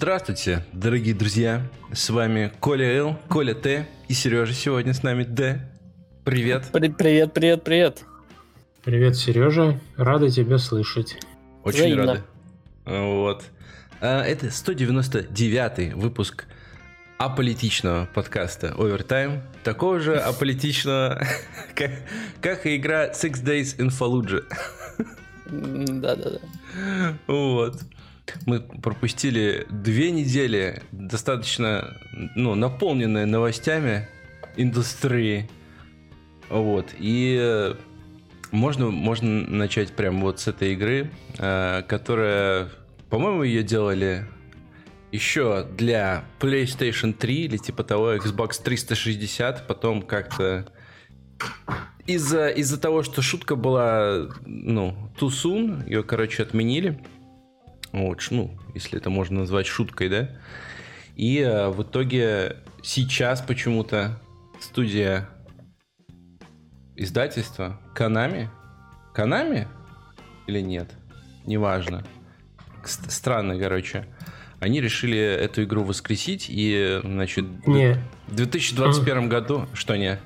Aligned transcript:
Здравствуйте, 0.00 0.62
дорогие 0.74 1.14
друзья. 1.14 1.62
С 1.90 2.10
вами 2.10 2.52
Коля 2.60 2.84
Л, 2.98 3.18
Коля 3.30 3.54
Т 3.54 3.88
и 4.08 4.12
Сережа 4.12 4.52
сегодня 4.52 4.92
с 4.92 5.02
нами 5.02 5.22
Д. 5.24 5.72
Привет. 6.22 6.66
При- 6.70 6.90
Привет, 6.90 7.32
привет, 7.32 7.64
привет. 7.64 8.04
Привет, 8.84 9.16
Сережа. 9.16 9.80
Рада 9.96 10.28
тебя 10.28 10.58
слышать. 10.58 11.16
Очень 11.64 11.78
Взаимно. 11.78 12.06
рады. 12.06 12.22
Вот. 12.84 13.44
А, 14.02 14.20
Это 14.22 14.50
199 14.50 15.94
выпуск 15.94 16.44
аполитичного 17.16 18.06
подкаста 18.12 18.74
Overtime. 18.76 19.40
Такого 19.64 19.98
же 20.00 20.18
аполитичного, 20.18 21.24
как, 21.74 21.90
как 22.42 22.66
и 22.66 22.76
игра 22.76 23.12
Six 23.12 23.42
Days 23.42 23.78
in 23.78 23.88
Fallujah. 23.88 24.44
Да-да-да. 25.48 27.14
Вот. 27.26 27.80
Мы 28.44 28.60
пропустили 28.60 29.66
две 29.70 30.10
недели, 30.10 30.82
достаточно 30.92 31.96
ну, 32.34 32.54
наполненные 32.54 33.26
новостями 33.26 34.08
индустрии. 34.56 35.48
Вот. 36.48 36.94
И 36.98 37.36
э, 37.40 37.74
можно, 38.50 38.90
можно 38.90 39.28
начать 39.48 39.92
прямо 39.92 40.20
вот 40.20 40.40
с 40.40 40.48
этой 40.48 40.72
игры, 40.72 41.10
э, 41.38 41.82
которая, 41.88 42.68
по-моему, 43.10 43.42
ее 43.42 43.62
делали 43.62 44.26
еще 45.12 45.66
для 45.76 46.24
PlayStation 46.40 47.12
3 47.12 47.34
или 47.34 47.56
типа 47.56 47.84
того 47.84 48.14
Xbox 48.14 48.62
360, 48.62 49.66
потом 49.66 50.02
как-то 50.02 50.66
из-за 52.06 52.48
из 52.48 52.76
того, 52.78 53.02
что 53.02 53.22
шутка 53.22 53.56
была, 53.56 54.28
ну, 54.44 54.96
soon, 55.20 55.84
ее, 55.88 56.02
короче, 56.02 56.42
отменили. 56.42 57.00
Вот, 57.96 58.22
ну, 58.30 58.58
если 58.74 58.98
это 58.98 59.08
можно 59.08 59.40
назвать 59.40 59.66
шуткой, 59.66 60.10
да? 60.10 60.28
И 61.14 61.38
э, 61.38 61.68
в 61.68 61.82
итоге 61.82 62.58
сейчас 62.82 63.40
почему-то 63.40 64.20
студия 64.60 65.30
издательства 66.94 67.80
Канами, 67.94 68.50
Канами 69.14 69.66
или 70.46 70.60
нет, 70.60 70.90
неважно. 71.46 72.04
Странно, 72.84 73.58
короче. 73.58 74.06
Они 74.60 74.82
решили 74.82 75.18
эту 75.18 75.64
игру 75.64 75.82
воскресить 75.82 76.46
и, 76.50 77.00
значит, 77.02 77.46
Не, 77.66 77.96
в 78.26 78.34
2021 78.34 79.30
году, 79.30 79.66
что 79.72 79.96
не? 79.96 80.18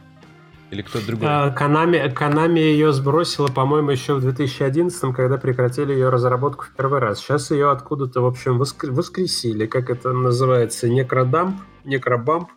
Или 0.70 0.82
кто-то 0.82 1.06
другой? 1.06 1.28
а, 1.28 1.54
Konami, 1.56 2.14
Konami 2.14 2.58
ее 2.60 2.92
сбросила, 2.92 3.48
по-моему, 3.48 3.90
еще 3.90 4.14
в 4.14 4.20
2011, 4.20 5.12
когда 5.14 5.36
прекратили 5.36 5.92
ее 5.92 6.08
разработку 6.10 6.64
в 6.64 6.70
первый 6.76 7.00
раз. 7.00 7.18
Сейчас 7.20 7.50
ее 7.50 7.70
откуда-то, 7.70 8.20
в 8.20 8.26
общем, 8.26 8.60
воскр- 8.60 8.90
воскресили, 8.92 9.66
как 9.66 9.90
это 9.90 10.12
называется, 10.12 10.88
некродамп, 10.88 11.60
некробамп. 11.84 12.48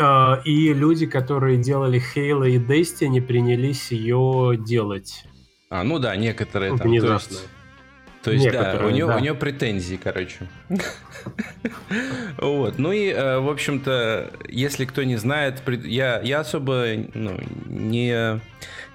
А, 0.00 0.40
И 0.44 0.72
люди, 0.72 1.06
которые 1.06 1.56
делали 1.58 2.00
Halo 2.14 2.48
и 2.48 2.58
Destiny, 2.58 3.20
принялись 3.20 3.90
ее 3.90 4.56
делать. 4.58 5.24
А, 5.70 5.82
ну 5.84 5.98
да, 5.98 6.16
некоторые 6.16 6.70
там. 6.70 6.78
То 6.78 6.84
Внезапно. 6.88 7.14
есть, 7.34 7.48
то 8.28 8.34
есть, 8.34 8.50
да, 8.50 8.86
у 8.86 8.90
нее, 8.90 9.06
да. 9.06 9.16
у 9.16 9.20
нее 9.20 9.34
претензии, 9.34 9.98
короче. 10.02 10.46
Вот, 12.38 12.78
ну 12.78 12.92
и, 12.92 13.08
э, 13.08 13.38
в 13.40 13.48
общем-то, 13.48 14.30
если 14.48 14.84
кто 14.84 15.02
не 15.02 15.16
знает, 15.16 15.60
я, 15.84 16.20
я 16.20 16.40
особо 16.40 16.86
ну, 17.14 17.38
не, 17.66 18.40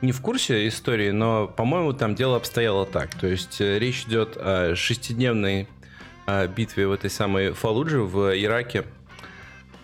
не 0.01 0.11
в 0.11 0.21
курсе 0.21 0.67
истории, 0.67 1.11
но, 1.11 1.47
по-моему, 1.47 1.93
там 1.93 2.15
дело 2.15 2.37
обстояло 2.37 2.85
так. 2.85 3.13
То 3.15 3.27
есть 3.27 3.59
э, 3.59 3.79
речь 3.79 4.05
идет 4.07 4.37
о 4.37 4.75
шестидневной 4.75 5.67
э, 6.25 6.47
битве 6.47 6.87
в 6.87 6.93
этой 6.93 7.09
самой 7.09 7.51
Фалудже 7.51 8.01
в 8.01 8.31
Ираке. 8.39 8.85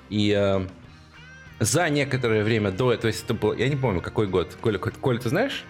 И 0.09 0.65
за 1.59 1.89
некоторое 1.89 2.43
время 2.43 2.71
до 2.71 2.93
этого, 2.93 3.01
то 3.01 3.07
есть 3.07 3.25
это 3.25 3.33
было, 3.33 3.53
я 3.53 3.67
не 3.67 3.75
помню, 3.75 4.01
какой 4.01 4.27
год. 4.27 4.55
Коля, 4.61 4.77
Коля, 4.77 5.19
ты 5.19 5.29
знаешь? 5.29 5.65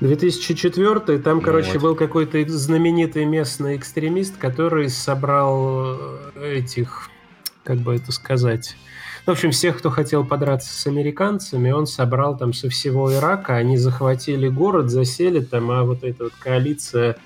2004 0.00 1.18
там, 1.18 1.38
Ну 1.38 1.42
короче, 1.42 1.74
вот. 1.74 1.82
был 1.82 1.94
какой-то 1.94 2.42
знаменитый 2.48 3.24
местный 3.26 3.76
экстремист, 3.76 4.36
который 4.38 4.88
собрал 4.88 5.96
э, 6.36 6.54
этих, 6.56 7.10
как 7.64 7.78
бы 7.78 7.94
это 7.94 8.10
сказать, 8.12 8.76
в 9.26 9.30
общем, 9.30 9.50
всех, 9.50 9.78
кто 9.78 9.90
хотел 9.90 10.24
подраться 10.24 10.72
с 10.72 10.86
американцами, 10.86 11.70
он 11.70 11.86
собрал 11.86 12.36
там 12.36 12.54
со 12.54 12.70
всего 12.70 13.12
Ирака, 13.12 13.56
они 13.56 13.76
захватили 13.76 14.48
город, 14.48 14.90
засели 14.90 15.40
там, 15.40 15.70
а 15.70 15.84
вот 15.84 16.02
эта 16.02 16.24
вот 16.24 16.32
коалиция 16.40 17.16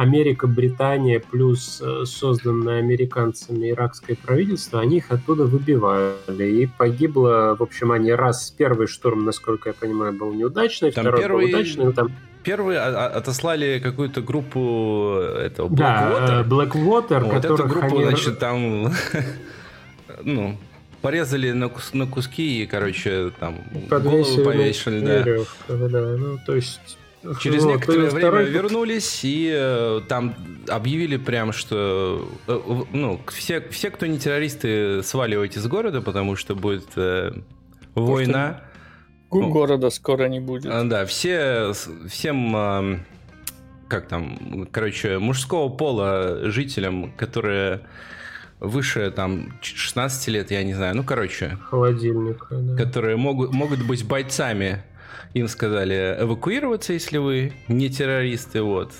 Америка, 0.00 0.46
Британия 0.46 1.20
плюс 1.20 1.82
э, 1.84 2.04
созданное 2.06 2.78
американцами 2.78 3.68
иракское 3.68 4.16
правительство, 4.16 4.80
они 4.80 4.96
их 4.96 5.10
оттуда 5.10 5.44
выбивали. 5.44 6.62
И 6.62 6.66
погибло, 6.66 7.54
в 7.58 7.62
общем, 7.62 7.92
они 7.92 8.10
раз, 8.12 8.50
первый 8.56 8.86
штурм, 8.86 9.26
насколько 9.26 9.68
я 9.68 9.74
понимаю, 9.74 10.14
был 10.14 10.32
неудачный, 10.32 10.90
Там 10.90 11.04
второй 11.04 11.20
первый- 11.20 11.44
был 11.46 11.54
удачный, 11.54 11.84
но 11.84 11.92
там 11.92 12.08
Первые 12.42 12.80
отослали 12.80 13.78
какую-то 13.84 14.22
группу 14.22 15.16
этого 15.18 15.68
Да, 15.68 16.10
Blackwater. 16.10 16.40
э, 16.40 16.48
Blackwater, 16.48 17.20
вот 17.34 17.44
эту 17.44 17.68
группу, 17.68 17.96
они... 17.98 18.04
значит, 18.06 18.38
там, 18.38 18.90
ну, 20.24 20.56
порезали 21.02 21.50
на, 21.52 21.66
кус- 21.68 21.92
на 21.92 22.06
куски 22.06 22.62
и, 22.62 22.66
короче, 22.66 23.32
там 23.38 23.56
подвесили 23.90 24.36
голову 24.36 24.44
повесили, 24.44 25.00
да. 25.00 25.18
веревках, 25.18 25.90
да. 25.90 26.16
Ну, 26.16 26.38
то 26.46 26.54
есть... 26.54 26.96
Через 27.40 27.64
вот, 27.64 27.72
некоторое 27.74 28.08
время 28.10 28.18
второй- 28.30 28.50
вернулись 28.50 29.20
и 29.24 29.50
э, 29.52 30.00
там 30.08 30.34
объявили 30.68 31.16
прям, 31.18 31.52
что 31.52 32.26
э, 32.46 32.60
э, 32.66 32.82
ну 32.92 33.20
все, 33.28 33.60
все, 33.70 33.90
кто 33.90 34.06
не 34.06 34.18
террористы, 34.18 35.02
сваливайте 35.02 35.58
из 35.58 35.66
города, 35.66 36.00
потому 36.00 36.34
что 36.36 36.54
будет 36.54 36.88
э, 36.96 37.32
война. 37.94 38.62
Гу- 39.28 39.42
Ну. 39.42 39.50
Города 39.50 39.90
скоро 39.90 40.28
не 40.28 40.40
будет. 40.40 40.66
А, 40.66 40.82
Да, 40.84 41.04
все, 41.06 41.72
с- 41.74 41.88
всем, 42.08 42.56
эм, 42.56 43.04
как 43.86 44.08
там, 44.08 44.66
короче, 44.72 45.18
мужского 45.18 45.68
пола 45.68 46.50
жителям, 46.50 47.12
которые 47.12 47.82
выше 48.60 49.10
там 49.10 49.52
16 49.62 50.28
лет, 50.28 50.50
я 50.50 50.62
не 50.64 50.74
знаю, 50.74 50.96
ну, 50.96 51.04
короче, 51.04 51.58
Холодильник, 51.64 52.46
да. 52.50 52.76
которые 52.76 53.16
могут, 53.16 53.52
могут 53.52 53.86
быть 53.86 54.04
бойцами, 54.06 54.82
им 55.34 55.48
сказали 55.48 56.16
эвакуироваться, 56.20 56.92
если 56.92 57.18
вы 57.18 57.52
не 57.68 57.88
террористы, 57.88 58.62
вот. 58.62 58.92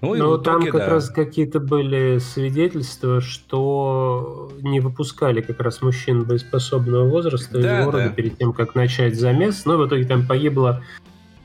Ну, 0.00 0.14
и 0.14 0.18
Но 0.18 0.32
в 0.36 0.42
там 0.42 0.56
итоге, 0.56 0.72
как 0.72 0.80
да. 0.82 0.90
раз 0.90 1.08
какие-то 1.08 1.60
были 1.60 2.18
свидетельства, 2.18 3.20
что 3.22 4.52
не 4.60 4.80
выпускали 4.80 5.40
как 5.40 5.60
раз 5.60 5.80
мужчин 5.80 6.24
боеспособного 6.24 7.08
возраста 7.08 7.58
Да, 7.58 7.80
из 7.80 7.84
города 7.86 8.04
да. 8.04 8.10
перед 8.10 8.36
тем, 8.36 8.52
как 8.52 8.74
начать 8.74 9.18
замес. 9.18 9.64
Но 9.64 9.78
в 9.78 9.86
итоге 9.88 10.04
там 10.04 10.26
погибло 10.26 10.82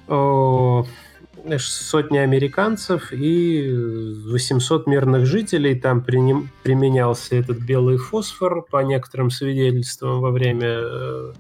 о, 0.09 0.85
сотни 1.57 2.17
американцев 2.17 3.13
и 3.13 3.71
800 4.27 4.87
мирных 4.87 5.25
жителей. 5.25 5.79
Там 5.79 6.01
приним- 6.01 6.49
применялся 6.61 7.37
этот 7.37 7.59
белый 7.59 7.97
фосфор 7.97 8.65
по 8.69 8.83
некоторым 8.83 9.29
свидетельствам 9.29 10.19
во 10.19 10.31
время 10.31 10.67
э, 10.81 11.33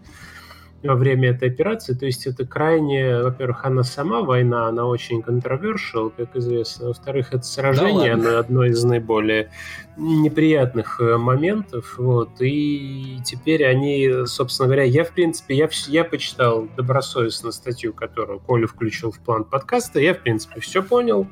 во 0.83 0.95
время 0.95 1.31
этой 1.31 1.49
операции. 1.49 1.93
То 1.93 2.05
есть 2.05 2.25
это 2.25 2.45
крайне, 2.45 3.21
во-первых, 3.21 3.65
она 3.65 3.83
сама 3.83 4.21
война, 4.21 4.67
она 4.67 4.85
очень 4.85 5.19
controversial, 5.21 6.11
как 6.15 6.35
известно. 6.35 6.87
Во-вторых, 6.87 7.33
это 7.33 7.43
сражение, 7.43 8.13
ладно. 8.13 8.29
оно 8.29 8.39
одно 8.39 8.65
из 8.65 8.83
наиболее 8.83 9.51
неприятных 9.97 10.99
э, 11.01 11.17
моментов. 11.17 11.95
Вот. 11.97 12.29
И 12.39 13.19
теперь 13.25 13.65
они, 13.65 14.25
собственно 14.25 14.67
говоря, 14.67 14.83
я, 14.83 15.03
в 15.03 15.11
принципе, 15.11 15.55
я, 15.55 15.69
я 15.87 16.03
почитал 16.03 16.67
добросовестно 16.77 17.51
статью, 17.51 17.93
которую 17.93 18.39
Коля 18.39 18.67
включил 18.67 19.11
в 19.11 19.19
план 19.19 19.43
подкаста, 19.43 19.99
я, 19.99 20.13
в 20.13 20.19
принципе, 20.19 20.61
все 20.61 20.81
понял. 20.81 21.27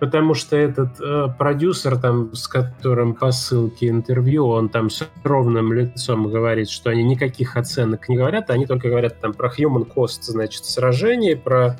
Потому 0.00 0.34
что 0.34 0.56
этот 0.56 1.00
э, 1.00 1.28
продюсер, 1.38 1.96
там, 1.98 2.34
с 2.34 2.48
которым 2.48 3.14
по 3.14 3.30
ссылке 3.30 3.88
интервью, 3.88 4.46
он 4.46 4.68
там 4.68 4.90
с 4.90 5.08
ровным 5.22 5.72
лицом 5.72 6.28
говорит, 6.28 6.68
что 6.68 6.90
они 6.90 7.04
никаких 7.04 7.56
оценок 7.56 8.08
не 8.08 8.16
говорят, 8.16 8.50
они 8.50 8.66
только 8.66 8.88
говорят 8.88 9.20
там 9.20 9.32
про 9.32 9.48
human 9.48 9.86
cost, 9.90 10.22
значит, 10.22 10.64
сражений, 10.64 11.36
про, 11.36 11.78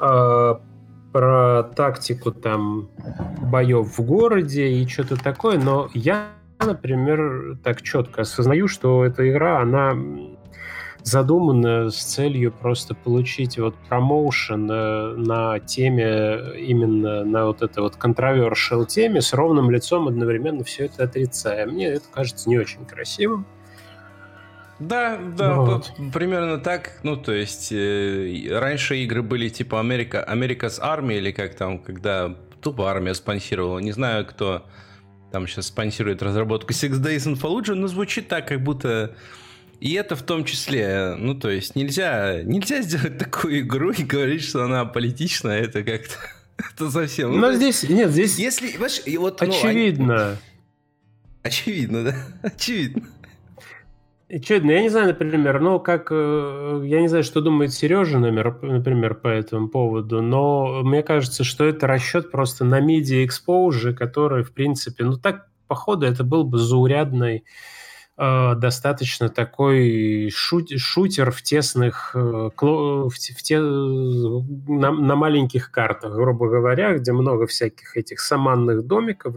э, 0.00 0.54
про 1.12 1.62
тактику 1.74 2.30
там 2.30 2.88
боев 3.42 3.98
в 3.98 4.02
городе 4.02 4.68
и 4.68 4.86
что-то 4.86 5.16
такое. 5.16 5.58
Но 5.58 5.90
я, 5.94 6.28
например, 6.64 7.58
так 7.62 7.82
четко 7.82 8.22
осознаю, 8.22 8.68
что 8.68 9.04
эта 9.04 9.28
игра, 9.28 9.60
она 9.60 9.94
м, 11.02 11.04
задумана 11.04 11.90
с 11.90 11.96
целью 12.02 12.52
просто 12.52 12.94
получить 12.94 13.58
вот 13.58 13.74
промоушен 13.88 14.70
э, 14.70 15.14
на 15.16 15.58
теме, 15.60 16.54
именно 16.58 17.24
на 17.24 17.46
вот 17.46 17.62
этой 17.62 17.82
вот 17.82 17.96
controversial 17.96 18.86
теме 18.86 19.20
с 19.20 19.32
ровным 19.32 19.70
лицом 19.70 20.08
одновременно 20.08 20.64
все 20.64 20.86
это 20.86 21.04
отрицая. 21.04 21.66
Мне 21.66 21.86
это 21.88 22.06
кажется 22.12 22.48
не 22.48 22.58
очень 22.58 22.84
красивым. 22.86 23.46
Да, 24.78 25.18
да, 25.36 25.54
Вот. 25.54 25.92
п- 25.96 26.10
примерно 26.12 26.58
так. 26.58 26.98
Ну, 27.04 27.16
то 27.16 27.32
есть, 27.32 27.70
э, 27.72 28.48
раньше 28.50 28.96
игры 28.96 29.22
были 29.22 29.48
типа 29.48 29.78
Америка, 29.78 30.26
America's 30.28 30.80
Army, 30.82 31.18
или 31.18 31.30
как 31.30 31.54
там, 31.54 31.78
когда 31.78 32.34
тупо 32.60 32.90
армия 32.90 33.14
спонсировала. 33.14 33.78
Не 33.78 33.92
знаю, 33.92 34.26
кто 34.26 34.64
там 35.30 35.46
сейчас 35.46 35.66
спонсирует 35.66 36.22
разработку 36.22 36.72
Six 36.72 37.00
Days 37.00 37.26
in 37.32 37.40
Fallujah, 37.40 37.74
но 37.74 37.86
звучит 37.86 38.28
так, 38.28 38.48
как 38.48 38.62
будто 38.62 39.14
и 39.82 39.94
это 39.94 40.14
в 40.14 40.22
том 40.22 40.44
числе, 40.44 41.16
ну 41.18 41.34
то 41.34 41.50
есть 41.50 41.74
нельзя, 41.74 42.40
нельзя 42.44 42.82
сделать 42.82 43.18
такую 43.18 43.62
игру 43.62 43.90
и 43.90 44.04
говорить, 44.04 44.44
что 44.44 44.62
она 44.62 44.84
политичная, 44.84 45.60
это 45.60 45.82
как-то, 45.82 46.14
это 46.72 46.88
совсем. 46.88 47.32
Ну, 47.32 47.38
но 47.38 47.52
здесь, 47.52 47.82
нет, 47.88 48.12
здесь 48.12 48.38
если, 48.38 48.76
вот, 49.16 49.42
очевидно. 49.42 50.30
Ну. 50.30 50.36
Очевидно, 51.42 52.04
да, 52.04 52.14
очевидно. 52.42 53.08
Очевидно, 54.30 54.70
я 54.70 54.82
не 54.82 54.88
знаю, 54.88 55.08
например, 55.08 55.60
ну, 55.60 55.80
как, 55.80 56.12
э, 56.12 56.82
я 56.86 57.00
не 57.00 57.08
знаю, 57.08 57.24
что 57.24 57.40
думает 57.40 57.74
Сережа, 57.74 58.20
например, 58.20 59.14
по 59.16 59.26
этому 59.26 59.68
поводу, 59.68 60.22
но 60.22 60.82
мне 60.84 61.02
кажется, 61.02 61.42
что 61.42 61.64
это 61.64 61.88
расчет 61.88 62.30
просто 62.30 62.64
на 62.64 62.78
медиа 62.78 63.26
exposure, 63.26 63.94
который, 63.94 64.44
в 64.44 64.52
принципе, 64.52 65.02
ну, 65.04 65.18
так, 65.18 65.48
походу, 65.66 66.06
это 66.06 66.22
был 66.22 66.44
бы 66.44 66.58
заурядный 66.58 67.42
Э, 68.18 68.54
достаточно 68.56 69.30
такой 69.30 70.28
шут, 70.30 70.68
шутер 70.76 71.30
в 71.30 71.40
тесных, 71.40 72.10
э, 72.14 72.18
в, 72.18 73.08
в 73.08 73.42
те, 73.42 73.58
на, 73.58 74.92
на 74.92 75.16
маленьких 75.16 75.70
картах, 75.70 76.12
грубо 76.14 76.50
говоря, 76.50 76.92
где 76.98 77.12
много 77.12 77.46
всяких 77.46 77.96
этих 77.96 78.20
саманных 78.20 78.86
домиков, 78.86 79.36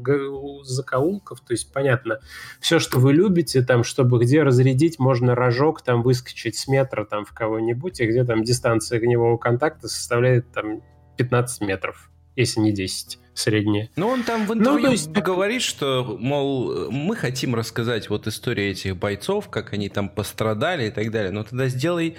закоулков, 0.63 1.39
то 1.39 1.53
есть 1.53 1.71
понятно, 1.71 2.19
все, 2.59 2.79
что 2.79 2.99
вы 2.99 3.13
любите, 3.13 3.61
там, 3.61 3.85
чтобы 3.85 4.19
где 4.19 4.43
разрядить, 4.43 4.99
можно 4.99 5.35
рожок 5.35 5.81
там 5.81 6.03
выскочить 6.03 6.57
с 6.57 6.67
метра 6.67 7.05
там 7.05 7.23
в 7.23 7.31
кого-нибудь, 7.31 8.01
и 8.01 8.05
где 8.05 8.25
там 8.25 8.43
дистанция 8.43 8.97
огневого 8.97 9.37
контакта 9.37 9.87
составляет 9.87 10.51
там 10.51 10.81
15 11.15 11.61
метров, 11.61 12.11
если 12.35 12.59
не 12.59 12.71
10 12.71 13.19
среднее. 13.33 13.89
Ну, 13.95 14.07
он 14.07 14.23
там 14.23 14.45
в 14.45 14.55
ну, 14.55 14.61
интервью 14.61 14.85
ну, 14.87 14.91
есть... 14.91 15.09
говорит, 15.09 15.61
что, 15.61 16.17
мол, 16.19 16.89
мы 16.89 17.15
хотим 17.15 17.53
рассказать 17.53 18.09
вот 18.09 18.27
историю 18.27 18.71
этих 18.71 18.97
бойцов, 18.97 19.49
как 19.49 19.73
они 19.73 19.89
там 19.89 20.09
пострадали 20.09 20.87
и 20.87 20.91
так 20.91 21.11
далее. 21.11 21.31
Но 21.31 21.43
тогда 21.43 21.67
сделай 21.67 22.15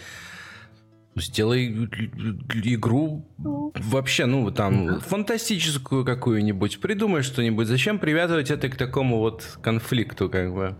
сделай 1.16 1.68
игру 2.64 3.26
вообще, 3.38 4.26
ну, 4.26 4.50
там, 4.50 5.00
фантастическую 5.00 6.04
какую-нибудь. 6.04 6.80
Придумай 6.80 7.22
что-нибудь. 7.22 7.66
Зачем 7.66 7.98
привязывать 7.98 8.50
это 8.50 8.68
к 8.68 8.76
такому 8.76 9.18
вот 9.18 9.58
конфликту, 9.62 10.28
как 10.28 10.52
бы? 10.52 10.76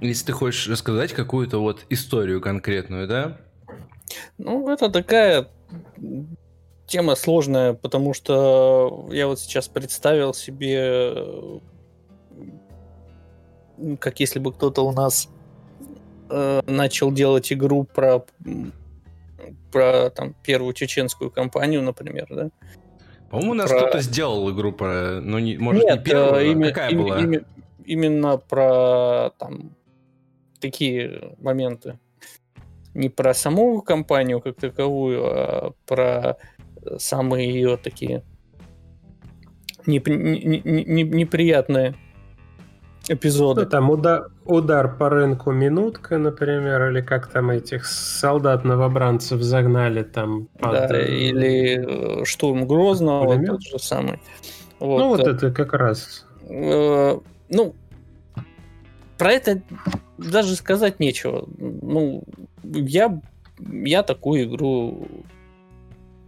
Если 0.00 0.26
ты 0.26 0.32
хочешь 0.32 0.68
рассказать 0.68 1.12
какую-то 1.12 1.58
вот 1.58 1.86
историю 1.90 2.40
конкретную, 2.40 3.08
да? 3.08 3.40
Ну, 4.38 4.70
это 4.70 4.90
такая 4.90 5.48
тема 6.86 7.14
сложная, 7.14 7.74
потому 7.74 8.14
что 8.14 9.08
я 9.10 9.26
вот 9.26 9.40
сейчас 9.40 9.68
представил 9.68 10.34
себе, 10.34 11.60
как 13.98 14.20
если 14.20 14.38
бы 14.38 14.52
кто-то 14.52 14.82
у 14.82 14.92
нас 14.92 15.28
э, 16.30 16.62
начал 16.66 17.12
делать 17.12 17.52
игру 17.52 17.84
про 17.84 18.24
про 19.72 20.10
там 20.10 20.34
первую 20.44 20.72
чеченскую 20.72 21.30
компанию, 21.30 21.82
например, 21.82 22.26
да? 22.30 22.50
По-моему, 23.30 23.52
у 23.52 23.54
нас 23.54 23.68
про... 23.68 23.78
кто-то 23.78 24.00
сделал 24.00 24.50
игру 24.52 24.72
про, 24.72 25.20
ну 25.20 25.40
не, 25.40 25.58
может 25.58 25.82
Нет, 25.82 25.98
не 25.98 26.04
первую, 26.04 26.40
э, 26.40 26.52
ими, 26.52 26.68
какая 26.68 26.90
ими, 26.90 27.02
была? 27.02 27.20
Ими, 27.20 27.44
именно 27.84 28.36
про 28.36 29.30
там 29.38 29.74
такие 30.60 31.34
моменты. 31.40 31.98
Не 32.94 33.08
про 33.08 33.34
саму 33.34 33.82
компанию 33.82 34.40
как 34.40 34.56
таковую, 34.56 35.24
а 35.24 35.72
про 35.86 36.36
самые 36.98 37.50
ее 37.50 37.76
такие 37.76 38.22
неп- 39.86 40.08
не- 40.08 40.62
не- 40.64 41.02
неприятные 41.02 41.94
эпизоды. 43.08 43.62
Ну, 43.62 43.68
там 43.68 43.90
удар, 43.90 44.28
удар 44.44 44.96
по 44.96 45.08
рынку 45.10 45.52
минутка, 45.52 46.18
например, 46.18 46.88
или 46.90 47.00
как 47.00 47.26
там 47.26 47.50
этих 47.50 47.84
солдат-новобранцев 47.86 49.42
загнали 49.42 50.02
там 50.02 50.46
под... 50.58 50.88
Да, 50.88 51.00
или 51.00 52.20
э, 52.20 52.24
штурм 52.24 52.66
Грозного, 52.66 53.34
вот 53.34 53.46
тот 53.46 53.62
же 53.62 53.78
самый. 53.78 54.20
Вот. 54.78 54.98
Ну, 54.98 55.08
вот 55.08 55.26
это 55.26 55.52
как 55.52 55.74
раз. 55.74 56.26
Э, 56.48 57.18
ну, 57.48 57.74
про 59.18 59.32
это 59.32 59.62
даже 60.18 60.56
сказать 60.56 61.00
нечего. 61.00 61.46
Ну, 61.58 62.24
я, 62.62 63.20
я 63.58 64.02
такую 64.02 64.44
игру 64.44 65.06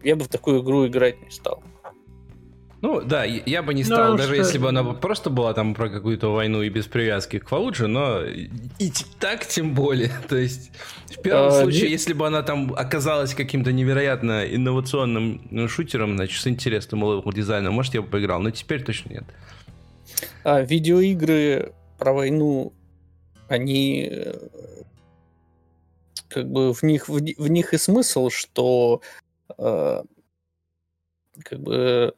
я 0.03 0.17
бы 0.17 0.25
в 0.25 0.29
такую 0.29 0.63
игру 0.63 0.87
играть 0.87 1.23
не 1.23 1.31
стал. 1.31 1.63
Ну 2.83 3.01
да, 3.01 3.25
я 3.25 3.63
бы 3.63 3.73
не 3.73 3.83
ну, 3.83 3.87
стал, 3.87 4.11
ну, 4.13 4.17
даже 4.19 4.35
что... 4.35 4.43
если 4.43 4.59
бы 4.59 4.69
она 4.69 4.85
просто 4.85 5.31
была 5.31 5.55
там 5.55 5.75
про 5.75 5.89
какую-то 5.89 6.33
войну 6.33 6.63
и 6.63 6.69
без 6.69 6.87
привязки 6.87 7.39
к 7.39 7.49
Фаллудже, 7.49 7.87
но 7.87 8.23
и 8.25 8.93
так 9.19 9.47
тем 9.47 9.75
более. 9.75 10.13
То 10.29 10.37
есть 10.37 10.71
в 11.07 11.21
первом 11.23 11.49
а, 11.49 11.63
случае, 11.63 11.85
не... 11.85 11.91
если 11.91 12.13
бы 12.13 12.27
она 12.27 12.43
там 12.43 12.75
оказалась 12.77 13.35
каким-то 13.35 13.73
невероятно 13.73 14.45
инновационным 14.45 15.49
ну, 15.51 15.69
шутером, 15.69 16.17
значит, 16.17 16.41
с 16.41 16.47
интересным 16.47 17.01
level 17.01 17.33
дизайном, 17.33 17.73
может, 17.73 17.95
я 17.95 18.03
бы 18.03 18.09
поиграл, 18.09 18.41
но 18.41 18.51
теперь 18.51 18.85
точно 18.85 19.15
нет. 19.15 19.25
А, 20.45 20.61
видеоигры 20.61 21.73
про 21.99 22.13
войну, 22.13 22.75
они 23.49 24.09
э, 24.13 24.35
как 26.29 26.49
бы 26.51 26.75
в 26.75 26.83
них, 26.83 27.09
в, 27.09 27.15
в 27.15 27.49
них 27.49 27.73
и 27.73 27.79
смысл, 27.79 28.29
что 28.29 29.01
как 29.49 31.61
бы... 31.61 32.15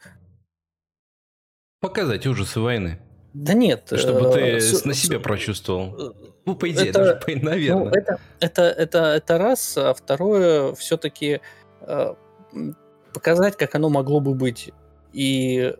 Показать 1.80 2.26
ужасы 2.26 2.60
войны. 2.60 2.98
Да 3.34 3.52
нет. 3.52 3.92
Чтобы 3.94 4.32
ты 4.32 4.40
э, 4.40 4.60
на 4.84 4.94
себе 4.94 5.20
прочувствовал. 5.20 6.14
Ну, 6.44 6.56
по 6.56 6.68
идее, 6.70 6.88
это, 6.88 7.20
даже, 7.20 7.40
наверное. 7.40 7.84
Ну, 7.84 7.90
это, 7.90 8.18
это, 8.40 8.62
это, 8.62 8.98
это 8.98 9.38
раз, 9.38 9.76
а 9.76 9.94
второе, 9.94 10.74
все-таки 10.74 11.40
э, 11.82 12.14
показать, 13.12 13.56
как 13.56 13.74
оно 13.74 13.90
могло 13.90 14.20
бы 14.20 14.34
быть. 14.34 14.72
И 15.12 15.74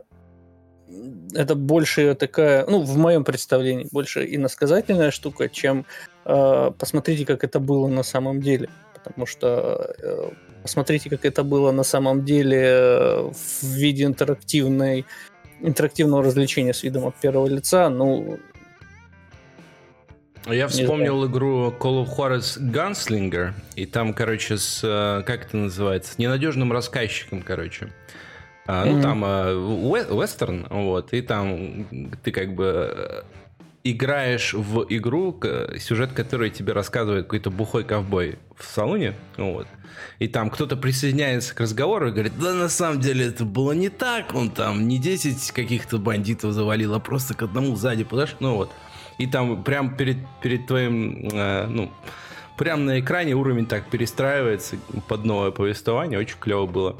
это 1.34 1.54
больше 1.54 2.14
такая, 2.14 2.66
ну, 2.66 2.82
в 2.82 2.96
моем 2.96 3.24
представлении, 3.24 3.88
больше 3.90 4.26
иносказательная 4.34 5.10
штука, 5.10 5.48
чем 5.48 5.84
э, 6.24 6.70
посмотрите, 6.78 7.26
как 7.26 7.44
это 7.44 7.60
было 7.60 7.88
на 7.88 8.02
самом 8.02 8.40
деле. 8.40 8.68
Потому 8.94 9.26
что 9.26 9.94
э, 9.98 10.30
Посмотрите, 10.62 11.10
как 11.10 11.24
это 11.24 11.44
было 11.44 11.72
на 11.72 11.84
самом 11.84 12.24
деле 12.24 12.62
э, 12.62 13.30
в 13.32 13.62
виде 13.64 14.04
интерактивной, 14.04 15.06
интерактивного 15.60 16.22
развлечения 16.22 16.72
с 16.72 16.82
видом 16.82 17.06
от 17.06 17.14
первого 17.16 17.46
лица. 17.46 17.88
Ну, 17.88 18.38
я 20.46 20.68
вспомнил 20.68 21.26
игру 21.26 21.70
Call 21.70 22.04
of 22.04 22.16
Juarez 22.16 22.58
Gunslinger, 22.58 23.52
и 23.76 23.86
там, 23.86 24.14
короче, 24.14 24.56
с, 24.56 24.80
э, 24.82 25.22
как 25.24 25.46
это 25.46 25.56
называется, 25.56 26.14
с 26.14 26.18
ненадежным 26.18 26.72
рассказчиком, 26.72 27.42
короче. 27.42 27.92
А, 28.66 28.84
ну, 28.84 28.98
mm-hmm. 28.98 29.02
там 29.02 29.24
э, 29.24 30.22
вестерн, 30.22 30.66
вот, 30.70 31.12
и 31.12 31.22
там 31.22 31.86
ты 32.22 32.32
как 32.32 32.54
бы 32.54 33.24
играешь 33.84 34.54
в 34.54 34.86
игру, 34.88 35.40
сюжет 35.78 36.12
который 36.12 36.50
тебе 36.50 36.72
рассказывает 36.72 37.24
какой-то 37.24 37.50
бухой 37.50 37.84
ковбой 37.84 38.38
в 38.56 38.64
салоне, 38.64 39.14
вот, 39.36 39.66
и 40.18 40.28
там 40.28 40.50
кто-то 40.50 40.76
присоединяется 40.76 41.54
к 41.54 41.60
разговору 41.60 42.08
и 42.08 42.12
говорит, 42.12 42.32
да 42.38 42.54
на 42.54 42.68
самом 42.68 43.00
деле 43.00 43.26
это 43.26 43.44
было 43.44 43.72
не 43.72 43.88
так, 43.88 44.34
он 44.34 44.50
там 44.50 44.88
не 44.88 44.98
10 44.98 45.52
каких-то 45.52 45.98
бандитов 45.98 46.52
завалил, 46.52 46.94
а 46.94 47.00
просто 47.00 47.34
к 47.34 47.42
одному 47.42 47.76
сзади 47.76 48.04
подошел, 48.04 48.36
ну 48.40 48.54
вот. 48.56 48.70
И 49.18 49.26
там 49.26 49.64
прям 49.64 49.96
перед, 49.96 50.18
перед 50.42 50.66
твоим, 50.66 51.28
э, 51.32 51.66
ну, 51.66 51.90
прям 52.56 52.84
на 52.84 53.00
экране 53.00 53.34
уровень 53.34 53.66
так 53.66 53.88
перестраивается 53.90 54.76
под 55.08 55.24
новое 55.24 55.50
повествование, 55.50 56.18
очень 56.18 56.36
клево 56.38 56.66
было. 56.66 56.96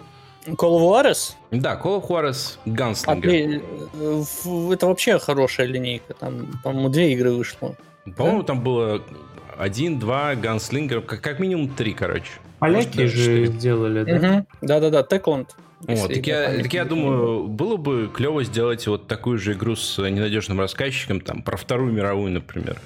Call 0.57 0.79
of 0.79 0.83
Juarez? 0.83 1.35
Да, 1.51 1.81
Call 1.83 2.01
of 2.01 2.09
Juarez 2.09 2.59
Gunslinger. 2.67 3.63
А, 3.97 4.73
это 4.73 4.87
вообще 4.87 5.19
хорошая 5.19 5.67
линейка. 5.67 6.15
Там, 6.15 6.49
по-моему, 6.63 6.89
две 6.89 7.13
игры 7.13 7.33
вышло. 7.33 7.77
По-моему, 8.17 8.41
да? 8.41 8.47
там 8.47 8.61
было 8.63 9.03
один, 9.59 9.99
два, 9.99 10.35
Ганслингер, 10.35 11.03
как, 11.03 11.21
как 11.21 11.41
минимум 11.41 11.69
три, 11.69 11.93
короче. 11.93 12.33
Поляки 12.59 13.01
Может, 13.01 13.15
же 13.15 13.47
сделали, 13.47 14.05
да? 14.05 14.17
Угу. 14.17 14.47
Да-да-да, 14.63 15.03
Текланд. 15.03 15.55
Вот, 15.81 16.13
так, 16.13 16.27
я, 16.27 16.57
так 16.57 16.73
я 16.73 16.85
думаю, 16.85 17.45
было 17.47 17.77
бы 17.77 18.11
клево 18.13 18.43
сделать 18.43 18.87
вот 18.89 19.07
такую 19.07 19.39
же 19.39 19.53
игру 19.53 19.77
с 19.77 19.99
ненадежным 19.99 20.59
рассказчиком, 20.59 21.21
там, 21.21 21.43
про 21.43 21.57
Вторую 21.57 21.93
мировую, 21.93 22.33
например. 22.33 22.81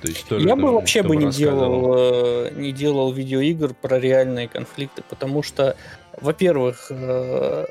То 0.00 0.08
есть 0.08 0.26
тоже, 0.26 0.46
я 0.46 0.56
бы 0.56 0.72
вообще 0.72 1.02
бы 1.02 1.16
не 1.16 1.30
делал, 1.30 1.94
э, 1.96 2.50
не 2.54 2.72
делал 2.72 3.12
видеоигр 3.12 3.74
про 3.74 3.98
реальные 3.98 4.48
конфликты, 4.48 5.02
потому 5.08 5.42
что, 5.42 5.76
во-первых, 6.20 6.88
э, 6.90 7.66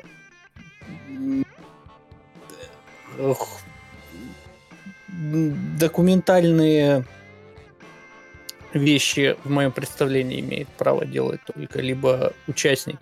документальные 5.08 7.04
вещи 8.72 9.36
в 9.44 9.50
моем 9.50 9.72
представлении 9.72 10.40
имеет 10.40 10.68
право 10.68 11.06
делать 11.06 11.40
только 11.46 11.80
либо 11.80 12.32
участник 12.46 12.98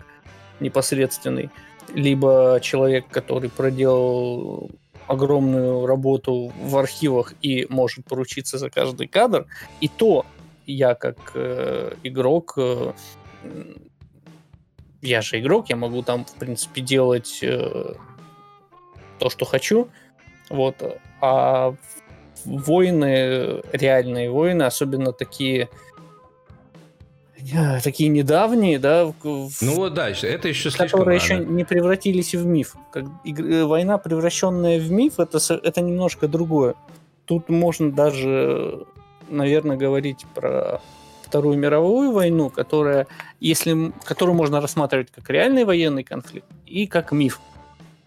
непосредственный, 0.59 1.49
либо 1.93 2.59
человек, 2.61 3.05
который 3.09 3.49
проделал 3.49 4.69
огромную 5.07 5.85
работу 5.85 6.51
в 6.61 6.77
архивах 6.77 7.33
и 7.41 7.67
может 7.69 8.05
поручиться 8.05 8.57
за 8.57 8.69
каждый 8.69 9.07
кадр, 9.07 9.45
и 9.81 9.87
то 9.87 10.25
я 10.65 10.95
как 10.95 11.17
э, 11.35 11.93
игрок, 12.03 12.53
э, 12.57 12.93
я 15.01 15.21
же 15.21 15.39
игрок, 15.39 15.69
я 15.69 15.75
могу 15.75 16.01
там, 16.01 16.25
в 16.25 16.33
принципе, 16.33 16.81
делать 16.81 17.39
э, 17.43 17.93
то, 19.19 19.29
что 19.29 19.45
хочу, 19.45 19.89
вот, 20.49 20.75
а 21.21 21.75
войны, 22.45 23.61
реальные 23.71 24.29
войны, 24.29 24.63
особенно 24.63 25.11
такие 25.11 25.69
такие 27.83 28.09
недавние, 28.09 28.79
да. 28.79 29.05
В, 29.05 29.51
ну 29.61 29.75
вот 29.75 29.93
да, 29.93 30.09
это 30.09 30.47
еще 30.47 30.69
слишком 30.71 30.99
Которые 30.99 31.19
рано. 31.19 31.41
еще 31.41 31.45
не 31.45 31.63
превратились 31.63 32.33
в 32.33 32.45
миф. 32.45 32.75
Как, 32.91 33.05
э, 33.25 33.63
война, 33.63 33.97
превращенная 33.97 34.79
в 34.79 34.91
миф, 34.91 35.19
это, 35.19 35.39
это 35.63 35.81
немножко 35.81 36.27
другое. 36.27 36.75
Тут 37.25 37.49
можно 37.49 37.91
даже, 37.91 38.85
наверное, 39.29 39.77
говорить 39.77 40.25
про 40.33 40.81
Вторую 41.23 41.57
мировую 41.57 42.11
войну, 42.11 42.49
которая, 42.49 43.07
если, 43.39 43.91
которую 44.03 44.35
можно 44.35 44.61
рассматривать 44.61 45.11
как 45.11 45.29
реальный 45.29 45.65
военный 45.65 46.03
конфликт 46.03 46.47
и 46.65 46.87
как 46.87 47.11
миф. 47.11 47.39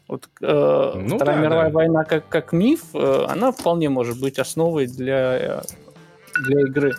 Вот 0.07 0.29
э, 0.41 0.93
ну, 0.95 1.17
Вторая 1.17 1.37
да, 1.37 1.43
мировая 1.43 1.69
да. 1.69 1.75
война 1.75 2.05
как, 2.05 2.29
как 2.29 2.53
миф, 2.53 2.85
э, 2.95 3.27
она 3.29 3.53
вполне 3.53 3.91
может 3.91 4.19
быть 4.21 4.39
основой 4.39 4.87
для, 4.87 5.63
для 6.47 6.61
игры 6.63 6.95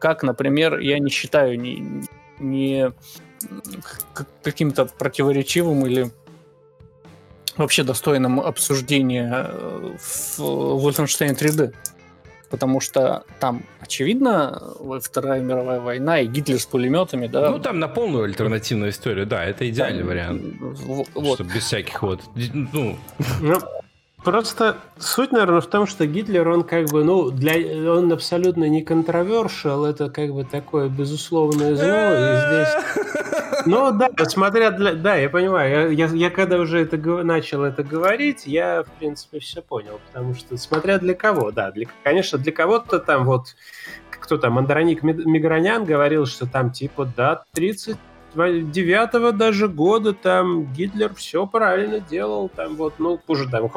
как, 0.00 0.24
например, 0.24 0.78
я 0.78 0.98
не 0.98 1.10
считаю 1.10 1.60
не, 1.60 2.04
не 2.40 2.92
каким-то 4.42 4.86
противоречивым 4.86 5.86
или 5.86 6.10
вообще 7.56 7.84
достойным 7.84 8.40
обсуждения 8.40 9.46
э, 9.48 9.96
в 9.98 10.40
Wolfenstein 10.40 11.38
3D. 11.38 11.74
Потому 12.48 12.80
что 12.80 13.22
там, 13.38 13.62
очевидно, 13.78 14.74
Вторая 15.00 15.40
мировая 15.40 15.78
война 15.78 16.18
и 16.18 16.26
Гитлер 16.26 16.58
с 16.58 16.66
пулеметами, 16.66 17.28
да. 17.28 17.48
Ну, 17.48 17.60
там 17.60 17.78
на 17.78 17.86
полную 17.86 18.24
альтернативную 18.24 18.90
историю, 18.90 19.24
да, 19.24 19.44
это 19.44 19.68
идеальный 19.70 20.02
да, 20.02 20.08
вариант. 20.08 20.42
Вот. 20.58 21.34
Чтобы 21.34 21.54
без 21.54 21.62
всяких 21.62 22.02
вот. 22.02 22.22
Ну. 22.34 22.98
Просто 24.24 24.76
суть, 24.98 25.32
наверное, 25.32 25.60
в 25.62 25.66
том, 25.66 25.86
что 25.86 26.06
Гитлер, 26.06 26.46
он 26.48 26.62
как 26.62 26.90
бы, 26.90 27.04
ну, 27.04 27.30
для, 27.30 27.54
он 27.90 28.12
абсолютно 28.12 28.68
не 28.68 28.82
контровершил, 28.82 29.86
это 29.86 30.10
как 30.10 30.32
бы 30.32 30.44
такое 30.44 30.88
безусловное 30.88 31.74
зло, 31.74 31.86
и 31.86 32.64
здесь... 32.64 33.26
Ну, 33.66 33.92
да, 33.92 34.08
смотря 34.24 34.70
для... 34.70 34.94
Да, 34.94 35.16
я 35.16 35.28
понимаю, 35.28 35.92
я, 35.92 36.06
я, 36.06 36.14
я 36.14 36.30
когда 36.30 36.56
уже 36.56 36.80
это 36.80 36.96
начал 36.96 37.62
это 37.62 37.82
говорить, 37.82 38.46
я, 38.46 38.84
в 38.84 38.90
принципе, 38.98 39.38
все 39.38 39.60
понял, 39.60 40.00
потому 40.06 40.34
что 40.34 40.56
смотря 40.56 40.98
для 40.98 41.14
кого, 41.14 41.50
да, 41.50 41.70
для, 41.70 41.86
конечно, 42.02 42.38
для 42.38 42.52
кого-то 42.52 43.00
там 43.00 43.26
вот, 43.26 43.56
кто 44.08 44.38
там, 44.38 44.56
Андроник 44.56 45.02
Мигранян 45.02 45.84
говорил, 45.84 46.24
что 46.24 46.46
там 46.46 46.72
типа, 46.72 47.12
да, 47.14 47.42
30 47.52 47.98
девятого 48.34 49.32
даже 49.32 49.68
года 49.68 50.12
там 50.12 50.72
Гитлер 50.72 51.14
все 51.14 51.46
правильно 51.46 52.00
делал, 52.00 52.48
там 52.48 52.76
вот, 52.76 52.94
ну, 52.98 53.20
уже 53.26 53.48
там 53.48 53.70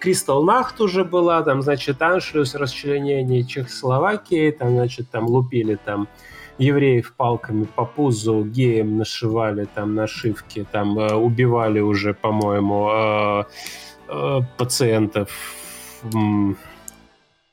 Кристал 0.00 0.42
Нахт 0.44 0.80
уже 0.80 1.04
была, 1.04 1.42
там, 1.42 1.62
значит, 1.62 2.00
Аншлюс, 2.02 2.54
расчленение 2.54 3.44
Чехословакии, 3.44 4.50
там, 4.50 4.70
значит, 4.70 5.10
там 5.10 5.26
лупили 5.26 5.78
там 5.84 6.08
евреев 6.58 7.14
палками 7.16 7.64
по 7.64 7.84
пузу, 7.84 8.44
геям 8.44 8.98
нашивали 8.98 9.66
там 9.74 9.94
нашивки, 9.94 10.66
там 10.70 10.98
э, 10.98 11.14
убивали 11.14 11.80
уже, 11.80 12.14
по-моему, 12.14 12.90
э, 12.90 13.44
э, 14.08 14.40
пациентов 14.56 15.30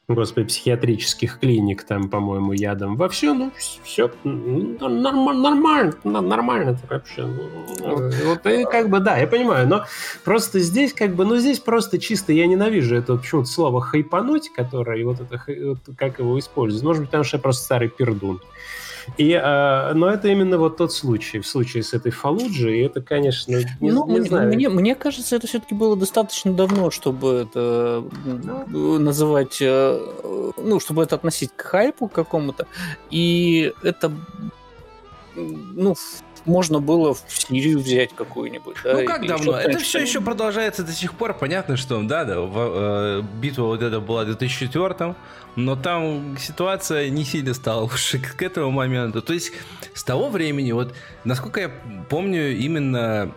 господи, 0.08 0.48
психиатрических 0.48 1.40
клиник, 1.40 1.84
там, 1.84 2.10
по-моему, 2.10 2.54
ядом 2.54 2.96
во 2.96 3.10
все, 3.10 3.34
ну, 3.34 3.52
все 3.84 4.12
нормально, 4.24 5.34
нормально, 5.34 5.94
нормально 6.04 6.78
так 6.78 6.92
вообще. 6.92 7.26
Ну, 7.26 8.12
вот, 8.26 8.46
и 8.46 8.66
как 8.66 8.90
бы, 8.90 9.00
да, 9.00 9.18
я 9.18 9.28
понимаю, 9.28 9.68
но 9.68 9.86
просто 10.24 10.60
здесь, 10.60 10.94
как 10.94 11.16
бы, 11.16 11.26
ну, 11.26 11.38
здесь 11.38 11.60
просто 11.60 11.98
чисто, 11.98 12.34
я 12.34 12.46
ненавижу 12.46 12.96
это 12.96 13.16
почему-то 13.16 13.48
слово 13.48 13.82
хайпануть, 13.82 14.50
которое, 14.50 15.04
вот 15.06 15.22
это, 15.22 15.42
вот, 15.48 15.80
как 15.98 16.20
его 16.20 16.38
использовать, 16.38 16.84
может 16.84 17.02
быть, 17.02 17.10
потому 17.10 17.24
что 17.24 17.38
я 17.38 17.42
просто 17.42 17.64
старый 17.64 17.90
пердун. 17.90 18.42
И, 19.18 19.32
э, 19.32 19.94
но 19.94 20.10
это 20.10 20.28
именно 20.28 20.58
вот 20.58 20.78
тот 20.78 20.94
случай, 20.94 21.40
в 21.40 21.48
случае 21.48 21.84
с 21.84 21.94
этой 21.94 22.12
Фалуджи, 22.12 22.78
и 22.78 22.82
это, 22.82 23.02
конечно, 23.02 23.56
не, 23.80 23.92
ну, 23.92 24.06
не 24.08 24.20
мне, 24.20 24.24
знаю. 24.24 24.48
Мне, 24.54 24.70
мне 24.70 24.96
кажется, 24.96 25.36
это 25.36 25.48
все-таки 25.48 25.76
было 25.76 25.96
достаточно 25.96 26.54
давно, 26.54 26.92
чтобы 26.92 27.48
это 27.48 28.04
ну. 28.68 29.00
называть, 29.00 29.58
э, 29.62 30.54
ну, 30.58 30.80
чтобы 30.80 31.04
это 31.04 31.16
относить 31.16 31.52
к 31.56 31.62
хайпу 31.62 32.08
какому-то, 32.08 32.68
и 33.10 33.74
это, 33.84 34.12
ну, 35.36 35.96
можно 36.46 36.80
было 36.80 37.14
в 37.14 37.24
Сирию 37.28 37.80
взять 37.80 38.14
какую-нибудь. 38.14 38.78
Да, 38.84 38.94
ну 38.94 39.06
как 39.06 39.28
давно? 39.28 39.58
Это 39.58 39.80
все 39.80 40.00
еще 40.00 40.22
продолжается 40.22 40.84
до 40.84 40.92
сих 40.92 41.14
пор. 41.14 41.34
Понятно, 41.34 41.78
что 41.78 42.02
да, 42.04 42.26
да, 42.26 42.36
э, 42.38 43.22
битва 43.42 43.64
вот 43.64 43.82
эта 43.82 44.00
была 44.00 44.24
в 44.24 44.28
2004 44.28 45.16
но 45.56 45.76
там 45.76 46.38
ситуация 46.38 47.10
не 47.10 47.24
сильно 47.24 47.54
стала 47.54 47.82
лучше 47.82 48.20
к 48.20 48.42
этому 48.42 48.72
моменту. 48.72 49.22
То 49.22 49.34
есть 49.34 49.54
с 49.94 50.04
того 50.04 50.30
времени, 50.30 50.72
вот 50.72 50.94
насколько 51.24 51.62
я 51.62 51.72
помню, 52.10 52.56
именно 52.58 53.32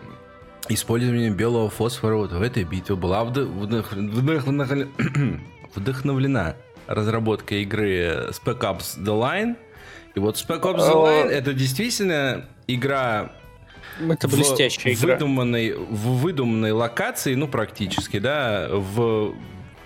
использование 0.67 1.29
белого 1.29 1.69
фосфора 1.69 2.17
вот 2.17 2.31
в 2.31 2.41
этой 2.41 2.63
битве 2.63 2.95
была 2.95 3.23
вдохновлена 5.75 6.55
разработка 6.87 7.55
игры 7.55 8.29
Spec 8.31 8.59
Ops 8.59 8.97
The 8.97 9.19
Line. 9.19 9.55
И 10.15 10.19
вот 10.19 10.35
Spec 10.35 10.61
Ops 10.61 10.79
The 10.79 10.93
Line 10.93 11.29
это 11.29 11.53
действительно 11.53 12.45
игра 12.75 13.31
это 13.99 14.27
блестящая 14.27 14.95
в, 14.95 14.99
игра. 15.03 15.13
Выдуманной, 15.15 15.73
в 15.73 16.19
выдуманной 16.19 16.71
локации, 16.71 17.35
ну, 17.35 17.47
практически, 17.47 18.19
да, 18.19 18.67
в 18.71 19.35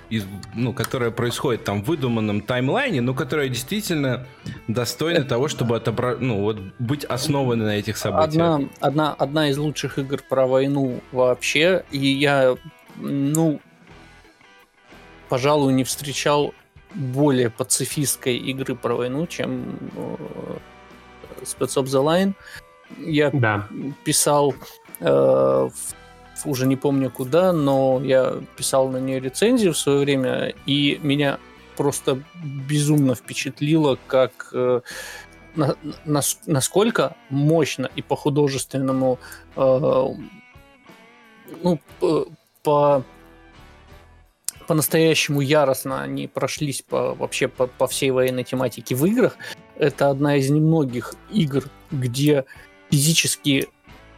из, 0.10 0.26
ну, 0.54 0.74
которая 0.74 1.10
происходит 1.10 1.64
там 1.64 1.82
в 1.82 1.88
выдуманном 1.88 2.42
таймлайне, 2.42 3.02
но 3.02 3.16
которая 3.16 3.50
действительно 3.50 4.28
достойна 4.68 5.20
Это... 5.20 5.30
того, 5.30 5.48
чтобы 5.48 5.76
отобра... 5.76 6.18
ну, 6.20 6.42
вот, 6.42 6.60
быть 6.78 7.04
основанной 7.04 7.66
на 7.66 7.78
этих 7.78 7.98
событиях. 7.98 8.34
Одна, 8.34 8.70
одна, 8.80 9.14
одна 9.14 9.50
из 9.50 9.58
лучших 9.58 9.98
игр 9.98 10.22
про 10.30 10.46
войну 10.46 11.02
вообще, 11.12 11.84
и 11.90 11.98
я, 11.98 12.56
ну, 12.98 13.60
пожалуй, 15.30 15.74
не 15.74 15.84
встречал 15.84 16.54
более 16.94 17.50
пацифистской 17.50 18.38
игры 18.38 18.76
про 18.76 18.94
войну, 18.94 19.26
чем 19.26 19.80
э, 19.96 20.16
Spec 21.42 21.70
Ops 21.70 21.86
The 21.86 22.04
Line. 22.04 22.34
Я 23.00 23.30
да. 23.32 23.68
писал 24.04 24.54
э, 25.00 25.06
в 25.06 25.96
уже 26.46 26.68
не 26.68 26.76
помню 26.76 27.10
куда, 27.10 27.54
но 27.54 28.02
я 28.04 28.42
писал 28.58 28.90
на 28.90 28.98
нее 28.98 29.20
рецензию 29.20 29.74
в 29.74 29.78
свое 29.78 30.00
время, 30.00 30.54
и 30.66 31.00
меня 31.02 31.40
просто 31.76 32.22
безумно 32.44 33.16
впечатлило, 33.16 33.98
как 34.08 34.50
э, 34.54 34.82
на, 35.56 35.76
на, 36.06 36.22
насколько 36.46 37.16
мощно 37.30 37.90
и 37.96 38.02
по 38.02 38.16
художественному, 38.16 39.20
э, 39.56 40.08
ну, 41.62 41.80
по 42.64 43.04
по-настоящему 44.68 45.42
яростно 45.42 46.02
они 46.02 46.28
прошлись 46.28 46.82
по, 46.82 47.14
вообще 47.16 47.50
по, 47.50 47.68
по 47.68 47.86
всей 47.86 48.12
военной 48.12 48.46
тематике 48.46 48.96
в 48.96 49.06
играх. 49.06 49.36
Это 49.76 50.10
одна 50.10 50.38
из 50.38 50.50
немногих 50.50 51.16
игр, 51.30 51.66
где 51.92 52.46
физически 52.94 53.70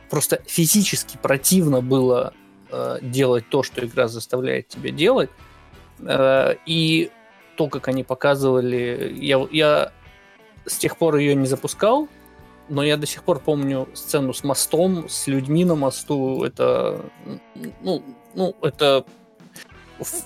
просто 0.10 0.41
физически 0.46 1.17
противно 1.22 1.82
было 1.82 2.34
э, 2.70 2.98
делать 3.01 3.48
то, 3.48 3.63
что 3.63 3.86
игра 3.86 4.10
заставляет 4.10 4.67
тебя 4.67 4.91
делать. 4.91 5.29
Э, 6.00 6.55
и 6.65 7.10
то, 7.55 7.70
как 7.70 7.88
они 7.88 8.03
показывали, 8.03 9.15
я, 9.17 9.48
я 9.50 9.94
с 10.65 10.75
тех 10.77 10.98
пор 10.98 11.15
ее 11.15 11.36
не 11.36 11.46
запускал, 11.46 12.10
но 12.67 12.84
я 12.84 12.98
до 12.98 13.08
сих 13.08 13.24
пор 13.24 13.39
помню 13.39 13.88
сцену 13.94 14.34
с 14.34 14.44
мостом, 14.44 15.08
с 15.08 15.27
людьми 15.27 15.63
на 15.63 15.75
мосту. 15.75 16.44
Это, 16.44 17.00
ну, 17.82 18.03
ну, 18.34 18.58
это 18.62 19.05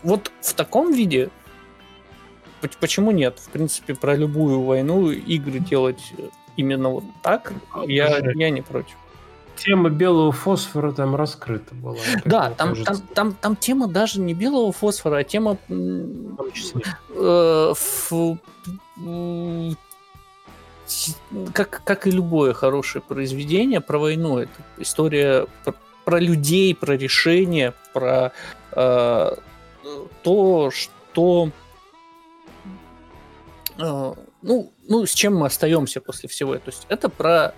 вот 0.02 0.32
в 0.42 0.54
таком 0.56 0.92
виде 0.92 1.30
почему 2.80 3.12
нет? 3.12 3.40
В 3.40 3.50
принципе, 3.50 3.96
про 3.96 4.16
любую 4.16 4.62
войну 4.62 5.12
игры 5.12 5.60
делать 5.60 6.14
именно 6.60 6.90
вот 6.90 7.04
так, 7.22 7.54
я, 7.88 8.20
я 8.36 8.50
не 8.50 8.62
против. 8.62 8.96
Тема 9.56 9.90
белого 9.90 10.32
фосфора 10.32 10.92
там 10.92 11.16
раскрыта 11.16 11.76
была. 11.76 11.98
Да, 12.26 12.52
там, 12.52 12.76
там, 12.84 12.98
там, 13.14 13.34
там 13.34 13.56
тема 13.56 13.88
даже 13.88 14.22
не 14.22 14.34
белого 14.34 14.72
фосфора, 14.72 15.18
а 15.18 15.24
тема 15.24 15.58
э, 15.70 17.74
как, 21.54 21.84
как 21.84 22.08
и 22.08 22.12
любое 22.12 22.54
хорошее 22.54 23.04
произведение 23.08 23.82
про 23.82 24.00
войну, 24.00 24.40
это 24.40 24.52
история 24.78 25.46
про, 25.64 25.76
про 26.06 26.20
людей, 26.20 26.74
про 26.74 26.98
решения, 26.98 27.74
про 27.94 28.32
э, 28.72 29.36
то, 30.24 30.72
что 30.72 31.52
э, 33.78 34.14
ну, 34.42 34.72
ну, 34.88 35.06
с 35.06 35.14
чем 35.14 35.38
мы 35.38 35.48
остаемся 35.48 36.02
после 36.02 36.30
всего. 36.30 36.56
То 36.56 36.72
есть 36.72 36.86
это 36.90 37.10
про 37.10 37.54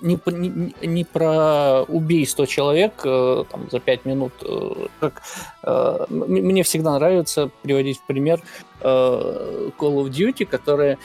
не, 0.00 0.18
не, 0.26 0.74
не 0.86 1.04
про 1.04 1.82
убийство 1.88 2.46
человек 2.46 3.00
э, 3.04 3.44
там, 3.50 3.68
за 3.70 3.80
пять 3.80 4.04
минут. 4.04 4.32
Э, 4.42 4.86
как, 5.00 5.22
э, 5.64 6.06
мне 6.08 6.62
всегда 6.62 6.94
нравится 6.94 7.50
приводить 7.62 7.98
в 7.98 8.06
пример 8.06 8.40
э, 8.80 9.70
Call 9.78 10.04
of 10.04 10.10
Duty, 10.10 10.46
которые 10.46 10.98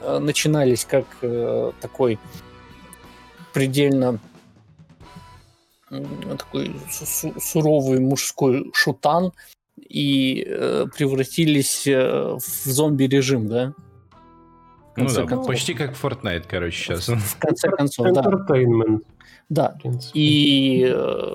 э, 0.00 0.18
начинались 0.18 0.84
как 0.84 1.06
э, 1.22 1.72
такой 1.80 2.18
предельно 3.52 4.18
такой 6.38 6.74
су 6.90 7.34
суровый 7.38 8.00
мужской 8.00 8.70
шутан 8.72 9.32
и 9.78 10.44
э, 10.46 10.86
превратились 10.94 11.86
э, 11.86 12.36
в 12.36 12.64
зомби-режим, 12.64 13.48
да? 13.48 13.74
Ну 14.96 15.06
да, 15.08 15.26
концов. 15.26 15.46
почти 15.46 15.74
как 15.74 15.94
Fortnite, 15.94 16.44
короче, 16.46 16.76
сейчас. 16.76 17.08
В 17.08 17.38
конце 17.38 17.70
концов, 17.70 18.12
да. 18.12 18.24
Да. 19.48 19.78
И 20.14 20.90
э, 20.94 21.34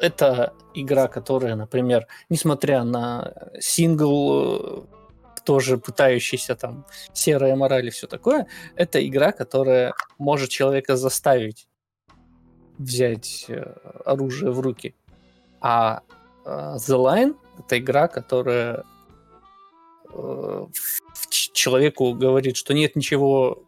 это 0.00 0.52
игра, 0.74 1.08
которая, 1.08 1.56
например, 1.56 2.06
несмотря 2.28 2.84
на 2.84 3.32
сингл, 3.60 4.32
э, 4.42 4.82
тоже 5.44 5.78
пытающийся 5.78 6.54
там 6.54 6.84
серая 7.12 7.56
мораль 7.56 7.86
и 7.86 7.90
все 7.90 8.06
такое, 8.06 8.46
это 8.76 9.04
игра, 9.06 9.32
которая 9.32 9.94
может 10.18 10.50
человека 10.50 10.96
заставить 10.96 11.68
взять 12.78 13.46
э, 13.48 13.72
оружие 14.04 14.50
в 14.50 14.60
руки. 14.60 14.94
А 15.60 16.02
The 16.44 16.96
Line 16.96 17.34
это 17.60 17.78
игра, 17.78 18.08
которая 18.08 18.84
человеку 21.52 22.14
говорит, 22.14 22.56
что 22.56 22.74
нет 22.74 22.96
ничего 22.96 23.64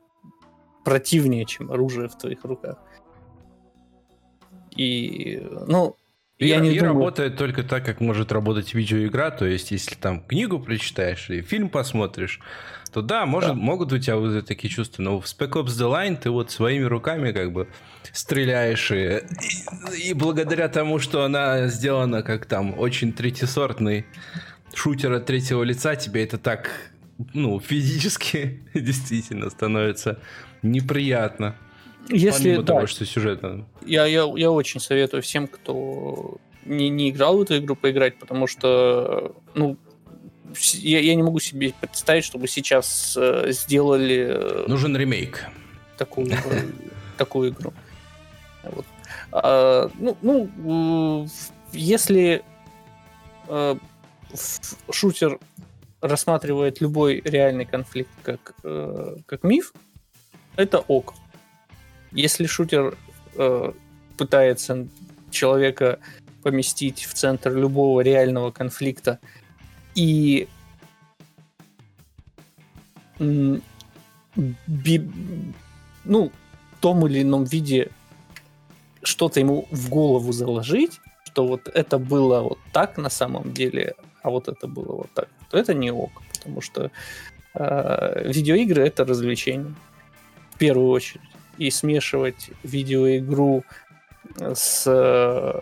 противнее, 0.84 1.44
чем 1.44 1.70
оружие 1.70 2.08
в 2.08 2.18
твоих 2.18 2.44
руках. 2.44 2.78
И, 4.76 5.46
ну, 5.66 5.96
и, 6.38 6.48
я 6.48 6.60
не 6.60 6.74
и 6.74 6.78
думаю... 6.78 6.94
работает 6.94 7.36
только 7.36 7.62
так, 7.62 7.84
как 7.84 8.00
может 8.00 8.32
работать 8.32 8.74
видеоигра. 8.74 9.30
То 9.30 9.44
есть, 9.44 9.70
если 9.70 9.94
там 9.94 10.20
книгу 10.20 10.58
прочитаешь 10.58 11.30
и 11.30 11.42
фильм 11.42 11.68
посмотришь, 11.68 12.40
то 12.92 13.00
да, 13.00 13.24
может, 13.24 13.50
да. 13.50 13.54
могут 13.54 13.92
у 13.92 13.98
тебя 13.98 14.16
вот 14.16 14.46
такие 14.46 14.68
чувства. 14.68 15.02
Но 15.02 15.20
в 15.20 15.24
Spec 15.24 15.52
Ops 15.52 15.68
The 15.68 15.90
Line 15.90 16.16
ты 16.16 16.30
вот 16.30 16.50
своими 16.50 16.84
руками 16.84 17.32
как 17.32 17.52
бы 17.52 17.68
стреляешь. 18.12 18.90
И, 18.90 19.22
и, 19.96 20.10
и 20.10 20.12
благодаря 20.12 20.68
тому, 20.68 20.98
что 20.98 21.24
она 21.24 21.68
сделана 21.68 22.22
как 22.22 22.46
там 22.46 22.78
очень 22.78 23.12
третьесортный 23.12 24.04
шутер 24.74 25.12
от 25.12 25.26
третьего 25.26 25.62
лица, 25.62 25.96
тебе 25.96 26.24
это 26.24 26.36
так 26.38 26.70
ну, 27.32 27.60
физически 27.60 28.60
действительно 28.74 29.48
становится 29.50 30.18
неприятно. 30.62 31.56
Если 32.08 32.50
Помимо 32.50 32.62
да, 32.62 32.74
того, 32.74 32.86
что 32.86 33.06
сюжетно. 33.06 33.66
Я, 33.86 34.06
я, 34.06 34.30
я 34.36 34.50
очень 34.50 34.80
советую 34.80 35.22
всем, 35.22 35.46
кто 35.46 36.38
не, 36.64 36.88
не 36.88 37.10
играл 37.10 37.38
в 37.38 37.42
эту 37.42 37.58
игру, 37.58 37.76
поиграть, 37.76 38.18
потому 38.18 38.46
что, 38.46 39.34
ну, 39.54 39.76
я, 40.74 41.00
я 41.00 41.14
не 41.14 41.22
могу 41.22 41.40
себе 41.40 41.72
представить, 41.80 42.24
чтобы 42.24 42.48
сейчас 42.48 43.16
э, 43.20 43.50
сделали... 43.50 44.26
Э, 44.28 44.64
Нужен 44.68 44.96
ремейк. 44.96 45.46
Такую, 45.98 46.32
такую 47.18 47.50
игру. 47.50 47.72
Вот. 48.62 48.86
А, 49.32 49.90
ну, 49.98 50.16
ну, 50.22 51.28
если 51.72 52.42
э, 53.48 53.76
шутер 54.90 55.38
рассматривает 56.00 56.80
любой 56.80 57.20
реальный 57.24 57.64
конфликт 57.64 58.10
как, 58.22 58.54
э, 58.64 59.16
как 59.26 59.44
миф, 59.44 59.72
это 60.56 60.80
ок. 60.80 61.14
Если 62.10 62.46
шутер 62.46 62.96
э, 63.36 63.72
пытается 64.18 64.86
человека 65.30 65.98
поместить 66.42 67.04
в 67.04 67.14
центр 67.14 67.54
любого 67.54 68.00
реального 68.00 68.50
конфликта 68.50 69.18
и 69.94 70.48
би, 74.66 75.10
ну, 76.04 76.32
в 76.72 76.80
том 76.80 77.06
или 77.06 77.22
ином 77.22 77.44
виде 77.44 77.90
что-то 79.02 79.40
ему 79.40 79.66
в 79.70 79.88
голову 79.88 80.32
заложить, 80.32 81.00
что 81.24 81.46
вот 81.46 81.68
это 81.68 81.98
было 81.98 82.40
вот 82.40 82.58
так 82.72 82.98
на 82.98 83.10
самом 83.10 83.52
деле, 83.52 83.94
а 84.22 84.30
вот 84.30 84.48
это 84.48 84.66
было 84.66 84.96
вот 84.96 85.10
так, 85.14 85.28
то 85.50 85.58
это 85.58 85.74
не 85.74 85.90
ок, 85.90 86.22
потому 86.34 86.60
что 86.60 86.90
э, 87.54 88.32
видеоигры 88.32 88.86
это 88.86 89.04
развлечение 89.04 89.74
в 90.50 90.58
первую 90.58 90.88
очередь. 90.88 91.22
И 91.58 91.70
смешивать 91.70 92.50
видеоигру 92.62 93.64
с... 94.38 94.84
Э, 94.86 95.60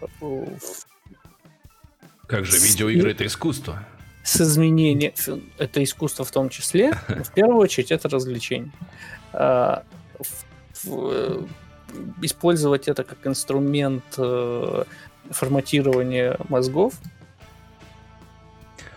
как 2.26 2.44
же, 2.44 2.58
видеоигры 2.58 3.10
это 3.10 3.26
искусство. 3.26 3.84
С 4.22 4.40
изменением... 4.40 5.12
Это 5.59 5.83
искусство 5.83 6.24
в 6.24 6.30
том 6.30 6.48
числе. 6.48 6.92
в 7.09 7.33
первую 7.33 7.59
очередь 7.59 7.90
это 7.90 8.09
развлечение. 8.09 8.72
Э, 9.33 9.83
в, 10.85 11.46
использовать 12.22 12.88
это 12.88 13.04
как 13.04 13.26
инструмент 13.26 14.04
э, 14.16 14.85
форматирования 15.30 16.37
мозгов 16.48 16.94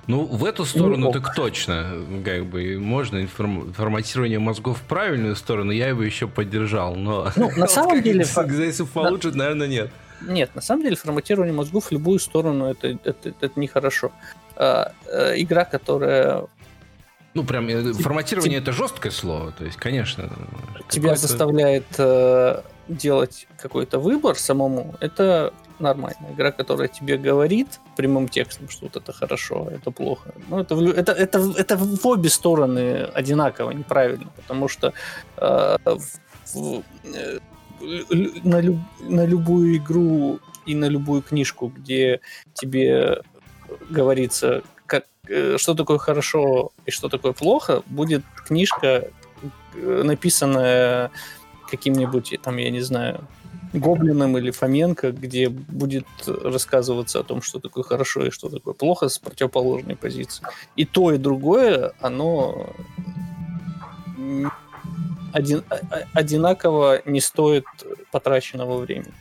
ну, 0.06 0.26
в 0.26 0.44
эту 0.44 0.66
сторону 0.66 0.98
ну, 0.98 1.12
так 1.14 1.34
точно, 1.34 2.06
как 2.26 2.46
бы, 2.46 2.78
можно 2.78 3.22
информ... 3.22 3.72
форматирование 3.72 4.40
мозгов 4.40 4.80
в 4.80 4.82
правильную 4.82 5.36
сторону, 5.36 5.72
я 5.72 5.88
его 5.88 6.04
еще 6.04 6.28
поддержал, 6.28 6.96
но... 6.96 7.32
Ну, 7.38 7.50
на 7.56 7.68
самом 7.68 8.02
деле... 8.02 8.26
Если 8.26 8.84
получит, 8.84 9.36
наверное, 9.36 9.68
нет. 9.68 9.92
Нет, 10.28 10.56
на 10.56 10.62
самом 10.62 10.84
деле 10.84 10.96
форматирование 10.96 11.54
мозгов 11.54 11.86
в 11.86 11.92
любую 11.92 12.20
сторону 12.20 12.72
это, 12.72 12.88
это, 13.04 13.30
это 13.30 13.60
нехорошо. 13.60 14.12
А, 14.56 14.94
а, 15.08 15.34
игра, 15.36 15.66
которая 15.66 16.46
ну, 17.34 17.44
прям 17.44 17.68
э, 17.68 17.94
форматирование 17.94 18.60
это 18.60 18.72
жесткое 18.72 19.12
слово, 19.12 19.52
то 19.52 19.66
есть, 19.66 19.78
конечно. 19.78 20.30
Тебя 20.90 21.16
заставляет 21.16 21.86
э, 21.98 22.62
делать 22.88 23.48
какой-то 23.58 24.00
выбор 24.00 24.38
самому, 24.38 24.96
это 25.00 25.52
нормальная 25.80 26.32
игра, 26.34 26.52
которая 26.52 26.88
тебе 26.88 27.18
говорит 27.18 27.80
прямым 27.96 28.28
текстом, 28.28 28.70
что 28.70 28.86
вот 28.86 28.96
это 28.96 29.12
хорошо, 29.14 29.68
а 29.70 29.74
это 29.74 29.92
плохо. 29.92 30.34
Ну, 30.48 30.60
это, 30.60 30.76
это, 30.76 31.12
это, 31.12 31.54
это 31.58 31.78
в 31.78 32.06
обе 32.08 32.30
стороны 32.30 33.10
одинаково 33.16 33.72
неправильно, 33.72 34.30
потому 34.36 34.68
что 34.68 34.94
э, 35.38 35.78
в, 36.54 36.84
э, 37.04 37.40
на, 38.43 38.62
люб, 38.62 38.78
на 39.02 39.26
любую 39.26 39.78
игру 39.78 40.39
и 40.65 40.76
на 40.76 40.86
любую 40.86 41.22
книжку, 41.22 41.72
где 41.76 42.22
тебе 42.54 43.22
говорится, 43.89 44.63
как, 44.86 45.06
э, 45.28 45.58
что 45.58 45.74
такое 45.74 45.98
хорошо 45.98 46.72
и 46.86 46.91
что 46.91 47.10
такое 47.10 47.34
плохо, 47.34 47.84
будет 47.88 48.24
книжка, 48.48 49.10
э, 49.76 50.04
написанная 50.04 51.12
каким-нибудь, 51.69 52.39
там, 52.43 52.58
я 52.58 52.69
не 52.69 52.82
знаю, 52.82 53.28
Гоблином 53.74 54.38
или 54.38 54.52
Фоменко, 54.52 55.12
где 55.12 55.50
будет 55.50 56.06
рассказываться 56.28 57.19
о 57.19 57.24
том, 57.24 57.41
что 57.41 57.60
такое 57.60 57.84
хорошо 57.84 58.28
и 58.28 58.30
что 58.30 58.50
такое 58.50 58.76
плохо 58.76 59.10
с 59.10 59.17
противоположной 59.17 59.96
позиции. 59.96 60.46
И 60.76 60.86
то, 60.86 61.12
и 61.12 61.17
другое, 61.17 61.93
оно 62.00 62.69
один, 65.34 65.63
одинаково 66.13 67.02
не 67.06 67.19
стоит 67.19 67.65
потраченного 68.12 68.78
времени. 68.80 69.12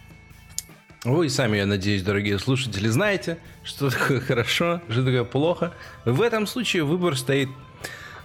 Вы 1.05 1.29
сами, 1.29 1.57
я 1.57 1.66
надеюсь, 1.66 2.03
дорогие 2.03 2.38
слушатели, 2.38 2.87
знаете, 2.87 3.38
что 3.64 3.90
такое 3.90 4.20
хорошо, 4.20 4.81
что 4.88 5.05
такое 5.05 5.25
плохо. 5.25 5.72
В 6.05 6.22
этом 6.22 6.46
случае 6.46 6.85
выбор 6.85 7.16
стоит 7.16 7.48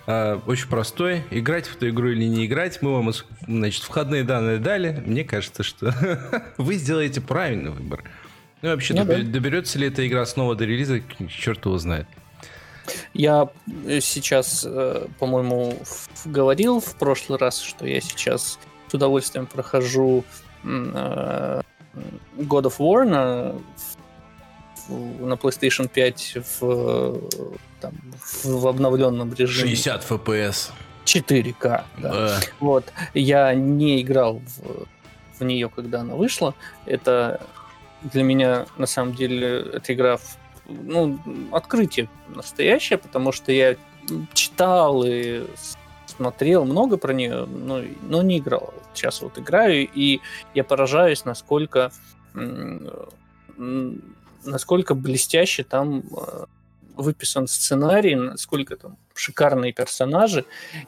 Uh, 0.07 0.41
очень 0.45 0.69
простой. 0.69 1.23
Играть 1.31 1.67
в 1.67 1.75
эту 1.75 1.89
игру 1.89 2.07
или 2.07 2.23
не 2.23 2.45
играть. 2.45 2.81
Мы 2.81 2.93
вам, 2.93 3.11
значит, 3.45 3.83
входные 3.83 4.23
данные 4.23 4.57
дали. 4.57 5.03
Мне 5.05 5.25
кажется, 5.25 5.63
что 5.63 5.93
вы 6.57 6.75
сделаете 6.75 7.19
правильный 7.19 7.71
выбор. 7.71 8.05
Ну, 8.61 8.69
вообще, 8.69 8.93
ну, 8.93 9.01
добер- 9.01 9.23
да. 9.23 9.31
доберется 9.31 9.77
ли 9.77 9.87
эта 9.87 10.07
игра 10.07 10.25
снова 10.25 10.55
до 10.55 10.63
релиза, 10.63 11.01
черт 11.27 11.65
его 11.65 11.77
знает. 11.77 12.07
Я 13.13 13.49
э, 13.85 13.99
сейчас, 14.01 14.65
э, 14.67 15.07
по-моему, 15.19 15.77
говорил 16.25 16.79
в 16.79 16.95
прошлый 16.95 17.39
раз, 17.39 17.59
что 17.59 17.85
я 17.87 18.01
сейчас 18.01 18.59
с 18.87 18.93
удовольствием 18.93 19.45
прохожу 19.47 20.23
э, 20.63 21.61
God 22.37 22.63
of 22.63 22.77
War 22.77 23.05
на 23.05 23.55
на 24.89 25.33
PlayStation 25.33 25.89
5 25.89 26.37
в, 26.61 27.21
там, 27.81 27.93
в 28.43 28.67
обновленном 28.67 29.33
режиме. 29.33 29.69
60 29.75 30.09
FPS. 30.09 30.71
4К, 31.05 31.83
да. 31.97 32.39
Вот. 32.59 32.85
Я 33.13 33.53
не 33.53 34.01
играл 34.01 34.39
в, 34.39 34.87
в 35.39 35.43
нее, 35.43 35.69
когда 35.69 36.01
она 36.01 36.15
вышла. 36.15 36.53
Это 36.85 37.41
для 38.03 38.23
меня, 38.23 38.65
на 38.77 38.85
самом 38.85 39.13
деле, 39.13 39.59
эта 39.73 39.93
игра 39.93 40.17
ну, 40.67 41.19
открытие 41.51 42.09
настоящее, 42.27 42.97
потому 42.97 43.31
что 43.31 43.51
я 43.51 43.75
читал 44.33 45.03
и 45.05 45.45
смотрел 46.05 46.65
много 46.65 46.97
про 46.97 47.13
нее, 47.13 47.45
но, 47.45 47.81
но 48.01 48.21
не 48.21 48.39
играл. 48.39 48.73
Сейчас 48.93 49.21
вот 49.21 49.37
играю, 49.37 49.87
и 49.93 50.21
я 50.53 50.63
поражаюсь, 50.63 51.25
насколько 51.25 51.91
насколько 54.43 54.95
блестяще 54.95 55.63
там 55.63 56.03
э, 56.15 56.45
выписан 56.95 57.47
сценарий, 57.47 58.15
насколько 58.15 58.75
там 58.75 58.97
шикарные 59.13 59.73
персонажи. 59.73 60.45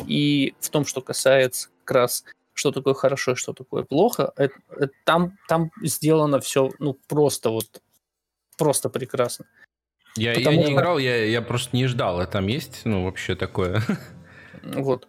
И 0.08 0.54
в 0.60 0.70
том, 0.70 0.86
что 0.86 1.02
касается 1.02 1.70
как 1.84 1.96
раз 1.96 2.24
что 2.54 2.72
такое 2.72 2.94
хорошо 2.94 3.32
и 3.32 3.36
что 3.36 3.54
такое 3.54 3.84
плохо, 3.84 4.34
это, 4.36 4.54
это, 4.78 4.94
там, 5.06 5.38
там 5.48 5.72
сделано 5.82 6.42
все 6.42 6.72
ну, 6.80 6.98
просто 7.08 7.50
вот 7.50 7.82
просто 8.58 8.90
прекрасно. 8.90 9.46
Я, 10.16 10.34
я 10.34 10.56
не 10.56 10.74
играл, 10.74 10.98
я, 10.98 11.26
я 11.26 11.42
просто 11.42 11.76
не 11.76 11.88
ждал. 11.88 12.20
А 12.20 12.26
там 12.26 12.48
есть, 12.48 12.82
ну, 12.86 13.06
вообще 13.06 13.36
такое? 13.36 13.82
Вот. 14.64 15.08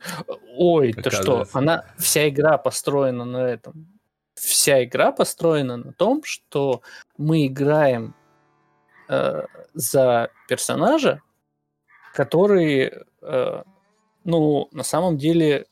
Ой, 0.56 0.92
ты 0.92 1.10
что, 1.10 1.46
она, 1.52 1.84
вся 1.98 2.28
игра 2.28 2.56
построена 2.58 3.24
на 3.24 3.48
этом. 3.48 3.98
Вся 4.34 4.84
игра 4.84 5.12
построена 5.12 5.76
на 5.76 5.92
том, 5.92 6.22
что 6.24 6.82
мы 7.18 7.46
играем 7.46 8.14
э, 9.08 9.44
за 9.74 10.30
персонажа, 10.48 11.20
который, 12.14 12.92
э, 13.22 13.62
ну, 14.24 14.68
на 14.72 14.82
самом 14.82 15.18
деле... 15.18 15.66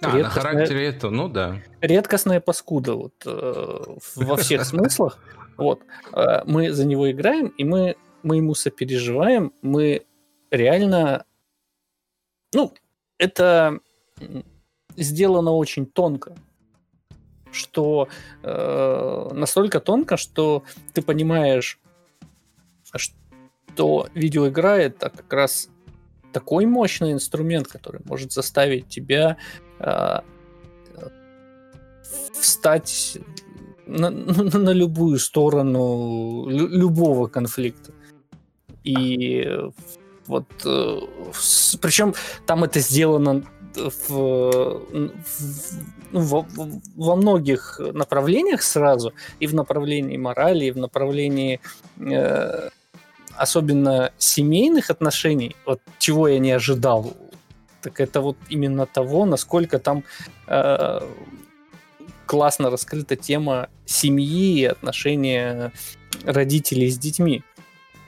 А, 0.00 0.16
редкостная, 0.16 0.22
на 0.22 0.30
характере 0.30 0.86
это, 0.86 1.10
ну 1.10 1.28
да. 1.28 1.60
Редкостная 1.80 2.40
паскуда 2.40 2.94
вот, 2.94 3.14
э, 3.24 3.84
во 4.16 4.36
всех 4.36 4.64
смыслах. 4.64 5.18
Вот. 5.56 5.80
Э, 6.12 6.42
мы 6.44 6.70
за 6.72 6.86
него 6.86 7.10
играем, 7.10 7.48
и 7.48 7.64
мы, 7.64 7.96
мы 8.22 8.36
ему 8.36 8.54
сопереживаем, 8.54 9.52
мы 9.62 10.06
реально... 10.50 11.24
Ну, 12.54 12.72
это 13.18 13.80
сделано 14.96 15.52
очень 15.52 15.86
тонко 15.86 16.34
что 17.50 18.08
э, 18.42 19.28
настолько 19.32 19.80
тонко, 19.80 20.16
что 20.16 20.62
ты 20.92 21.02
понимаешь, 21.02 21.78
что 22.94 24.08
видеоигра 24.14 24.76
это 24.76 25.10
как 25.10 25.32
раз 25.32 25.68
такой 26.32 26.66
мощный 26.66 27.12
инструмент, 27.12 27.68
который 27.68 28.00
может 28.04 28.32
заставить 28.32 28.88
тебя 28.88 29.36
э, 29.80 30.20
встать 32.32 33.18
на, 33.86 34.10
на, 34.10 34.58
на 34.58 34.70
любую 34.70 35.18
сторону 35.18 36.46
любого 36.48 37.28
конфликта. 37.28 37.92
И 38.88 39.46
вот 40.26 40.46
э, 40.64 41.00
причем 41.80 42.14
там 42.46 42.64
это 42.64 42.80
сделано 42.80 43.44
в, 43.74 44.08
в, 44.08 44.82
ну, 46.10 46.20
во, 46.20 46.46
во 46.96 47.16
многих 47.16 47.80
направлениях 47.92 48.62
сразу, 48.62 49.12
и 49.40 49.46
в 49.46 49.54
направлении 49.54 50.16
морали, 50.16 50.66
и 50.66 50.70
в 50.70 50.78
направлении 50.78 51.60
э, 51.98 52.70
особенно 53.36 54.10
семейных 54.18 54.90
отношений, 54.90 55.54
вот 55.66 55.80
чего 55.98 56.28
я 56.28 56.38
не 56.38 56.52
ожидал, 56.52 57.14
так 57.82 58.00
это 58.00 58.20
вот 58.20 58.36
именно 58.48 58.86
того, 58.86 59.26
насколько 59.26 59.78
там 59.78 60.02
э, 60.46 61.00
классно 62.26 62.70
раскрыта 62.70 63.16
тема 63.16 63.68
семьи 63.84 64.60
и 64.60 64.64
отношения 64.64 65.72
родителей 66.24 66.90
с 66.90 66.98
детьми. 66.98 67.42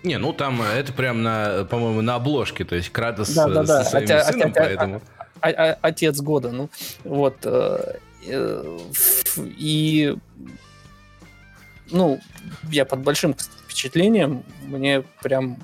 Не, 0.03 0.19
ну 0.19 0.33
там 0.33 0.63
это 0.63 0.93
прям 0.93 1.23
на, 1.23 1.65
по-моему, 1.65 2.01
на 2.01 2.15
обложке, 2.15 2.65
то 2.65 2.75
есть 2.75 2.91
Кратос 2.91 3.31
да, 3.35 3.49
да, 3.49 3.63
да. 3.63 3.85
со 3.85 3.91
своим 3.91 4.09
Отя- 4.09 4.25
сыном, 4.25 4.51
отя- 4.51 4.55
поэтому... 4.57 5.03
А, 5.41 5.49
а, 5.49 5.79
отец 5.83 6.21
года, 6.21 6.51
ну 6.53 6.69
вот. 7.05 7.37
Э, 7.45 7.97
э, 8.27 8.79
и 9.37 10.17
ну, 11.91 12.21
я 12.71 12.85
под 12.85 13.01
большим 13.01 13.35
впечатлением. 13.35 14.45
Мне 14.63 15.03
прям 15.23 15.59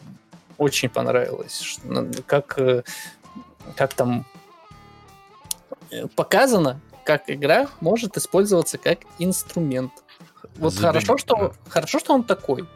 очень 0.58 0.88
понравилось, 0.88 1.78
как, 2.26 2.58
э, 2.58 2.82
как 3.76 3.94
там 3.94 4.24
э, 5.90 6.06
показано, 6.08 6.80
как 7.04 7.24
игра 7.28 7.68
может 7.80 8.16
использоваться 8.16 8.78
как 8.78 9.00
инструмент. 9.18 9.92
Вот 10.56 10.72
Забег... 10.72 11.04
хорошо, 11.04 11.18
что 11.18 11.54
хорошо, 11.68 11.98
что 11.98 12.14
он 12.14 12.24
такой. 12.24 12.66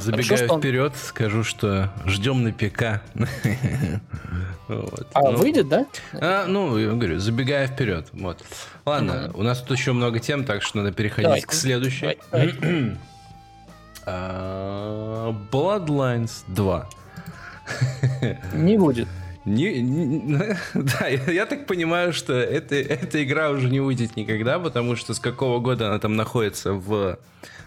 Забегая 0.00 0.38
Хорошо, 0.38 0.58
вперед, 0.58 0.92
он... 0.92 0.98
скажу, 0.98 1.44
что 1.44 1.92
ждем 2.06 2.42
на 2.42 2.52
ПК. 2.52 3.02
вот. 4.68 5.06
А 5.12 5.20
ну, 5.22 5.36
выйдет, 5.38 5.68
да? 5.68 5.86
А, 6.12 6.46
ну, 6.46 6.76
я 6.78 6.92
говорю, 6.92 7.18
забегая 7.18 7.66
вперед. 7.66 8.08
Вот. 8.12 8.42
Ладно, 8.84 9.30
угу. 9.30 9.40
у 9.40 9.42
нас 9.42 9.60
тут 9.60 9.78
еще 9.78 9.92
много 9.92 10.18
тем, 10.18 10.44
так 10.44 10.62
что 10.62 10.78
надо 10.78 10.92
переходить 10.92 11.24
давай, 11.24 11.40
к 11.42 11.52
следующей. 11.52 12.18
А, 14.10 15.34
Bloodlines 15.52 16.44
2. 16.46 16.88
Не 18.54 18.78
будет. 18.78 19.06
Не, 19.44 19.80
не, 19.80 20.56
да, 20.74 21.06
я, 21.06 21.30
я 21.30 21.46
так 21.46 21.66
понимаю, 21.66 22.12
что 22.12 22.34
это, 22.34 22.74
эта 22.74 23.24
игра 23.24 23.50
уже 23.50 23.70
не 23.70 23.80
выйдет 23.80 24.14
никогда, 24.16 24.58
потому 24.58 24.94
что 24.94 25.14
с 25.14 25.20
какого 25.20 25.58
года 25.58 25.88
она 25.88 25.98
там 25.98 26.16
находится 26.16 26.74
в 26.74 27.18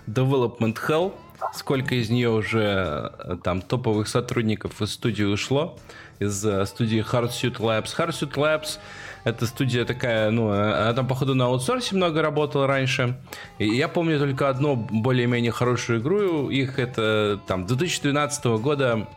Development 0.07 0.77
Hell 0.87 1.13
сколько 1.53 1.95
из 1.95 2.09
нее 2.09 2.29
уже 2.29 3.11
э, 3.19 3.37
там 3.43 3.61
топовых 3.61 4.07
сотрудников 4.07 4.81
из 4.81 4.93
студии 4.93 5.23
ушло, 5.23 5.77
из 6.19 6.45
э, 6.45 6.65
студии 6.65 7.03
Hardsuit 7.03 7.57
Labs. 7.57 7.95
Hardsuit 7.97 8.33
Labs 8.33 8.79
это 9.23 9.45
студия 9.45 9.85
такая, 9.85 10.31
ну, 10.31 10.51
э, 10.51 10.73
она 10.73 10.93
там, 10.93 11.07
походу, 11.07 11.35
на 11.35 11.45
аутсорсе 11.45 11.95
много 11.95 12.21
работала 12.21 12.67
раньше. 12.67 13.19
И 13.59 13.67
я 13.67 13.87
помню 13.87 14.19
только 14.19 14.49
одну 14.49 14.75
более-менее 14.75 15.51
хорошую 15.51 15.99
игру. 15.99 16.49
Их 16.49 16.79
это 16.79 17.39
там 17.47 17.65
2012 17.65 18.45
года 18.61 19.07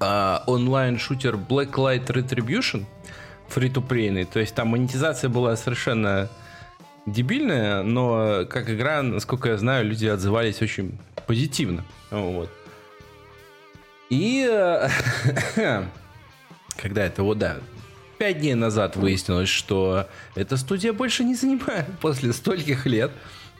э, 0.00 0.38
онлайн-шутер 0.46 1.36
Blacklight 1.36 2.06
Retribution 2.06 2.84
фри-то-плейный. 3.48 4.24
То 4.24 4.38
есть 4.40 4.54
там 4.54 4.68
монетизация 4.68 5.28
была 5.28 5.56
совершенно 5.56 6.28
дебильная, 7.06 7.82
но 7.82 8.44
как 8.48 8.70
игра, 8.70 9.02
насколько 9.02 9.50
я 9.50 9.58
знаю, 9.58 9.84
люди 9.84 10.06
отзывались 10.06 10.62
очень 10.62 10.98
позитивно. 11.26 11.84
Вот. 12.10 12.50
И 14.10 14.46
э, 14.50 14.88
когда 16.76 17.04
это, 17.04 17.22
вот 17.22 17.38
да, 17.38 17.58
пять 18.18 18.40
дней 18.40 18.54
назад 18.54 18.96
выяснилось, 18.96 19.48
что 19.48 20.06
эта 20.34 20.56
студия 20.56 20.92
больше 20.92 21.24
не 21.24 21.34
занимает 21.34 21.86
после 22.00 22.32
стольких 22.32 22.86
лет. 22.86 23.10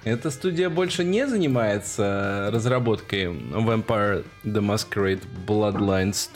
Эта 0.04 0.30
студия 0.30 0.68
больше 0.68 1.04
не 1.04 1.26
занимается 1.28 2.50
разработкой 2.52 3.26
Vampire 3.26 4.24
The 4.44 4.60
Masquerade 4.60 5.22
Bloodlines 5.46 6.28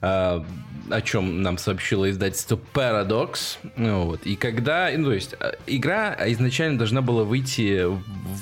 2 0.00 0.44
о 0.90 1.00
чем 1.00 1.42
нам 1.42 1.58
сообщило 1.58 2.10
издательство 2.10 2.58
Paradox. 2.74 3.58
Вот. 3.76 4.26
И 4.26 4.36
когда, 4.36 4.90
ну, 4.96 5.06
то 5.06 5.12
есть, 5.12 5.34
э, 5.38 5.54
игра 5.66 6.16
изначально 6.30 6.78
должна 6.78 7.02
была 7.02 7.24
выйти 7.24 7.86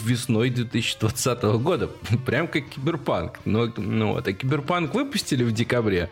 весной 0.04 0.50
2020 0.50 1.42
года, 1.60 1.88
прям 2.26 2.48
как 2.48 2.68
Киберпанк. 2.68 3.40
Но, 3.44 3.72
ну, 3.76 4.14
вот, 4.14 4.26
а 4.26 4.32
Киберпанк 4.32 4.94
выпустили 4.94 5.44
в 5.44 5.52
декабре, 5.52 6.10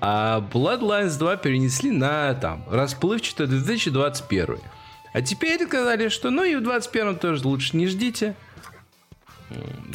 а 0.00 0.40
Bloodlines 0.52 1.18
2 1.18 1.36
перенесли 1.36 1.90
на 1.90 2.34
там 2.34 2.64
расплывчато 2.70 3.46
2021. 3.46 4.58
А 5.12 5.22
теперь 5.22 5.66
сказали, 5.66 6.08
что 6.08 6.30
ну 6.30 6.44
и 6.44 6.54
в 6.54 6.62
2021 6.62 7.16
тоже 7.16 7.46
лучше 7.46 7.76
не 7.76 7.86
ждите. 7.86 8.34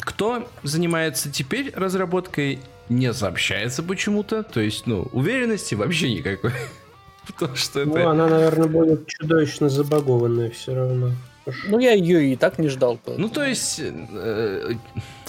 Кто 0.00 0.48
занимается 0.62 1.30
теперь 1.30 1.72
разработкой 1.74 2.60
не 2.88 3.12
сообщается 3.12 3.82
почему-то. 3.82 4.42
То 4.42 4.60
есть, 4.60 4.86
ну, 4.86 5.08
уверенности 5.12 5.74
вообще 5.74 6.14
никакой. 6.14 6.52
Потому 7.26 7.56
что 7.56 7.84
ну, 7.84 7.92
это... 7.92 8.04
Ну, 8.04 8.08
она, 8.10 8.28
наверное, 8.28 8.68
будет 8.68 9.06
чудовищно 9.06 9.68
забагованная 9.68 10.50
все 10.50 10.74
равно. 10.74 11.10
Ну, 11.68 11.78
я 11.78 11.92
ее 11.92 12.32
и 12.32 12.36
так 12.36 12.58
не 12.58 12.68
ждал. 12.68 12.98
Поэтому. 13.04 13.28
Ну, 13.28 13.32
то 13.32 13.44
есть, 13.44 13.80
э, 13.80 14.72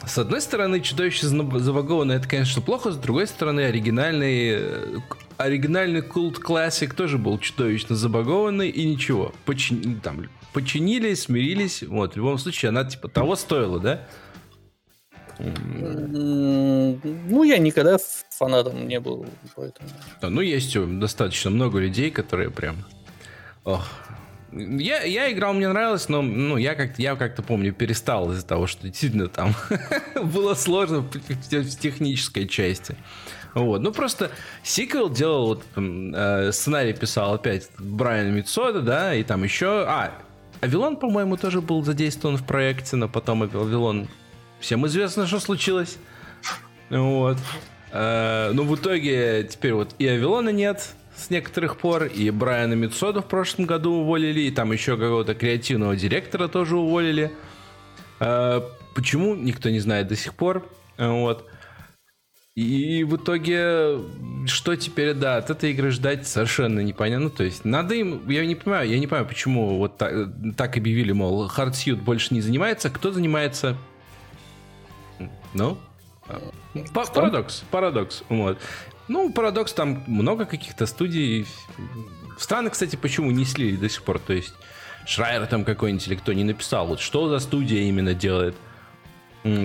с 0.05 0.17
одной 0.17 0.41
стороны, 0.41 0.79
чудовищно 0.81 1.29
забагованное, 1.59 2.17
это, 2.17 2.27
конечно, 2.27 2.61
плохо, 2.61 2.91
с 2.91 2.97
другой 2.97 3.27
стороны, 3.27 3.61
оригинальный, 3.61 4.49
э, 4.49 4.99
оригинальный 5.37 6.01
культ 6.01 6.39
классик 6.39 6.95
тоже 6.95 7.19
был 7.19 7.37
чудовищно 7.37 7.95
забагованный, 7.95 8.69
и 8.69 8.85
ничего. 8.85 9.31
Почин, 9.45 9.99
там, 10.01 10.27
починили, 10.53 11.13
смирились, 11.13 11.83
вот, 11.83 12.13
в 12.13 12.17
любом 12.17 12.39
случае, 12.39 12.69
она, 12.69 12.83
типа, 12.83 13.09
того 13.09 13.35
стоила, 13.35 13.79
да? 13.79 14.07
Ну, 15.39 17.43
я 17.43 17.57
никогда 17.57 17.97
фанатом 18.29 18.87
не 18.87 18.99
был, 18.99 19.25
поэтому... 19.55 19.89
Да, 20.21 20.29
ну, 20.29 20.41
есть 20.41 20.77
достаточно 20.99 21.51
много 21.51 21.79
людей, 21.79 22.11
которые 22.11 22.49
прям... 22.49 22.77
Ох, 23.63 23.85
Я, 24.51 25.03
я 25.03 25.31
играл, 25.31 25.53
мне 25.53 25.67
нравилось, 25.67 26.09
но 26.09 26.21
ну, 26.21 26.57
я 26.57 26.75
как-то 26.75 27.01
я 27.01 27.15
как 27.15 27.35
помню, 27.45 27.73
перестал 27.73 28.31
из-за 28.31 28.45
того, 28.45 28.67
что 28.67 28.87
действительно 28.87 29.27
там 29.27 29.53
было 30.23 30.53
сложно 30.55 31.01
в, 31.01 31.11
в 31.11 31.79
технической 31.79 32.47
части. 32.47 32.95
Вот. 33.53 33.81
Ну, 33.81 33.91
просто 33.91 34.31
сиквел 34.63 35.09
делал, 35.09 35.47
вот, 35.47 35.63
э, 35.75 36.51
сценарий 36.51 36.93
писал 36.93 37.33
опять 37.33 37.69
Брайан 37.79 38.33
Митсода, 38.33 38.81
да, 38.81 39.15
и 39.15 39.23
там 39.23 39.43
еще... 39.43 39.83
А, 39.87 40.11
Авилон, 40.61 40.95
по-моему, 40.95 41.37
тоже 41.37 41.61
был 41.61 41.83
задействован 41.83 42.37
в 42.37 42.45
проекте, 42.45 42.95
но 42.95 43.09
потом 43.09 43.43
Авилон... 43.43 44.07
Всем 44.59 44.85
известно, 44.87 45.27
что 45.27 45.39
случилось. 45.39 45.97
Вот. 46.89 47.37
Э, 47.91 48.51
ну, 48.53 48.63
в 48.63 48.75
итоге 48.75 49.47
теперь 49.49 49.73
вот 49.73 49.95
и 49.99 50.07
Авилона 50.07 50.49
нет 50.49 50.89
с 51.15 51.29
некоторых 51.29 51.77
пор, 51.77 52.05
и 52.05 52.29
Брайана 52.29 52.73
Митсода 52.73 53.21
в 53.21 53.27
прошлом 53.27 53.65
году 53.65 53.93
уволили, 53.93 54.41
и 54.41 54.51
там 54.51 54.71
еще 54.71 54.97
какого-то 54.97 55.33
креативного 55.33 55.95
директора 55.95 56.47
тоже 56.47 56.77
уволили. 56.77 57.31
Э, 58.19 58.61
почему, 58.95 59.35
никто 59.35 59.69
не 59.69 59.79
знает 59.79 60.07
до 60.07 60.15
сих 60.15 60.33
пор. 60.33 60.67
Вот. 60.97 61.47
И 62.55 63.03
в 63.03 63.17
итоге, 63.17 63.99
что 64.47 64.75
теперь, 64.75 65.13
да, 65.13 65.37
от 65.37 65.51
этой 65.51 65.73
игры 65.73 65.91
ждать 65.91 66.27
совершенно 66.27 66.79
непонятно. 66.79 67.25
Ну, 67.25 67.29
то 67.29 67.43
есть, 67.43 67.65
надо 67.65 67.93
им, 67.93 68.27
я 68.27 68.47
не 68.47 68.55
понимаю, 68.55 68.89
я 68.89 68.97
не 68.97 69.05
понимаю, 69.05 69.27
почему 69.27 69.77
вот 69.77 69.99
так, 69.99 70.11
так 70.57 70.75
объявили, 70.75 71.11
мол, 71.11 71.47
Hardsuit 71.47 71.97
больше 71.97 72.33
не 72.33 72.41
занимается, 72.41 72.89
кто 72.89 73.11
занимается? 73.11 73.77
Ну, 75.53 75.77
Парадокс, 76.93 77.63
парадокс, 77.71 78.23
вот. 78.29 78.57
Ну, 79.07 79.31
парадокс, 79.31 79.73
там 79.73 80.03
много 80.07 80.45
каких-то 80.45 80.85
студий. 80.85 81.47
Странно, 82.37 82.69
кстати, 82.69 82.95
почему 82.95 83.31
не 83.31 83.45
слили 83.45 83.77
до 83.77 83.89
сих 83.89 84.03
пор, 84.03 84.19
то 84.19 84.33
есть 84.33 84.53
Шрайер 85.05 85.47
там 85.47 85.63
какой-нибудь 85.63 86.07
или 86.07 86.15
кто 86.15 86.33
не 86.33 86.43
написал, 86.43 86.87
вот 86.87 86.99
что 86.99 87.29
за 87.29 87.39
студия 87.39 87.83
именно 87.83 88.13
делает 88.13 88.55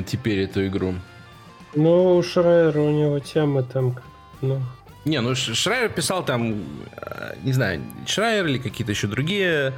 теперь 0.06 0.40
эту 0.40 0.66
игру. 0.66 0.94
Ну, 1.74 2.16
у 2.16 2.22
Шрайера 2.22 2.80
у 2.80 2.90
него 2.90 3.18
темы 3.18 3.62
там, 3.64 3.98
ну... 4.40 4.62
Не, 5.04 5.20
ну 5.20 5.34
Шрайер 5.34 5.88
писал 5.88 6.24
там, 6.24 6.62
э, 6.96 7.34
не 7.42 7.52
знаю, 7.52 7.82
Шрайер 8.06 8.46
или 8.46 8.58
какие-то 8.58 8.92
еще 8.92 9.08
другие 9.08 9.72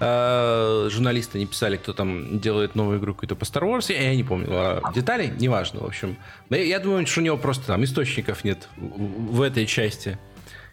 журналисты 0.00 1.38
не 1.38 1.46
писали, 1.46 1.76
кто 1.76 1.92
там 1.92 2.40
делает 2.40 2.74
новую 2.74 2.98
игру 2.98 3.12
какую-то 3.12 3.36
по 3.36 3.44
Star 3.44 3.62
Wars, 3.62 3.92
я, 3.92 4.14
не 4.14 4.24
помню. 4.24 4.48
А 4.50 4.92
деталей, 4.94 5.30
неважно, 5.38 5.80
в 5.80 5.84
общем. 5.84 6.16
Я, 6.48 6.78
думаю, 6.80 7.06
что 7.06 7.20
у 7.20 7.24
него 7.24 7.36
просто 7.36 7.66
там 7.66 7.84
источников 7.84 8.42
нет 8.42 8.68
в, 8.76 9.42
этой 9.42 9.66
части, 9.66 10.18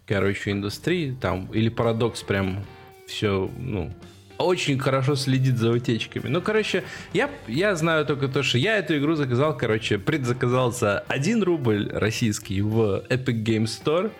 короче, 0.05 0.51
индустрии, 0.51 1.15
там, 1.19 1.47
или 1.47 1.67
парадокс 1.67 2.23
прям 2.23 2.63
все, 3.05 3.51
ну, 3.57 3.93
очень 4.37 4.79
хорошо 4.79 5.15
следит 5.15 5.57
за 5.57 5.71
утечками. 5.71 6.29
Ну, 6.29 6.41
короче, 6.41 6.83
я, 7.13 7.29
я 7.47 7.75
знаю 7.75 8.05
только 8.05 8.27
то, 8.29 8.43
что 8.43 8.57
я 8.57 8.77
эту 8.77 8.97
игру 8.97 9.15
заказал, 9.15 9.57
короче, 9.57 9.97
предзаказал 9.97 10.71
за 10.71 10.99
1 11.07 11.43
рубль 11.43 11.89
российский 11.91 12.61
в 12.61 13.03
Epic 13.09 13.43
Game 13.43 13.65
Store. 13.65 14.11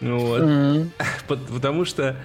Вот. 0.00 0.42
Mm-hmm. 0.42 0.90
Потому 1.54 1.84
что 1.84 2.16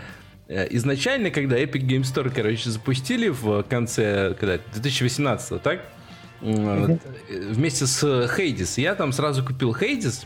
изначально, 0.50 1.30
когда 1.32 1.58
Epic 1.58 1.82
Game 1.86 2.02
Store, 2.02 2.32
короче, 2.34 2.70
запустили 2.70 3.30
в 3.30 3.64
конце, 3.64 4.36
когда, 4.40 4.60
2018, 4.74 5.62
так? 5.62 5.82
Mm-hmm. 6.42 7.52
Вместе 7.54 7.86
с 7.86 8.04
Hades. 8.04 8.82
Я 8.82 8.96
там 8.96 9.12
сразу 9.12 9.46
купил 9.46 9.74
Hades. 9.74 10.26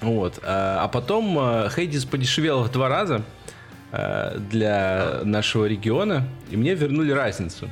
Вот. 0.00 0.40
А, 0.42 0.88
потом 0.88 1.38
э, 1.38 1.68
Hades 1.68 2.08
подешевел 2.08 2.62
в 2.62 2.70
два 2.70 2.88
раза. 2.88 3.24
Э, 3.92 4.38
для 4.38 5.20
нашего 5.24 5.64
региона, 5.64 6.28
и 6.50 6.56
мне 6.56 6.74
вернули 6.74 7.12
разницу. 7.12 7.70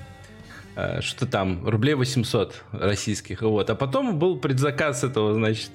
Э, 0.77 1.01
что 1.01 1.27
там, 1.27 1.69
рублей 1.69 1.95
800 1.95 2.63
российских. 2.73 3.43
Вот. 3.43 3.69
А 3.69 3.75
потом 3.75 4.19
был 4.19 4.39
предзаказ 4.39 5.03
этого, 5.05 5.35
значит, 5.35 5.71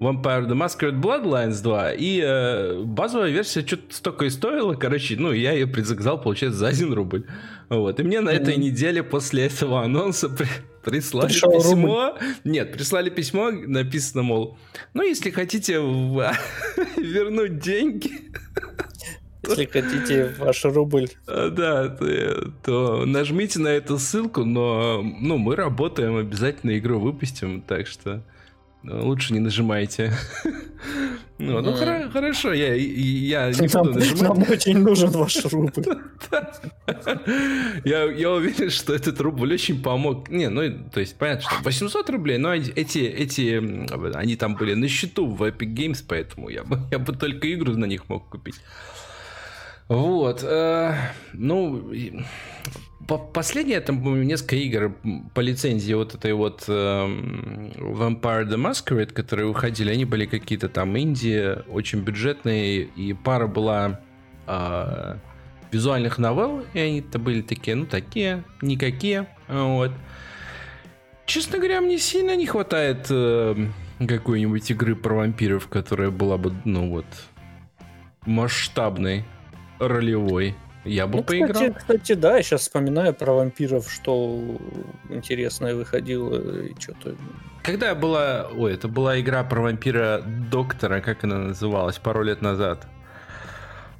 Vampire 0.00 0.46
the 0.46 0.54
Masquerade 0.54 0.98
Bloodlines 0.98 1.62
2, 1.62 1.92
и 1.92 2.20
э, 2.24 2.82
базовая 2.84 3.30
версия 3.30 3.60
что-то 3.60 3.94
столько 3.94 4.24
и 4.24 4.30
стоила, 4.30 4.74
короче, 4.74 5.16
ну, 5.18 5.30
я 5.30 5.52
ее 5.52 5.66
предзаказал, 5.66 6.18
получается, 6.18 6.58
за 6.58 6.68
1 6.68 6.92
рубль. 6.94 7.26
Вот. 7.68 8.00
И 8.00 8.02
мне 8.02 8.20
на 8.20 8.30
этой 8.30 8.56
неделе 8.56 9.02
после 9.02 9.44
этого 9.44 9.82
анонса 9.82 10.30
при, 10.30 10.46
прислали 10.82 11.26
Пришел 11.26 11.52
письмо. 11.52 12.14
Рубль. 12.18 12.34
Нет, 12.44 12.72
прислали 12.72 13.10
письмо, 13.10 13.50
написано, 13.50 14.22
мол, 14.22 14.58
ну, 14.94 15.02
если 15.02 15.30
хотите 15.30 15.74
вернуть 16.96 17.58
деньги, 17.58 18.10
если 19.46 19.66
хотите 19.66 20.34
ваш 20.38 20.64
рубль. 20.64 21.08
А, 21.26 21.50
да, 21.50 21.88
то, 21.88 22.52
то 22.64 23.04
нажмите 23.04 23.58
на 23.58 23.68
эту 23.68 23.98
ссылку, 23.98 24.44
но 24.44 25.02
ну, 25.02 25.36
мы 25.36 25.56
работаем, 25.56 26.16
обязательно 26.16 26.78
игру 26.78 26.98
выпустим, 26.98 27.60
так 27.60 27.86
что 27.86 28.22
лучше 28.84 29.32
не 29.32 29.40
нажимайте. 29.40 30.12
Ну, 31.38 31.60
ну 31.62 31.72
хор- 31.72 32.10
хорошо, 32.12 32.52
я, 32.52 32.74
я 32.74 33.50
не 33.50 33.66
буду 33.66 33.94
нажимать. 33.94 34.22
Нам 34.22 34.42
очень 34.42 34.78
нужен 34.78 35.10
ваш 35.10 35.42
рубль. 35.46 35.72
я, 37.84 38.04
я 38.04 38.30
уверен, 38.30 38.70
что 38.70 38.94
этот 38.94 39.20
рубль 39.20 39.54
очень 39.54 39.82
помог. 39.82 40.28
Не, 40.28 40.50
ну, 40.50 40.62
то 40.92 41.00
есть, 41.00 41.16
понятно, 41.16 41.48
что 41.48 41.62
800 41.62 42.10
рублей, 42.10 42.38
но 42.38 42.54
эти, 42.54 42.98
эти, 42.98 43.56
они 44.14 44.36
там 44.36 44.54
были 44.54 44.74
на 44.74 44.86
счету 44.88 45.26
в 45.26 45.42
Epic 45.42 45.74
Games, 45.74 46.04
поэтому 46.06 46.50
я 46.50 46.62
бы, 46.62 46.78
я 46.90 46.98
бы 46.98 47.14
только 47.14 47.52
игру 47.54 47.72
на 47.72 47.86
них 47.86 48.08
мог 48.10 48.28
купить. 48.28 48.56
Вот. 49.88 50.44
Э, 50.44 50.94
ну, 51.32 51.90
по 53.06 53.18
последнее, 53.18 53.80
там, 53.80 54.22
несколько 54.22 54.56
игр 54.56 54.94
по 55.34 55.40
лицензии 55.40 55.94
вот 55.94 56.14
этой 56.14 56.32
вот 56.32 56.64
э, 56.68 56.72
Vampire 56.72 58.46
the 58.46 58.56
Masquerade, 58.56 59.12
которые 59.12 59.48
уходили, 59.48 59.90
они 59.90 60.04
были 60.04 60.26
какие-то 60.26 60.68
там 60.68 60.96
Индии, 60.96 61.66
очень 61.68 62.00
бюджетные, 62.00 62.82
и 62.82 63.12
пара 63.12 63.46
была 63.46 64.00
э, 64.46 65.16
визуальных 65.72 66.18
новелл, 66.18 66.64
и 66.74 66.78
они-то 66.78 67.18
были 67.18 67.42
такие, 67.42 67.76
ну, 67.76 67.86
такие, 67.86 68.44
никакие, 68.60 69.26
вот. 69.48 69.92
Честно 71.26 71.58
говоря, 71.58 71.80
мне 71.80 71.98
сильно 71.98 72.36
не 72.36 72.46
хватает 72.46 73.06
э, 73.08 73.66
какой-нибудь 74.06 74.70
игры 74.70 74.94
про 74.94 75.14
вампиров, 75.14 75.68
которая 75.68 76.10
была 76.10 76.36
бы, 76.36 76.52
ну, 76.64 76.90
вот, 76.90 77.06
масштабной 78.26 79.24
ролевой. 79.78 80.54
Я 80.84 81.06
бы 81.06 81.18
ну, 81.18 81.24
поиграл. 81.24 81.52
Кстати, 81.52 81.74
кстати, 81.76 82.12
да, 82.14 82.36
я 82.36 82.42
сейчас 82.42 82.62
вспоминаю 82.62 83.12
про 83.12 83.32
вампиров, 83.32 83.90
что 83.90 84.58
интересное 85.10 85.74
выходило 85.74 86.62
и 86.62 86.78
что-то. 86.78 87.16
Когда 87.62 87.94
была... 87.94 88.48
Ой, 88.56 88.74
это 88.74 88.88
была 88.88 89.20
игра 89.20 89.44
про 89.44 89.60
вампира 89.60 90.22
доктора, 90.50 91.00
как 91.00 91.24
она 91.24 91.38
называлась, 91.38 91.98
пару 91.98 92.22
лет 92.22 92.40
назад. 92.40 92.86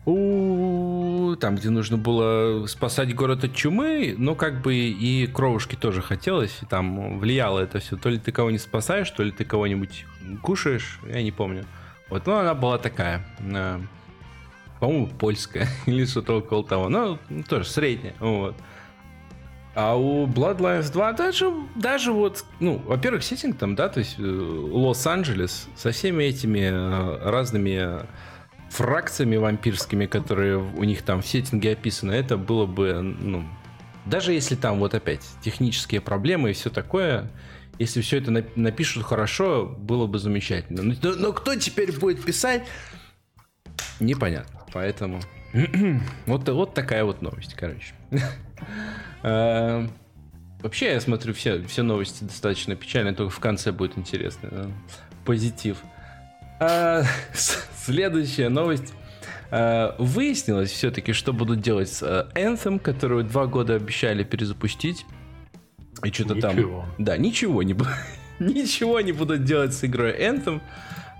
У 0.07 1.37
там, 1.39 1.57
где 1.57 1.69
нужно 1.69 1.99
было 1.99 2.67
спасать 2.67 3.15
город 3.15 3.45
от 3.45 3.55
чумы, 3.55 4.15
но 4.17 4.35
как 4.35 4.63
бы 4.63 4.75
и 4.75 5.27
кровушки 5.27 5.77
тоже 5.77 6.01
хотелось, 6.01 6.59
и 6.63 6.67
там 6.67 7.19
влияло 7.19 7.61
это 7.61 7.81
все. 7.81 7.97
То 7.97 8.09
ли 8.09 8.19
ты 8.19 8.33
кого-нибудь 8.33 8.63
спасаешь, 8.63 9.11
то 9.11 9.23
ли 9.23 9.31
ты 9.31 9.45
кого-нибудь 9.45 10.07
кушаешь, 10.43 10.99
я 11.07 11.23
не 11.23 11.33
помню. 11.33 11.67
Вот, 12.09 12.27
ну 12.27 12.37
она 12.37 12.55
была 12.55 12.79
такая 12.79 13.25
по-моему, 14.81 15.07
польская 15.07 15.69
или 15.87 16.05
что-то 16.07 16.39
около 16.39 16.65
того. 16.65 16.89
Ну, 16.89 17.19
тоже 17.49 17.69
средняя. 17.69 18.15
Вот. 18.19 18.57
А 19.75 19.95
у 19.97 20.27
Bloodlines 20.27 20.91
2 20.93 21.13
даже, 21.13 21.53
даже 21.77 22.13
вот, 22.13 22.45
ну, 22.59 22.83
во-первых, 22.85 23.23
сеттинг 23.23 23.57
там, 23.57 23.77
да, 23.77 23.89
то 23.89 24.01
есть 24.01 24.17
э, 24.19 24.23
Лос-Анджелес 24.23 25.69
со 25.77 25.93
всеми 25.93 26.25
этими 26.25 26.59
э, 26.59 27.31
разными 27.31 28.05
фракциями 28.69 29.37
вампирскими, 29.37 30.07
которые 30.07 30.59
у 30.59 30.83
них 30.83 31.03
там 31.03 31.23
в 31.23 31.27
сеттинге 31.27 31.73
описаны, 31.73 32.13
это 32.13 32.37
было 32.37 32.67
бы, 32.67 33.01
ну, 33.01 33.45
даже 34.07 34.33
если 34.33 34.57
там 34.57 34.81
вот 34.81 34.95
опять 34.95 35.23
технические 35.41 36.01
проблемы 36.01 36.51
и 36.51 36.53
все 36.53 36.69
такое, 36.69 37.31
если 37.79 38.01
все 38.01 38.19
это 38.19 38.31
напишут 38.57 39.05
хорошо, 39.05 39.67
было 39.67 40.07
бы 40.07 40.19
замечательно. 40.19 40.83
Но, 40.83 41.13
но 41.15 41.33
кто 41.33 41.55
теперь 41.55 41.97
будет 41.97 42.25
писать, 42.25 42.67
непонятно. 44.01 44.60
Поэтому 44.73 45.21
вот, 46.27 46.49
вот 46.49 46.75
такая 46.75 47.05
вот 47.05 47.23
новость, 47.23 47.55
короче. 47.55 47.95
А, 49.23 49.87
вообще, 50.63 50.93
я 50.93 51.01
смотрю, 51.01 51.35
все, 51.35 51.63
все 51.65 51.83
новости 51.83 52.25
достаточно 52.25 52.77
печальные, 52.77 53.15
только 53.15 53.33
в 53.33 53.41
конце 53.41 53.73
будет 53.73 53.99
интересно. 53.99 54.73
Позитив. 55.25 55.79
А, 56.61 57.03
следующая 57.85 58.49
новость. 58.49 58.93
А, 59.51 59.97
выяснилось 59.99 60.71
все-таки, 60.71 61.13
что 61.13 61.33
будут 61.33 61.61
делать 61.61 61.89
с 61.89 62.31
Anthem, 62.35 62.79
которую 62.79 63.25
два 63.25 63.47
года 63.47 63.75
обещали 63.75 64.23
перезапустить. 64.23 65.05
И 66.05 66.13
что-то 66.13 66.41
там... 66.41 66.57
Да, 66.99 67.17
ничего 67.17 67.63
не, 67.63 67.75
ничего 68.39 69.01
не 69.01 69.13
будут 69.13 69.45
делать 69.45 69.75
с 69.75 69.85
игрой 69.85 70.13
Anthem 70.13 70.61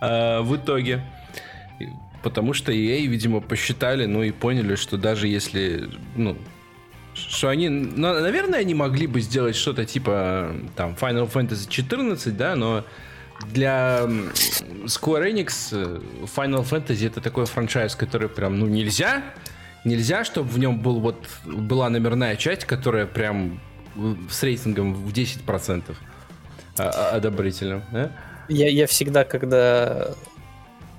в 0.01 0.57
итоге 0.57 1.05
потому 2.23 2.53
что 2.53 2.73
EA, 2.73 3.07
видимо, 3.07 3.41
посчитали, 3.41 4.07
ну 4.07 4.23
и 4.23 4.31
поняли, 4.31 4.75
что 4.75 4.97
даже 4.97 5.29
если, 5.29 5.91
ну, 6.17 6.37
что 7.15 7.49
они, 7.49 7.69
ну, 7.69 8.21
наверное, 8.21 8.61
они 8.61 8.75
могли 8.75 9.07
бы 9.07 9.21
сделать 9.21 9.57
что-то 9.57 9.85
типа 9.85 10.55
там 10.77 10.97
Final 11.01 11.31
Fantasy 11.31 11.69
14, 11.69 12.37
да, 12.37 12.57
но 12.57 12.85
для 13.53 14.07
Square 14.85 15.33
Enix 15.33 15.69
э, 15.73 16.01
Final 16.37 16.69
Fantasy 16.69 17.07
это 17.07 17.21
такой 17.21 17.47
франчайз, 17.47 17.95
который 17.95 18.29
прям, 18.29 18.59
ну, 18.59 18.67
нельзя, 18.67 19.23
нельзя, 19.85 20.25
чтобы 20.25 20.49
в 20.49 20.59
нем 20.59 20.81
был 20.81 21.01
вот, 21.01 21.27
была 21.45 21.89
номерная 21.89 22.37
часть, 22.37 22.65
которая 22.65 23.07
прям 23.07 23.61
с 24.31 24.43
рейтингом 24.43 24.95
в 24.95 25.13
10% 25.13 25.95
а, 26.79 26.83
а, 26.83 27.17
одобрительным, 27.17 27.83
да? 27.91 28.13
Я, 28.49 28.69
я 28.69 28.87
всегда, 28.87 29.25
когда 29.25 30.15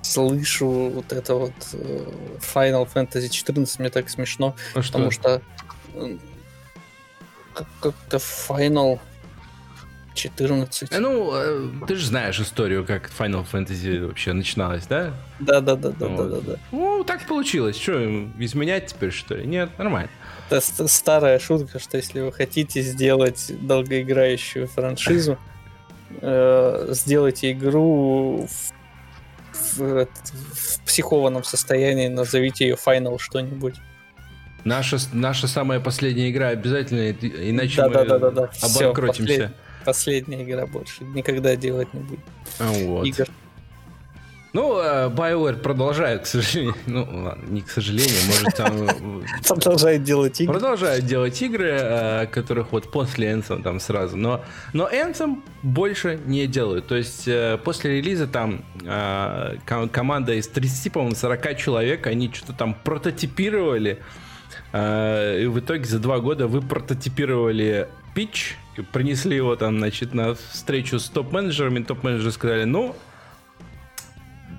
слышу 0.01 0.89
вот 0.89 1.13
это 1.13 1.35
вот 1.35 1.53
э, 1.73 2.05
Final 2.39 2.87
Fantasy 2.91 3.29
14, 3.29 3.79
мне 3.79 3.89
так 3.89 4.09
смешно, 4.09 4.55
а 4.73 4.81
потому 4.81 5.11
что, 5.11 5.41
что 5.93 6.17
как-то 7.79 8.17
Final 8.17 8.99
14. 10.13 10.91
Э, 10.91 10.99
ну, 10.99 11.31
э, 11.33 11.69
ты 11.87 11.95
же 11.95 12.05
знаешь 12.05 12.39
историю, 12.39 12.85
как 12.85 13.09
Final 13.17 13.45
Fantasy 13.49 14.05
вообще 14.05 14.33
начиналась, 14.33 14.85
да? 14.87 15.13
Да, 15.39 15.61
да, 15.61 15.75
да, 15.75 15.89
да, 15.91 16.07
вот. 16.07 16.29
да, 16.29 16.35
да, 16.35 16.41
да. 16.53 16.59
Ну, 16.71 17.03
так 17.03 17.25
получилось. 17.27 17.77
Что, 17.77 18.03
изменять 18.39 18.87
теперь, 18.87 19.11
что 19.11 19.35
ли? 19.35 19.47
Нет, 19.47 19.69
нормально. 19.77 20.09
Это 20.49 20.87
старая 20.87 21.39
шутка, 21.39 21.79
что 21.79 21.97
если 21.97 22.21
вы 22.21 22.33
хотите 22.33 22.81
сделать 22.81 23.51
долгоиграющую 23.61 24.67
франшизу, 24.67 25.37
э, 26.21 26.87
сделайте 26.89 27.53
игру 27.53 28.47
в, 28.47 28.73
в, 29.75 30.07
в 30.07 30.85
психованном 30.85 31.43
состоянии, 31.43 32.07
назовите 32.07 32.67
ее 32.67 32.75
Final 32.75 33.17
что-нибудь. 33.19 33.75
Наша, 34.63 34.97
наша 35.11 35.47
самая 35.47 35.79
последняя 35.79 36.29
игра 36.29 36.49
обязательно, 36.49 37.11
иначе 37.11 37.77
да, 37.77 37.87
мы 37.87 37.93
да, 37.93 38.05
да, 38.05 38.19
да, 38.19 38.31
да. 38.31 38.51
обанкротимся. 38.61 39.33
Все, 39.33 39.41
послед... 39.43 39.55
Последняя 39.85 40.43
игра 40.43 40.67
больше 40.67 41.03
никогда 41.03 41.55
делать 41.55 41.91
не 41.93 42.01
будет. 42.01 42.19
А 42.59 42.71
вот. 42.71 43.05
Игр. 43.05 43.27
Ну, 44.53 44.77
э, 44.81 45.09
BioWare 45.09 45.57
продолжает, 45.57 46.23
к 46.23 46.25
сожалению, 46.25 46.75
ну 46.85 47.07
ладно, 47.09 47.45
не 47.47 47.61
к 47.61 47.69
сожалению, 47.69 48.17
может 48.27 48.55
там... 48.55 49.21
Продолжает 49.47 50.03
делать 50.03 50.41
игры. 50.41 50.53
Продолжает 50.53 51.05
делать 51.05 51.41
игры, 51.41 51.69
э, 51.71 52.27
которых 52.27 52.73
вот 52.73 52.91
после 52.91 53.31
Anthem 53.31 53.63
там 53.63 53.79
сразу, 53.79 54.17
но, 54.17 54.43
но 54.73 54.89
Anthem 54.89 55.41
больше 55.63 56.19
не 56.25 56.47
делают. 56.47 56.87
То 56.87 56.95
есть 56.95 57.29
э, 57.29 57.59
после 57.63 57.97
релиза 57.97 58.27
там 58.27 58.63
команда 59.91 60.33
из 60.33 60.47
30, 60.47 60.91
по-моему, 60.91 61.15
40 61.15 61.57
человек, 61.57 62.07
они 62.07 62.29
что-то 62.33 62.53
там 62.53 62.73
прототипировали, 62.73 63.99
и 64.73 65.47
в 65.49 65.59
итоге 65.59 65.85
за 65.85 65.99
два 65.99 66.19
года 66.19 66.47
вы 66.47 66.61
прототипировали 66.61 67.87
питч, 68.13 68.55
принесли 68.91 69.35
его 69.35 69.55
там, 69.55 69.77
значит, 69.77 70.13
на 70.13 70.35
встречу 70.35 70.99
с 70.99 71.09
топ-менеджерами, 71.09 71.83
топ-менеджеры 71.83 72.31
сказали, 72.31 72.63
ну, 72.63 72.95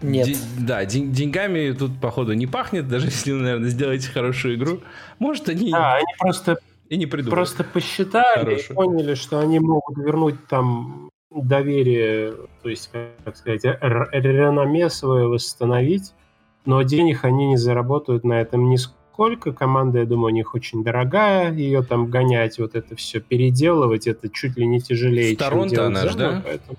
нет. 0.02 0.26
Д- 0.28 0.36
да, 0.58 0.84
день- 0.84 1.12
деньгами 1.12 1.72
тут, 1.72 2.00
походу, 2.00 2.32
не 2.32 2.46
пахнет, 2.46 2.88
даже 2.88 3.06
если, 3.08 3.32
наверное, 3.32 3.68
сделаете 3.68 4.10
хорошую 4.10 4.56
игру. 4.56 4.80
Может, 5.18 5.48
они... 5.48 5.70
Да, 5.70 5.94
они 5.94 6.06
просто, 6.18 6.58
и 6.88 6.96
не 6.96 7.06
придумали. 7.06 7.34
просто 7.34 7.64
посчитали 7.64 8.44
хорошую. 8.44 8.70
и 8.70 8.74
поняли, 8.74 9.14
что 9.14 9.40
они 9.40 9.60
могут 9.60 9.96
вернуть 9.98 10.46
там 10.48 11.10
доверие, 11.30 12.34
то 12.62 12.68
есть, 12.68 12.90
как 13.24 13.36
сказать, 13.36 13.64
реноме 13.64 14.90
свое 14.90 15.26
восстановить, 15.26 16.12
но 16.64 16.82
денег 16.82 17.24
они 17.24 17.48
не 17.48 17.56
заработают 17.56 18.24
на 18.24 18.40
этом 18.40 18.68
нисколько. 18.68 19.52
Команда, 19.52 20.00
я 20.00 20.04
думаю, 20.06 20.32
у 20.32 20.36
них 20.36 20.54
очень 20.54 20.84
дорогая, 20.84 21.52
ее 21.52 21.82
там 21.82 22.06
гонять, 22.06 22.58
вот 22.58 22.74
это 22.74 22.96
все 22.96 23.20
переделывать, 23.20 24.06
это 24.06 24.28
чуть 24.28 24.56
ли 24.56 24.66
не 24.66 24.80
тяжелее, 24.80 25.34
В 25.34 25.38
Торонто 25.38 25.86
она 25.86 26.06
же, 26.06 26.16
да? 26.16 26.42
Поэтому... 26.44 26.78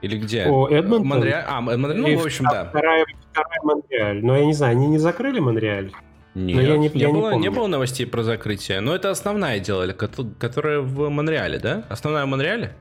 Или 0.00 0.18
где? 0.18 0.46
О, 0.46 0.68
Эдмонтон. 0.68 1.08
Монреаль. 1.08 1.44
А, 1.46 1.60
Монреаль, 1.60 2.00
ну, 2.00 2.18
в 2.18 2.24
общем, 2.24 2.44
да. 2.50 2.66
Вторая, 2.66 3.04
вторая 3.32 3.60
Монреаль. 3.62 4.24
Но 4.24 4.36
я 4.36 4.44
не 4.44 4.52
знаю, 4.52 4.72
они 4.72 4.86
не 4.86 4.98
закрыли 4.98 5.40
Монреаль? 5.40 5.90
Нет, 6.34 6.56
но 6.56 6.62
я 6.62 6.76
не, 6.76 6.88
не, 6.88 7.00
я 7.00 7.08
было, 7.08 7.32
не, 7.32 7.40
не 7.40 7.50
было 7.50 7.66
новостей 7.66 8.06
про 8.06 8.22
закрытие. 8.22 8.80
Но 8.80 8.94
это 8.94 9.10
основная 9.10 9.58
делали, 9.58 9.92
которая 9.92 10.80
в 10.80 11.08
Монреале, 11.08 11.58
да? 11.58 11.84
Основная 11.88 12.24
в 12.26 12.28
Монреале? 12.28 12.74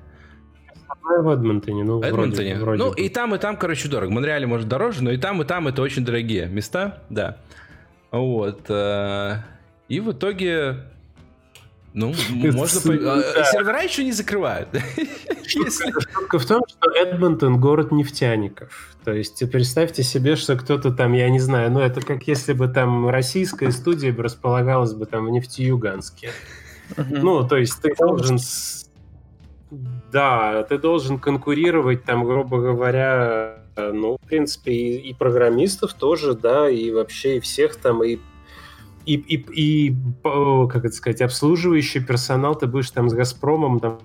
Основная 0.88 1.22
в 1.24 1.40
Эдмонтоне, 1.40 1.84
ну, 1.84 2.02
Эдмонтоне. 2.02 2.56
Вроде, 2.56 2.78
вроде. 2.78 2.84
Ну, 2.84 2.94
и 2.94 3.10
там, 3.10 3.34
и 3.34 3.40
там, 3.40 3.58
короче, 3.58 3.90
дорого. 3.90 4.10
В 4.10 4.14
Монреале, 4.14 4.46
может, 4.46 4.68
дороже, 4.68 5.04
но 5.04 5.12
и 5.12 5.18
там, 5.18 5.42
и 5.42 5.46
там 5.46 5.68
это 5.68 5.82
очень 5.82 6.06
дорогие 6.06 6.46
места, 6.46 7.02
да. 7.10 7.38
Вот. 8.12 8.70
Э, 8.70 9.38
и 9.90 10.00
в 10.02 10.12
итоге 10.12 10.84
ну, 11.98 12.14
можно... 12.54 12.94
А, 12.94 13.44
сервера 13.46 13.82
еще 13.82 14.04
не 14.04 14.12
закрывают. 14.12 14.70
Шутка 15.48 16.38
в 16.38 16.46
том, 16.46 16.62
что 16.68 16.92
Эдмонтон 16.92 17.60
город 17.60 17.92
нефтяников. 17.92 18.96
То 19.04 19.14
есть 19.14 19.44
представьте 19.52 20.04
себе, 20.04 20.36
что 20.36 20.56
кто-то 20.56 20.92
там, 20.92 21.14
я 21.14 21.28
не 21.30 21.40
знаю, 21.40 21.72
ну 21.72 21.80
это 21.80 22.02
как 22.02 22.28
если 22.28 22.54
бы 22.54 22.68
там 22.68 23.10
российская 23.10 23.72
студия 23.72 24.14
бы 24.14 24.22
располагалась 24.22 24.94
бы 24.94 25.08
там 25.08 25.26
в 25.26 25.32
Нефтеюганске. 25.32 26.30
Ну, 26.98 27.48
то 27.48 27.58
есть 27.58 27.82
ты 27.82 27.96
должен... 27.96 28.38
Да, 30.12 30.64
ты 30.64 30.78
должен 30.78 31.18
конкурировать 31.18 32.04
там, 32.04 32.24
грубо 32.26 32.62
говоря, 32.62 33.64
ну, 33.76 34.18
в 34.22 34.28
принципе, 34.28 34.72
и, 34.72 35.10
и 35.10 35.14
программистов 35.14 35.94
тоже, 35.94 36.36
да, 36.36 36.70
и 36.70 36.92
вообще 36.92 37.38
и 37.38 37.40
всех 37.40 37.76
там, 37.76 38.04
и 38.04 38.20
и, 39.08 39.16
и, 39.16 39.90
и 39.90 39.96
как 40.24 40.84
это 40.84 40.94
сказать, 40.94 41.22
обслуживающий 41.22 42.04
персонал 42.04 42.56
ты 42.56 42.68
будешь 42.68 42.92
там 42.92 43.10
с 43.10 43.14
Газпромом, 43.14 43.80
там, 43.80 44.00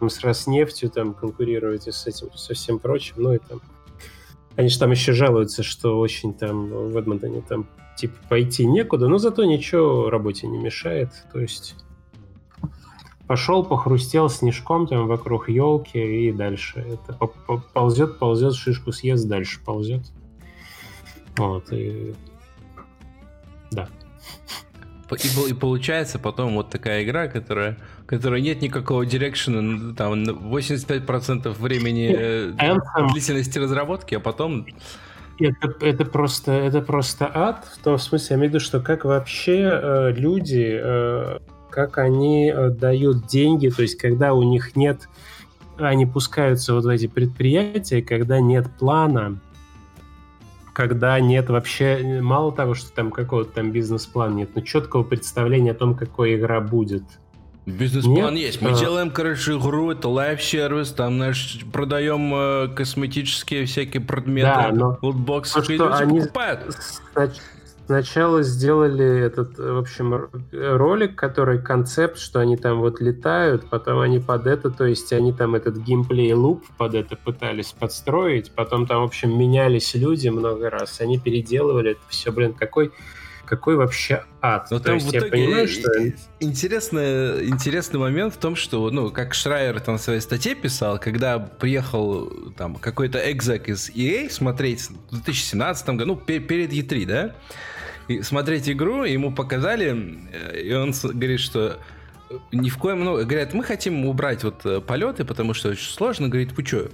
с 0.00 0.20
Роснефтью 0.20 0.90
там 0.90 1.12
конкурировать 1.12 1.88
и 1.88 1.92
с 1.92 2.06
этим, 2.06 2.28
со 2.34 2.54
всем 2.54 2.78
прочим, 2.78 3.16
ну 3.18 3.34
и 3.34 3.38
там 3.38 3.60
они 4.54 4.68
же 4.68 4.78
там 4.78 4.90
еще 4.92 5.12
жалуются, 5.12 5.62
что 5.62 5.98
очень 5.98 6.34
там 6.34 6.68
в 6.68 6.96
Эдмонтоне 6.96 7.42
там 7.42 7.68
типа 7.96 8.14
пойти 8.28 8.64
некуда, 8.64 9.08
но 9.08 9.18
зато 9.18 9.44
ничего 9.44 10.08
работе 10.08 10.46
не 10.46 10.58
мешает, 10.58 11.10
то 11.32 11.40
есть 11.40 11.74
пошел, 13.26 13.64
похрустел 13.64 14.28
снежком 14.28 14.86
там 14.86 15.08
вокруг 15.08 15.48
елки 15.48 15.98
и 15.98 16.32
дальше 16.32 16.78
это 16.78 17.12
ползет, 17.74 18.18
ползет, 18.20 18.54
шишку 18.54 18.92
съест, 18.92 19.26
дальше 19.28 19.60
ползет. 19.64 20.02
Вот, 21.36 21.72
и 21.72 22.14
да. 23.70 23.88
И, 25.12 25.50
и 25.50 25.54
получается 25.54 26.18
потом 26.18 26.54
вот 26.54 26.70
такая 26.70 27.02
игра, 27.02 27.28
которая, 27.28 27.76
которая 28.06 28.40
нет 28.40 28.60
никакого 28.62 29.06
дирекшена, 29.06 29.94
там 29.94 30.24
85% 30.24 31.50
времени 31.58 32.14
э, 32.16 32.50
Anthem. 32.50 33.12
длительности 33.12 33.58
разработки, 33.58 34.14
а 34.14 34.20
потом... 34.20 34.66
Это, 35.40 35.72
это, 35.80 36.04
просто, 36.04 36.52
это 36.52 36.82
просто 36.82 37.30
ад, 37.32 37.64
в 37.64 37.82
том 37.82 37.98
смысле, 37.98 38.26
я 38.30 38.36
имею 38.36 38.50
в 38.50 38.54
виду, 38.54 38.64
что 38.64 38.80
как 38.80 39.04
вообще 39.04 39.70
э, 39.72 40.12
люди, 40.12 40.78
э, 40.82 41.38
как 41.70 41.98
они 41.98 42.52
э, 42.54 42.70
дают 42.70 43.26
деньги, 43.28 43.68
то 43.68 43.82
есть 43.82 43.96
когда 43.98 44.34
у 44.34 44.42
них 44.42 44.74
нет, 44.74 45.08
они 45.78 46.06
пускаются 46.06 46.74
вот 46.74 46.84
в 46.84 46.88
эти 46.88 47.06
предприятия, 47.06 48.02
когда 48.02 48.40
нет 48.40 48.66
плана, 48.78 49.38
когда 50.78 51.18
нет 51.18 51.50
вообще, 51.50 52.20
мало 52.22 52.52
того, 52.52 52.74
что 52.74 52.92
там 52.92 53.10
какого-то 53.10 53.50
там 53.50 53.72
бизнес-плана 53.72 54.34
нет, 54.34 54.50
но 54.54 54.60
четкого 54.60 55.02
представления 55.02 55.72
о 55.72 55.74
том, 55.74 55.96
какой 55.96 56.36
игра 56.36 56.60
будет. 56.60 57.02
Бизнес-план 57.66 58.34
Нет? 58.34 58.44
есть. 58.44 58.62
Мы 58.62 58.70
а... 58.70 58.74
делаем, 58.74 59.10
короче, 59.10 59.56
игру, 59.56 59.90
это 59.90 60.08
live 60.08 60.36
service, 60.36 60.92
там, 60.92 61.16
знаешь, 61.16 61.58
продаем 61.72 62.32
э, 62.32 62.68
косметические 62.76 63.66
всякие 63.66 64.00
предметы, 64.00 64.46
да, 64.46 64.70
но... 64.72 64.98
лутбоксы, 65.02 65.58
и 65.58 65.72
люди 65.72 65.82
они... 66.00 66.20
покупают. 66.20 66.76
Сначала 67.88 68.42
сделали 68.42 69.24
этот, 69.24 69.56
в 69.56 69.78
общем, 69.78 70.28
ролик, 70.52 71.16
который 71.16 71.58
концепт, 71.58 72.18
что 72.18 72.38
они 72.38 72.58
там 72.58 72.80
вот 72.80 73.00
летают, 73.00 73.70
потом 73.70 74.00
они 74.00 74.18
под 74.18 74.46
это, 74.46 74.68
то 74.68 74.84
есть 74.84 75.10
они 75.14 75.32
там 75.32 75.54
этот 75.54 75.78
геймплей 75.78 76.34
луп 76.34 76.66
под 76.76 76.94
это 76.94 77.16
пытались 77.16 77.72
подстроить, 77.72 78.50
потом 78.50 78.86
там, 78.86 79.00
в 79.00 79.04
общем, 79.04 79.38
менялись 79.38 79.94
люди 79.94 80.28
много 80.28 80.68
раз, 80.68 81.00
они 81.00 81.18
переделывали 81.18 81.92
это 81.92 82.00
все, 82.10 82.30
блин, 82.30 82.52
какой 82.52 82.92
какой 83.46 83.76
вообще 83.76 84.24
ад. 84.42 84.70
Но 84.70 84.78
То 84.78 84.84
там 84.84 84.94
есть 84.96 85.06
в 85.06 85.10
итоге 85.10 85.24
я 85.24 85.46
понимаю, 85.46 85.68
что... 85.68 85.90
интересный, 86.38 87.48
интересный 87.48 87.98
момент 87.98 88.34
в 88.34 88.36
том, 88.36 88.54
что, 88.54 88.90
ну, 88.90 89.10
как 89.10 89.32
Шрайер 89.32 89.80
там 89.80 89.96
в 89.96 90.00
своей 90.02 90.20
статье 90.20 90.54
писал, 90.54 90.98
когда 90.98 91.38
приехал 91.38 92.30
там 92.58 92.74
какой-то 92.74 93.18
экзек 93.32 93.70
из 93.70 93.88
EA 93.88 94.28
смотреть 94.28 94.90
в 95.10 95.22
2017 95.22 95.88
году, 95.88 96.04
ну, 96.04 96.16
перед 96.16 96.70
E3, 96.70 97.06
да, 97.06 97.34
смотреть 98.22 98.68
игру, 98.68 99.04
ему 99.04 99.32
показали, 99.32 100.18
и 100.60 100.72
он 100.72 100.92
говорит, 100.92 101.40
что 101.40 101.78
ни 102.52 102.68
в 102.68 102.78
коем, 102.78 103.04
ну, 103.04 103.14
говорят, 103.24 103.54
мы 103.54 103.64
хотим 103.64 104.04
убрать 104.04 104.44
вот 104.44 104.64
э, 104.64 104.80
полеты, 104.80 105.24
потому 105.24 105.54
что 105.54 105.70
очень 105.70 105.90
сложно. 105.90 106.28
Говорит, 106.28 106.52
вы 106.52 106.64
что, 106.64 106.90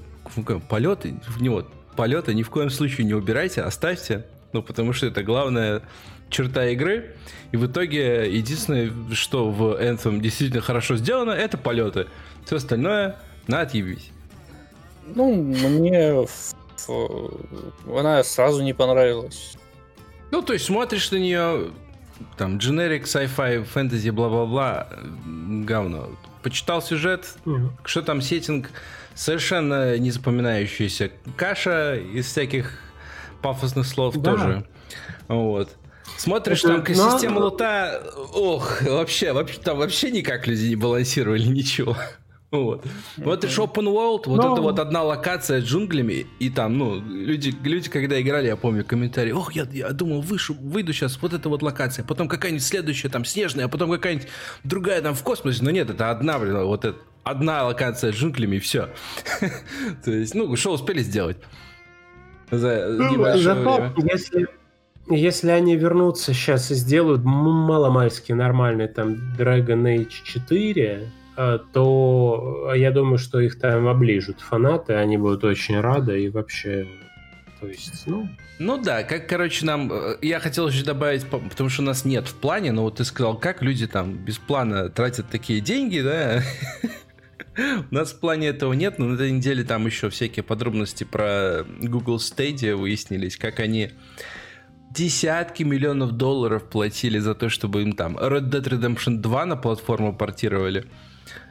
полеты, 0.68 1.16
в 1.26 1.42
него 1.42 1.66
полеты 1.96 2.34
ни 2.34 2.42
в 2.42 2.50
коем 2.50 2.70
случае 2.70 3.06
не 3.06 3.14
убирайте, 3.14 3.62
оставьте. 3.62 4.26
ну, 4.52 4.62
потому 4.62 4.92
что 4.92 5.06
это 5.06 5.22
главная 5.22 5.82
черта 6.30 6.66
игры. 6.68 7.14
И 7.52 7.56
в 7.56 7.66
итоге 7.66 8.30
единственное, 8.32 8.92
что 9.12 9.50
в 9.50 9.80
Anthem 9.80 10.20
действительно 10.20 10.62
хорошо 10.62 10.96
сделано, 10.96 11.32
это 11.32 11.58
полеты. 11.58 12.06
Все 12.44 12.56
остальное 12.56 13.16
на 13.46 13.60
отъебись. 13.60 14.10
Ну, 15.14 15.34
мне 15.34 16.26
она 17.88 18.24
сразу 18.24 18.62
не 18.62 18.72
понравилась. 18.72 19.56
Ну, 20.34 20.42
то 20.42 20.52
есть 20.52 20.64
смотришь 20.64 21.12
на 21.12 21.16
нее, 21.16 21.70
там, 22.36 22.58
generic, 22.58 23.04
sci-fi, 23.04 23.62
фэнтези, 23.62 24.10
бла-бла-бла, 24.10 24.88
говно. 25.24 26.10
Почитал 26.42 26.82
сюжет, 26.82 27.36
mm-hmm. 27.44 27.70
что 27.84 28.02
там 28.02 28.20
сеттинг, 28.20 28.70
совершенно 29.14 29.96
незапоминающаяся 29.96 31.12
каша 31.36 31.94
из 31.94 32.26
всяких 32.26 32.80
пафосных 33.42 33.86
слов 33.86 34.16
да. 34.16 34.32
тоже. 34.32 34.66
Вот. 35.28 35.76
Смотришь, 36.16 36.64
Это, 36.64 36.82
там 36.82 36.96
но... 36.96 37.12
система 37.12 37.38
лута, 37.38 38.02
ох, 38.32 38.82
вообще, 38.82 39.32
вообще, 39.32 39.60
там 39.60 39.78
вообще 39.78 40.10
никак 40.10 40.48
люди 40.48 40.64
не 40.64 40.74
балансировали, 40.74 41.44
ничего. 41.44 41.96
Вот. 42.54 42.86
Вот 43.16 43.44
это 43.44 43.52
open 43.52 43.86
world, 43.86 44.22
вот 44.26 44.36
Но... 44.36 44.52
это 44.52 44.62
вот 44.62 44.78
одна 44.78 45.02
локация 45.02 45.60
с 45.60 45.64
джунглями, 45.64 46.26
и 46.38 46.50
там, 46.50 46.78
ну, 46.78 47.00
люди, 47.00 47.52
люди 47.64 47.90
когда 47.90 48.20
играли, 48.20 48.46
я 48.46 48.54
помню 48.54 48.84
комментарии, 48.84 49.32
ох, 49.32 49.52
я, 49.54 49.66
я 49.72 49.90
думал, 49.90 50.20
вышу, 50.20 50.54
выйду 50.54 50.92
сейчас, 50.92 51.20
вот 51.20 51.32
эта 51.32 51.48
вот 51.48 51.62
локация, 51.62 52.04
потом 52.04 52.28
какая-нибудь 52.28 52.62
следующая 52.62 53.08
там 53.08 53.24
снежная, 53.24 53.64
а 53.64 53.68
потом 53.68 53.90
какая-нибудь 53.90 54.28
другая 54.62 55.02
там 55.02 55.14
в 55.14 55.22
космосе, 55.24 55.64
но 55.64 55.70
нет, 55.72 55.90
это 55.90 56.10
одна, 56.10 56.38
блин, 56.38 56.62
вот 56.64 56.84
это, 56.84 56.96
одна 57.24 57.64
локация 57.64 58.12
с 58.12 58.14
джунглями, 58.14 58.56
и 58.56 58.60
все. 58.60 58.90
То 60.04 60.12
есть, 60.12 60.36
ну, 60.36 60.54
что 60.54 60.74
успели 60.74 61.02
сделать? 61.02 61.38
За 62.52 62.86
ну, 62.88 63.36
Зато, 63.36 63.94
если, 63.96 64.46
если 65.08 65.50
они 65.50 65.74
вернутся 65.76 66.32
сейчас 66.32 66.70
и 66.70 66.74
сделают 66.74 67.24
маломальски 67.24 68.32
нормальный 68.32 68.86
там 68.86 69.14
Dragon 69.36 69.82
Age 69.82 70.22
4, 70.22 70.82
э, 70.84 71.04
то 71.34 72.72
я 72.74 72.90
думаю, 72.90 73.18
что 73.18 73.40
их 73.40 73.58
там 73.58 73.88
оближут 73.88 74.40
фанаты, 74.40 74.94
они 74.94 75.16
будут 75.16 75.44
очень 75.44 75.80
рады 75.80 76.24
и 76.24 76.28
вообще, 76.28 76.86
то 77.60 77.66
есть, 77.66 78.06
ну... 78.06 78.28
Ну 78.58 78.78
да, 78.78 79.02
как, 79.02 79.28
короче, 79.28 79.66
нам... 79.66 79.90
Э, 79.92 80.16
я 80.22 80.38
хотел 80.38 80.68
еще 80.68 80.84
добавить, 80.84 81.26
потому 81.26 81.68
что 81.70 81.82
у 81.82 81.84
нас 81.84 82.04
нет 82.04 82.28
в 82.28 82.34
плане, 82.34 82.70
но 82.72 82.82
вот 82.82 82.96
ты 82.96 83.04
сказал, 83.04 83.36
как 83.36 83.62
люди 83.62 83.86
там 83.86 84.14
без 84.14 84.38
плана 84.38 84.90
тратят 84.90 85.28
такие 85.28 85.60
деньги, 85.60 86.00
да? 86.00 86.42
У 87.90 87.94
нас 87.94 88.12
в 88.12 88.18
плане 88.18 88.48
этого 88.48 88.72
нет, 88.72 88.98
но 88.98 89.06
на 89.06 89.14
этой 89.14 89.30
неделе 89.30 89.62
там 89.64 89.86
еще 89.86 90.10
всякие 90.10 90.42
подробности 90.42 91.04
про 91.04 91.64
Google 91.80 92.16
Stadia 92.16 92.74
выяснились, 92.74 93.36
как 93.36 93.60
они 93.60 93.92
десятки 94.90 95.62
миллионов 95.62 96.12
долларов 96.12 96.68
платили 96.68 97.18
за 97.18 97.34
то, 97.34 97.48
чтобы 97.48 97.82
им 97.82 97.92
там 97.92 98.16
Red 98.16 98.50
Dead 98.50 98.62
Redemption 98.62 99.18
2 99.18 99.46
на 99.46 99.56
платформу 99.56 100.16
портировали. 100.16 100.86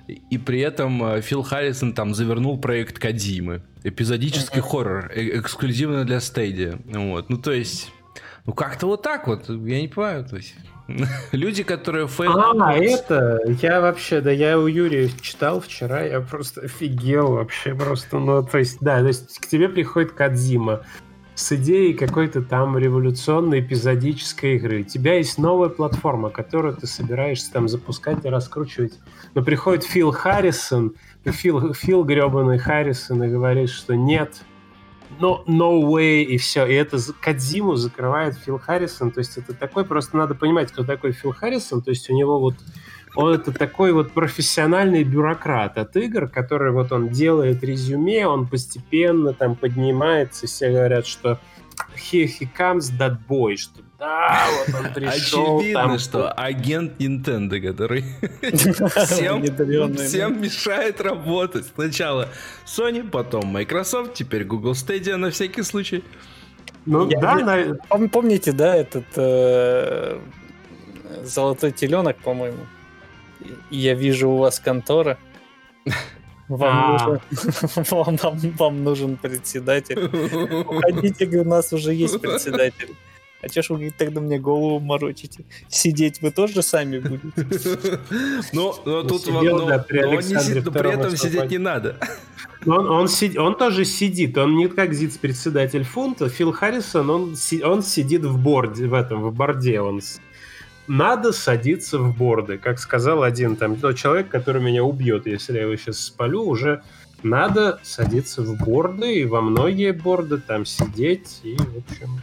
И 0.08 0.38
при 0.38 0.60
этом 0.60 1.04
э, 1.04 1.22
Фил 1.22 1.44
Харрисон 1.44 1.94
там 1.94 2.14
завернул 2.14 2.60
проект 2.60 3.00
Кодзимы. 3.00 3.62
Эпизодический 3.84 4.62
хоррор, 4.62 5.12
э 5.14 5.40
эксклюзивно 5.40 6.04
для 6.04 6.18
Stadia. 6.18 6.82
Вот. 6.86 7.30
Ну, 7.30 7.38
то 7.38 7.52
есть, 7.52 7.92
ну 8.46 8.54
как-то 8.54 8.88
вот 8.88 9.02
так 9.02 9.28
вот, 9.28 9.48
я 9.50 9.82
не 9.82 9.88
понимаю. 9.88 10.26
То 10.26 10.36
есть, 10.36 10.56
Люди, 11.32 11.64
которые 11.64 12.08
фейл... 12.08 12.38
А, 12.38 12.74
это, 12.74 13.40
я 13.62 13.80
вообще, 13.80 14.22
да, 14.22 14.32
я 14.32 14.60
у 14.60 14.68
Юрия 14.68 15.10
читал 15.22 15.62
вчера, 15.62 16.02
я 16.02 16.20
просто 16.20 16.62
офигел 16.62 17.34
вообще 17.34 17.74
просто, 17.74 18.20
ну, 18.20 18.44
то 18.44 18.58
есть, 18.58 18.80
да, 18.82 19.00
то 19.00 19.08
есть 19.08 19.40
к 19.40 19.48
тебе 19.48 19.70
приходит 19.70 20.12
Кодзима 20.12 20.84
с 21.36 21.52
идеей 21.54 21.94
какой-то 21.94 22.42
там 22.42 22.78
революционной 22.78 23.60
эпизодической 23.60 24.56
игры. 24.56 24.82
У 24.82 24.84
тебя 24.84 25.16
есть 25.16 25.38
новая 25.38 25.70
платформа, 25.70 26.30
которую 26.30 26.76
ты 26.76 26.86
собираешься 26.86 27.52
там 27.52 27.68
запускать 27.68 28.24
и 28.24 28.30
раскручивать. 28.30 28.94
Но 29.34 29.44
приходит 29.44 29.84
Фил 29.84 30.12
Харрисон, 30.12 30.94
Фил, 31.26 31.74
Фил 31.74 32.04
гребаный 32.04 32.60
Харрисон 32.60 33.24
и 33.24 33.30
говорит, 33.30 33.70
что 33.70 33.96
нет, 33.96 34.42
но 35.20 35.44
no 35.48 35.82
way, 35.82 36.24
и 36.24 36.38
все. 36.38 36.66
И 36.66 36.74
это 36.74 36.98
Кадзиму 37.22 37.76
закрывает 37.76 38.38
Фил 38.38 38.60
Харрисон. 38.60 39.12
То 39.12 39.20
есть 39.20 39.38
это 39.38 39.54
такой, 39.54 39.86
просто 39.86 40.18
надо 40.18 40.36
понимать, 40.36 40.72
кто 40.72 40.84
такой 40.84 41.14
Фил 41.14 41.34
Харрисон. 41.34 41.82
То 41.82 41.90
есть 41.90 42.10
у 42.10 42.14
него 42.14 42.40
вот 42.40 42.56
он 43.16 43.34
это 43.34 43.52
такой 43.52 43.92
вот 43.92 44.12
профессиональный 44.12 45.04
бюрократ 45.04 45.78
от 45.78 45.96
игр, 45.96 46.28
который 46.28 46.72
вот 46.72 46.92
он 46.92 47.10
делает 47.10 47.64
резюме, 47.64 48.26
он 48.26 48.48
постепенно 48.48 49.34
там 49.34 49.56
поднимается, 49.56 50.48
все 50.48 50.72
говорят, 50.72 51.06
что 51.06 51.40
here 51.96 52.28
he 52.28 52.48
comes 52.58 52.92
that 52.98 53.18
boy, 53.28 53.56
что 53.56 53.82
да, 54.04 54.48
вот 54.58 54.76
он 54.76 54.94
пришел. 54.94 55.60
Очевидно, 55.60 55.82
там... 55.82 56.00
что 56.00 56.32
агент 56.32 57.00
Nintendo, 57.00 57.60
который 57.62 58.04
всем, 59.06 59.96
всем 59.96 60.42
мешает 60.42 61.00
работать. 61.00 61.66
Сначала 61.74 62.28
Sony, 62.66 63.10
потом 63.10 63.46
Microsoft, 63.48 64.14
теперь 64.14 64.44
Google 64.44 64.74
Stadia 64.74 65.16
на 65.16 65.32
всякий 65.32 65.64
случай. 65.64 66.04
Ну 66.86 67.10
Я, 67.10 67.20
да, 67.22 67.36
на... 67.36 68.10
помните, 68.10 68.52
да, 68.52 68.76
этот 68.76 69.06
э, 69.16 70.20
золотой 71.24 71.72
теленок, 71.72 72.18
по-моему. 72.18 72.58
Я 73.70 73.94
вижу 73.94 74.30
у 74.30 74.38
вас 74.38 74.60
контора. 74.60 75.18
Вам, 76.50 76.70
а. 76.70 76.92
нужен, 76.92 77.22
вам, 77.90 78.16
вам, 78.18 78.40
вам 78.58 78.84
нужен 78.84 79.18
председатель. 79.18 79.98
Уходите, 80.68 81.26
у 81.40 81.46
нас 81.46 81.72
уже 81.72 81.94
есть 81.94 82.20
председатель. 82.20 82.90
А 83.44 83.50
че 83.50 83.62
ж 83.62 83.70
вы 83.70 83.92
тогда 83.98 84.22
мне 84.22 84.40
голову 84.40 84.80
морочите? 84.80 85.44
Сидеть 85.68 86.22
вы 86.22 86.32
тоже 86.32 86.62
сами 86.62 87.00
будете? 87.00 88.00
Ну, 88.54 88.74
но 88.86 89.04
тут 89.04 89.28
но, 89.28 89.42
но 89.42 89.84
при 89.84 90.94
этом 90.94 91.18
сидеть 91.18 91.52
не 91.52 91.58
надо. 91.58 91.98
Он, 92.66 92.90
он, 92.90 93.08
сид, 93.10 93.38
он 93.38 93.58
тоже 93.58 93.84
сидит, 93.84 94.38
он 94.38 94.56
не 94.56 94.70
как 94.70 94.94
ЗИЦ-председатель 94.94 95.84
фунта. 95.84 96.30
Фил 96.30 96.54
Харрисон, 96.54 97.10
он, 97.10 97.36
он 97.64 97.84
сидит 97.84 98.24
в 98.24 98.38
борде, 98.38 98.88
в 98.88 98.94
этом, 98.94 99.24
в 99.24 99.34
борде. 99.34 99.82
Он 99.82 100.00
надо 100.88 101.32
садиться 101.32 101.98
в 102.00 102.16
борды. 102.16 102.58
Как 102.58 102.80
сказал 102.80 103.24
один 103.24 103.56
там 103.56 103.78
ну, 103.82 103.94
человек, 103.94 104.30
который 104.30 104.62
меня 104.62 104.84
убьет, 104.84 105.28
если 105.28 105.56
я 105.56 105.64
его 105.64 105.76
сейчас 105.76 106.00
спалю, 106.00 106.44
уже 106.44 106.84
надо 107.24 107.80
садиться 107.84 108.42
в 108.42 108.58
борды 108.58 109.22
и 109.22 109.26
во 109.26 109.42
многие 109.42 109.94
борды 109.94 110.38
там 110.38 110.66
сидеть 110.66 111.40
и, 111.44 111.56
в 111.56 111.78
общем, 111.78 112.22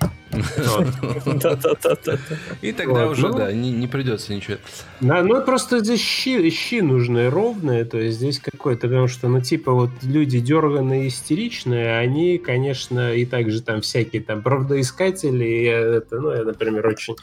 и 2.63 2.73
тогда 2.73 3.09
уже, 3.09 3.29
ну, 3.29 3.39
да, 3.39 3.53
не 3.53 3.87
придется 3.87 4.35
ничего. 4.35 4.59
Ну, 5.01 5.43
просто 5.45 5.81
здесь 5.81 6.01
щи 6.01 6.81
нужные, 6.81 7.29
ровные, 7.29 7.85
то 7.85 7.99
есть 7.99 8.19
здесь 8.19 8.39
какой-то, 8.39 8.89
потому 8.89 9.09
что, 9.09 9.29
ну, 9.29 9.41
типа, 9.41 9.73
вот 9.73 9.91
люди 10.03 10.41
дерганные, 10.41 11.09
истеричные, 11.09 11.99
они, 11.99 12.39
конечно, 12.39 13.13
и 13.13 13.25
также 13.25 13.63
там 13.63 13.81
всякие 13.81 14.23
там 14.23 14.43
правдоискатели, 14.43 15.65
это, 15.65 16.21
ну, 16.21 16.33
я, 16.33 16.45
например, 16.45 16.87
очень 16.87 17.17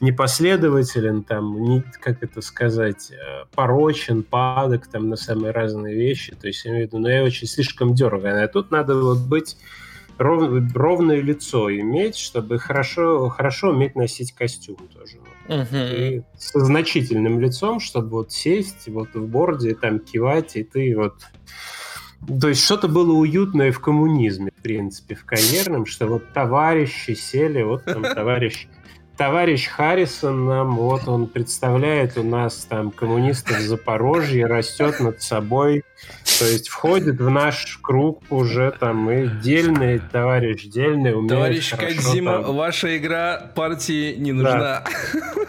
непоследователен, 0.00 1.22
там, 1.22 1.62
не, 1.62 1.82
как 2.00 2.22
это 2.22 2.40
сказать, 2.42 3.10
э, 3.10 3.44
порочен, 3.54 4.22
падок 4.22 4.86
там 4.86 5.08
на 5.08 5.16
самые 5.16 5.52
разные 5.52 5.94
вещи, 5.94 6.34
то 6.40 6.46
есть, 6.46 6.64
я 6.64 6.70
имею 6.70 6.86
в 6.86 6.88
виду, 6.88 6.98
ну, 7.02 7.08
я 7.08 7.24
очень 7.24 7.48
слишком 7.48 7.94
дерганый, 7.94 8.44
а 8.44 8.48
тут 8.48 8.70
надо 8.70 8.94
вот 8.94 9.18
быть 9.18 9.56
ров, 10.18 10.50
ровное 10.74 11.20
лицо 11.20 11.70
иметь, 11.70 12.16
чтобы 12.16 12.58
хорошо, 12.58 13.28
хорошо 13.28 13.70
уметь 13.70 13.94
носить 13.96 14.32
костюм 14.32 14.76
тоже. 14.92 15.18
Угу. 15.48 15.76
И 15.76 16.22
со 16.38 16.60
значительным 16.60 17.40
лицом, 17.40 17.80
чтобы 17.80 18.10
вот 18.10 18.32
сесть 18.32 18.88
вот 18.88 19.14
в 19.14 19.26
борде, 19.26 19.70
и 19.70 19.74
там 19.74 19.98
кивать, 19.98 20.56
и 20.56 20.64
ты 20.64 20.96
вот... 20.96 21.14
То 22.40 22.48
есть 22.48 22.64
что-то 22.64 22.86
было 22.86 23.12
уютное 23.12 23.72
в 23.72 23.80
коммунизме, 23.80 24.52
в 24.56 24.62
принципе, 24.62 25.16
в 25.16 25.24
карьерном, 25.24 25.86
что 25.86 26.06
вот 26.06 26.32
товарищи 26.32 27.14
сели, 27.14 27.62
вот 27.62 27.84
там 27.84 28.02
товарищ 28.14 28.68
товарищ 29.22 29.68
Харрисон 29.68 30.46
нам, 30.46 30.74
вот 30.74 31.06
он 31.06 31.28
представляет 31.28 32.18
у 32.18 32.24
нас 32.24 32.66
там 32.68 32.90
коммунистов 32.90 33.60
Запорожье, 33.60 34.46
растет 34.46 34.98
над 34.98 35.22
собой, 35.22 35.84
то 36.40 36.44
есть 36.44 36.68
входит 36.68 37.20
в 37.20 37.30
наш 37.30 37.78
круг 37.80 38.24
уже 38.30 38.74
там 38.80 39.08
и 39.12 39.28
дельный 39.28 40.00
товарищ, 40.00 40.64
дельный, 40.64 41.14
умеет 41.14 41.28
Товарищ 41.28 41.70
Кадзима, 41.70 42.42
там... 42.42 42.56
ваша 42.56 42.96
игра 42.96 43.52
партии 43.54 44.16
не 44.16 44.32
нужна. 44.32 44.58
Да. 44.58 44.84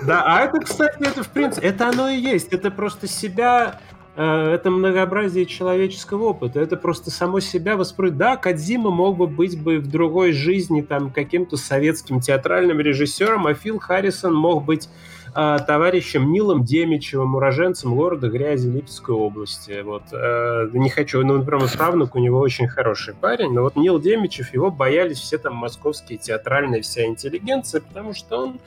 да, 0.04 0.24
а 0.24 0.42
это, 0.42 0.60
кстати, 0.60 1.02
это 1.02 1.24
в 1.24 1.30
принципе, 1.30 1.66
это 1.66 1.90
оно 1.90 2.10
и 2.10 2.20
есть, 2.20 2.54
это 2.54 2.70
просто 2.70 3.08
себя 3.08 3.80
это 4.16 4.70
многообразие 4.70 5.46
человеческого 5.46 6.26
опыта. 6.26 6.60
Это 6.60 6.78
просто 6.78 7.10
само 7.10 7.40
себя 7.40 7.78
воспринимает. 7.78 8.18
Да, 8.18 8.38
Кадзима 8.38 8.92
мог 8.92 9.18
бы 9.18 9.28
быть 9.28 9.62
бы 9.62 9.80
в 9.80 9.88
другой 9.88 10.34
жизни 10.34 10.82
там 10.82 11.12
каким-то 11.12 11.58
советским 11.58 12.20
театральным 12.20 12.80
режиссером, 12.80 13.48
а 13.48 13.54
Фил 13.54 13.80
Харрисон 13.80 14.36
мог 14.36 14.66
быть 14.66 14.90
а, 15.36 15.58
товарищем 15.58 16.32
Нилом 16.32 16.64
Демичевым, 16.64 17.36
уроженцем 17.36 17.96
города 17.96 18.30
Грязи 18.30 18.70
Липецкой 18.70 19.16
области. 19.16 19.82
Вот. 19.82 20.04
А, 20.12 20.70
не 20.74 20.90
хочу, 20.90 21.26
ну, 21.26 21.40
например, 21.40 21.68
правнук 21.76 22.16
у 22.16 22.20
него 22.20 22.40
очень 22.40 22.68
хороший 22.68 23.16
парень, 23.16 23.52
но 23.52 23.64
вот 23.64 23.76
Нил 23.76 24.00
Демичев, 24.00 24.54
его 24.54 24.70
боялись 24.70 25.18
все 25.18 25.40
там 25.40 25.56
московские 25.56 26.20
театральные, 26.20 26.84
вся 26.84 27.06
интеллигенция, 27.06 27.82
потому 27.82 28.14
что 28.14 28.38
он 28.38 28.60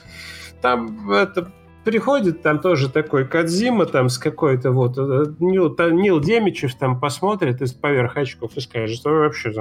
там 0.61 1.09
это 1.11 1.51
приходит 1.87 2.41
там 2.41 2.59
тоже 2.59 2.89
такой 2.89 3.25
Кадзима 3.25 3.85
там 3.85 4.09
с 4.09 4.17
какой-то 4.17 4.71
вот 4.71 4.97
э, 4.97 5.31
Нил, 5.39 5.73
Нил 5.79 6.19
Демичев 6.19 6.75
там 6.75 6.99
посмотрит 6.99 7.61
из 7.61 7.71
поверх 7.71 8.17
очков 8.17 8.51
и 8.57 8.59
скажет, 8.59 8.97
что 8.97 9.09
вообще 9.09 9.53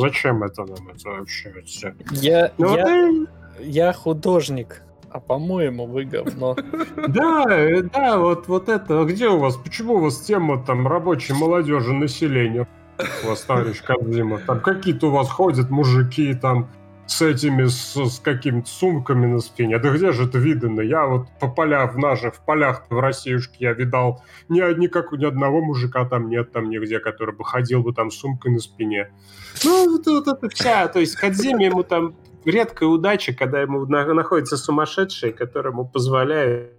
зачем 0.00 0.42
это 0.42 0.64
нам 0.64 0.88
это 0.88 1.10
вообще 1.10 1.52
все. 1.66 1.94
Я, 2.10 2.52
ну, 2.56 2.74
я, 2.74 2.86
вот, 2.86 3.28
я 3.60 3.92
художник. 3.92 4.80
А 5.10 5.20
по-моему, 5.20 5.84
вы 5.84 6.04
говно. 6.04 6.56
Да, 7.08 7.44
э, 7.50 7.82
да, 7.82 8.16
вот, 8.16 8.48
вот 8.48 8.70
это. 8.70 9.02
А 9.02 9.04
где 9.04 9.28
у 9.28 9.36
вас? 9.36 9.56
Почему 9.58 9.96
у 9.96 9.98
вас 9.98 10.20
тема 10.20 10.64
там 10.64 10.88
рабочей 10.88 11.34
молодежи 11.34 11.92
населения? 11.92 12.66
У 13.24 13.28
вас, 13.28 13.42
товарищ 13.42 13.82
Кадзима, 13.82 14.38
там 14.46 14.60
какие-то 14.60 15.08
у 15.08 15.10
вас 15.10 15.28
ходят 15.28 15.68
мужики 15.68 16.32
там 16.32 16.70
с 17.06 17.20
этими, 17.22 17.66
с, 17.66 17.96
с 17.96 18.18
какими-то 18.18 18.68
сумками 18.68 19.26
на 19.26 19.40
спине. 19.40 19.78
Да 19.78 19.90
где 19.90 20.12
же 20.12 20.24
это 20.26 20.38
видно? 20.38 20.80
Я 20.80 21.06
вот 21.06 21.28
по 21.38 21.48
полям, 21.48 21.90
в 21.90 21.98
наших, 21.98 22.36
в 22.36 22.44
полях 22.44 22.86
в 22.88 22.98
Россиюшке 22.98 23.56
я 23.60 23.72
видал 23.72 24.22
ни, 24.48 24.60
никак, 24.78 25.12
ни 25.12 25.24
одного 25.24 25.62
мужика 25.62 26.04
там 26.06 26.28
нет 26.28 26.52
там 26.52 26.70
нигде, 26.70 27.00
который 27.00 27.34
бы 27.34 27.44
ходил 27.44 27.82
бы 27.82 27.92
там 27.92 28.10
с 28.10 28.16
сумкой 28.16 28.52
на 28.52 28.58
спине. 28.58 29.10
Ну, 29.62 29.90
вот, 29.90 30.06
вот 30.06 30.28
это 30.28 30.48
вся, 30.48 30.88
то 30.88 31.00
есть 31.00 31.16
Кадзиме 31.16 31.66
ему 31.66 31.82
там 31.82 32.14
редкая 32.44 32.88
удача, 32.88 33.34
когда 33.34 33.60
ему 33.60 33.84
находится 33.86 34.56
сумасшедший, 34.56 35.32
которому 35.32 35.86
позволяет 35.86 36.72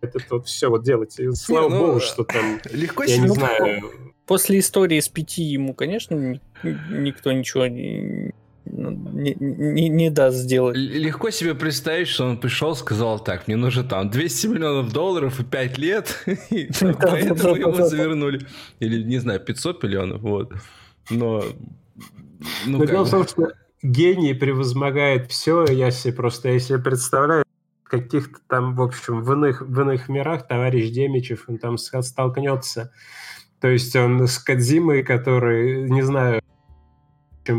это 0.00 0.20
вот 0.30 0.46
все 0.46 0.68
вот 0.68 0.84
делать. 0.84 1.18
И 1.18 1.30
слава 1.32 1.68
не, 1.68 1.74
ну, 1.74 1.86
богу, 1.86 2.00
что 2.00 2.24
там, 2.24 2.60
легко 2.72 3.04
я 3.04 3.18
не 3.18 3.28
знаю... 3.28 3.92
После 4.26 4.58
истории 4.58 4.98
с 4.98 5.08
пяти 5.08 5.44
ему, 5.44 5.72
конечно, 5.72 6.40
никто 6.64 7.30
ничего 7.30 7.68
не, 7.68 8.34
не, 8.66 9.34
не, 9.38 9.88
не 9.88 10.10
даст 10.10 10.36
сделать. 10.36 10.76
Легко 10.76 11.30
себе 11.30 11.54
представить, 11.54 12.08
что 12.08 12.24
он 12.26 12.38
пришел, 12.38 12.74
сказал 12.74 13.18
так, 13.18 13.46
мне 13.46 13.56
нужно 13.56 13.84
там 13.84 14.10
200 14.10 14.46
миллионов 14.48 14.92
долларов 14.92 15.40
и 15.40 15.44
5 15.44 15.78
лет, 15.78 16.24
и 16.50 16.68
поэтому 17.00 17.56
его 17.56 17.86
завернули. 17.86 18.46
Или, 18.80 19.02
не 19.02 19.18
знаю, 19.18 19.40
500 19.40 19.82
миллионов, 19.82 20.20
вот. 20.20 20.52
Но... 21.10 21.44
Ну, 22.66 22.84
дело 22.84 23.04
в 23.04 23.10
том, 23.10 23.26
что 23.26 23.52
гений 23.82 24.34
превозмогает 24.34 25.30
все, 25.30 25.64
я 25.66 25.90
себе 25.90 26.12
просто, 26.12 26.50
я 26.50 26.58
себе 26.58 26.78
представляю, 26.78 27.44
каких-то 27.84 28.38
там, 28.48 28.74
в 28.74 28.82
общем, 28.82 29.22
в 29.22 29.32
иных, 29.32 29.62
в 29.62 29.80
иных 29.80 30.08
мирах 30.08 30.46
товарищ 30.46 30.90
Демичев, 30.90 31.44
он 31.48 31.58
там 31.58 31.78
столкнется, 31.78 32.92
то 33.60 33.68
есть 33.68 33.94
он 33.96 34.26
с 34.26 34.38
Кадзимой, 34.38 35.02
который, 35.02 35.88
не 35.88 36.02
знаю, 36.02 36.42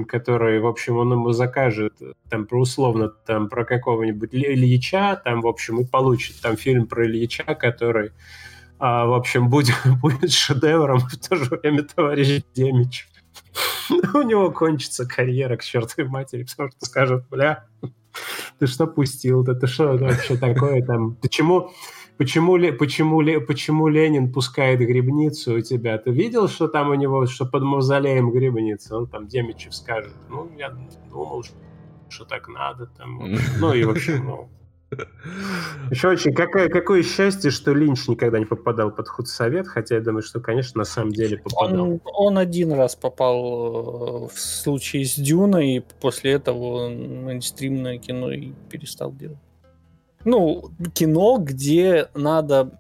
который, 0.06 0.60
в 0.60 0.68
общем, 0.68 0.98
он 0.98 1.12
ему 1.12 1.32
закажет 1.32 1.94
там 2.30 2.46
про 2.46 2.62
условно 2.62 3.10
там 3.10 3.50
про 3.50 3.66
какого-нибудь 3.66 4.34
Ильича, 4.34 5.22
там, 5.24 5.42
в 5.42 5.48
общем, 5.48 5.80
и 5.80 5.86
получит 5.86 6.42
там 6.42 6.58
фильм 6.58 6.88
про 6.88 7.06
Ильича, 7.06 7.44
который, 7.44 8.12
а, 8.80 9.06
в 9.06 9.14
общем, 9.14 9.50
будет, 9.50 9.76
будет 10.02 10.32
шедевром 10.32 11.00
в 11.00 11.18
то 11.18 11.36
же 11.36 11.46
время 11.46 11.84
товарищ 11.84 12.44
Демич. 12.54 13.08
У 14.14 14.22
него 14.22 14.52
кончится 14.52 15.08
карьера 15.08 15.58
к 15.58 15.64
чертовой 15.64 16.10
матери, 16.10 16.44
потому 16.44 16.72
что 16.72 16.86
скажет, 16.86 17.26
бля, 17.30 17.66
ты 18.60 18.68
что 18.68 18.88
пустил? 18.88 19.44
Да 19.44 19.54
ты 19.54 19.68
что 19.68 19.98
вообще 19.98 20.38
такое 20.38 20.84
там? 20.84 21.16
Почему, 21.16 21.72
почему, 22.18 22.58
почему, 22.78 23.22
почему 23.42 23.88
Ленин 23.88 24.32
пускает 24.32 24.80
грибницу 24.80 25.56
у 25.56 25.62
тебя? 25.62 25.98
Ты 25.98 26.12
видел, 26.12 26.48
что 26.48 26.68
там 26.68 26.90
у 26.90 26.94
него, 26.96 27.26
что 27.26 27.46
под 27.46 27.64
мавзолеем 27.64 28.32
грибница? 28.32 28.98
Он 28.98 29.08
там 29.08 29.28
Демичев 29.28 29.76
скажет, 29.76 30.16
ну, 30.30 30.50
я 30.58 30.70
думал, 31.10 31.44
что 32.10 32.26
так 32.26 32.48
надо. 32.48 32.88
Там. 32.98 33.36
Ну 33.60 33.74
и 33.74 33.84
в 33.84 33.90
общем, 33.90 34.26
ну, 34.26 34.50
еще 35.92 36.10
очень 36.10 36.34
какое, 36.34 36.70
какое 36.70 37.04
счастье, 37.04 37.52
что 37.52 37.74
Линч 37.74 38.08
никогда 38.08 38.40
не 38.40 38.46
попадал 38.46 38.92
под 38.92 39.10
худсовет, 39.10 39.68
хотя 39.68 39.96
я 39.96 40.02
думаю, 40.02 40.22
что, 40.22 40.40
конечно, 40.40 40.80
на 40.80 40.86
самом 40.86 41.12
деле 41.12 41.38
попадал. 41.38 41.82
Он, 41.82 42.02
он 42.06 42.38
один 42.38 42.72
раз 42.72 42.96
попал 42.96 44.26
э, 44.26 44.28
в 44.34 44.40
случае 44.40 45.06
с 45.06 45.16
Дюной, 45.16 45.78
и 45.78 45.84
после 46.00 46.32
этого 46.34 46.90
мейнстримное 46.90 47.98
кино 47.98 48.32
и 48.32 48.54
перестал 48.70 49.12
делать. 49.12 49.38
Ну, 50.28 50.72
кино, 50.94 51.38
где 51.40 52.10
надо 52.14 52.78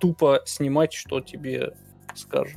тупо 0.00 0.40
снимать, 0.46 0.94
что 0.94 1.20
тебе 1.20 1.74
скажут. 2.14 2.56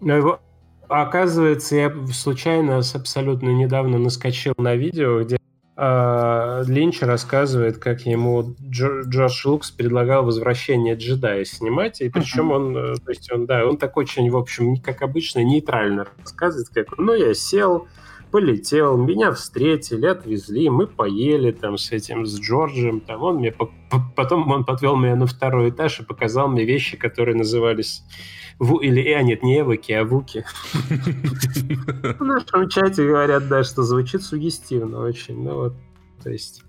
Но 0.00 0.16
его, 0.16 0.40
оказывается, 0.88 1.76
я 1.76 1.92
случайно 2.12 2.78
абсолютно 2.78 3.50
недавно 3.50 3.98
наскочил 3.98 4.54
на 4.58 4.74
видео, 4.74 5.22
где 5.22 5.36
а, 5.76 6.64
Линч 6.66 7.02
рассказывает, 7.02 7.78
как 7.78 8.00
ему 8.00 8.56
Джордж 8.60 9.46
Лукс 9.46 9.70
предлагал 9.70 10.24
возвращение 10.24 10.96
джедая 10.96 11.44
снимать, 11.44 12.00
и 12.00 12.08
причем 12.08 12.50
он, 12.50 12.76
э, 12.76 12.94
то 12.96 13.10
есть 13.10 13.30
он, 13.30 13.46
да, 13.46 13.64
он 13.64 13.76
так 13.76 13.96
очень, 13.96 14.28
в 14.28 14.36
общем, 14.36 14.78
как 14.78 15.02
обычно, 15.02 15.44
нейтрально 15.44 16.08
рассказывает, 16.18 16.68
как, 16.70 16.98
ну, 16.98 17.14
я 17.14 17.32
сел, 17.32 17.86
полетел, 18.36 18.98
меня 18.98 19.32
встретили, 19.32 20.04
отвезли, 20.04 20.68
мы 20.68 20.86
поели 20.86 21.52
там 21.52 21.78
с 21.78 21.90
этим, 21.90 22.26
с 22.26 22.38
Джорджем, 22.38 23.00
там 23.00 23.22
он 23.22 23.36
мне, 23.36 23.50
потом 24.14 24.52
он 24.52 24.66
подвел 24.66 24.94
меня 24.94 25.16
на 25.16 25.26
второй 25.26 25.70
этаж 25.70 26.00
и 26.00 26.04
показал 26.04 26.46
мне 26.46 26.66
вещи, 26.66 26.98
которые 26.98 27.34
назывались 27.34 28.02
Ву, 28.58 28.76
или, 28.76 29.10
а 29.12 29.22
нет, 29.22 29.42
не 29.42 29.60
Эвоки, 29.60 29.92
а 29.92 30.04
Вуки. 30.04 30.44
В 32.18 32.22
нашем 32.22 32.68
чате 32.68 33.06
говорят, 33.06 33.48
да, 33.48 33.64
что 33.64 33.82
звучит 33.82 34.22
сугестивно 34.22 35.00
очень. 35.00 35.42
Ну 35.42 35.54
вот, 35.54 35.74
то 36.22 36.28
есть... 36.28 36.62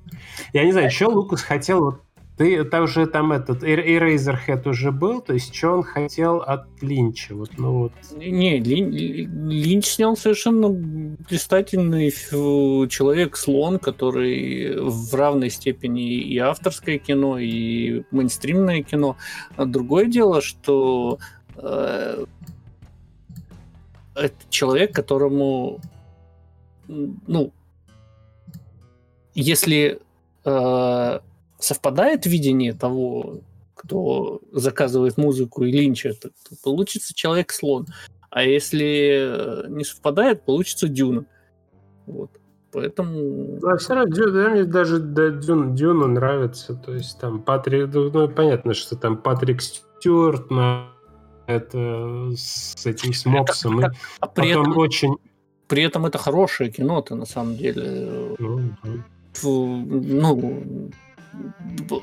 Я 0.54 0.64
не 0.64 0.72
знаю, 0.72 0.90
что 0.90 1.10
Лукас 1.10 1.42
хотел 1.42 1.84
вот 1.84 2.02
ты 2.38 2.64
там 2.64 2.84
уже 2.84 3.08
там 3.08 3.32
этот 3.32 3.64
Eraserhead 3.64 4.68
уже 4.70 4.92
был, 4.92 5.22
то 5.22 5.34
есть 5.34 5.54
что 5.56 5.70
он 5.70 5.84
хотел 5.84 6.38
от 6.38 6.68
Линча? 6.82 7.36
Вот, 7.36 7.52
ну 7.58 7.72
вот. 7.80 7.94
Не, 8.16 8.60
Лин, 8.60 8.92
Линч 8.92 9.86
снял 9.86 10.16
совершенно 10.16 10.70
блистательный 10.70 12.12
человек-слон, 12.12 13.80
который 13.80 14.80
в 14.80 15.14
равной 15.16 15.50
степени 15.50 16.14
и 16.20 16.38
авторское 16.38 17.00
кино, 17.00 17.40
и 17.40 18.04
мейнстримное 18.12 18.84
кино. 18.84 19.18
А 19.56 19.66
другое 19.66 20.06
дело, 20.06 20.42
что 20.42 21.20
Э, 21.58 22.26
это 24.16 24.36
человек, 24.50 24.96
которому, 24.96 25.80
ну, 26.88 27.52
если 29.36 30.00
э, 30.44 31.20
совпадает 31.60 32.26
видение 32.26 32.74
того, 32.74 33.42
кто 33.74 34.42
заказывает 34.52 35.18
музыку 35.18 35.64
и 35.64 35.72
Линча, 35.72 36.14
то, 36.14 36.30
то 36.30 36.56
получится 36.64 37.14
человек-слон. 37.14 37.88
А 38.30 38.44
если 38.44 39.66
э, 39.66 39.68
не 39.70 39.84
совпадает, 39.84 40.44
получится 40.44 40.88
Дюна. 40.88 41.26
Вот. 42.06 42.32
Поэтому... 42.72 43.60
А 43.66 43.78
все 43.78 43.96
равно 43.96 44.14
Дюна, 44.14 44.50
мне 44.50 44.64
даже 44.66 45.00
да, 45.00 45.30
Дюна, 45.30 45.76
Дюна 45.76 46.08
нравится. 46.08 46.76
То 46.76 46.94
есть 46.94 47.20
там 47.20 47.42
Патрик... 47.42 47.90
Ну, 47.94 48.28
понятно, 48.28 48.74
что 48.74 48.96
там 48.96 49.18
Патрик 49.18 49.62
Стюарт 49.62 50.52
на 50.52 50.90
это 51.46 52.32
с 52.36 52.86
этим 52.86 53.14
с 53.14 53.26
Мопсом. 53.26 53.80
Это, 53.80 53.94
а 54.20 54.28
при 54.28 54.50
этом 54.50 54.78
очень... 54.78 55.16
При 55.68 55.84
этом 55.84 56.06
это 56.06 56.18
хорошее 56.18 56.72
кино-то 56.72 57.16
на 57.16 57.26
самом 57.26 57.58
деле. 57.58 58.36
Ну, 58.40 58.74
ну, 59.44 60.92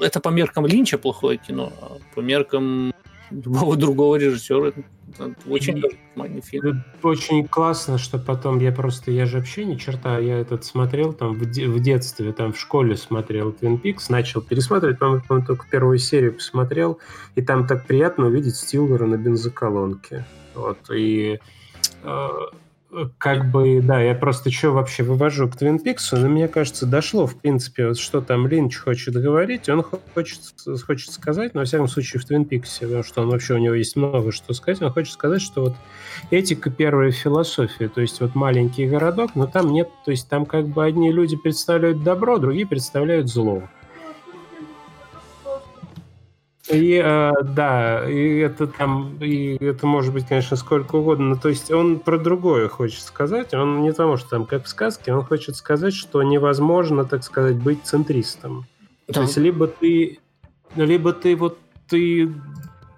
это 0.01 0.21
по 0.21 0.29
меркам 0.29 0.67
Линча 0.67 0.99
плохое 0.99 1.39
кино, 1.39 1.73
а 1.81 1.99
по 2.15 2.21
меркам 2.21 2.93
любого 3.31 3.77
другого 3.77 4.17
режиссера 4.17 4.73
очень 5.49 5.81
нормальный 5.81 6.41
фильм. 6.41 6.85
Очень 7.03 7.47
классно, 7.47 7.99
что 7.99 8.19
потом 8.19 8.59
я 8.59 8.73
просто, 8.73 9.11
я 9.11 9.27
же 9.27 9.39
вообще 9.39 9.65
ни 9.65 9.77
черта, 9.77 10.19
я 10.19 10.39
этот 10.39 10.65
смотрел 10.65 11.13
там 11.13 11.35
в, 11.35 11.51
де, 11.51 11.67
в 11.67 11.81
детстве, 11.81 12.33
там 12.33 12.53
в 12.53 12.59
школе 12.59 12.97
смотрел 12.97 13.51
Twin 13.51 13.81
Peaks, 13.81 14.07
начал 14.09 14.41
пересматривать, 14.41 14.99
по-моему, 14.99 15.45
только 15.47 15.67
первую 15.71 15.99
серию 15.99 16.35
посмотрел, 16.35 16.99
и 17.35 17.43
там 17.43 17.67
так 17.67 17.87
приятно 17.87 18.27
увидеть 18.27 18.57
Стилвера 18.57 19.07
на 19.07 19.17
бензоколонке. 19.17 20.25
Вот, 20.55 20.79
и 20.91 21.41
э, 22.03 22.29
как 23.19 23.51
бы, 23.51 23.81
да, 23.83 24.01
я 24.01 24.15
просто 24.15 24.51
что 24.51 24.73
вообще 24.73 25.03
вывожу 25.03 25.49
к 25.49 25.57
Твин 25.57 25.79
Пиксу, 25.79 26.17
но 26.17 26.29
мне 26.29 26.49
кажется, 26.49 26.87
дошло, 26.87 27.27
в 27.27 27.37
принципе, 27.37 27.89
вот 27.89 27.99
что 27.99 28.21
там 28.21 28.47
Линч 28.47 28.77
хочет 28.77 29.15
говорить, 29.15 29.69
он 29.69 29.85
хочет, 30.15 30.41
хочет 30.87 31.13
сказать, 31.13 31.55
но, 31.55 31.61
во 31.61 31.67
всяком 31.67 31.89
случае, 31.89 32.21
в 32.21 32.25
Твин 32.25 32.45
Пиксе, 32.45 32.87
потому 32.87 33.03
что 33.03 33.23
он 33.23 33.31
вообще, 33.31 33.55
у 33.55 33.59
него 33.59 33.75
есть 33.75 33.97
много 33.97 34.33
что 34.33 34.53
сказать, 34.55 34.83
он 34.83 34.93
хочет 34.93 35.13
сказать, 35.15 35.43
что 35.43 35.63
вот 35.63 35.77
этика 36.31 36.71
первая 36.71 37.11
философия, 37.11 37.89
то 37.89 38.01
есть 38.01 38.21
вот 38.21 38.35
маленький 38.35 38.87
городок, 38.87 39.33
но 39.35 39.47
там 39.47 39.73
нет, 39.73 39.89
то 40.05 40.11
есть 40.11 40.29
там 40.29 40.47
как 40.47 40.69
бы 40.69 40.85
одни 40.85 41.11
люди 41.13 41.37
представляют 41.37 42.03
добро, 42.03 42.39
другие 42.39 42.67
представляют 42.67 43.29
зло. 43.29 43.63
И 46.71 46.95
э, 47.05 47.33
да, 47.43 48.09
и 48.09 48.39
это 48.39 48.67
там, 48.67 49.19
и 49.21 49.63
это 49.63 49.87
может 49.87 50.15
быть, 50.15 50.27
конечно, 50.27 50.57
сколько 50.57 50.97
угодно. 50.97 51.31
Но, 51.31 51.37
то 51.37 51.51
есть 51.51 51.71
он 51.71 51.99
про 52.01 52.19
другое 52.19 52.69
хочет 52.69 53.03
сказать. 53.03 53.53
Он 53.53 53.83
не 53.83 53.91
потому, 53.91 54.17
что 54.17 54.31
там 54.31 54.47
как 54.47 54.65
в 54.65 54.69
сказке, 54.69 55.13
он 55.13 55.25
хочет 55.25 55.57
сказать, 55.57 55.93
что 55.93 56.23
невозможно, 56.23 57.05
так 57.05 57.23
сказать, 57.23 57.57
быть 57.57 57.85
центристом. 57.85 58.67
Да. 59.09 59.15
То 59.15 59.23
есть 59.23 59.37
либо 59.37 59.67
ты, 59.67 60.21
либо 60.75 61.13
ты 61.13 61.37
вот 61.37 61.59
ты 61.87 62.33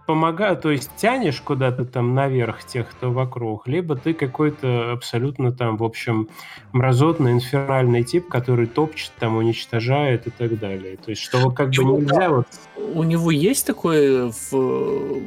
помогаю, 0.06 0.56
то 0.56 0.70
есть 0.70 0.90
тянешь 0.96 1.40
куда-то 1.40 1.84
там 1.84 2.14
наверх 2.14 2.64
тех, 2.64 2.88
кто 2.88 3.10
вокруг, 3.10 3.66
либо 3.66 3.96
ты 3.96 4.14
какой-то 4.14 4.92
абсолютно 4.92 5.52
там, 5.52 5.76
в 5.76 5.84
общем, 5.84 6.28
мразотный, 6.72 7.32
инфернальный 7.32 8.04
тип, 8.04 8.28
который 8.28 8.66
топчет, 8.66 9.12
там, 9.18 9.36
уничтожает 9.36 10.26
и 10.26 10.30
так 10.30 10.58
далее. 10.58 10.96
То 10.96 11.10
есть, 11.10 11.22
что 11.22 11.50
как 11.50 11.70
бы 11.70 11.84
нельзя 11.84 12.30
вот... 12.30 12.46
У 12.94 13.02
него 13.02 13.30
есть 13.30 13.66
такое 13.66 14.32
в... 14.32 15.20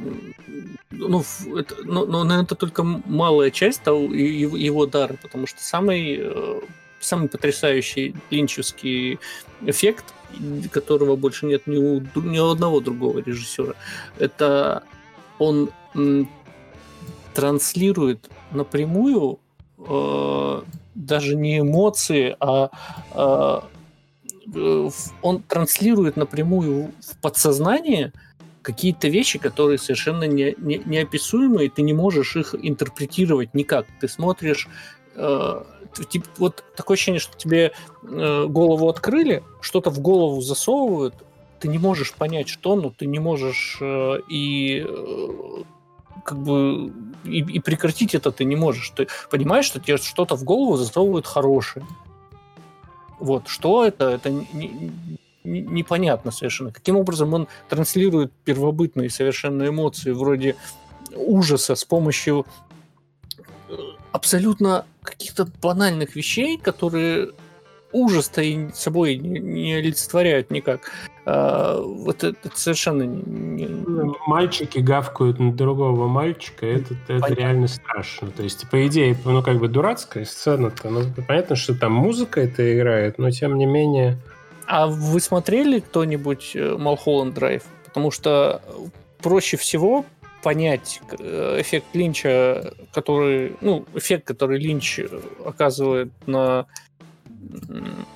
Ну, 0.92 1.24
это, 1.56 1.76
ну, 1.84 2.06
но, 2.06 2.24
но 2.24 2.42
это 2.42 2.56
только 2.56 2.84
малая 2.84 3.52
часть 3.52 3.84
того, 3.84 4.14
его, 4.14 4.58
его 4.58 4.86
дара, 4.86 5.16
потому 5.22 5.46
что 5.46 5.62
самый, 5.62 6.18
э, 6.20 6.62
самый 7.00 7.30
потрясающий 7.30 8.16
линчевский 8.32 9.20
эффект 9.62 10.06
которого 10.72 11.16
больше 11.16 11.46
нет 11.46 11.68
ни 11.68 11.78
у, 11.78 12.02
ни 12.16 12.40
у 12.40 12.50
одного 12.50 12.80
другого 12.80 13.20
режиссера. 13.20 13.74
Это 14.18 14.84
он 15.38 15.70
м, 15.96 16.30
транслирует 17.34 18.30
напрямую 18.52 19.40
э, 19.78 20.62
даже 20.96 21.36
не 21.36 21.60
эмоции, 21.60 22.36
а 22.40 22.70
э, 23.14 24.90
он 25.22 25.44
транслирует 25.44 26.18
напрямую 26.18 26.92
в 27.02 27.18
подсознание 27.22 28.12
какие-то 28.62 29.08
вещи, 29.08 29.40
которые 29.40 29.78
совершенно 29.78 30.26
не, 30.26 30.56
не, 30.58 30.82
неописуемые, 30.86 31.70
ты 31.70 31.82
не 31.82 31.94
можешь 31.94 32.36
их 32.36 32.56
интерпретировать 32.62 33.54
никак. 33.54 33.86
Ты 34.00 34.08
смотришь 34.08 34.68
э, 35.16 35.64
типа, 35.94 36.28
вот 36.38 36.64
такое 36.76 36.96
ощущение, 36.96 37.20
что 37.20 37.38
тебе 37.38 37.72
э, 38.04 38.46
голову 38.48 38.90
открыли, 38.90 39.44
что-то 39.62 39.90
в 39.90 40.00
голову 40.00 40.42
засовывают, 40.42 41.16
ты 41.60 41.68
не 41.68 41.78
можешь 41.78 42.14
понять, 42.14 42.48
что, 42.48 42.76
но 42.76 42.90
ты 42.90 43.06
не 43.06 43.20
можешь 43.20 43.78
э, 43.82 44.20
и 44.30 44.86
э, 44.88 45.64
как 46.24 46.38
бы 46.38 46.94
и, 47.26 47.40
и 47.40 47.60
прекратить 47.60 48.16
это 48.16 48.32
ты 48.32 48.46
не 48.46 48.56
можешь. 48.56 48.90
Ты 48.92 49.08
понимаешь, 49.30 49.66
что 49.66 49.80
тебе 49.80 49.98
что-то 49.98 50.36
в 50.36 50.44
голову 50.44 50.78
засовывают 50.78 51.26
хорошее. 51.26 51.86
Вот, 53.20 53.48
что 53.48 53.84
это, 53.84 54.10
это 54.10 54.30
не, 54.30 54.46
не, 54.54 55.62
непонятно 55.62 56.32
совершенно. 56.32 56.72
Каким 56.72 56.96
образом 56.96 57.34
он 57.34 57.48
транслирует 57.68 58.32
первобытные 58.46 59.10
совершенно 59.10 59.68
эмоции 59.68 60.12
вроде 60.12 60.56
ужаса 61.14 61.76
с 61.76 61.84
помощью 61.84 62.46
абсолютно 64.12 64.86
каких-то 65.04 65.48
банальных 65.62 66.16
вещей, 66.16 66.58
которые 66.58 67.32
ужас-то 67.92 68.42
и 68.42 68.70
собой 68.74 69.18
не, 69.18 69.40
не 69.40 69.74
олицетворяют 69.74 70.52
никак. 70.52 70.92
А, 71.26 71.82
вот 71.82 72.24
это, 72.24 72.38
это 72.44 72.60
совершенно 72.60 73.04
не... 73.04 73.68
Мальчики 74.28 74.80
гавкают 74.80 75.40
на 75.40 75.52
другого 75.54 76.08
мальчика, 76.08 76.66
это, 76.66 76.96
это 77.08 77.34
реально 77.34 77.68
страшно. 77.68 78.30
То 78.32 78.44
есть, 78.44 78.70
по 78.70 78.86
идее, 78.88 79.18
ну, 79.26 79.42
как 79.42 79.60
бы 79.60 79.68
дурацкая 79.68 80.26
сцена-то. 80.26 80.90
Ну, 80.90 81.02
понятно, 81.28 81.56
что 81.56 81.76
там 81.76 81.94
музыка 81.94 82.42
это 82.42 82.76
играет, 82.76 83.18
но 83.18 83.32
тем 83.32 83.58
не 83.58 83.66
менее... 83.66 84.18
А 84.66 84.86
вы 84.86 85.20
смотрели 85.20 85.80
кто-нибудь 85.80 86.56
Малхолланд 86.56 87.34
э, 87.34 87.36
Драйв? 87.36 87.64
Потому 87.86 88.12
что 88.12 88.62
проще 89.20 89.58
всего 89.58 90.06
понять 90.42 91.02
э, 91.20 91.58
эффект 91.60 91.88
Линча, 91.94 92.74
который, 92.94 93.56
ну, 93.62 93.86
эффект, 93.94 94.26
который 94.28 94.60
Линч 94.60 95.00
оказывает 95.46 96.12
на 96.28 96.66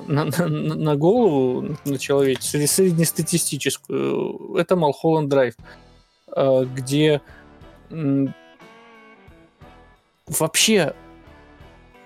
на, 0.05 0.25
на, 0.25 0.47
на 0.47 0.95
голову, 0.95 1.75
на 1.85 1.97
человечество, 1.97 2.59
среднестатистическую, 2.59 4.55
это 4.57 4.75
Малхолланд 4.75 5.29
Драйв, 5.29 5.55
э, 6.35 6.65
где 6.75 7.21
вообще, 10.27 10.93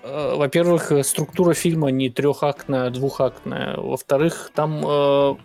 э, 0.02 0.34
во-первых, 0.36 0.92
структура 1.02 1.54
фильма 1.54 1.90
не 1.90 2.08
трехактная, 2.08 2.86
а 2.86 2.90
двухактная, 2.90 3.76
во-вторых, 3.76 4.50
там 4.54 4.80
в 4.80 5.38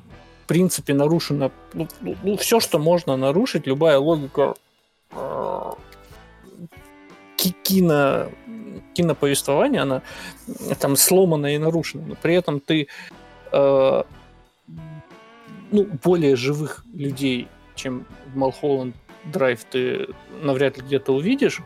принципе 0.46 0.94
нарушено 0.94 1.52
ну, 1.74 1.88
ну, 2.02 2.16
ну, 2.22 2.38
все, 2.38 2.60
что 2.60 2.78
можно 2.78 3.16
нарушить, 3.16 3.66
любая 3.66 3.98
логика 3.98 4.56
кино, 7.64 8.30
киноповествования, 8.94 9.82
она 9.82 10.02
там 10.80 10.96
сломана 10.96 11.56
и 11.56 11.58
нарушена, 11.58 12.04
но 12.08 12.16
при 12.16 12.36
этом 12.36 12.60
ты 12.60 12.88
э, 13.52 14.04
ну, 15.72 15.88
более 16.04 16.36
живых 16.36 16.86
людей, 16.94 17.48
чем 17.76 18.06
в 18.34 18.38
Малхолланд 18.38 18.96
Драйв, 19.26 19.64
ты 19.64 20.08
навряд 20.42 20.78
ли 20.78 20.84
где-то 20.84 21.14
увидишь. 21.14 21.62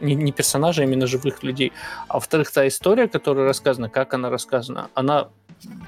Не, 0.00 0.14
не 0.14 0.32
персонажа, 0.32 0.82
а 0.82 0.84
именно 0.84 1.06
живых 1.06 1.42
людей. 1.42 1.72
А 2.08 2.14
во-вторых, 2.14 2.50
та 2.52 2.66
история, 2.66 3.08
которая 3.08 3.46
рассказана, 3.46 3.88
как 3.88 4.14
она 4.14 4.30
рассказана, 4.30 4.90
она 4.94 5.28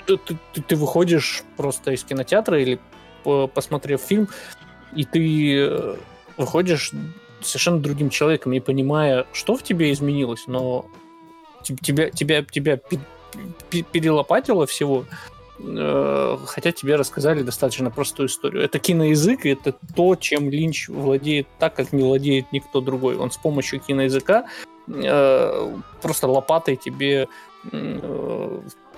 ты, 0.07 0.17
ты, 0.17 0.37
ты 0.63 0.77
выходишь 0.77 1.43
просто 1.57 1.93
из 1.93 2.05
кинотеатра 2.05 2.61
или 2.61 2.79
посмотрев 3.55 4.01
фильм, 4.01 4.29
и 4.95 5.05
ты 5.05 5.59
э, 5.59 5.97
выходишь 6.37 6.93
совершенно 7.41 7.79
другим 7.79 8.11
человеком, 8.11 8.53
не 8.53 8.61
понимая, 8.61 9.27
что 9.33 9.57
в 9.57 9.63
тебе 9.63 9.93
изменилось, 9.93 10.45
но 10.47 10.87
тебя, 11.63 12.11
тебя, 12.11 12.43
тебя 12.43 12.79
перелопатило 13.93 14.67
всего, 14.67 15.05
э, 15.59 16.39
хотя 16.47 16.73
тебе 16.73 16.97
рассказали 16.97 17.43
достаточно 17.43 17.91
простую 17.91 18.29
историю. 18.29 18.63
Это 18.63 18.79
киноязык, 18.79 19.47
и 19.47 19.51
это 19.51 19.75
то, 19.95 20.17
чем 20.17 20.51
Линч 20.51 20.89
владеет 20.89 21.47
так, 21.59 21.75
как 21.75 21.93
не 21.93 22.03
владеет 22.03 22.53
никто 22.53 22.81
другой. 22.81 23.17
Он 23.17 23.31
с 23.31 23.37
помощью 23.37 23.81
киноязыка 23.81 24.47
э, 24.89 25.77
просто 26.03 26.29
лопатой 26.29 26.77
тебе 26.77 27.29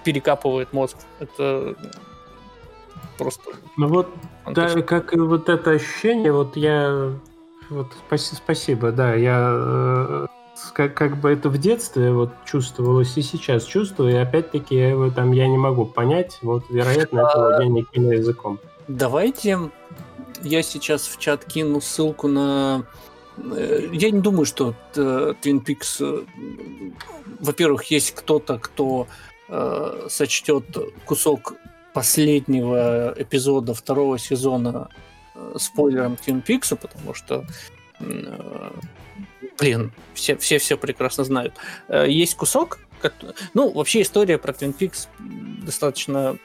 перекапывает 0.04 0.72
мозг. 0.72 0.96
Это 1.18 1.74
просто... 3.16 3.42
Ну 3.76 3.88
вот, 3.88 4.08
да, 4.46 4.68
как 4.82 5.14
и 5.14 5.18
вот 5.18 5.48
это 5.48 5.72
ощущение, 5.72 6.32
вот 6.32 6.56
я... 6.56 7.12
Вот 7.70 7.92
спаси, 7.92 8.34
спасибо, 8.34 8.92
да, 8.92 9.14
я 9.14 9.50
э, 9.52 10.26
как, 10.72 10.94
как 10.94 11.20
бы 11.20 11.30
это 11.30 11.50
в 11.50 11.58
детстве 11.58 12.12
вот 12.12 12.30
чувствовалось 12.46 13.16
и 13.16 13.22
сейчас 13.22 13.64
чувствую, 13.64 14.12
и 14.12 14.16
опять-таки 14.16 14.74
я 14.74 14.90
его 14.90 15.10
там 15.10 15.32
я 15.32 15.46
не 15.46 15.58
могу 15.58 15.84
понять, 15.84 16.38
вот 16.40 16.64
вероятно 16.70 17.20
это 17.20 17.38
владение 17.38 17.84
киноязыком. 17.84 18.58
Давайте 18.88 19.58
я 20.42 20.62
сейчас 20.62 21.06
в 21.06 21.18
чат 21.18 21.44
кину 21.44 21.80
ссылку 21.82 22.26
на 22.26 22.84
э, 23.36 23.88
я 23.92 24.10
не 24.10 24.20
думаю, 24.20 24.46
что 24.46 24.74
э, 24.94 25.34
Twin 25.42 25.62
Peaks, 25.62 26.26
во-первых, 27.40 27.84
есть 27.84 28.14
кто-то, 28.14 28.58
кто 28.58 29.06
сочтет 30.10 30.76
кусок 31.06 31.54
последнего 31.94 33.14
эпизода 33.16 33.72
второго 33.72 34.18
сезона 34.18 34.90
спойлером 35.56 36.14
Twin 36.14 36.42
Peaks, 36.44 36.76
потому 36.76 37.14
что 37.14 37.44
э, 38.00 38.70
блин, 39.58 39.92
все, 40.14 40.36
все 40.36 40.58
все 40.58 40.76
прекрасно 40.76 41.24
знают. 41.24 41.54
Э, 41.88 42.06
есть 42.08 42.36
кусок, 42.36 42.78
ну, 43.54 43.70
вообще 43.70 44.02
история 44.02 44.38
про 44.38 44.52
Twin 44.52 44.76
Peaks 44.76 45.08
достаточно 45.64 46.36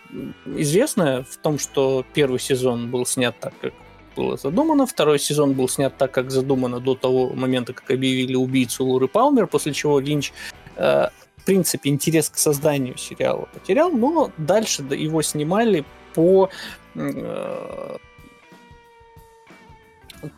известная 0.46 1.24
в 1.24 1.38
том, 1.38 1.58
что 1.58 2.06
первый 2.14 2.40
сезон 2.40 2.92
был 2.92 3.06
снят 3.06 3.36
так, 3.40 3.54
как 3.60 3.74
было 4.16 4.38
задумано, 4.38 4.86
второй 4.86 5.18
сезон 5.18 5.54
был 5.54 5.68
снят 5.68 5.96
так, 5.98 6.12
как 6.12 6.30
задумано 6.30 6.80
до 6.80 6.94
того 6.94 7.34
момента, 7.34 7.74
как 7.74 7.90
объявили 7.90 8.36
убийцу 8.36 8.86
Луры 8.86 9.08
Палмер, 9.08 9.48
после 9.48 9.74
чего 9.74 10.00
Линч 10.00 10.32
э, 10.76 11.08
в 11.38 11.46
принципе, 11.46 11.90
интерес 11.90 12.30
к 12.30 12.38
созданию 12.38 12.98
сериала 12.98 13.50
потерял, 13.54 13.92
но 13.92 14.32
дальше 14.38 14.84
его 14.92 15.22
снимали 15.22 15.84
по 16.14 16.50
э, 16.96 17.98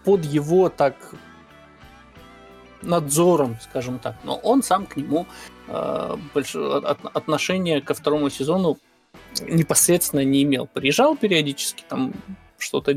под 0.03 0.25
его 0.25 0.69
так 0.69 0.95
надзором, 2.81 3.57
скажем 3.61 3.99
так. 3.99 4.15
Но 4.23 4.35
он 4.35 4.63
сам 4.63 4.85
к 4.85 4.95
нему 4.97 5.25
э, 5.67 6.17
больш... 6.33 6.55
от, 6.55 6.99
отношения 7.13 7.81
ко 7.81 7.93
второму 7.93 8.29
сезону 8.29 8.77
непосредственно 9.41 10.23
не 10.23 10.43
имел. 10.43 10.67
Приезжал 10.67 11.15
периодически, 11.17 11.83
там 11.87 12.13
что-то... 12.57 12.93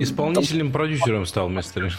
Исполнительным 0.00 0.68
там... 0.68 0.72
продюсером 0.72 1.26
стал 1.26 1.48
мистер. 1.48 1.96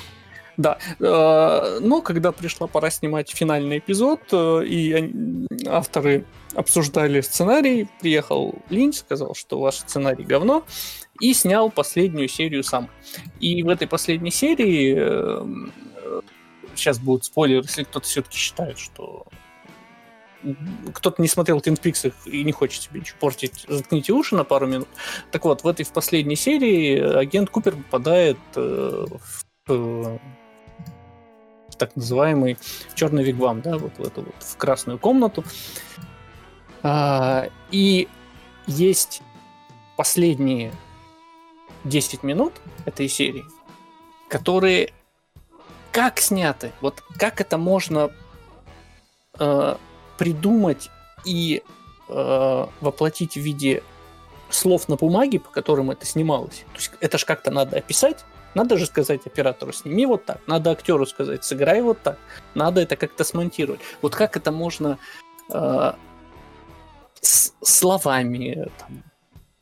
Да. 0.58 0.78
Э, 1.00 1.80
но 1.80 2.02
когда 2.02 2.32
пришла 2.32 2.68
пора 2.68 2.90
снимать 2.90 3.32
финальный 3.32 3.78
эпизод, 3.78 4.20
э, 4.34 4.64
и 4.66 5.46
авторы 5.68 6.26
обсуждали 6.54 7.22
сценарий, 7.22 7.88
приехал 8.02 8.56
Линч, 8.70 8.98
сказал, 8.98 9.36
что 9.36 9.60
ваш 9.60 9.76
сценарий 9.76 10.26
говно, 10.26 10.66
и 11.20 11.34
снял 11.34 11.70
последнюю 11.70 12.28
серию 12.28 12.63
сам. 12.63 12.89
И 13.39 13.63
в 13.63 13.70
этой 13.70 13.88
последней 13.88 14.32
серии 14.32 14.95
сейчас 16.76 16.97
э, 16.97 17.01
будут 17.01 17.26
спойлеры, 17.26 17.63
если 17.63 17.84
кто-то 17.84 18.05
все-таки 18.05 18.38
считает, 18.38 18.80
что 18.80 19.26
кто-то 20.93 21.22
не 21.22 21.28
смотрел 21.28 21.57
Twin 21.59 21.80
Peaks 21.80 22.13
и 22.26 22.43
не 22.43 22.51
хочет 22.51 22.84
себе 22.84 23.01
ничего 23.01 23.17
портить, 23.20 23.65
заткните 23.67 24.13
уши 24.13 24.36
на 24.36 24.43
пару 24.43 24.67
минут. 24.67 24.88
Так 25.32 25.43
вот, 25.43 25.63
в 25.63 25.67
этой 25.67 25.86
в 25.86 25.91
последней 25.91 26.38
серии 26.38 26.97
агент 26.97 27.49
Купер 27.49 27.76
попадает 27.76 28.38
э, 28.55 29.05
в, 29.67 29.67
в 29.67 30.20
так 31.78 31.95
называемый 31.95 32.57
черный 32.95 33.24
вигвам, 33.24 33.61
да, 33.61 33.78
вот 33.78 33.97
в 33.97 34.01
эту 34.01 34.22
вот 34.22 34.36
в 34.39 34.57
красную 34.57 34.97
комнату. 34.97 35.43
А, 36.84 37.49
и 37.72 38.07
есть 38.67 39.22
последние 39.97 40.72
10 41.84 42.23
минут 42.23 42.53
этой 42.86 43.07
серии, 43.07 43.45
которые 44.27 44.93
как 45.91 46.19
сняты, 46.19 46.71
вот 46.82 47.01
как 47.17 47.41
это 47.41 47.57
можно 47.57 48.11
э, 49.39 49.75
придумать 50.17 50.89
и 51.25 51.63
э, 52.07 52.65
воплотить 52.82 53.34
в 53.34 53.39
виде 53.39 53.84
слов 54.49 54.88
на 54.88 54.95
бумаге, 54.95 55.39
по 55.39 55.49
которым 55.49 55.91
это 55.91 56.05
снималось. 56.05 56.63
То 56.73 56.75
есть 56.75 56.91
это 56.99 57.17
же 57.17 57.25
как-то 57.25 57.51
надо 57.51 57.77
описать. 57.77 58.25
Надо 58.55 58.77
же 58.77 58.88
сказать 58.88 59.25
оператору, 59.27 59.71
сними 59.71 60.05
вот 60.05 60.25
так. 60.25 60.39
Надо 60.47 60.71
актеру 60.71 61.05
сказать, 61.05 61.43
сыграй 61.43 61.82
вот 61.82 62.01
так. 62.01 62.17
Надо 62.55 62.82
это 62.82 62.95
как-то 62.95 63.23
смонтировать. 63.23 63.80
Вот 64.01 64.15
как 64.15 64.38
это 64.38 64.51
можно 64.51 64.97
э, 65.51 65.93
с 67.21 67.53
словами, 67.61 68.69
там, 68.80 69.03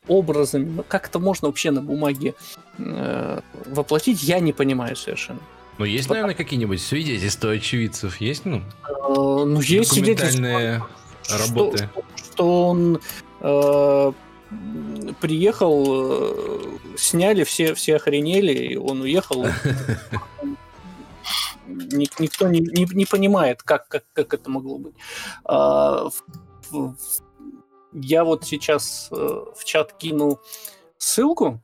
образами, 0.08 0.66
ну, 0.66 0.84
как 0.88 1.08
это 1.08 1.20
можно 1.20 1.48
вообще 1.48 1.72
на 1.72 1.82
бумаге 1.82 2.34
э, 2.78 3.40
воплотить, 3.66 4.24
я 4.24 4.40
не 4.40 4.54
понимаю 4.54 4.96
совершенно. 4.96 5.40
Ну, 5.78 5.86
есть, 5.86 6.08
Потому... 6.08 6.24
наверное, 6.24 6.44
какие-нибудь 6.44 6.82
свидетельства 6.82 7.52
очевидцев? 7.52 8.20
Есть, 8.20 8.46
ну? 8.46 8.64
Э, 8.88 8.92
ну, 9.10 9.62
есть 9.62 9.92
свидетельства. 9.94 10.88
работы. 11.30 11.90
Что, 11.94 12.04
что 12.16 12.68
он 12.70 13.00
э, 13.42 14.12
приехал, 15.22 15.86
э, 15.88 16.78
сняли, 16.98 17.44
все, 17.44 17.74
все 17.74 17.98
охренели, 17.98 18.54
и 18.54 18.76
он 18.76 19.02
уехал. 19.02 19.46
Никто 21.68 22.48
не, 22.48 22.60
не, 22.60 22.88
не 22.94 23.06
понимает, 23.06 23.62
как, 23.62 23.88
как, 23.88 24.04
как 24.14 24.34
это 24.34 24.50
могло 24.50 24.78
быть. 24.78 24.96
А, 25.44 26.08
я 28.02 28.24
вот 28.24 28.46
сейчас 28.46 29.10
э, 29.12 29.16
в 29.16 29.64
чат 29.64 29.94
кину 29.94 30.40
ссылку. 30.98 31.62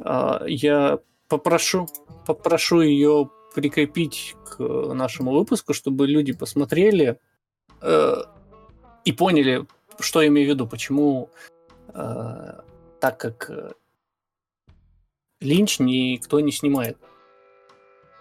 А, 0.00 0.42
я 0.46 0.98
попрошу, 1.28 1.88
попрошу 2.26 2.80
ее 2.80 3.30
прикрепить 3.54 4.36
к 4.44 4.58
нашему 4.94 5.32
выпуску, 5.32 5.74
чтобы 5.74 6.06
люди 6.06 6.32
посмотрели 6.32 7.18
э, 7.80 8.14
и 9.04 9.12
поняли, 9.12 9.66
что 9.98 10.22
я 10.22 10.28
имею 10.28 10.48
в 10.48 10.50
виду, 10.50 10.66
почему 10.66 11.30
э, 11.88 12.60
так 13.00 13.18
как 13.18 13.50
э, 13.50 13.72
Линч 15.40 15.78
никто 15.78 16.40
не 16.40 16.52
снимает. 16.52 16.98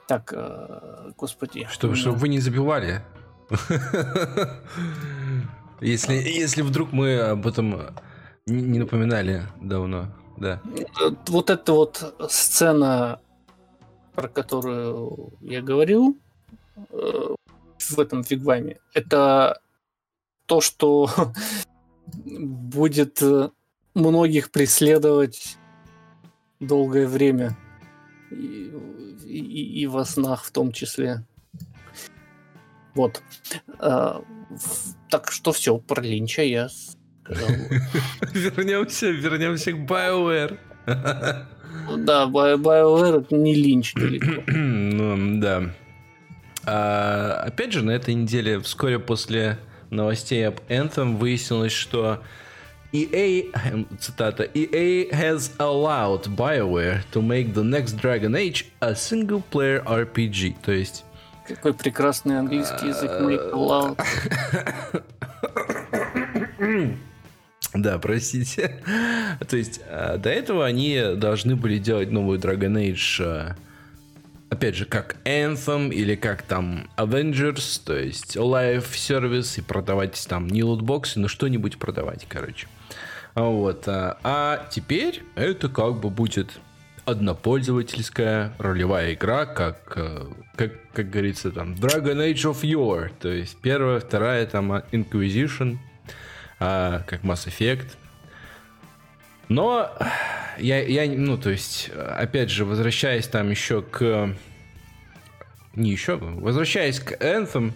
Так, 0.07 0.33
э, 0.35 1.11
господи. 1.17 1.67
Чтобы, 1.69 1.95
чтобы 1.95 2.17
вы 2.17 2.29
не 2.29 2.39
забивали. 2.39 3.03
Если, 5.81 6.13
если 6.13 6.61
вдруг 6.61 6.91
мы 6.91 7.19
об 7.19 7.45
этом 7.45 7.95
не 8.45 8.79
напоминали 8.79 9.43
давно, 9.61 10.07
да. 10.37 10.61
Вот 11.27 11.49
эта 11.49 11.73
вот 11.73 12.15
сцена, 12.29 13.19
про 14.15 14.27
которую 14.27 15.33
я 15.41 15.61
говорил 15.61 16.17
э, 16.91 17.35
в 17.79 17.99
этом 17.99 18.23
фигваме, 18.23 18.77
это 18.93 19.61
то, 20.45 20.61
что 20.61 21.09
будет 22.05 23.21
э, 23.21 23.49
многих 23.93 24.51
преследовать 24.51 25.57
долгое 26.59 27.07
время. 27.07 27.57
И, 28.31 28.71
и, 29.25 29.81
и 29.81 29.87
во 29.87 30.05
снах 30.05 30.43
в 30.43 30.51
том 30.51 30.71
числе. 30.71 31.23
Вот. 32.97 33.21
А, 33.79 34.23
так 35.09 35.31
что 35.31 35.51
все, 35.51 35.77
про 35.77 36.01
Линча 36.01 36.41
я 36.41 36.69
сказал. 37.23 37.47
Вернемся, 38.33 39.07
вернемся 39.07 39.71
к 39.71 39.75
BioWare. 39.75 40.57
Да, 40.85 42.25
BioWare 42.25 43.21
это 43.21 43.35
не 43.35 43.53
Линч 43.53 43.93
далеко. 43.93 44.41
ну, 44.51 45.39
да. 45.39 45.69
А, 46.65 47.43
опять 47.45 47.71
же, 47.71 47.83
на 47.83 47.91
этой 47.91 48.15
неделе, 48.15 48.59
вскоре 48.59 48.97
после 48.97 49.59
новостей 49.91 50.47
об 50.47 50.59
Anthem, 50.69 51.17
выяснилось, 51.17 51.71
что 51.71 52.23
EA, 52.91 53.51
цитата, 53.99 54.43
EA 54.43 55.11
has 55.11 55.51
allowed 55.59 56.35
BioWare 56.35 57.03
to 57.11 57.21
make 57.21 57.53
the 57.53 57.63
next 57.63 57.97
Dragon 57.97 58.35
Age 58.35 58.65
a 58.79 58.95
single-player 58.95 59.83
RPG. 59.85 60.55
То 60.63 60.71
есть 60.71 61.03
какой 61.47 61.73
прекрасный 61.73 62.39
английский 62.39 62.87
язык 62.87 63.11
allowed. 63.51 63.99
Да, 67.73 67.99
простите. 67.99 68.81
То 69.47 69.57
есть, 69.57 69.81
а, 69.87 70.17
до 70.17 70.29
этого 70.29 70.65
они 70.65 71.15
должны 71.15 71.55
были 71.55 71.77
делать 71.77 72.11
новую 72.11 72.39
Dragon 72.39 72.73
Age, 72.73 73.23
а, 73.23 73.55
опять 74.49 74.75
же, 74.75 74.85
как 74.85 75.17
Anthem 75.25 75.93
или 75.93 76.15
как 76.15 76.41
там 76.43 76.89
Avengers, 76.97 77.81
то 77.83 77.95
есть 77.95 78.37
live 78.37 78.95
сервис 78.95 79.57
и 79.57 79.61
продавать 79.61 80.25
там 80.27 80.47
не 80.47 80.63
лутбоксы, 80.63 81.19
но 81.19 81.27
что-нибудь 81.27 81.77
продавать, 81.77 82.25
короче. 82.27 82.67
Вот. 83.35 83.87
А, 83.87 84.17
а 84.23 84.67
теперь 84.71 85.23
это 85.35 85.69
как 85.69 85.99
бы 85.99 86.09
будет 86.09 86.59
однопользовательская 87.07 88.53
ролевая 88.57 89.13
игра, 89.13 89.45
как, 89.45 89.93
э, 89.95 90.25
как, 90.57 90.91
как 90.91 91.09
говорится, 91.09 91.51
там, 91.51 91.73
Dragon 91.73 92.17
Age 92.17 92.51
of 92.51 92.63
Yore, 92.63 93.09
то 93.17 93.29
есть 93.29 93.57
первая, 93.61 94.01
вторая, 94.01 94.45
там, 94.45 94.73
Inquisition, 94.91 95.77
а, 96.59 97.03
как 97.07 97.23
Mass 97.23 97.47
Effect. 97.47 97.91
Но 99.47 99.89
я, 100.57 100.83
я, 100.83 101.09
ну, 101.09 101.37
то 101.37 101.49
есть, 101.49 101.89
опять 101.95 102.49
же, 102.49 102.65
возвращаясь 102.65 103.27
там 103.27 103.49
еще 103.49 103.81
к... 103.81 104.35
Не 105.75 105.91
еще, 105.91 106.17
возвращаясь 106.17 106.99
к 106.99 107.13
Anthem, 107.23 107.71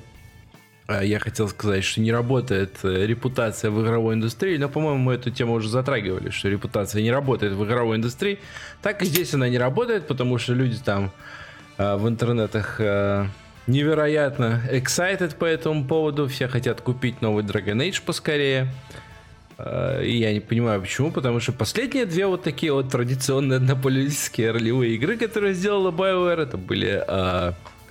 я 1.00 1.20
хотел 1.20 1.48
сказать, 1.48 1.84
что 1.84 2.02
не 2.02 2.12
работает 2.12 2.78
э, 2.84 3.06
репутация 3.06 3.72
в 3.72 3.82
игровой 3.82 4.16
индустрии, 4.16 4.58
но, 4.58 4.68
по-моему, 4.70 4.98
мы 5.00 5.14
эту 5.14 5.32
тему 5.32 5.54
уже 5.54 5.70
затрагивали, 5.70 6.30
что 6.30 6.50
репутация 6.50 7.02
не 7.02 7.12
работает 7.12 7.54
в 7.54 7.64
игровой 7.64 7.98
индустрии. 7.98 8.40
Так 8.82 9.02
и 9.02 9.06
здесь 9.06 9.34
она 9.34 9.50
не 9.50 9.58
работает, 9.58 10.08
потому 10.08 10.38
что 10.38 10.54
люди 10.54 10.78
там 10.78 11.12
э, 11.78 11.96
в 11.96 12.08
интернетах 12.08 12.76
э, 12.80 13.26
невероятно 13.68 14.62
excited 14.72 15.36
по 15.36 15.46
этому 15.46 15.86
поводу, 15.86 16.28
все 16.28 16.48
хотят 16.48 16.82
купить 16.82 17.22
новый 17.22 17.44
Dragon 17.44 17.78
Age 17.78 18.02
поскорее. 18.06 18.68
И 20.04 20.18
я 20.18 20.34
не 20.34 20.40
понимаю 20.40 20.82
почему, 20.82 21.12
потому 21.12 21.40
что 21.40 21.52
последние 21.52 22.08
две 22.08 22.26
вот 22.26 22.42
такие 22.42 22.74
вот 22.74 22.90
традиционные 22.90 23.58
однополитические 23.58 24.50
ролевые 24.50 24.96
игры, 24.96 25.18
которые 25.18 25.54
сделала 25.54 25.92
BioWare, 25.92 26.42
это 26.42 26.58
были, 26.58 27.06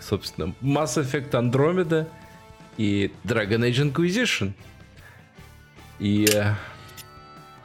собственно, 0.01 0.53
Mass 0.61 0.97
Effect 0.97 1.31
Andromeda 1.31 2.09
и 2.77 3.13
Dragon 3.25 3.61
Age 3.61 3.93
Inquisition. 3.93 4.53
И, 5.99 6.27
э, 6.33 6.55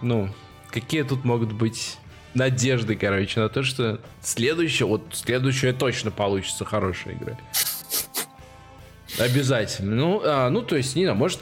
ну, 0.02 0.30
какие 0.72 1.04
тут 1.04 1.24
могут 1.24 1.54
быть 1.54 1.98
надежды, 2.34 2.96
короче, 2.96 3.40
на 3.40 3.50
то, 3.50 3.64
что 3.64 4.02
следующая, 4.22 4.86
вот 4.86 5.04
следующая 5.14 5.74
точно 5.74 6.12
получится 6.12 6.66
хорошая 6.66 7.16
игра. 7.16 7.38
Обязательно. 9.18 9.96
Ну, 9.96 10.22
а, 10.26 10.50
ну, 10.50 10.62
то 10.62 10.76
есть, 10.76 10.96
не 10.96 11.12
может, 11.14 11.40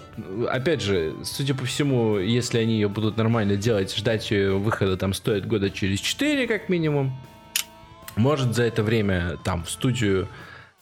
опять 0.49 0.81
же, 0.81 1.15
судя 1.23 1.55
по 1.55 1.65
всему, 1.65 2.19
если 2.19 2.59
они 2.59 2.75
ее 2.75 2.87
будут 2.87 3.17
нормально 3.17 3.55
делать, 3.55 3.95
ждать 3.95 4.29
ее 4.29 4.57
выхода 4.57 4.95
там 4.95 5.13
стоит 5.13 5.47
года 5.47 5.71
через 5.71 5.99
4, 5.99 6.47
как 6.47 6.69
минимум. 6.69 7.17
Может, 8.15 8.53
за 8.53 8.63
это 8.63 8.83
время 8.83 9.37
там 9.43 9.63
в 9.63 9.71
студию 9.71 10.27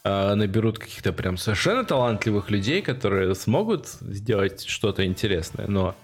наберут 0.04 0.78
каких-то 0.78 1.12
прям 1.12 1.36
совершенно 1.36 1.84
талантливых 1.84 2.50
людей, 2.50 2.82
которые 2.82 3.34
смогут 3.34 3.86
сделать 3.86 4.64
что-то 4.64 5.04
интересное, 5.04 5.66
но 5.68 5.94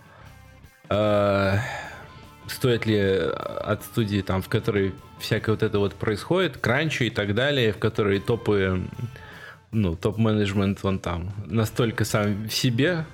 э, 0.88 1.58
стоит 2.46 2.86
ли 2.86 2.98
от 2.98 3.82
студии, 3.84 4.20
там, 4.20 4.42
в 4.42 4.48
которой 4.48 4.94
всякое 5.18 5.52
вот 5.52 5.62
это 5.62 5.78
вот 5.78 5.94
происходит, 5.94 6.58
кранчи 6.58 7.04
и 7.04 7.10
так 7.10 7.34
далее, 7.34 7.72
в 7.72 7.78
которой 7.78 8.20
топы, 8.20 8.82
ну, 9.72 9.96
топ-менеджмент, 9.96 10.84
он 10.84 10.98
там 10.98 11.32
настолько 11.46 12.04
сам 12.04 12.46
в 12.46 12.52
себе, 12.52 13.04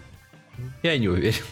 я 0.83 0.99
не 0.99 1.09
уверен. 1.09 1.45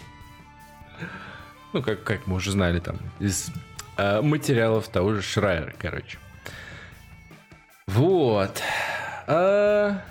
Ну, 1.73 1.83
как, 1.83 2.05
как 2.05 2.27
мы 2.27 2.37
уже 2.37 2.53
знали 2.53 2.81
там 2.81 2.99
из 3.19 3.51
э, 3.97 4.21
материалов 4.21 4.89
того 4.89 5.15
же 5.15 5.23
Шрайера, 5.23 5.73
короче. 5.79 6.19
Вот. 7.87 8.61
А... 9.27 10.03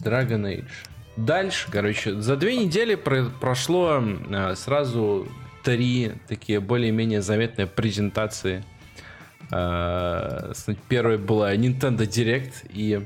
Dragon 0.00 0.42
Age. 0.42 0.70
Дальше, 1.16 1.68
короче, 1.70 2.20
за 2.20 2.36
две 2.36 2.56
недели 2.56 2.94
про- 2.94 3.30
прошло 3.40 4.00
а, 4.00 4.54
сразу 4.54 5.26
три 5.64 6.12
такие 6.28 6.60
более-менее 6.60 7.22
заметные 7.22 7.66
презентации. 7.66 8.62
А, 9.50 10.52
первая 10.88 11.18
была 11.18 11.54
Nintendo 11.56 12.06
Direct, 12.06 12.70
и 12.70 13.04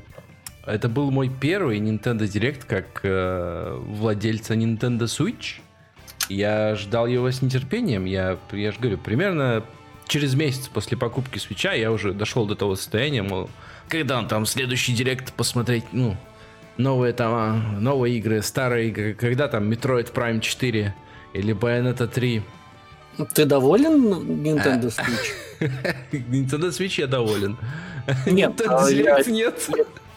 это 0.66 0.88
был 0.88 1.11
мой 1.11 1.30
первый 1.30 1.78
Nintendo 1.78 2.20
Direct 2.20 2.66
как 2.66 3.01
а, 3.05 3.78
владельца 3.80 4.55
Nintendo 4.55 5.05
Switch. 5.05 5.61
Я 6.28 6.74
ждал 6.76 7.07
его 7.07 7.30
с 7.30 7.40
нетерпением. 7.40 8.05
Я, 8.05 8.38
я 8.53 8.72
же 8.72 8.78
говорю, 8.78 8.99
примерно 8.99 9.64
через 10.07 10.34
месяц 10.34 10.68
после 10.68 10.97
покупки 10.99 11.38
свеча 11.38 11.72
я 11.72 11.90
уже 11.90 12.12
дошел 12.12 12.47
до 12.47 12.55
того 12.55 12.76
состояния, 12.76 13.22
мол, 13.22 13.49
когда 13.93 14.22
там 14.22 14.47
следующий 14.47 14.95
директ 14.95 15.34
посмотреть, 15.34 15.84
ну, 15.93 16.16
новые 16.78 17.12
там, 17.12 17.32
а, 17.34 17.78
новые 17.78 18.16
игры, 18.16 18.40
старые 18.40 18.88
игры, 18.88 19.12
когда 19.12 19.49
там 19.49 19.70
Metroid 19.70 20.11
Prime 20.14 20.40
4 20.40 20.95
или 21.34 21.55
Bayonetta 21.55 22.07
3. 22.09 22.43
Ты 23.34 23.45
доволен 23.45 24.14
Nintendo 24.43 24.86
Switch? 24.86 25.61
Nintendo 26.11 26.70
Switch 26.70 26.99
я 26.99 27.07
доволен. 27.07 27.59
Нет, 28.24 28.59
Nintendo 28.59 28.88
Direct 28.88 29.30
нет. 29.30 29.70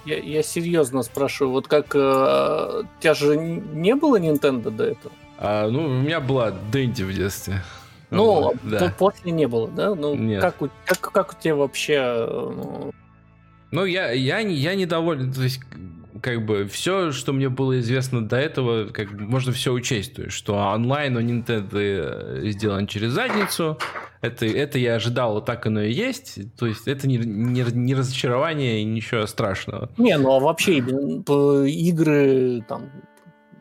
Я, 0.05 0.19
я 0.19 0.41
серьезно 0.41 1.03
спрашиваю, 1.03 1.51
вот 1.51 1.67
как... 1.67 1.95
Э, 1.95 2.83
у 2.83 3.01
тебя 3.01 3.13
же 3.13 3.35
не 3.35 3.93
было 3.95 4.17
Nintendo 4.17 4.69
до 4.69 4.85
этого? 4.85 5.13
А, 5.37 5.67
ну, 5.67 5.83
у 5.83 5.89
меня 5.89 6.21
была 6.21 6.51
Дэнди 6.71 7.03
в 7.03 7.13
детстве. 7.13 7.61
Ну, 8.09 8.41
вот, 8.41 8.55
да. 8.63 8.93
после 8.97 9.31
не 9.31 9.47
было, 9.47 9.67
да? 9.67 9.95
Ну, 9.95 10.15
Нет. 10.15 10.39
Как, 10.39 10.61
у, 10.61 10.69
как, 10.85 10.99
как 11.11 11.33
у 11.33 11.41
тебя 11.41 11.55
вообще... 11.55 12.93
Ну, 13.75 13.85
я, 13.85 14.11
я, 14.11 14.39
я 14.39 14.75
недоволен. 14.75 15.33
То 15.33 15.43
есть, 15.43 15.59
как 16.21 16.45
бы 16.45 16.65
все, 16.65 17.11
что 17.11 17.33
мне 17.33 17.49
было 17.49 17.79
известно 17.81 18.25
до 18.25 18.37
этого, 18.37 18.87
как 18.87 19.11
бы 19.11 19.23
можно 19.23 19.51
все 19.51 19.73
учесть. 19.73 20.15
То 20.15 20.23
есть, 20.23 20.35
что 20.35 20.55
онлайн 20.55 21.17
у 21.17 21.21
Nintendo 21.21 21.69
э, 21.73 22.49
сделан 22.51 22.87
через 22.87 23.11
задницу. 23.11 23.77
Это, 24.21 24.45
это 24.45 24.79
я 24.79 24.95
ожидал, 24.95 25.43
так 25.43 25.65
оно 25.65 25.81
и 25.81 25.91
есть. 25.91 26.39
То 26.57 26.67
есть 26.67 26.87
это 26.87 27.05
не, 27.07 27.17
не, 27.17 27.63
не 27.73 27.93
разочарование 27.93 28.81
и 28.81 28.85
ничего 28.85 29.27
страшного. 29.27 29.89
Не, 29.97 30.17
ну 30.17 30.31
а 30.31 30.39
вообще 30.39 30.77
игры 30.77 32.63
там... 32.67 32.89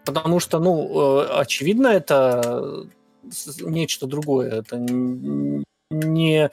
Потому 0.05 0.39
что, 0.39 0.61
ну, 0.61 1.23
э, 1.23 1.41
очевидно, 1.41 1.89
это 1.89 2.87
нечто 3.63 4.07
другое. 4.07 4.51
Это 4.51 4.79
не 5.91 6.51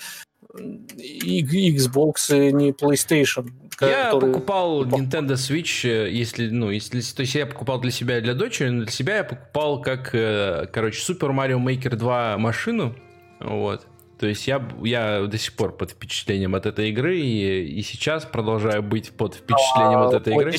Xbox, 0.53 2.51
не 2.51 2.71
PlayStation. 2.71 3.51
Я 3.79 4.05
который... 4.05 4.33
покупал 4.33 4.85
Nintendo 4.85 5.33
Switch, 5.33 5.89
э, 5.89 6.11
если, 6.11 6.49
ну, 6.49 6.69
если, 6.69 7.01
то 7.01 7.21
есть 7.21 7.33
я 7.35 7.45
покупал 7.45 7.79
для 7.79 7.91
себя 7.91 8.19
и 8.19 8.21
для 8.21 8.33
дочери, 8.33 8.69
но 8.69 8.83
для 8.83 8.91
себя 8.91 9.17
я 9.17 9.23
покупал 9.23 9.81
как, 9.81 10.13
э, 10.13 10.67
короче, 10.71 10.99
Super 11.01 11.31
Mario 11.31 11.63
Maker 11.63 11.95
2 11.95 12.37
машину, 12.37 12.95
вот. 13.39 13.87
То 14.19 14.27
есть 14.27 14.47
я, 14.47 14.63
я 14.83 15.25
до 15.25 15.37
сих 15.39 15.55
пор 15.55 15.75
под 15.75 15.91
впечатлением 15.91 16.53
от 16.53 16.67
этой 16.67 16.91
игры 16.91 17.19
и, 17.19 17.79
и 17.79 17.81
сейчас 17.81 18.23
продолжаю 18.23 18.83
быть 18.83 19.11
под 19.11 19.33
впечатлением 19.33 19.99
а, 19.99 20.07
от 20.09 20.13
этой 20.13 20.35
игры. 20.35 20.53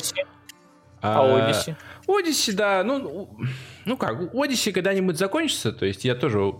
А, 1.01 1.21
а 1.21 1.51
Odyssey? 1.51 1.75
Odyssey, 2.05 2.53
да, 2.53 2.83
ну, 2.83 3.37
ну 3.85 3.95
как, 3.95 4.33
Odyssey 4.33 4.73
когда-нибудь 4.73 5.17
закончится, 5.17 5.71
то 5.71 5.85
есть 5.85 6.03
я 6.03 6.15
тоже 6.15 6.53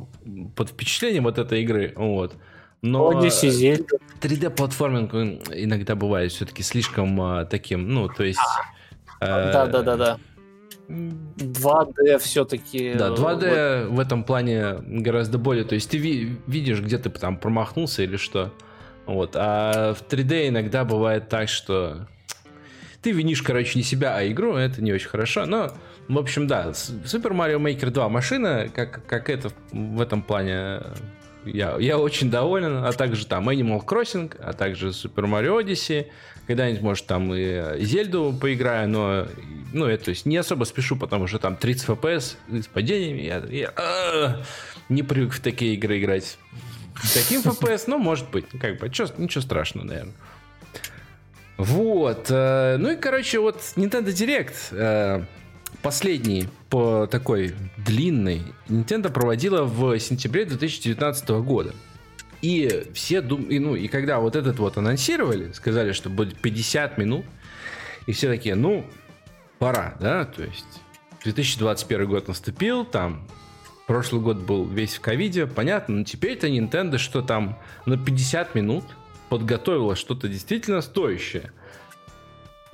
под 0.56 0.70
впечатлением 0.70 1.28
от 1.28 1.40
этой 1.40 1.62
игры, 1.64 1.94
вот. 1.98 2.38
Но 2.84 3.14
3D-платформинг 3.14 5.14
иногда 5.54 5.96
бывает 5.96 6.34
все-таки 6.34 6.64
слишком 6.64 7.20
а, 7.22 7.46
таким, 7.46 7.88
ну, 7.88 8.10
то 8.10 8.24
есть... 8.24 8.40
Да, 9.22 9.68
да, 9.68 9.82
да, 9.82 9.96
да. 9.96 10.18
2D 10.90 12.20
все-таки. 12.20 12.94
Да, 12.94 13.10
2D 13.10 13.86
вот. 13.86 13.96
в 13.96 14.00
этом 14.00 14.26
плане 14.26 14.80
гораздо 14.86 15.38
более. 15.38 15.64
То 15.64 15.76
есть 15.76 15.90
ты 15.90 15.98
ви- 15.98 16.38
видишь, 16.46 16.82
где 16.82 16.98
ты 16.98 17.10
там 17.10 17.38
промахнулся 17.38 18.04
или 18.04 18.18
что. 18.18 18.54
Вот. 19.06 19.32
А 19.36 19.94
в 19.94 20.06
3D 20.06 20.50
иногда 20.50 20.84
бывает 20.84 21.30
так, 21.30 21.48
что 21.48 22.08
ты 23.02 23.12
винишь, 23.12 23.42
короче, 23.42 23.80
не 23.80 23.84
себя, 23.84 24.18
а 24.18 24.28
игру. 24.28 24.56
Это 24.56 24.82
не 24.82 24.92
очень 24.92 25.10
хорошо. 25.10 25.46
Но, 25.46 25.72
в 26.08 26.18
общем, 26.18 26.48
да, 26.48 26.70
Super 26.70 27.32
Mario 27.32 27.60
Maker 27.60 27.90
2 27.90 28.10
машина, 28.10 28.70
как, 28.74 29.06
как 29.06 29.30
это 29.30 29.52
в 29.72 30.02
этом 30.02 30.22
плане 30.22 30.82
я, 31.46 31.78
я 31.80 31.98
очень 31.98 32.30
доволен, 32.30 32.86
а 32.86 32.92
также 32.94 33.26
там 33.26 33.50
Animal 33.50 33.86
Crossing, 33.86 34.36
а 34.40 34.54
также 34.54 34.90
Super 34.90 35.26
Mario 35.26 35.64
Odyssey. 35.64 36.08
Когда-нибудь, 36.48 36.82
может, 36.82 37.06
там 37.06 37.34
и 37.34 37.80
Зельду 37.80 38.36
поиграю, 38.40 38.90
но 38.90 39.28
ну, 39.72 39.88
я, 39.88 39.98
то 39.98 40.10
есть, 40.10 40.26
не 40.26 40.38
особо 40.38 40.66
спешу, 40.66 40.96
потому 40.96 41.28
что 41.28 41.40
там 41.40 41.56
30 41.56 41.90
FPS 41.90 42.36
с 42.50 42.68
падениями. 42.68 43.22
Я, 43.22 43.44
я 43.50 43.74
а, 43.76 44.44
не 44.90 45.04
привык 45.04 45.34
в 45.34 45.42
такие 45.42 45.74
игры 45.74 46.00
играть. 46.00 46.38
Таким 47.14 47.42
FPS, 47.42 47.86
ну, 47.88 47.98
может 47.98 48.30
быть, 48.30 48.46
как 48.60 48.78
бы, 48.80 48.90
чё, 48.90 49.08
ничего 49.18 49.42
страшного, 49.42 49.86
наверное. 49.86 50.14
Вот. 51.58 52.28
Э, 52.30 52.78
ну 52.78 52.92
и, 52.92 52.96
короче, 52.96 53.40
вот 53.40 53.58
Nintendo 53.76 54.08
Direct 54.08 54.56
э, 54.72 55.24
последний 55.84 56.48
по 56.70 57.08
такой 57.08 57.54
длинной 57.78 58.42
Nintendo 58.68 59.12
проводила 59.12 59.64
в 59.64 60.00
сентябре 60.00 60.46
2019 60.46 61.30
года. 61.44 61.74
И 62.42 62.88
все 62.94 63.22
думали, 63.22 63.58
ну 63.60 63.76
и 63.76 63.88
когда 63.88 64.20
вот 64.20 64.36
этот 64.36 64.60
вот 64.60 64.78
анонсировали, 64.78 65.52
сказали, 65.52 65.92
что 65.92 66.10
будет 66.10 66.36
50 66.38 66.98
минут, 66.98 67.26
и 68.08 68.14
все 68.14 68.28
такие, 68.28 68.56
ну, 68.56 68.86
пора, 69.60 69.96
да, 70.00 70.26
то 70.26 70.44
есть 70.44 70.82
2021 71.24 72.08
год 72.08 72.28
наступил, 72.28 72.86
там 72.86 73.28
прошлый 73.86 74.22
год 74.22 74.38
был 74.38 74.66
весь 74.66 74.96
в 74.96 75.02
ковиде, 75.02 75.48
понятно, 75.48 75.98
но 75.98 76.04
теперь-то 76.04 76.48
Nintendo 76.48 76.98
что 76.98 77.22
там 77.22 77.58
на 77.86 77.98
50 77.98 78.56
минут 78.56 78.84
подготовила 79.30 79.96
что-то 79.96 80.28
действительно 80.30 80.82
стоящее– 80.82 81.52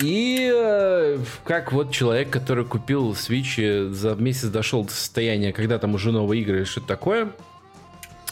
и 0.02 0.52
э, 0.54 1.18
как 1.44 1.72
вот 1.72 1.92
человек, 1.92 2.30
который 2.30 2.66
купил 2.66 3.12
Switch, 3.14 3.92
за 3.92 4.16
месяц 4.16 4.48
дошел 4.50 4.84
до 4.84 4.92
состояния, 4.92 5.52
когда 5.52 5.78
там 5.78 5.94
уже 5.96 6.12
новые 6.12 6.42
игры 6.42 6.58
или 6.58 6.64
что-то 6.64 6.88
такое, 6.88 7.32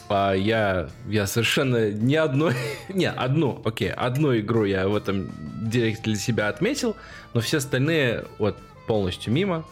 а 0.09 0.34
я, 0.34 0.89
я 1.07 1.28
совершенно 1.28 1.91
ни 1.91 2.15
одной, 2.15 2.53
не, 2.89 3.09
одну, 3.09 3.61
окей, 3.65 3.91
одну 3.91 4.38
игру 4.38 4.63
я 4.65 4.88
в 4.88 4.95
этом 4.95 5.30
директе 5.70 6.03
для 6.03 6.15
себя 6.15 6.47
отметил, 6.47 6.95
но 7.34 7.41
все 7.41 7.57
остальные 7.57 8.26
вот 8.39 8.57
полностью 8.88 9.34
мимо. 9.34 9.65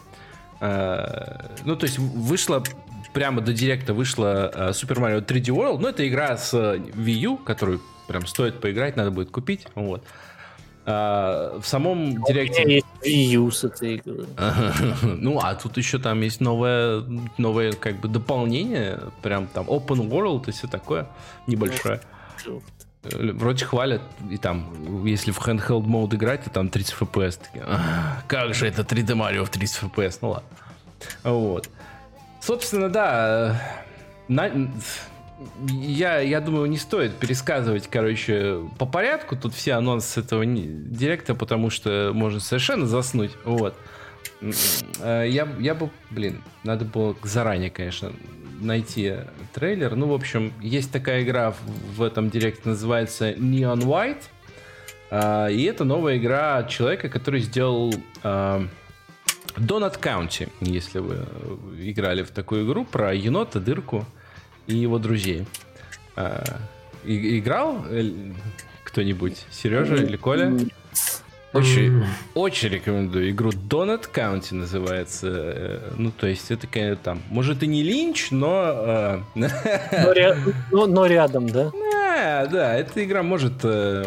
А, 0.60 1.50
ну, 1.64 1.76
то 1.76 1.86
есть 1.86 1.98
вышло 1.98 2.62
прямо 3.14 3.40
до 3.40 3.54
директа 3.54 3.94
вышла 3.94 4.52
uh, 4.54 4.70
Super 4.72 4.98
Mario 4.98 5.24
3D 5.24 5.46
World, 5.46 5.78
ну, 5.78 5.88
это 5.88 6.06
игра 6.06 6.36
с 6.36 6.52
Wii 6.52 7.12
U, 7.12 7.36
которую 7.38 7.80
прям 8.08 8.26
стоит 8.26 8.60
поиграть, 8.60 8.96
надо 8.96 9.10
будет 9.10 9.30
купить, 9.30 9.66
вот. 9.74 10.04
А, 10.04 10.35
в 10.86 11.62
самом 11.64 12.22
директе... 12.24 12.82
Wii 13.02 13.50
с 13.50 13.64
этой 13.64 13.96
игрой. 13.96 14.26
ну, 15.02 15.38
а 15.40 15.54
тут 15.54 15.76
еще 15.76 15.98
там 15.98 16.20
есть 16.22 16.40
новое, 16.40 17.02
новое 17.38 17.72
как 17.72 18.00
бы 18.00 18.08
дополнение, 18.08 19.00
прям 19.22 19.46
там 19.48 19.66
Open 19.66 20.08
World 20.08 20.48
и 20.48 20.52
все 20.52 20.66
такое 20.66 21.08
небольшое. 21.46 22.00
Вроде 23.02 23.64
хвалят, 23.64 24.02
и 24.30 24.36
там, 24.36 25.04
если 25.04 25.30
в 25.30 25.38
handheld 25.38 25.82
мод 25.82 26.14
играть, 26.14 26.44
то 26.44 26.50
там 26.50 26.68
30 26.68 26.94
FPS. 26.98 27.38
Как 28.26 28.54
же 28.54 28.66
это 28.66 28.82
3D 28.82 29.14
Mario 29.14 29.44
в 29.44 29.50
30 29.50 29.82
FPS? 29.84 30.18
Ну 30.22 30.30
ладно. 30.30 30.48
Вот. 31.22 31.68
Собственно, 32.40 32.88
да, 32.88 33.60
на, 34.28 34.70
я, 35.68 36.20
я 36.20 36.40
думаю, 36.40 36.66
не 36.66 36.78
стоит 36.78 37.16
пересказывать, 37.16 37.88
короче, 37.88 38.60
по 38.78 38.86
порядку 38.86 39.36
тут 39.36 39.54
все 39.54 39.74
анонсы 39.74 40.20
этого 40.20 40.44
директа, 40.46 41.34
потому 41.34 41.70
что 41.70 42.12
можно 42.14 42.40
совершенно 42.40 42.86
заснуть. 42.86 43.32
Вот. 43.44 43.74
Э, 45.00 45.26
я, 45.28 45.48
я 45.58 45.74
бы, 45.74 45.90
блин, 46.10 46.42
надо 46.64 46.84
было 46.84 47.16
заранее, 47.22 47.70
конечно, 47.70 48.12
найти 48.60 49.14
трейлер. 49.54 49.94
Ну, 49.94 50.08
в 50.08 50.14
общем, 50.14 50.52
есть 50.60 50.90
такая 50.90 51.22
игра 51.22 51.54
в 51.96 52.02
этом 52.02 52.30
директе, 52.30 52.70
называется 52.70 53.32
Neon 53.32 53.80
White. 53.80 54.22
Э, 55.10 55.52
и 55.52 55.62
это 55.64 55.84
новая 55.84 56.16
игра 56.16 56.64
человека, 56.64 57.08
который 57.08 57.40
сделал 57.40 57.94
э, 58.22 58.66
Donut 59.56 60.00
County, 60.00 60.48
если 60.60 60.98
вы 60.98 61.26
играли 61.78 62.22
в 62.22 62.30
такую 62.30 62.66
игру 62.66 62.84
про 62.84 63.14
енота, 63.14 63.60
дырку 63.60 64.06
и 64.66 64.76
его 64.76 64.98
друзей. 64.98 65.46
А, 66.16 66.58
и, 67.04 67.38
играл 67.38 67.84
кто-нибудь? 68.84 69.44
Сережа 69.50 69.96
или 69.96 70.16
Коля? 70.16 70.52
Очень, 71.52 72.04
очень 72.34 72.68
рекомендую. 72.68 73.30
Игру 73.30 73.50
Donut 73.50 74.10
County 74.12 74.54
называется. 74.54 75.28
Э, 75.30 75.90
ну, 75.96 76.10
то 76.10 76.26
есть, 76.26 76.50
это, 76.50 76.66
конечно, 76.66 76.96
там, 76.96 77.22
может, 77.30 77.62
и 77.62 77.66
не 77.66 77.82
линч, 77.82 78.30
но... 78.30 78.72
Э, 78.74 79.20
но, 79.34 80.12
ря... 80.12 80.36
но, 80.72 80.86
но 80.86 81.06
рядом, 81.06 81.48
да? 81.48 81.70
Да, 81.72 82.46
да, 82.46 82.74
эта 82.74 83.02
игра 83.02 83.22
может 83.22 83.54
э, 83.62 84.04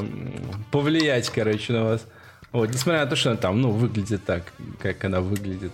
повлиять, 0.72 1.30
короче, 1.30 1.74
на 1.74 1.86
вас. 1.86 2.06
Вот, 2.52 2.70
несмотря 2.70 3.04
на 3.04 3.10
то, 3.10 3.16
что 3.16 3.32
она 3.32 3.40
там, 3.40 3.62
ну, 3.62 3.72
выглядит 3.72 4.24
так, 4.26 4.44
как 4.82 5.04
она 5.06 5.22
выглядит. 5.22 5.72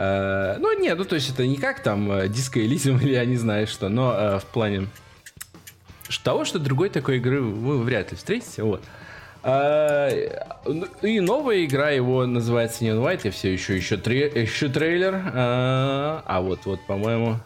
Ну, 0.00 0.80
нет, 0.80 0.96
ну, 0.96 1.04
то 1.04 1.14
есть 1.14 1.30
это 1.30 1.46
не 1.46 1.56
как 1.56 1.82
там 1.82 2.10
Disco 2.10 2.54
Elysium 2.64 3.02
или 3.02 3.12
я 3.12 3.24
не 3.24 3.36
знаю 3.36 3.66
что, 3.66 3.88
но 3.88 4.12
uh, 4.12 4.40
в 4.40 4.46
плане 4.46 4.88
того, 6.24 6.44
что 6.44 6.58
другой 6.58 6.88
такой 6.88 7.18
игры 7.18 7.40
вы 7.40 7.82
вряд 7.82 8.10
ли 8.10 8.16
встретите, 8.16 8.62
вот. 8.62 8.82
Uh, 9.42 10.88
и 11.02 11.20
новая 11.20 11.64
игра 11.64 11.90
его 11.90 12.26
называется 12.26 12.84
Neon 12.84 13.02
White, 13.02 13.20
я 13.24 13.30
все 13.30 13.52
еще 13.52 13.76
еще, 13.76 13.96
тре, 13.96 14.26
еще 14.34 14.68
трейлер, 14.68 15.22
а 15.34 16.40
вот 16.42 16.66
вот 16.66 16.80
по-моему, 16.86 17.36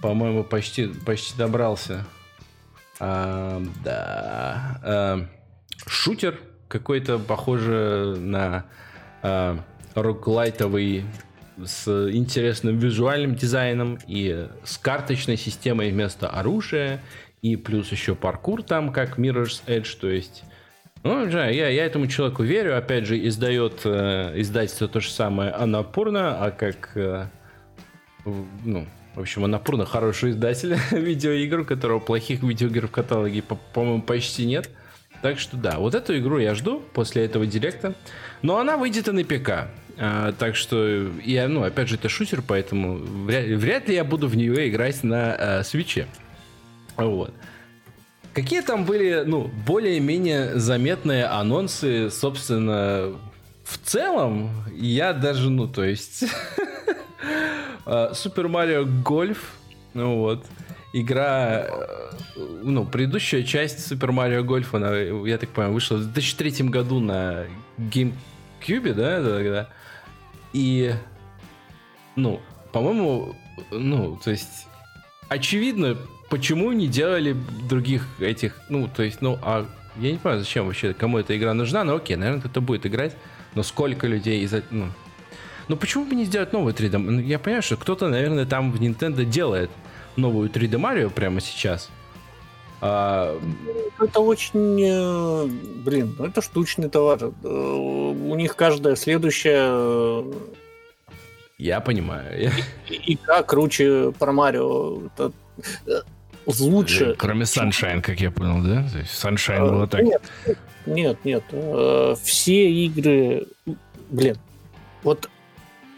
по-моему 0.00 0.44
почти 0.44 0.86
почти 0.88 1.36
добрался. 1.36 2.04
Uh, 2.98 3.68
да, 3.84 5.28
шутер 5.86 6.40
какой-то 6.68 7.18
похоже 7.18 8.16
на 8.18 8.64
э, 9.22 9.56
роглайтовый 9.94 11.04
с 11.64 12.10
интересным 12.10 12.78
визуальным 12.78 13.34
дизайном 13.34 13.98
и 14.06 14.48
с 14.64 14.78
карточной 14.78 15.36
системой 15.36 15.90
вместо 15.90 16.28
оружия, 16.28 17.02
и 17.42 17.56
плюс 17.56 17.92
еще 17.92 18.14
паркур 18.14 18.62
там, 18.62 18.92
как 18.92 19.18
Mirror's 19.18 19.62
Edge, 19.66 19.96
то 20.00 20.08
есть... 20.08 20.42
Ну, 21.02 21.26
да, 21.30 21.46
я, 21.46 21.68
я 21.68 21.84
этому 21.86 22.08
человеку 22.08 22.42
верю. 22.42 22.76
Опять 22.76 23.06
же, 23.06 23.28
издает 23.28 23.82
э, 23.84 24.32
издательство 24.40 24.88
то 24.88 24.98
же 24.98 25.10
самое 25.10 25.50
Анапурна, 25.52 26.44
а 26.44 26.50
как... 26.50 26.96
Э, 26.96 27.26
ну, 28.24 28.86
в 29.14 29.20
общем, 29.20 29.44
Анапурна 29.44 29.86
хороший 29.86 30.30
издатель 30.30 30.76
видеоигр, 30.90 31.60
у 31.60 31.64
которого 31.64 32.00
плохих 32.00 32.42
видеоигр 32.42 32.88
в 32.88 32.90
каталоге, 32.90 33.42
по-моему, 33.72 34.02
почти 34.02 34.46
нет. 34.46 34.68
Так 35.22 35.38
что 35.38 35.56
да, 35.56 35.78
вот 35.78 35.94
эту 35.94 36.18
игру 36.18 36.38
я 36.38 36.54
жду 36.54 36.82
после 36.92 37.24
этого 37.24 37.46
директа. 37.46 37.94
Но 38.42 38.58
она 38.58 38.76
выйдет 38.76 39.08
и 39.08 39.12
на 39.12 39.24
ПК. 39.24 39.68
А, 39.98 40.32
так 40.32 40.56
что, 40.56 41.10
я, 41.24 41.48
ну, 41.48 41.62
опять 41.62 41.88
же, 41.88 41.94
это 41.96 42.08
шутер, 42.08 42.42
поэтому 42.46 42.96
вряд, 42.96 43.46
вряд 43.46 43.88
ли 43.88 43.94
я 43.94 44.04
буду 44.04 44.28
в 44.28 44.36
нее 44.36 44.68
играть 44.68 45.02
на 45.02 45.34
а, 45.34 45.64
свече. 45.64 46.06
Вот. 46.96 47.32
Какие 48.34 48.60
там 48.60 48.84
были, 48.84 49.24
ну, 49.26 49.50
более-менее 49.66 50.58
заметные 50.58 51.24
анонсы, 51.24 52.10
собственно, 52.10 53.12
в 53.64 53.78
целом, 53.78 54.50
я 54.74 55.12
даже, 55.12 55.50
ну, 55.50 55.66
то 55.66 55.84
есть... 55.84 56.24
Супер 58.14 58.48
Марио 58.48 58.84
Гольф, 58.84 59.52
ну 59.94 60.18
вот, 60.18 60.44
игра, 60.92 61.66
э, 61.68 62.42
ну, 62.62 62.84
предыдущая 62.84 63.42
часть 63.42 63.90
Super 63.90 64.10
Mario 64.10 64.42
Golf, 64.42 64.68
она, 64.72 64.96
я 65.28 65.38
так 65.38 65.50
понимаю, 65.50 65.74
вышла 65.74 65.96
в 65.96 66.12
2003 66.12 66.68
году 66.68 67.00
на 67.00 67.44
GameCube, 67.78 68.92
да, 68.94 69.22
тогда. 69.22 69.68
И, 70.56 70.94
ну, 72.16 72.40
по-моему, 72.72 73.36
ну, 73.70 74.18
то 74.24 74.30
есть, 74.30 74.66
очевидно, 75.28 75.98
почему 76.30 76.72
не 76.72 76.88
делали 76.88 77.36
других 77.68 78.08
этих, 78.20 78.58
ну, 78.70 78.88
то 78.88 79.02
есть, 79.02 79.20
ну, 79.20 79.38
а 79.42 79.66
я 79.96 80.12
не 80.12 80.16
понимаю, 80.16 80.40
зачем 80.40 80.64
вообще, 80.64 80.94
кому 80.94 81.18
эта 81.18 81.36
игра 81.36 81.52
нужна, 81.52 81.84
но 81.84 81.96
окей, 81.96 82.16
наверное, 82.16 82.40
кто-то 82.40 82.62
будет 82.62 82.86
играть, 82.86 83.14
но 83.54 83.62
сколько 83.62 84.06
людей 84.06 84.40
из 84.40 84.54
ну, 84.70 84.86
ну 85.68 85.76
почему 85.76 86.06
бы 86.06 86.14
не 86.14 86.24
сделать 86.24 86.54
новый 86.54 86.72
3D? 86.72 86.96
Ну, 86.96 87.20
я 87.20 87.38
понимаю, 87.38 87.62
что 87.62 87.76
кто-то, 87.76 88.08
наверное, 88.08 88.46
там 88.46 88.72
в 88.72 88.80
Nintendo 88.80 89.26
делает 89.26 89.70
новую 90.16 90.48
3D 90.48 90.80
Mario 90.80 91.10
прямо 91.10 91.42
сейчас. 91.42 91.90
А... 92.80 93.38
Это 93.98 94.20
очень, 94.20 94.80
э, 94.82 95.46
блин, 95.84 96.14
ну 96.18 96.26
это 96.26 96.42
штучный 96.42 96.90
товар. 96.90 97.18
Э, 97.22 97.48
у 97.48 98.34
них 98.34 98.54
каждая 98.54 98.96
следующая 98.96 99.68
э, 99.70 100.32
я 101.58 101.80
понимаю. 101.80 102.52
Игра 103.06 103.42
круче 103.42 104.12
про 104.18 104.32
Марио. 104.32 105.06
Это 105.06 105.32
лучше. 106.46 107.14
Кроме 107.18 107.44
Sunshine, 107.44 108.02
как 108.02 108.20
я 108.20 108.30
понял, 108.30 108.62
да? 108.62 108.86
То 108.90 108.98
есть 108.98 109.12
Sunshine 109.12 109.56
а, 109.56 109.70
было 109.70 109.86
так. 109.86 110.02
Нет, 110.02 110.22
нет, 110.84 111.18
нет. 111.24 111.44
Все 112.22 112.70
игры, 112.70 113.46
блин, 114.10 114.36
вот 115.02 115.30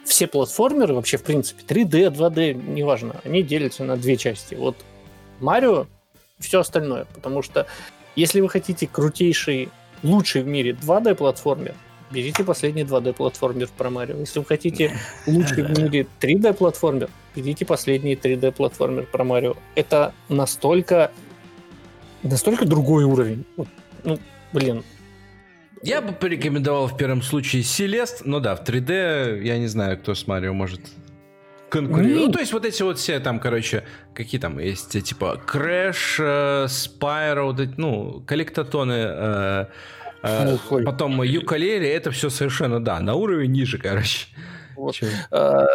все 0.04 0.26
платформеры 0.26 0.94
вообще, 0.94 1.16
в 1.18 1.22
принципе, 1.22 1.62
3D, 1.62 2.12
2D, 2.12 2.54
неважно, 2.54 3.16
они 3.24 3.42
делятся 3.42 3.84
на 3.84 3.96
две 3.96 4.16
части. 4.16 4.54
Вот 4.54 4.76
Марио, 5.40 5.86
все 6.38 6.60
остальное. 6.60 7.06
Потому 7.14 7.42
что 7.42 7.66
если 8.16 8.40
вы 8.40 8.48
хотите 8.48 8.86
крутейший, 8.86 9.68
лучший 10.02 10.42
в 10.42 10.46
мире 10.46 10.72
2D 10.72 11.14
платформер, 11.14 11.74
берите 12.10 12.44
последний 12.44 12.82
2D 12.82 13.12
платформер 13.12 13.68
про 13.76 13.90
Марио. 13.90 14.16
Если 14.16 14.38
вы 14.38 14.44
хотите 14.44 14.92
лучший 15.26 15.64
в 15.64 15.78
мире 15.78 16.06
3D 16.20 16.54
платформер, 16.54 17.10
берите 17.34 17.64
последний 17.64 18.14
3D 18.14 18.52
платформер 18.52 19.06
про 19.06 19.24
Марио. 19.24 19.56
Это 19.74 20.14
настолько 20.28 21.10
настолько 22.22 22.64
другой 22.64 23.04
уровень. 23.04 23.44
Вот, 23.56 23.68
ну, 24.04 24.18
блин, 24.52 24.82
я 25.82 26.02
бы 26.02 26.12
порекомендовал 26.12 26.88
в 26.88 26.96
первом 26.96 27.22
случае 27.22 27.62
Селест, 27.62 28.24
но 28.24 28.40
да, 28.40 28.56
в 28.56 28.64
3D 28.64 29.42
я 29.42 29.58
не 29.58 29.68
знаю, 29.68 29.98
кто 29.98 30.14
с 30.14 30.26
Марио 30.26 30.52
может 30.52 30.80
конкурировать. 31.68 32.26
Ну, 32.26 32.32
то 32.32 32.40
есть 32.40 32.52
вот 32.52 32.64
эти 32.64 32.82
вот 32.82 32.98
все 32.98 33.20
там, 33.20 33.40
короче, 33.40 33.84
какие 34.14 34.40
там 34.40 34.58
есть, 34.58 35.02
типа 35.02 35.40
Crash, 35.46 36.66
Spyro, 36.66 37.44
вот 37.44 37.60
эти, 37.60 37.74
ну, 37.76 38.22
коллектотоны, 38.26 38.92
э, 38.92 39.66
э, 40.22 40.56
ну, 40.70 40.84
потом 40.84 41.22
Юкалери, 41.22 41.88
это 41.88 42.10
все 42.10 42.30
совершенно, 42.30 42.80
да, 42.80 43.00
на 43.00 43.14
уровень 43.14 43.52
ниже, 43.52 43.78
короче. 43.78 44.28
Вот. 44.76 44.96
А, 45.30 45.66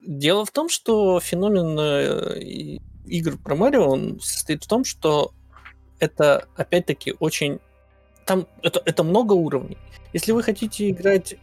дело 0.00 0.44
в 0.44 0.50
том, 0.50 0.68
что 0.68 1.20
феномен 1.20 1.78
э, 1.78 2.78
игр 3.06 3.36
про 3.38 3.56
Марио, 3.56 3.88
он 3.88 4.20
состоит 4.20 4.64
в 4.64 4.68
том, 4.68 4.84
что 4.84 5.32
это, 5.98 6.46
опять-таки, 6.56 7.14
очень 7.20 7.60
там 8.24 8.46
это, 8.62 8.80
это 8.84 9.02
много 9.02 9.32
уровней. 9.32 9.78
Если 10.12 10.32
вы 10.32 10.42
хотите 10.42 10.90
играть 10.90 11.36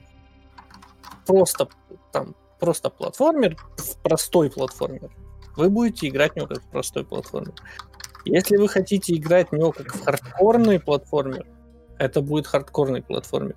просто 1.25 1.67
там 2.11 2.35
просто 2.59 2.89
платформер, 2.89 3.57
простой 4.03 4.49
платформер, 4.49 5.09
вы 5.55 5.69
будете 5.69 6.07
играть 6.07 6.33
в 6.33 6.35
него 6.35 6.47
как 6.47 6.61
в 6.61 6.67
простой 6.67 7.05
платформер. 7.05 7.53
Если 8.25 8.57
вы 8.57 8.67
хотите 8.67 9.15
играть 9.15 9.49
в 9.49 9.53
него 9.53 9.71
как 9.71 9.95
в 9.95 10.03
хардкорный 10.03 10.79
платформер, 10.79 11.45
это 11.97 12.21
будет 12.21 12.47
хардкорный 12.47 13.01
платформер. 13.01 13.55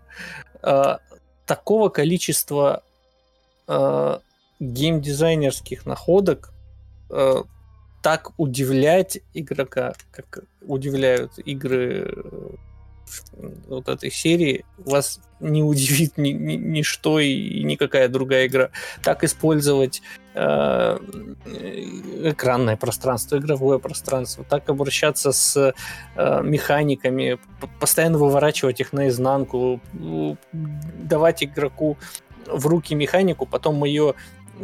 А, 0.63 1.01
такого 1.47 1.89
количества 1.89 2.83
а, 3.67 4.21
геймдизайнерских 4.61 5.87
находок 5.87 6.53
а, 7.11 7.45
так 8.03 8.33
удивлять 8.37 9.21
игрока, 9.35 9.95
как 10.11 10.45
удивляют 10.61 11.39
игры 11.39 12.13
вот 13.69 13.89
этой 13.89 14.11
серии 14.11 14.65
вас 14.79 15.21
не 15.41 15.63
удивит 15.63 16.19
ни, 16.19 16.31
ни, 16.31 16.55
ничто 16.55 17.19
и 17.19 17.63
никакая 17.63 18.09
другая 18.09 18.47
игра. 18.47 18.71
Так 19.03 19.25
использовать 19.25 20.03
э, 20.35 20.99
экранное 22.25 22.77
пространство, 22.77 23.37
игровое 23.37 23.79
пространство, 23.79 24.45
так 24.45 24.69
обращаться 24.69 25.33
с 25.33 25.75
э, 26.17 26.43
механиками, 26.43 27.39
постоянно 27.81 28.19
выворачивать 28.19 28.81
их 28.81 28.93
наизнанку, 28.93 29.81
давать 30.53 31.43
игроку 31.43 31.99
в 32.47 32.67
руки 32.67 32.95
механику, 32.95 33.47
потом 33.47 33.85
ее 33.85 34.15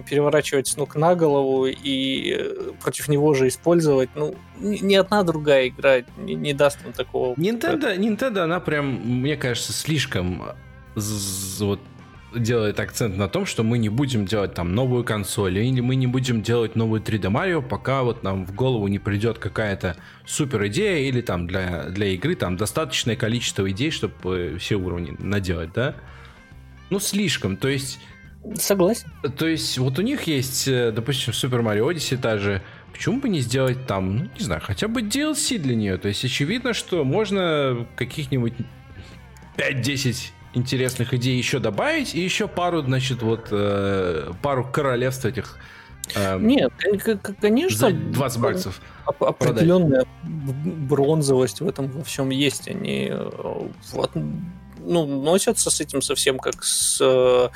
переворачивать 0.02 0.68
с 0.68 0.76
ног 0.76 0.96
на 0.96 1.14
голову 1.14 1.66
и 1.66 2.36
э, 2.38 2.72
против 2.82 3.08
него 3.08 3.34
же 3.34 3.48
использовать. 3.48 4.10
Ну, 4.14 4.34
ни 4.58 4.94
одна 4.94 5.22
другая 5.22 5.68
игра 5.68 6.02
не, 6.16 6.34
не 6.34 6.52
даст 6.52 6.82
вам 6.84 6.92
такого. 6.92 7.34
Nintendo, 7.34 7.96
Nintendo, 7.96 8.40
она 8.40 8.60
прям, 8.60 8.86
мне 8.86 9.36
кажется, 9.36 9.72
слишком 9.72 10.42
вот 10.94 11.80
делает 12.34 12.78
акцент 12.78 13.16
на 13.16 13.28
том, 13.28 13.46
что 13.46 13.62
мы 13.62 13.78
не 13.78 13.88
будем 13.88 14.26
делать 14.26 14.54
там 14.54 14.74
новую 14.74 15.04
консоль, 15.04 15.58
или 15.58 15.80
мы 15.80 15.96
не 15.96 16.06
будем 16.06 16.42
делать 16.42 16.76
новую 16.76 17.00
3D 17.00 17.30
Mario, 17.30 17.66
пока 17.66 18.02
вот 18.02 18.22
нам 18.22 18.44
в 18.44 18.54
голову 18.54 18.86
не 18.88 18.98
придет 18.98 19.38
какая-то 19.38 19.96
супер 20.26 20.66
идея, 20.66 21.08
или 21.08 21.20
там 21.20 21.46
для, 21.46 21.84
для 21.84 22.08
игры 22.08 22.34
там 22.34 22.56
достаточное 22.56 23.16
количество 23.16 23.70
идей, 23.70 23.90
чтобы 23.90 24.56
все 24.58 24.76
уровни 24.76 25.16
наделать, 25.18 25.72
да? 25.72 25.94
Ну, 26.90 27.00
слишком. 27.00 27.56
То 27.56 27.68
есть 27.68 27.98
Согласен. 28.54 29.10
То 29.36 29.46
есть 29.46 29.78
вот 29.78 29.98
у 29.98 30.02
них 30.02 30.22
есть, 30.22 30.68
э, 30.68 30.92
допустим, 30.92 31.32
Super 31.32 31.62
Mario 31.62 31.90
Odyssey 31.90 32.16
та 32.16 32.38
же. 32.38 32.62
почему 32.92 33.20
бы 33.20 33.28
не 33.28 33.40
сделать 33.40 33.86
там, 33.86 34.16
ну, 34.16 34.28
не 34.38 34.44
знаю, 34.44 34.60
хотя 34.64 34.88
бы 34.88 35.02
DLC 35.02 35.58
для 35.58 35.76
нее. 35.76 35.98
То 35.98 36.08
есть 36.08 36.24
очевидно, 36.24 36.72
что 36.72 37.04
можно 37.04 37.86
каких-нибудь 37.96 38.54
5-10 39.56 40.32
интересных 40.54 41.14
идей 41.14 41.36
еще 41.36 41.58
добавить, 41.58 42.14
и 42.14 42.20
еще 42.20 42.48
пару, 42.48 42.82
значит, 42.82 43.22
вот 43.22 43.48
э, 43.50 44.32
пару 44.42 44.64
королевств 44.64 45.24
этих. 45.24 45.58
Э, 46.14 46.38
Нет, 46.38 46.72
конечно. 47.40 47.78
За 47.78 47.90
20 47.90 48.40
баксов. 48.40 48.80
Определенная 49.20 50.04
бронзовость 50.22 51.60
в 51.60 51.68
этом 51.68 51.88
во 51.88 52.02
всем 52.04 52.30
есть. 52.30 52.68
Они 52.68 53.08
э, 53.10 53.30
вот, 53.92 54.10
ну, 54.78 55.06
носятся 55.06 55.70
с 55.70 55.80
этим 55.80 56.02
совсем 56.02 56.38
как 56.38 56.64
с 56.64 57.50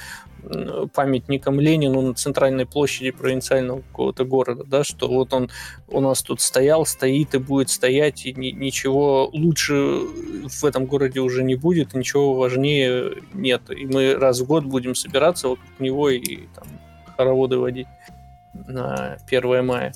памятником 0.93 1.61
Ленину 1.61 2.01
на 2.03 2.15
центральной 2.15 2.67
площади 2.67 3.11
провинциального 3.11 3.81
какого-то 3.81 4.25
города, 4.25 4.65
да, 4.65 4.85
что 4.85 5.09
вот 5.09 5.33
он 5.33 5.51
у 5.89 6.01
нас 6.01 6.23
тут 6.23 6.41
стоял, 6.41 6.85
стоит 6.87 7.35
и 7.35 7.39
будет 7.39 7.71
стоять, 7.71 8.27
и 8.27 8.33
ни, 8.33 8.49
ничего 8.49 9.31
лучше 9.33 9.75
в 9.75 10.65
этом 10.65 10.87
городе 10.87 11.21
уже 11.21 11.43
не 11.43 11.55
будет, 11.55 11.95
ничего 11.95 12.35
важнее 12.35 13.23
нет. 13.33 13.63
И 13.71 13.87
мы 13.87 14.15
раз 14.15 14.41
в 14.41 14.47
год 14.47 14.65
будем 14.65 14.95
собираться 14.95 15.49
вокруг 15.49 15.81
него 15.81 16.11
и 16.11 16.47
там 16.55 16.65
хороводы 17.17 17.59
водить 17.59 17.89
на 18.55 19.17
1 19.27 19.65
мая. 19.65 19.93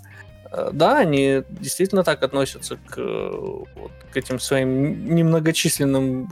Э, 0.50 0.70
да, 0.72 0.98
они 0.98 1.42
действительно 1.48 2.04
так 2.04 2.22
относятся 2.22 2.76
к, 2.76 2.96
вот, 2.96 3.92
к 4.10 4.16
этим 4.16 4.40
своим 4.40 5.14
немногочисленным 5.14 6.28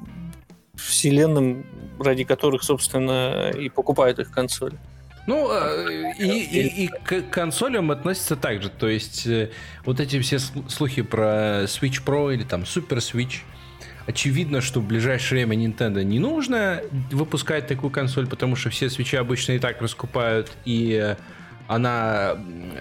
вселенным, 0.77 1.67
ради 1.99 2.25
которых, 2.25 2.63
собственно, 2.63 3.51
и 3.51 3.69
покупают 3.69 4.19
их 4.19 4.31
консоли. 4.31 4.79
Ну, 5.27 5.51
э, 5.51 6.13
и, 6.19 6.25
и, 6.25 6.85
и 6.85 6.89
к 6.89 7.23
консолям 7.31 7.91
относятся 7.91 8.37
также. 8.37 8.69
То 8.69 8.89
есть, 8.89 9.27
э, 9.27 9.51
вот 9.85 10.01
эти 10.01 10.21
все 10.21 10.39
слухи 10.39 11.03
про 11.03 11.65
Switch 11.65 12.05
Pro 12.05 12.35
или 12.35 12.43
там 12.43 12.63
Super 12.63 12.99
Switch, 12.99 13.39
очевидно, 14.07 14.61
что 14.61 14.81
в 14.81 14.87
ближайшее 14.87 15.47
время 15.47 15.67
Nintendo 15.67 16.05
не 16.05 16.19
нужно 16.19 16.83
выпускать 17.11 17.67
такую 17.67 17.91
консоль, 17.91 18.27
потому 18.27 18.55
что 18.55 18.69
все 18.69 18.91
свечи 18.91 19.17
обычно 19.17 19.53
и 19.53 19.59
так 19.59 19.81
раскупают, 19.81 20.53
и 20.67 21.17
она 21.69 22.37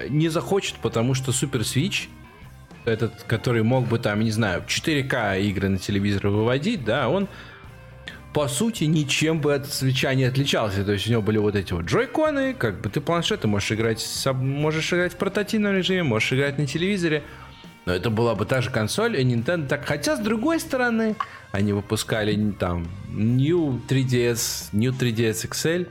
не 0.09 0.27
захочет, 0.27 0.75
потому 0.81 1.13
что 1.13 1.31
Super 1.31 1.61
Switch 1.61 2.09
этот, 2.85 3.23
который 3.23 3.63
мог 3.63 3.87
бы 3.87 3.99
там, 3.99 4.19
не 4.19 4.31
знаю, 4.31 4.63
4К 4.67 5.39
игры 5.41 5.69
на 5.69 5.77
телевизор 5.77 6.27
выводить, 6.27 6.83
да, 6.83 7.07
он 7.07 7.29
по 8.33 8.47
сути, 8.47 8.85
ничем 8.85 9.39
бы 9.39 9.53
от 9.53 9.71
свеча 9.71 10.13
не 10.15 10.23
отличался. 10.23 10.83
То 10.83 10.93
есть 10.93 11.07
у 11.07 11.11
него 11.11 11.21
были 11.21 11.37
вот 11.37 11.55
эти 11.55 11.73
вот 11.73 11.85
джойконы, 11.85 12.53
как 12.53 12.81
бы 12.81 12.89
ты 12.89 12.99
планшеты 12.99 13.47
можешь 13.47 13.71
играть, 13.71 14.03
можешь 14.33 14.91
играть 14.91 15.13
в 15.13 15.17
портативном 15.17 15.75
режиме, 15.75 16.03
можешь 16.03 16.33
играть 16.33 16.57
на 16.57 16.65
телевизоре. 16.65 17.23
Но 17.85 17.93
это 17.93 18.09
была 18.09 18.33
бы 18.33 18.45
та 18.45 18.61
же 18.61 18.69
консоль, 18.69 19.19
и 19.19 19.23
Nintendo 19.23 19.67
так. 19.67 19.85
Хотя, 19.85 20.15
с 20.15 20.19
другой 20.19 20.59
стороны, 20.59 21.15
они 21.51 21.73
выпускали 21.73 22.51
там 22.51 22.87
New 23.09 23.81
3DS, 23.87 24.69
New 24.71 24.91
3DS 24.91 25.49
XL. 25.49 25.87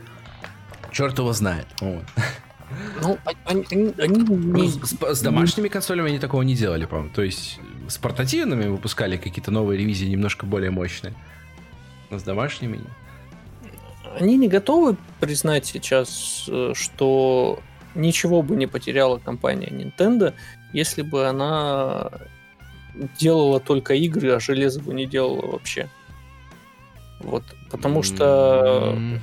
Черт 0.90 1.18
его 1.18 1.32
знает. 1.32 1.66
Вот. 1.80 2.05
Ну, 3.03 3.18
они, 3.45 3.66
они, 3.70 3.95
они 3.99 4.22
не... 4.22 4.68
с, 4.70 5.18
с 5.18 5.20
домашними 5.20 5.68
консолями 5.68 6.09
они 6.09 6.18
такого 6.18 6.43
не 6.43 6.55
делали, 6.55 6.86
по-моему. 6.86 7.12
То 7.14 7.22
есть 7.22 7.61
с 7.88 7.99
портативными 7.99 8.66
выпускали 8.68 9.18
какие-то 9.18 9.51
новые 9.51 9.78
ревизии 9.78 10.07
немножко 10.07 10.47
более 10.47 10.70
мощные. 10.70 11.14
С 12.19 12.23
домашними 12.23 12.81
Они 14.19 14.37
не 14.37 14.49
готовы 14.49 14.97
признать 15.19 15.65
сейчас, 15.65 16.45
э, 16.49 16.73
что 16.75 17.61
ничего 17.95 18.43
бы 18.43 18.57
не 18.57 18.67
потеряла 18.67 19.19
компания 19.19 19.69
Nintendo, 19.69 20.35
если 20.75 21.03
бы 21.03 21.27
она 21.27 22.11
делала 23.19 23.61
только 23.61 23.95
игры, 23.95 24.33
а 24.33 24.41
железо 24.41 24.81
бы 24.81 24.93
не 24.93 25.07
делала 25.07 25.53
вообще. 25.53 25.89
Вот, 27.21 27.45
потому 27.71 28.03
что 28.03 28.95
mm-hmm. 28.97 29.21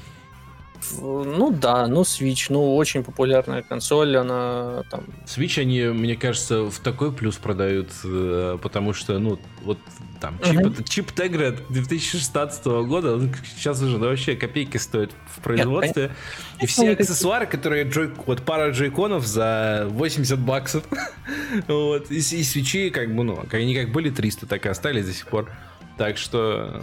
Ну 1.02 1.52
да, 1.52 1.88
ну 1.88 2.02
Switch, 2.02 2.48
ну 2.50 2.76
очень 2.76 3.04
популярная 3.04 3.62
консоль, 3.62 4.16
она 4.18 4.84
там... 4.90 5.04
Switch 5.26 5.60
они, 5.60 5.84
мне 5.84 6.16
кажется, 6.16 6.64
в 6.64 6.80
такой 6.80 7.12
плюс 7.12 7.38
продают, 7.38 7.90
э, 8.04 8.58
потому 8.62 8.94
что, 8.94 9.20
ну, 9.20 9.40
вот 9.64 9.78
там 10.20 10.38
чип, 10.40 10.60
uh-huh. 10.60 10.90
чип 10.90 11.12
Tegra 11.12 11.58
2016 11.70 12.66
года, 12.66 13.16
он 13.16 13.34
сейчас 13.56 13.82
уже 13.82 13.98
ну, 13.98 14.08
вообще 14.08 14.36
копейки 14.36 14.78
стоит 14.78 15.12
в 15.36 15.42
производстве. 15.42 16.04
Нет, 16.04 16.64
и 16.64 16.66
все 16.66 16.92
аксессуары, 16.92 17.46
которые 17.46 17.86
джой, 17.86 18.12
вот 18.26 18.44
пара 18.44 18.72
джойконов 18.72 19.26
за 19.26 19.88
80 19.90 20.40
баксов. 20.40 20.84
вот, 21.68 22.12
и, 22.12 22.18
и 22.18 22.44
свечи, 22.44 22.90
как 22.90 23.14
бы, 23.16 23.24
ну, 23.24 23.46
они 23.52 23.76
как 23.76 23.92
были 23.92 24.10
300, 24.10 24.46
так 24.46 24.66
и 24.66 24.70
остались 24.70 25.06
до 25.06 25.14
сих 25.14 25.28
пор. 25.28 25.50
Так 25.98 26.18
что 26.18 26.82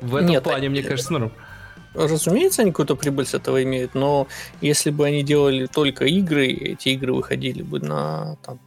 в 0.00 0.16
этом 0.16 0.30
Нет, 0.30 0.44
плане, 0.44 0.68
мне 0.68 0.82
кажется, 0.82 1.12
норм. 1.12 1.32
Разумеется, 1.96 2.62
они 2.62 2.70
какую-то 2.70 2.96
прибыль 2.96 3.26
с 3.26 3.34
этого 3.34 3.62
имеют, 3.62 3.94
но 3.94 4.28
если 4.60 4.90
бы 4.90 5.06
они 5.06 5.22
делали 5.22 5.66
только 5.66 6.04
игры, 6.04 6.46
эти 6.48 6.90
игры 6.90 7.14
выходили 7.14 7.62
бы 7.62 7.80
на, 7.80 8.36
там, 8.44 8.60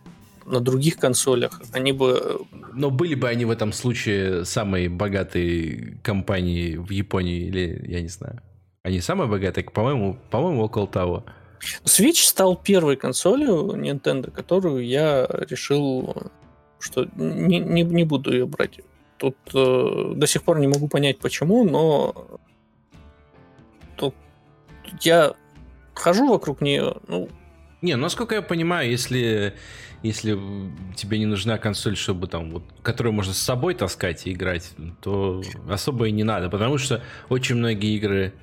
на 0.46 0.60
других 0.60 0.98
консолях, 0.98 1.62
они 1.72 1.92
бы... 1.92 2.42
Но 2.74 2.90
были 2.90 3.16
бы 3.16 3.30
они 3.30 3.46
в 3.46 3.52
этом 3.52 3.72
случае 3.72 4.46
самой 4.46 4.88
богатой 4.88 5.98
компанией 6.04 6.78
в 6.78 6.90
Японии, 6.90 7.48
или 7.48 7.86
я 7.88 8.02
не 8.02 8.10
знаю. 8.10 8.42
Они 8.84 9.02
самые 9.02 9.28
богатые, 9.28 9.64
по-моему, 9.64 10.18
по-моему, 10.32 10.64
около 10.64 10.88
того. 10.88 11.24
Switch 11.84 12.26
стал 12.26 12.56
первой 12.56 12.96
консолью 12.96 13.74
Nintendo, 13.76 14.32
которую 14.32 14.86
я 14.86 15.28
решил, 15.50 16.16
что 16.80 17.08
не, 17.16 17.60
не, 17.60 17.84
не 17.84 18.04
буду 18.06 18.32
ее 18.32 18.46
брать. 18.46 18.80
Тут 19.18 19.36
э, 19.54 20.14
до 20.16 20.28
сих 20.28 20.44
пор 20.44 20.60
не 20.60 20.68
могу 20.68 20.88
понять 20.88 21.20
почему, 21.20 21.66
но 21.66 22.40
то 24.00 24.14
я 25.02 25.34
хожу 25.94 26.30
вокруг 26.30 26.62
нее, 26.62 26.96
ну... 27.08 27.30
Не, 27.82 27.96
ну, 27.96 28.04
насколько 28.04 28.36
я 28.36 28.42
понимаю, 28.42 28.90
если, 28.90 29.54
если 30.04 30.38
тебе 30.96 31.18
не 31.20 31.26
нужна 31.26 31.58
консоль, 31.58 31.96
чтобы 31.96 32.28
там, 32.28 32.52
вот, 32.52 32.64
которую 32.82 33.14
можно 33.14 33.34
с 33.34 33.38
собой 33.38 33.74
таскать 33.74 34.28
и 34.28 34.34
играть, 34.34 34.72
то 35.02 35.42
особо 35.70 36.08
и 36.08 36.12
не 36.12 36.24
надо, 36.24 36.50
потому 36.50 36.78
что 36.78 37.02
очень 37.30 37.56
многие 37.56 37.96
игры, 37.96 38.34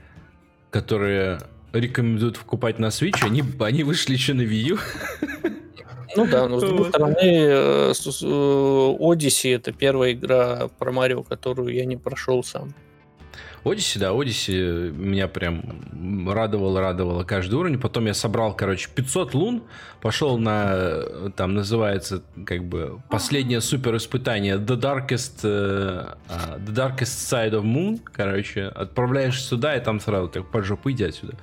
которые 0.70 1.40
рекомендуют 1.72 2.38
покупать 2.38 2.78
на 2.78 2.86
Switch, 2.86 3.24
они, 3.24 3.42
они 3.60 3.82
вышли 3.82 4.14
еще 4.14 4.32
на 4.32 4.42
Wii 4.42 4.62
U. 4.70 4.78
Ну 6.16 6.26
да, 6.26 6.48
но 6.48 6.58
с 6.58 6.62
другой 6.62 6.88
стороны, 6.88 7.18
э, 7.20 7.92
Odyssey 7.92 9.54
это 9.54 9.72
первая 9.72 10.12
игра 10.12 10.68
про 10.78 10.92
Марио, 10.92 11.22
которую 11.22 11.74
я 11.74 11.84
не 11.84 11.98
прошел 11.98 12.42
сам. 12.42 12.72
Odyssey, 13.66 13.98
да, 13.98 14.10
Odyssey 14.10 14.92
меня 14.92 15.26
прям 15.26 16.28
радовало, 16.30 16.80
радовало 16.80 17.24
каждый 17.24 17.56
уровень. 17.56 17.80
Потом 17.80 18.06
я 18.06 18.14
собрал, 18.14 18.54
короче, 18.54 18.88
500 18.94 19.34
лун, 19.34 19.64
пошел 20.00 20.38
на, 20.38 21.30
там 21.36 21.54
называется, 21.54 22.22
как 22.44 22.64
бы, 22.64 23.00
последнее 23.10 23.60
супер 23.60 23.96
испытание 23.96 24.56
The 24.56 24.80
Darkest, 24.80 25.42
uh, 25.42 26.16
The 26.28 26.72
Darkest 26.72 27.00
Side 27.02 27.54
of 27.54 27.64
Moon, 27.64 28.00
короче, 28.12 28.66
отправляешь 28.66 29.42
сюда, 29.42 29.76
и 29.76 29.80
там 29.80 29.98
сразу 29.98 30.28
так 30.28 30.48
под 30.48 30.64
жопу 30.64 30.92
иди 30.92 31.04
отсюда. 31.04 31.34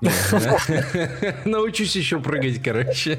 Научусь 1.44 1.96
еще 1.96 2.20
прыгать, 2.20 2.62
короче, 2.62 3.18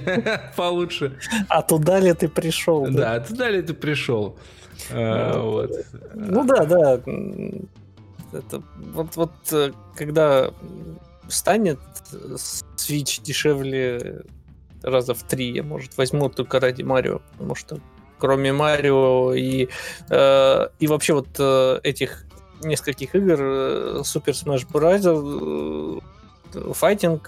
получше. 0.56 1.18
А 1.50 1.62
туда 1.62 2.00
ли 2.00 2.14
ты 2.14 2.30
пришел? 2.30 2.88
Да, 2.90 3.20
туда 3.20 3.50
ли 3.50 3.62
ты 3.62 3.74
пришел? 3.74 4.38
А, 4.92 5.68
ну 6.14 6.46
да, 6.46 6.66
да. 6.66 7.00
Это 8.34 8.64
вот, 8.76 9.16
вот 9.16 9.32
э, 9.52 9.72
когда 9.96 10.52
станет 11.28 11.80
Switch 12.12 13.22
дешевле 13.22 14.24
раза 14.82 15.14
в 15.14 15.24
три, 15.24 15.52
я, 15.54 15.64
может, 15.64 15.98
возьму 15.98 16.30
только 16.30 16.60
ради 16.60 16.84
Марио, 16.84 17.22
потому 17.32 17.56
что 17.56 17.80
кроме 18.18 18.54
Марио 18.54 19.34
и, 19.34 19.70
э, 20.10 20.68
и 20.80 20.88
вообще 20.88 21.14
вот 21.14 21.28
э, 21.40 21.80
этих 21.84 22.26
нескольких 22.64 23.16
игр 23.16 23.38
э, 23.40 24.02
Super 24.02 24.34
Smash 24.34 24.68
Bros. 24.72 26.00
Э, 26.00 26.00
Fighting, 26.54 27.20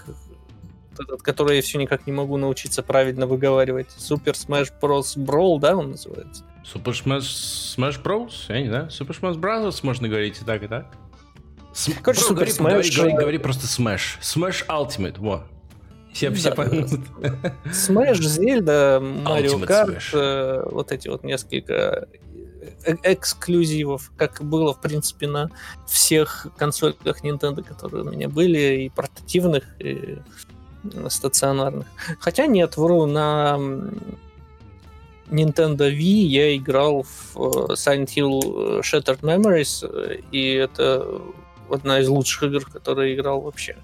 этот, 0.98 1.22
который 1.22 1.56
я 1.56 1.62
все 1.62 1.78
никак 1.78 2.06
не 2.06 2.12
могу 2.12 2.36
научиться 2.36 2.82
правильно 2.82 3.26
выговаривать. 3.26 3.88
Super 3.98 4.32
Smash 4.32 4.72
Bros. 4.80 5.16
Brawl, 5.16 5.58
да, 5.58 5.76
он 5.76 5.90
называется? 5.90 6.44
Super 6.72 6.92
Smash, 6.92 7.76
Smash 7.76 8.02
Bros? 8.02 8.32
Я 8.48 8.60
не 8.60 8.68
знаю. 8.68 8.88
Super 8.88 9.18
Smash 9.20 9.38
Bros. 9.38 9.78
можно 9.82 10.08
говорить 10.08 10.40
и 10.40 10.44
так, 10.44 10.62
и 10.62 10.66
так. 10.66 10.86
С... 11.72 11.90
Короче, 12.02 12.22
Bro, 12.22 12.30
Super 12.30 12.34
говори, 12.34 12.50
Smash... 12.50 12.56
Говори, 12.56 12.90
говори, 12.90 13.12
говори 13.12 13.38
просто 13.38 13.66
Smash. 13.66 14.20
Smash 14.20 14.66
Ultimate, 14.66 15.18
во. 15.18 15.46
Все, 16.12 16.32
все 16.32 16.50
да. 16.50 16.56
поймут. 16.56 16.90
Smash, 17.66 18.22
Зельда, 18.22 19.00
Марио 19.00 19.58
Карт, 19.60 20.02
э, 20.12 20.62
вот 20.70 20.90
эти 20.90 21.08
вот 21.08 21.22
несколько 21.24 22.08
э, 22.84 22.94
эксклюзивов, 23.02 24.10
как 24.16 24.42
было, 24.42 24.72
в 24.72 24.80
принципе, 24.80 25.28
на 25.28 25.50
всех 25.86 26.46
консолях 26.56 27.22
Nintendo, 27.22 27.62
которые 27.62 28.04
у 28.04 28.10
меня 28.10 28.28
были, 28.28 28.84
и 28.84 28.88
портативных, 28.88 29.64
и 29.78 30.18
стационарных. 31.10 31.86
Хотя 32.18 32.46
нет, 32.46 32.76
вру, 32.76 33.06
на 33.06 33.58
Nintendo 35.30 35.90
Wii 35.90 36.26
я 36.26 36.56
играл 36.56 37.02
в 37.02 37.36
э, 37.36 37.74
Silent 37.74 38.06
Hill 38.06 38.80
Shattered 38.80 39.20
Memories, 39.20 40.22
и 40.30 40.52
это 40.52 41.20
одна 41.70 42.00
из 42.00 42.08
лучших 42.08 42.44
игр, 42.44 42.64
которые 42.64 43.12
я 43.12 43.16
играл 43.16 43.40
вообще. 43.40 43.76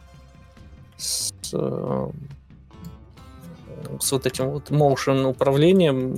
С, 0.96 1.32
э, 1.52 2.10
с 4.00 4.12
вот 4.12 4.26
этим 4.26 4.50
вот 4.50 4.70
motion 4.70 5.24
управлением. 5.24 6.16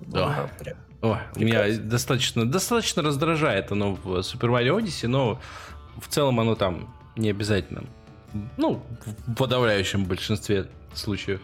Да. 0.00 0.50
Прям 0.58 0.76
Ой, 1.00 1.18
меня 1.36 1.78
достаточно, 1.78 2.44
достаточно 2.44 3.02
раздражает 3.02 3.70
оно 3.70 3.94
в 3.94 4.18
Super 4.18 4.50
Mario 4.50 4.78
Odyssey, 4.78 5.06
но 5.06 5.40
в 6.00 6.08
целом 6.08 6.40
оно 6.40 6.56
там 6.56 6.92
не 7.16 7.30
обязательно. 7.30 7.84
Ну, 8.56 8.82
в 9.26 9.34
подавляющем 9.34 10.04
большинстве 10.04 10.66
случаев. 10.94 11.40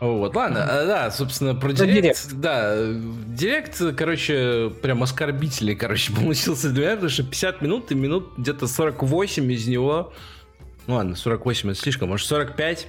Вот, 0.00 0.34
ладно, 0.34 0.58
mm-hmm. 0.58 0.86
да, 0.86 1.10
собственно, 1.10 1.54
про 1.54 1.72
директ, 1.74 2.32
Да, 2.32 2.74
директ, 3.26 3.78
короче, 3.96 4.72
прям 4.80 5.02
оскорбительный, 5.02 5.74
короче, 5.74 6.12
получился 6.16 6.70
для 6.70 6.82
меня, 6.82 6.94
потому 6.94 7.10
что 7.10 7.22
50 7.22 7.60
минут 7.60 7.92
и 7.92 7.94
минут 7.94 8.32
где-то 8.38 8.66
48 8.66 9.52
из 9.52 9.68
него, 9.68 10.12
ну 10.86 10.94
ладно, 10.94 11.16
48 11.16 11.70
это 11.70 11.78
слишком, 11.78 12.08
может 12.08 12.26
45, 12.26 12.88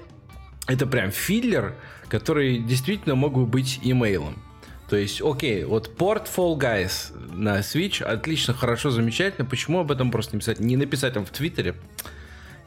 это 0.67 0.87
прям 0.87 1.11
филлер, 1.11 1.75
который 2.07 2.59
действительно 2.59 3.15
мог 3.15 3.33
бы 3.33 3.45
быть 3.45 3.79
имейлом. 3.83 4.41
То 4.89 4.97
есть, 4.97 5.21
окей, 5.21 5.63
вот 5.63 5.95
порт 5.95 6.29
Fall 6.33 6.57
Guys 6.57 7.17
на 7.33 7.59
Switch 7.59 8.03
отлично, 8.03 8.53
хорошо, 8.53 8.89
замечательно. 8.89 9.47
Почему 9.47 9.79
об 9.79 9.91
этом 9.91 10.11
просто 10.11 10.35
не 10.35 10.41
писать? 10.41 10.59
Не 10.59 10.75
написать 10.75 11.13
там 11.13 11.25
в 11.25 11.29
Твиттере? 11.29 11.75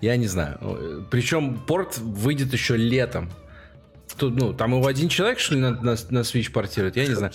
Я 0.00 0.16
не 0.16 0.26
знаю. 0.26 1.06
Причем 1.10 1.56
порт 1.66 1.98
выйдет 1.98 2.52
еще 2.54 2.78
летом. 2.78 3.30
Тут, 4.16 4.36
ну, 4.36 4.52
там 4.52 4.72
его 4.74 4.86
один 4.86 5.08
человек, 5.08 5.38
что 5.38 5.54
ли, 5.54 5.60
на, 5.60 5.70
на, 5.70 5.96
на 6.10 6.18
Switch 6.20 6.50
портирует? 6.50 6.96
Я 6.96 7.06
не 7.06 7.14
знаю. 7.14 7.32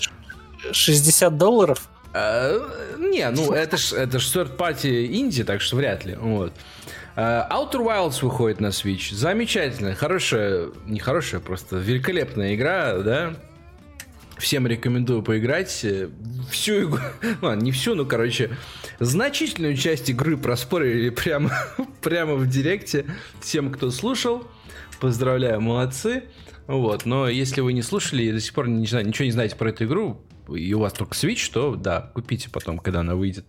60 0.71 1.37
долларов? 1.37 1.89
А, 2.13 2.97
не, 2.97 3.29
ну 3.29 3.51
это 3.51 3.77
ж, 3.77 3.93
это 3.93 4.19
ж 4.19 4.23
third 4.23 4.57
party 4.57 5.07
инди, 5.07 5.43
так 5.43 5.61
что 5.61 5.75
вряд 5.75 6.05
ли. 6.05 6.15
Вот. 6.15 6.53
Uh, 7.15 7.49
Outer 7.49 7.85
Wilds 7.85 8.23
выходит 8.23 8.61
на 8.61 8.67
Switch. 8.67 9.13
Замечательная, 9.13 9.93
хорошая, 9.93 10.69
не 10.85 10.99
хорошая, 10.99 11.41
просто 11.41 11.75
великолепная 11.75 12.55
игра, 12.55 12.97
да? 12.99 13.33
Всем 14.37 14.65
рекомендую 14.65 15.21
поиграть. 15.21 15.85
Всю 16.49 16.83
игру, 16.83 16.99
ну, 17.41 17.53
не 17.55 17.73
всю, 17.73 17.93
но, 17.93 18.05
короче, 18.05 18.51
значительную 18.99 19.75
часть 19.75 20.09
игры 20.09 20.37
проспорили 20.37 21.09
прямо, 21.09 21.51
прямо 22.01 22.35
в 22.35 22.47
директе. 22.47 23.05
Всем, 23.41 23.69
кто 23.71 23.91
слушал, 23.91 24.47
поздравляю, 25.01 25.59
молодцы. 25.59 26.23
Вот, 26.69 27.07
но 27.07 27.27
если 27.27 27.61
вы 27.61 27.73
не 27.73 27.81
слушали 27.81 28.21
и 28.21 28.31
до 28.31 28.39
сих 28.39 28.53
пор 28.53 28.67
не, 28.67 28.85
знаю, 28.85 29.07
ничего 29.07 29.25
не 29.25 29.31
знаете 29.31 29.55
про 29.55 29.69
эту 29.69 29.85
игру, 29.85 30.21
и 30.47 30.71
у 30.75 30.79
вас 30.79 30.93
только 30.93 31.15
Switch, 31.15 31.51
то 31.51 31.73
да, 31.73 32.11
купите 32.13 32.51
потом, 32.51 32.77
когда 32.77 32.99
она 32.99 33.15
выйдет. 33.15 33.43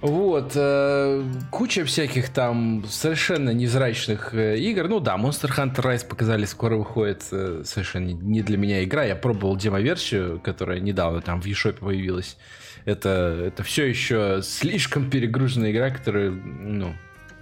Вот, 0.00 0.52
э, 0.54 1.22
куча 1.50 1.84
всяких 1.84 2.30
там 2.30 2.84
совершенно 2.88 3.50
невзрачных 3.50 4.32
э, 4.32 4.58
игр. 4.60 4.88
Ну 4.88 4.98
да, 4.98 5.16
Monster 5.16 5.50
Hunter 5.54 5.82
Rise 5.82 6.08
показали, 6.08 6.46
скоро 6.46 6.76
выходит 6.76 7.22
э, 7.32 7.64
совершенно 7.66 8.12
не 8.12 8.40
для 8.40 8.56
меня 8.56 8.82
игра. 8.82 9.04
Я 9.04 9.14
пробовал 9.14 9.54
демо-версию, 9.54 10.40
которая 10.42 10.80
недавно 10.80 11.20
там 11.20 11.42
в 11.42 11.44
eShop 11.44 11.80
появилась. 11.80 12.38
Это, 12.86 13.44
это 13.46 13.62
все 13.62 13.84
еще 13.84 14.40
слишком 14.42 15.10
перегруженная 15.10 15.70
игра, 15.70 15.90
которая, 15.90 16.30
ну, 16.30 16.94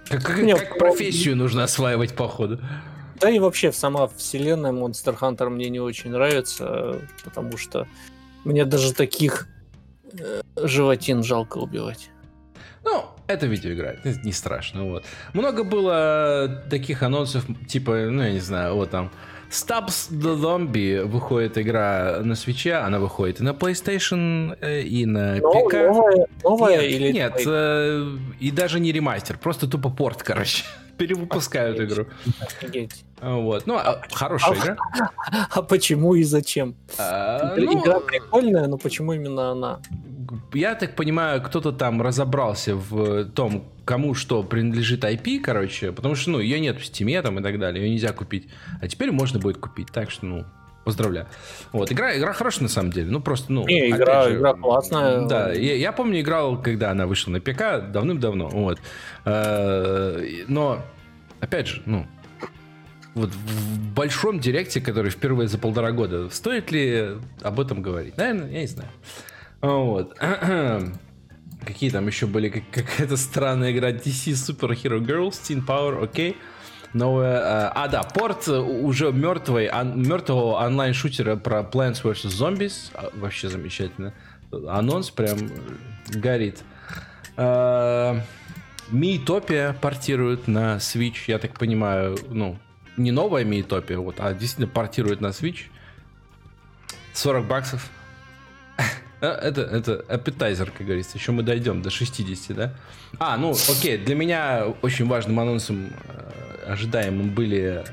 как, 0.09 0.21
как, 0.21 0.37
Нет, 0.39 0.59
как 0.59 0.77
профессию 0.77 1.37
нужно 1.37 1.63
осваивать, 1.63 2.13
походу. 2.13 2.59
Да 3.19 3.29
и 3.29 3.39
вообще 3.39 3.71
сама 3.71 4.07
вселенная 4.07 4.71
Monster 4.71 5.17
Hunter 5.17 5.49
мне 5.49 5.69
не 5.69 5.79
очень 5.79 6.11
нравится, 6.11 7.01
потому 7.23 7.57
что 7.57 7.87
мне 8.43 8.65
даже 8.65 8.93
таких 8.93 9.47
э, 10.17 10.41
животин 10.57 11.23
жалко 11.23 11.57
убивать. 11.57 12.09
Ну, 12.83 13.05
это 13.27 13.47
видеоигра, 13.47 13.95
это 14.03 14.19
не 14.25 14.33
страшно, 14.33 14.83
вот. 14.83 15.05
Много 15.33 15.63
было 15.63 16.63
таких 16.69 17.01
анонсов, 17.01 17.45
типа, 17.67 18.07
ну, 18.09 18.23
я 18.23 18.31
не 18.33 18.41
знаю, 18.41 18.75
вот 18.75 18.89
там, 18.89 19.09
Stubbs 19.49 20.09
the 20.11 20.35
Zombie 20.35 21.03
выходит 21.05 21.57
игра 21.57 22.19
на 22.23 22.35
свече, 22.35 22.73
она 22.73 22.99
выходит 22.99 23.39
и 23.39 23.43
на 23.43 23.51
PlayStation, 23.51 24.57
э, 24.59 24.81
и 24.81 25.05
на 25.05 25.37
ПК. 25.37 25.73
Новая, 25.73 26.27
новая 26.43 26.81
нет, 26.81 26.91
или... 26.91 27.11
Нет, 27.11 27.41
э, 27.45 28.17
и 28.39 28.51
даже 28.51 28.79
не 28.79 28.91
ремастер, 28.91 29.37
просто 29.37 29.67
тупо 29.67 29.89
порт, 29.89 30.23
короче. 30.23 30.65
Перевыпускают 30.97 31.79
игру. 31.79 32.07
Офигеть. 32.39 33.03
Вот, 33.21 33.65
ну, 33.65 33.75
а, 33.77 34.01
хорошая 34.11 34.55
а, 34.55 34.59
игра. 34.59 34.77
А 35.49 35.61
почему 35.61 36.15
и 36.15 36.23
зачем? 36.23 36.75
А, 36.97 37.55
ну, 37.55 37.81
игра 37.81 37.99
прикольная, 37.99 38.67
но 38.67 38.77
почему 38.77 39.13
именно 39.13 39.51
она? 39.51 39.79
я 40.53 40.75
так 40.75 40.95
понимаю, 40.95 41.41
кто-то 41.41 41.71
там 41.71 42.01
разобрался 42.01 42.75
в 42.75 43.25
том, 43.25 43.65
кому 43.85 44.13
что 44.13 44.43
принадлежит 44.43 45.03
IP, 45.03 45.39
короче, 45.39 45.91
потому 45.91 46.15
что, 46.15 46.31
ну, 46.31 46.39
ее 46.39 46.59
нет 46.59 46.79
в 46.79 46.83
Steam 46.83 47.21
там 47.21 47.39
и 47.39 47.43
так 47.43 47.59
далее, 47.59 47.83
ее 47.83 47.91
нельзя 47.91 48.13
купить. 48.13 48.47
А 48.81 48.87
теперь 48.87 49.11
можно 49.11 49.39
будет 49.39 49.57
купить, 49.57 49.87
так 49.91 50.11
что, 50.11 50.25
ну, 50.25 50.45
поздравляю. 50.83 51.27
Вот, 51.71 51.91
игра, 51.91 52.17
игра 52.17 52.33
хорошая 52.33 52.63
на 52.63 52.69
самом 52.69 52.91
деле, 52.91 53.09
ну, 53.09 53.21
просто, 53.21 53.51
ну... 53.51 53.65
Не, 53.65 53.89
игра, 53.89 54.29
же, 54.29 54.37
игра 54.37 54.53
классная. 54.53 55.25
Да, 55.27 55.51
я, 55.51 55.75
я 55.75 55.91
помню, 55.91 56.21
играл, 56.21 56.61
когда 56.61 56.91
она 56.91 57.07
вышла 57.07 57.31
на 57.31 57.39
ПК, 57.39 57.91
давным-давно, 57.91 58.49
вот. 58.49 58.79
Э, 59.25 60.43
но, 60.47 60.83
опять 61.39 61.67
же, 61.67 61.81
ну, 61.85 62.05
вот 63.15 63.29
в 63.29 63.93
большом 63.93 64.39
директе, 64.39 64.81
который 64.81 65.11
впервые 65.11 65.47
за 65.47 65.57
полтора 65.57 65.91
года, 65.91 66.29
стоит 66.29 66.71
ли 66.71 67.11
об 67.41 67.59
этом 67.59 67.81
говорить? 67.81 68.17
Наверное, 68.17 68.49
я 68.49 68.61
не 68.61 68.67
знаю. 68.67 68.89
Вот. 69.61 70.17
Какие 71.65 71.91
там 71.91 72.07
еще 72.07 72.25
были? 72.25 72.49
Какая-то 72.49 73.15
странная 73.17 73.71
игра 73.71 73.91
DC 73.91 74.33
Super 74.33 74.71
Hero 74.71 74.99
Girls, 74.99 75.33
Teen 75.33 75.65
Power, 75.65 76.03
окей. 76.03 76.31
Okay. 76.31 76.35
Новая... 76.93 77.69
А, 77.69 77.87
да, 77.87 78.03
порт 78.03 78.47
уже 78.47 79.11
мертвой, 79.11 79.69
мертвого 79.95 80.63
онлайн-шутера 80.65 81.35
про 81.35 81.61
Plants 81.61 82.03
vs. 82.03 82.27
Zombies. 82.27 82.91
А, 82.93 83.09
вообще 83.13 83.49
замечательно. 83.49 84.13
Анонс 84.67 85.09
прям 85.09 85.37
горит. 86.09 86.63
Миитопия 88.89 89.73
портирует 89.73 90.47
на 90.47 90.75
Switch, 90.75 91.23
я 91.27 91.39
так 91.39 91.57
понимаю, 91.57 92.17
ну, 92.29 92.59
не 92.95 93.11
новая 93.11 93.43
Миитопия, 93.43 93.97
вот, 93.97 94.17
а 94.19 94.33
действительно 94.33 94.67
портирует 94.67 95.19
на 95.19 95.27
Switch. 95.27 95.61
40 97.13 97.45
баксов. 97.47 97.89
А, 99.23 99.39
это, 99.41 99.61
это 99.61 100.03
аппетайзер, 100.09 100.71
как 100.71 100.85
говорится. 100.85 101.17
Еще 101.17 101.31
мы 101.31 101.43
дойдем 101.43 101.81
до 101.81 101.89
60, 101.89 102.55
да? 102.55 102.73
А, 103.19 103.37
ну, 103.37 103.55
окей. 103.69 103.97
Для 103.97 104.15
меня 104.15 104.65
очень 104.81 105.07
важным 105.07 105.39
анонсом 105.39 105.91
э, 106.07 106.71
ожидаемым 106.71 107.29
были 107.29 107.85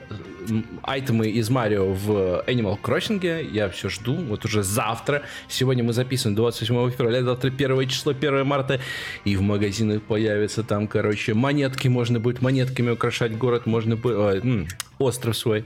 айтемы 0.82 1.28
из 1.28 1.48
Марио 1.48 1.92
в 1.92 2.42
Animal 2.48 2.80
Crossing. 2.82 3.48
Я 3.52 3.68
все 3.68 3.88
жду. 3.88 4.14
Вот 4.16 4.44
уже 4.44 4.64
завтра. 4.64 5.22
Сегодня 5.46 5.84
мы 5.84 5.92
записываем 5.92 6.34
28 6.34 6.90
февраля, 6.90 7.22
завтра 7.22 7.48
1 7.48 7.88
число, 7.88 8.10
1 8.10 8.44
марта. 8.44 8.80
И 9.24 9.36
в 9.36 9.42
магазинах 9.42 10.02
появятся 10.02 10.64
там, 10.64 10.88
короче, 10.88 11.34
монетки. 11.34 11.86
Можно 11.86 12.18
будет 12.18 12.42
монетками 12.42 12.90
украшать 12.90 13.38
город. 13.38 13.66
Можно 13.66 13.94
будет... 13.94 14.44
Э, 14.44 14.66
остров 14.98 15.36
свой 15.36 15.64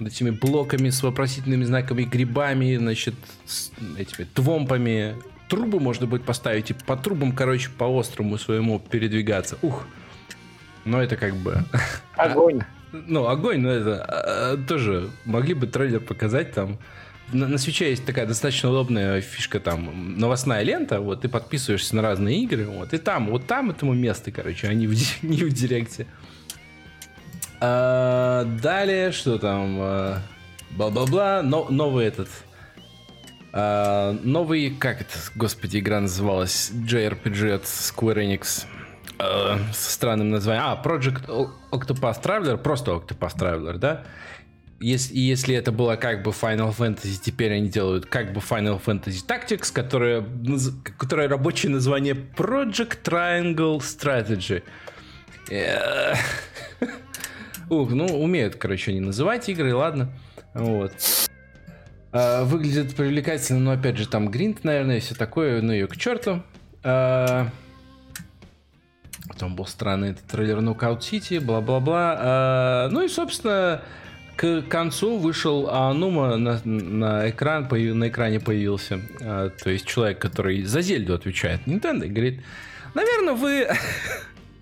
этими 0.00 0.30
блоками 0.30 0.90
с 0.90 1.02
вопросительными 1.02 1.64
знаками, 1.64 2.02
грибами, 2.02 2.76
значит, 2.76 3.14
с 3.46 3.72
этими 3.98 4.26
твомпами. 4.26 5.16
Трубы 5.48 5.80
можно 5.80 6.06
будет 6.06 6.24
поставить 6.24 6.70
и 6.70 6.74
по 6.74 6.96
трубам, 6.96 7.32
короче, 7.32 7.70
по 7.70 7.84
острому 7.98 8.38
своему 8.38 8.78
передвигаться. 8.78 9.58
Ух. 9.62 9.86
Но 10.84 11.02
это 11.02 11.16
как 11.16 11.34
бы... 11.36 11.64
Огонь. 12.16 12.62
Ну, 12.92 13.26
огонь, 13.26 13.60
но 13.60 13.70
это 13.70 14.04
а, 14.04 14.56
тоже 14.68 15.08
могли 15.24 15.54
бы 15.54 15.66
трейлер 15.66 16.00
показать 16.00 16.52
там. 16.52 16.78
На, 17.32 17.48
на 17.48 17.56
свече 17.56 17.88
есть 17.88 18.04
такая 18.04 18.26
достаточно 18.26 18.68
удобная 18.68 19.22
фишка, 19.22 19.60
там, 19.60 20.18
новостная 20.18 20.62
лента, 20.62 21.00
вот, 21.00 21.22
ты 21.22 21.28
подписываешься 21.30 21.96
на 21.96 22.02
разные 22.02 22.42
игры, 22.42 22.66
вот, 22.66 22.92
и 22.92 22.98
там, 22.98 23.28
вот 23.28 23.46
там 23.46 23.70
этому 23.70 23.94
место, 23.94 24.30
короче, 24.30 24.68
а 24.68 24.74
не 24.74 24.86
в, 24.86 24.92
не 25.22 25.42
в 25.44 25.52
директе. 25.52 26.06
А, 27.64 28.44
далее, 28.44 29.12
что 29.12 29.38
там? 29.38 29.78
А, 29.80 30.18
бла-бла-бла. 30.72 31.42
Но, 31.44 31.68
новый 31.70 32.06
этот. 32.06 32.28
А, 33.52 34.18
новый, 34.24 34.70
как 34.70 35.02
это, 35.02 35.16
господи, 35.36 35.78
игра 35.78 36.00
называлась? 36.00 36.72
JRPG 36.72 37.52
от 37.52 37.62
Square 37.62 38.16
Enix. 38.16 38.64
А, 39.20 39.60
со 39.72 39.92
странным 39.92 40.30
названием. 40.30 40.64
А, 40.66 40.82
Project 40.84 41.28
Octopath 41.70 42.20
Traveler. 42.20 42.58
Просто 42.58 42.90
Octopath 42.90 43.38
Traveler, 43.38 43.78
да? 43.78 44.02
Если, 44.80 45.16
если 45.16 45.54
это 45.54 45.70
было 45.70 45.94
как 45.94 46.24
бы 46.24 46.32
Final 46.32 46.76
Fantasy, 46.76 47.20
теперь 47.22 47.52
они 47.52 47.68
делают 47.68 48.06
как 48.06 48.32
бы 48.32 48.40
Final 48.40 48.82
Fantasy 48.84 49.24
Tactics, 49.24 49.72
которое, 49.72 50.26
которое 50.98 51.28
рабочее 51.28 51.70
название 51.70 52.14
Project 52.14 53.04
Triangle 53.04 53.78
Strategy. 53.78 54.64
Ух, 57.72 57.90
ну, 57.90 58.04
умеют, 58.04 58.56
короче, 58.56 58.90
они 58.90 59.00
называть 59.00 59.48
игры, 59.48 59.74
ладно. 59.74 60.10
Вот. 60.52 60.92
А, 62.12 62.44
выглядит 62.44 62.94
привлекательно, 62.94 63.60
но 63.60 63.70
опять 63.70 63.96
же 63.96 64.06
там 64.06 64.28
гринт, 64.28 64.62
наверное, 64.62 65.00
все 65.00 65.14
такое, 65.14 65.62
ну 65.62 65.72
ее 65.72 65.86
к 65.86 65.96
черту. 65.96 66.42
А, 66.84 67.48
потом 69.26 69.56
был 69.56 69.64
странный 69.64 70.10
этот 70.10 70.24
трейлер 70.24 70.58
Knockout 70.58 70.98
City, 70.98 71.40
бла-бла-бла. 71.40 72.16
А, 72.18 72.88
ну 72.90 73.06
и, 73.06 73.08
собственно, 73.08 73.80
к 74.36 74.60
концу 74.68 75.16
вышел 75.16 75.70
Анума 75.70 76.36
на, 76.36 76.60
на, 76.66 77.30
экран, 77.30 77.68
на 77.70 78.08
экране 78.08 78.38
появился. 78.38 79.00
То 79.18 79.70
есть 79.70 79.86
человек, 79.86 80.18
который 80.18 80.62
за 80.64 80.82
Зельду 80.82 81.14
отвечает 81.14 81.62
Nintendo, 81.64 82.06
говорит, 82.06 82.44
наверное, 82.94 83.32
вы... 83.32 83.66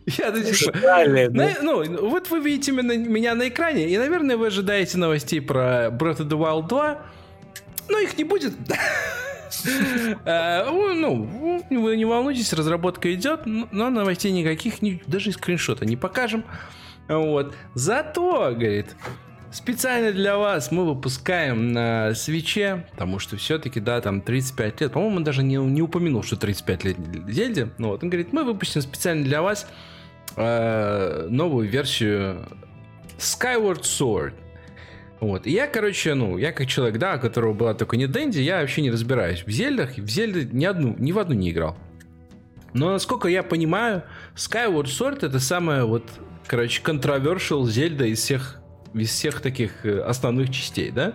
Я 0.07 0.35
сих 0.35 0.73
пор... 0.73 0.83
На, 1.31 1.63
ну, 1.63 2.09
вот 2.09 2.31
вы 2.31 2.41
видите 2.41 2.73
меня, 2.73 2.97
меня 2.97 3.35
на 3.35 3.49
экране, 3.49 3.89
и, 3.89 3.99
наверное, 3.99 4.37
вы 4.37 4.49
ожидаете 4.49 4.99
новостей 4.99 5.41
про 5.41 5.89
Breath 5.89 6.19
of 6.19 6.29
the 6.29 6.39
Wild 6.39 6.69
2, 6.69 7.03
но 7.89 7.99
их 7.99 8.17
не 8.19 8.25
будет. 8.25 8.53
А, 10.25 10.71
ну, 10.71 11.65
вы 11.69 11.97
не 11.97 12.05
волнуйтесь, 12.05 12.53
разработка 12.53 13.13
идет, 13.13 13.47
но 13.47 13.91
новостей 13.91 14.31
никаких, 14.31 14.75
даже 15.09 15.33
скриншота 15.33 15.85
не 15.85 15.97
покажем. 15.97 16.45
Вот. 17.09 17.57
Зато, 17.75 18.53
говорит, 18.53 18.95
специально 19.53 20.13
для 20.13 20.37
вас 20.37 20.71
мы 20.71 20.87
выпускаем 20.87 21.73
на 21.73 22.15
свече, 22.15 22.87
потому 22.93 23.19
что 23.19 23.37
все-таки, 23.37 23.81
да, 23.81 24.01
там 24.01 24.21
35 24.21 24.81
лет. 24.81 24.93
По-моему, 24.93 25.17
он 25.17 25.25
даже 25.25 25.43
не, 25.43 25.57
не 25.57 25.83
упомянул, 25.83 26.23
что 26.23 26.37
35 26.37 26.85
лет 26.85 26.97
Зельде. 27.29 27.71
Ну, 27.79 27.89
вот, 27.89 28.03
он 28.03 28.11
говорит, 28.11 28.33
мы 28.33 28.45
выпустим 28.45 28.81
специально 28.81 29.25
для 29.25 29.43
вас 29.43 29.67
э, 30.37 31.27
новую 31.31 31.69
версию 31.69 32.49
Skyward 33.19 33.83
Sword. 33.83 34.35
Вот. 35.21 35.47
И 35.47 35.51
я, 35.51 35.67
короче, 35.67 36.15
ну, 36.15 36.39
я 36.39 36.53
как 36.53 36.67
человек, 36.67 36.99
да, 36.99 37.17
у 37.17 37.21
которого 37.21 37.53
была 37.53 37.75
только 37.75 37.97
не 37.97 38.07
Дэнди, 38.07 38.39
я 38.41 38.61
вообще 38.61 38.81
не 38.81 38.91
разбираюсь 38.91 39.45
в 39.45 39.51
Зельдах, 39.51 39.97
в 39.97 40.09
Зельде 40.09 40.49
ни 40.51 40.65
одну, 40.65 40.97
ни 40.99 41.13
в 41.13 41.19
одну 41.19 41.35
не 41.35 41.51
играл. 41.51 41.77
Но 42.73 42.93
насколько 42.93 43.29
я 43.29 43.43
понимаю, 43.43 44.05
Skyward 44.35 44.87
Sword 44.87 45.27
это 45.27 45.39
самая 45.41 45.85
вот, 45.85 46.05
короче, 46.47 46.83
controversial 46.83 47.67
Зельда 47.67 48.07
из 48.07 48.21
всех, 48.21 48.60
из 48.95 49.11
всех 49.11 49.41
таких 49.41 49.85
э, 49.85 50.01
основных 50.01 50.51
частей, 50.51 50.91
да? 50.91 51.15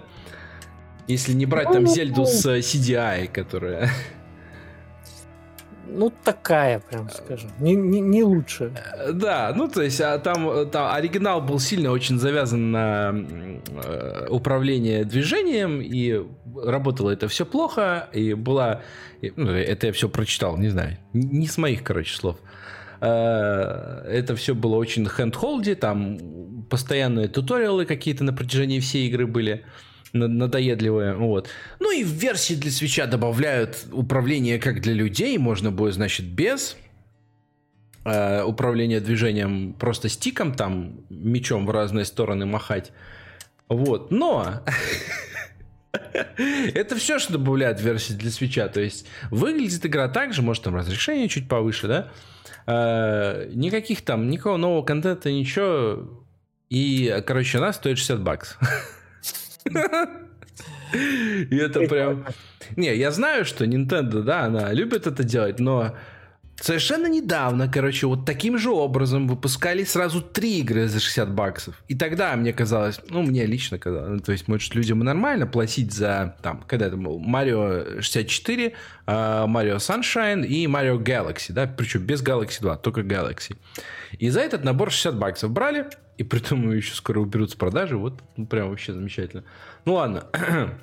Если 1.08 1.34
не 1.34 1.46
брать 1.46 1.72
там 1.72 1.86
Зельду 1.88 2.26
с 2.26 2.46
CDI, 2.46 3.28
которая 3.28 3.92
ну, 5.88 6.12
такая, 6.24 6.80
прям 6.80 7.10
скажем. 7.10 7.52
Не, 7.60 7.76
не, 7.76 8.02
не 8.02 8.24
лучше. 8.24 8.72
Э, 8.98 9.12
да, 9.12 9.54
ну, 9.56 9.68
то 9.68 9.82
есть, 9.82 10.02
а 10.02 10.18
там, 10.20 10.70
там 10.70 10.94
оригинал 10.94 11.42
был 11.42 11.60
сильно 11.60 11.92
очень 11.92 12.20
завязан 12.20 12.72
на 12.72 13.14
э, 13.14 14.28
управление 14.30 15.06
движением, 15.06 15.82
и 15.82 16.22
работало 16.56 17.12
это 17.12 17.28
все 17.28 17.46
плохо, 17.46 18.10
и 18.14 18.34
была... 18.34 18.82
Ну, 19.36 19.52
это 19.52 19.88
я 19.88 19.94
все 19.94 20.10
прочитал, 20.10 20.58
не 20.58 20.70
знаю, 20.70 20.98
не 21.14 21.48
с 21.48 21.58
моих, 21.58 21.84
короче, 21.84 22.16
слов. 22.16 22.38
Э, 23.02 24.04
это 24.08 24.36
все 24.36 24.56
было 24.56 24.76
очень 24.76 25.06
хэндхолди, 25.06 25.76
там 25.76 26.55
постоянные 26.70 27.28
туториалы 27.28 27.86
какие-то 27.86 28.24
на 28.24 28.34
протяжении 28.34 28.80
всей 28.80 29.08
игры 29.08 29.28
были 29.28 29.66
надоедливые. 30.14 31.16
Вот. 31.16 31.50
Ну 31.80 31.92
и 31.92 32.04
в 32.04 32.10
версии 32.10 32.54
для 32.54 32.72
свеча 32.72 33.06
добавляют 33.06 33.86
управление 33.92 34.60
как 34.60 34.82
для 34.82 34.94
людей. 34.94 35.38
Можно 35.38 35.72
будет, 35.72 35.96
значит, 35.96 36.26
без 36.26 36.78
э, 38.06 38.44
управления 38.44 39.00
движением 39.00 39.74
просто 39.74 40.10
стиком, 40.10 40.54
там, 40.54 41.02
мечом 41.10 41.66
в 41.66 41.72
разные 41.72 42.06
стороны 42.06 42.46
махать. 42.46 42.92
Вот. 43.68 44.12
Но... 44.12 44.62
Это 46.74 46.96
все, 46.98 47.20
что 47.20 47.34
добавляют 47.34 47.82
версии 47.82 48.14
для 48.14 48.30
свеча. 48.32 48.68
То 48.68 48.82
есть 48.82 49.06
выглядит 49.32 49.86
игра 49.86 50.08
так 50.08 50.34
же, 50.34 50.42
может 50.42 50.64
там 50.64 50.76
разрешение 50.76 51.30
чуть 51.30 51.48
повыше, 51.48 51.88
да? 51.88 52.12
Э, 52.68 53.50
никаких 53.54 54.04
там, 54.04 54.30
никакого 54.30 54.58
нового 54.58 54.84
контента, 54.84 55.32
ничего. 55.32 56.25
И, 56.76 57.24
короче, 57.26 57.60
она 57.60 57.72
стоит 57.72 57.98
60 57.98 58.20
баксов. 58.22 58.58
И 59.72 61.56
это 61.56 61.88
прям... 61.88 62.26
Не, 62.76 62.94
я 62.94 63.12
знаю, 63.12 63.46
что 63.46 63.64
Nintendo, 63.64 64.22
да, 64.22 64.42
она 64.42 64.74
любит 64.74 65.08
это 65.08 65.24
делать, 65.24 65.62
но 65.62 65.96
совершенно 66.60 67.08
недавно, 67.08 67.72
короче, 67.72 68.08
вот 68.08 68.26
таким 68.26 68.58
же 68.58 68.72
образом 68.72 69.26
выпускали 69.26 69.86
сразу 69.86 70.22
три 70.22 70.60
игры 70.60 70.90
за 70.90 71.00
60 71.00 71.34
баксов. 71.34 71.82
И 71.88 71.96
тогда 71.96 72.36
мне 72.36 72.52
казалось, 72.52 73.00
ну, 73.10 73.22
мне 73.22 73.46
лично 73.46 73.80
казалось, 73.80 74.10
ну, 74.10 74.20
то 74.20 74.34
есть, 74.34 74.50
может, 74.50 74.76
людям 74.76 75.00
нормально 75.00 75.48
платить 75.48 75.94
за, 75.94 76.36
там, 76.42 76.62
когда 76.68 76.88
это 76.88 76.98
был, 76.98 77.24
Mario 77.26 78.02
64, 78.02 78.74
uh, 79.08 79.48
Mario 79.48 79.78
Sunshine 79.78 80.46
и 80.46 80.66
Mario 80.66 81.02
Galaxy, 81.02 81.54
да, 81.54 81.68
причем 81.68 82.02
без 82.02 82.22
Galaxy 82.22 82.60
2, 82.60 82.76
только 82.78 83.00
Galaxy. 83.00 83.56
И 84.20 84.30
за 84.30 84.42
этот 84.42 84.66
набор 84.66 84.92
60 84.92 85.18
баксов 85.18 85.52
брали, 85.52 85.88
и 86.18 86.24
при 86.24 86.40
том 86.40 86.72
еще 86.72 86.96
скоро 86.96 87.20
уберут 87.20 87.52
с 87.52 87.56
продажи. 87.56 87.98
Вот, 87.98 88.22
ну, 88.38 88.46
прям 88.46 88.70
вообще 88.70 88.94
замечательно. 88.94 89.44
Ну 89.86 89.96
ладно. 89.96 90.26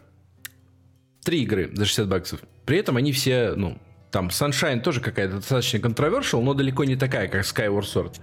Три 1.25 1.43
игры 1.43 1.71
за 1.73 1.85
60 1.85 2.09
баксов. 2.09 2.41
При 2.67 2.79
этом 2.79 2.97
они 2.97 3.13
все, 3.13 3.55
ну, 3.57 3.79
там 4.11 4.29
Sunshine 4.29 4.81
тоже 4.81 5.01
какая-то 5.01 5.37
достаточно 5.37 5.79
controversial, 5.79 6.43
но 6.43 6.55
далеко 6.55 6.85
не 6.85 6.97
такая, 6.97 7.29
как 7.29 7.43
Skyward 7.43 7.83
Sword. 7.83 8.21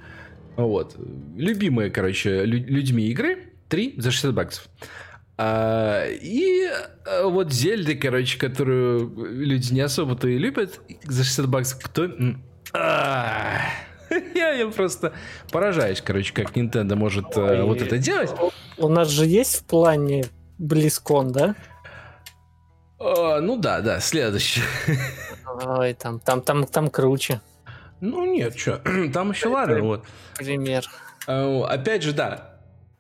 Вот. 0.56 0.96
Любимые, 1.36 1.90
короче, 1.90 2.46
лю- 2.46 2.66
людьми 2.66 3.08
игры. 3.08 3.54
Три 3.70 3.96
за 3.98 4.12
60 4.12 4.34
баксов. 4.34 4.68
А, 5.38 6.06
и 6.06 6.66
а, 7.06 7.28
вот 7.28 7.54
Зельды, 7.54 7.96
короче, 7.96 8.38
которую 8.38 9.14
люди 9.32 9.74
не 9.74 9.82
особо-то 9.82 10.28
и 10.28 10.38
любят, 10.38 10.82
за 11.04 11.24
60 11.24 11.48
баксов. 11.48 11.82
Кто... 11.82 12.10
А, 12.74 13.62
Я, 14.36 14.52
я 14.52 14.68
просто 14.68 15.14
поражаюсь, 15.52 16.02
короче, 16.02 16.34
как 16.34 16.56
Nintendo 16.56 16.96
может 16.96 17.38
э, 17.38 17.64
вот 17.64 17.82
это 17.82 17.98
делать. 17.98 18.32
У 18.78 18.88
нас 18.88 19.10
же 19.10 19.26
есть 19.26 19.56
в 19.60 19.66
плане 19.66 20.26
Близкон, 20.58 21.32
да? 21.32 21.56
О, 22.98 23.40
ну 23.40 23.58
да, 23.58 23.82
да, 23.82 24.00
следующий. 24.00 24.62
Ой, 25.64 25.94
там, 25.94 26.20
там, 26.20 26.42
там, 26.42 26.66
там 26.66 26.90
круче. 26.90 27.42
Ну 28.02 28.26
нет, 28.26 28.58
что, 28.58 28.82
там 29.14 29.32
еще 29.32 29.48
ладно, 29.50 29.82
вот. 29.82 30.06
Пример. 30.38 30.86
А, 31.28 31.66
опять 31.68 32.04
же, 32.04 32.14
да, 32.14 32.50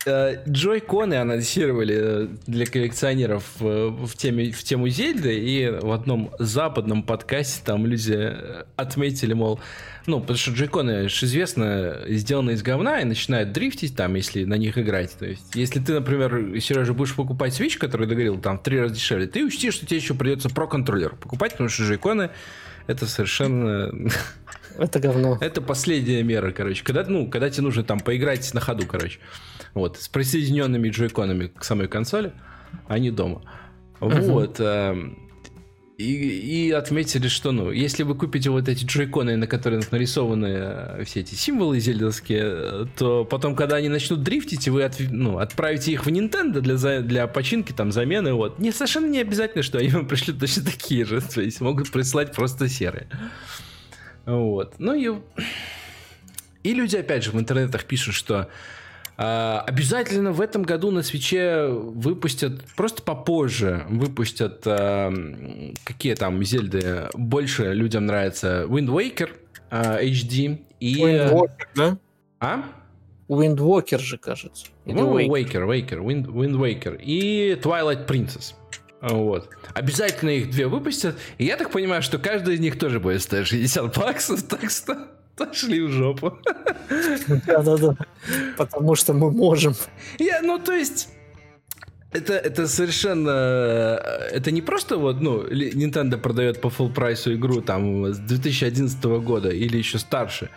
Джой-коны 0.07 1.15
анонсировали 1.15 1.97
э, 1.99 2.27
для 2.47 2.65
коллекционеров 2.65 3.43
э, 3.59 3.87
в, 3.89 4.15
теме, 4.15 4.51
в 4.51 4.63
тему 4.63 4.87
Зельды, 4.87 5.37
и 5.37 5.69
в 5.69 5.91
одном 5.91 6.31
западном 6.39 7.03
подкасте 7.03 7.61
там 7.65 7.85
люди 7.85 8.15
э, 8.17 8.63
отметили, 8.77 9.33
мол, 9.33 9.59
ну, 10.09 10.19
потому 10.21 10.37
что 10.37 10.51
джойконы, 10.51 11.07
же 11.07 11.25
известно, 11.25 12.01
сделаны 12.07 12.51
из 12.51 12.63
говна 12.63 12.99
и 13.01 13.05
начинают 13.05 13.51
дрифтить 13.51 13.95
там, 13.95 14.15
если 14.15 14.43
на 14.43 14.55
них 14.55 14.77
играть. 14.77 15.15
То 15.17 15.25
есть, 15.25 15.55
если 15.55 15.79
ты, 15.79 15.93
например, 15.93 16.59
Сережа, 16.59 16.93
будешь 16.93 17.15
покупать 17.15 17.59
Switch, 17.59 17.77
который 17.77 18.07
договорил 18.07 18.39
там 18.39 18.57
в 18.57 18.63
три 18.63 18.79
раза 18.79 18.95
дешевле, 18.95 19.27
ты 19.27 19.43
учти, 19.45 19.71
что 19.71 19.85
тебе 19.85 19.97
еще 19.97 20.13
придется 20.13 20.49
про 20.49 20.67
контроллер 20.67 21.15
покупать, 21.15 21.51
потому 21.51 21.69
что 21.69 21.83
джойконы 21.83 22.31
это 22.87 23.05
совершенно... 23.05 23.91
Это 24.77 24.99
говно. 24.99 25.37
Это 25.41 25.61
последняя 25.61 26.23
мера, 26.23 26.51
короче. 26.51 26.83
Когда, 26.85 27.03
ну, 27.03 27.29
когда 27.29 27.49
тебе 27.49 27.63
нужно 27.63 27.83
там 27.83 27.99
поиграть 27.99 28.53
на 28.53 28.61
ходу, 28.61 28.85
короче. 28.87 29.19
Вот, 29.73 29.97
с 29.97 30.07
присоединенными 30.07 30.89
джойконами 30.89 31.47
к 31.47 31.65
самой 31.65 31.89
консоли, 31.89 32.31
а 32.87 32.97
не 32.97 33.11
дома. 33.11 33.41
Uh-huh. 33.99 34.21
Вот. 34.31 34.59
Э, 34.59 34.95
и, 35.99 36.67
и 36.67 36.71
отметили, 36.71 37.27
что, 37.27 37.51
ну, 37.51 37.71
если 37.71 38.03
вы 38.03 38.15
купите 38.15 38.49
вот 38.49 38.69
эти 38.69 38.85
джойконы, 38.85 39.35
на 39.35 39.47
которых 39.47 39.91
нарисованы 39.91 40.45
э, 40.45 41.03
все 41.03 41.19
эти 41.19 41.35
символы 41.35 41.81
зельдовские, 41.81 42.87
то 42.97 43.25
потом, 43.25 43.53
когда 43.53 43.75
они 43.75 43.89
начнут 43.89 44.23
дрифтить, 44.23 44.69
вы 44.69 44.83
от, 44.83 44.95
ну, 44.97 45.39
отправите 45.39 45.91
их 45.91 46.05
в 46.05 46.09
Nintendo 46.09 46.61
для, 46.61 47.01
для 47.01 47.27
починки, 47.27 47.73
там, 47.73 47.91
замены, 47.91 48.33
вот. 48.33 48.59
Не, 48.59 48.71
совершенно 48.71 49.07
не 49.07 49.19
обязательно, 49.19 49.61
что 49.61 49.77
они 49.77 49.89
вам 49.89 50.07
пришлют 50.07 50.39
точно 50.39 50.63
такие 50.63 51.03
же, 51.03 51.19
то 51.19 51.41
есть 51.41 51.59
могут 51.59 51.91
прислать 51.91 52.33
просто 52.33 52.69
серые. 52.69 53.07
Вот. 54.25 54.75
Ну 54.79 54.93
и... 54.93 55.19
И 56.63 56.73
люди, 56.73 56.95
опять 56.95 57.25
же, 57.25 57.31
в 57.31 57.39
интернетах 57.39 57.83
пишут, 57.83 58.15
что 58.15 58.49
обязательно 59.19 60.31
в 60.31 60.39
этом 60.39 60.63
году 60.63 60.91
на 60.91 61.03
свече 61.03 61.67
выпустят, 61.67 62.63
просто 62.77 63.03
попозже 63.03 63.85
выпустят 63.89 64.61
а, 64.65 65.13
какие 65.83 66.15
там 66.15 66.41
Зельды 66.43 67.09
больше 67.13 67.73
людям 67.73 68.05
нравятся. 68.05 68.63
Wind 68.67 68.87
Waker 68.87 69.29
а, 69.69 70.01
HD 70.01 70.59
и... 70.79 71.01
Wind 71.01 71.33
Waker, 71.33 71.67
да? 71.75 71.97
А? 72.39 72.63
Wind 73.27 73.57
Waker 73.57 73.99
же, 73.99 74.17
кажется. 74.17 74.67
Ну, 74.85 75.19
Waker, 75.19 75.67
Waker, 75.67 75.99
Wind, 75.99 76.25
Wind 76.27 76.55
Waker. 76.55 76.99
И 77.01 77.59
Twilight 77.61 78.07
Princess. 78.07 78.53
Вот. 79.01 79.49
Обязательно 79.73 80.29
их 80.29 80.49
две 80.49 80.67
выпустят. 80.67 81.15
И 81.37 81.45
я 81.45 81.57
так 81.57 81.71
понимаю, 81.71 82.01
что 82.01 82.19
каждый 82.19 82.55
из 82.55 82.59
них 82.59 82.79
тоже 82.79 82.99
будет 82.99 83.21
стоить 83.21 83.47
60 83.47 83.97
баксов, 83.97 84.43
так 84.49 84.69
что... 84.69 85.07
Пошли 85.39 85.81
в 85.81 85.89
жопу. 85.89 86.37
Да-да-да. 87.47 87.95
Потому 88.57 88.95
что 88.95 89.13
мы 89.13 89.31
можем. 89.31 89.73
Я, 90.19 90.41
ну, 90.41 90.59
то 90.59 90.73
есть... 90.73 91.09
Это, 92.11 92.33
это 92.33 92.67
совершенно... 92.67 93.29
Это 94.31 94.51
не 94.51 94.61
просто 94.61 94.97
вот, 94.97 95.21
ну, 95.21 95.45
Nintendo 95.47 96.17
продает 96.17 96.59
по 96.59 96.67
full 96.67 96.91
прайсу 96.93 97.33
игру 97.35 97.61
там 97.61 98.05
с 98.13 98.17
2011 98.17 99.03
года 99.23 99.49
или 99.49 99.77
еще 99.77 99.99
старше. 99.99 100.49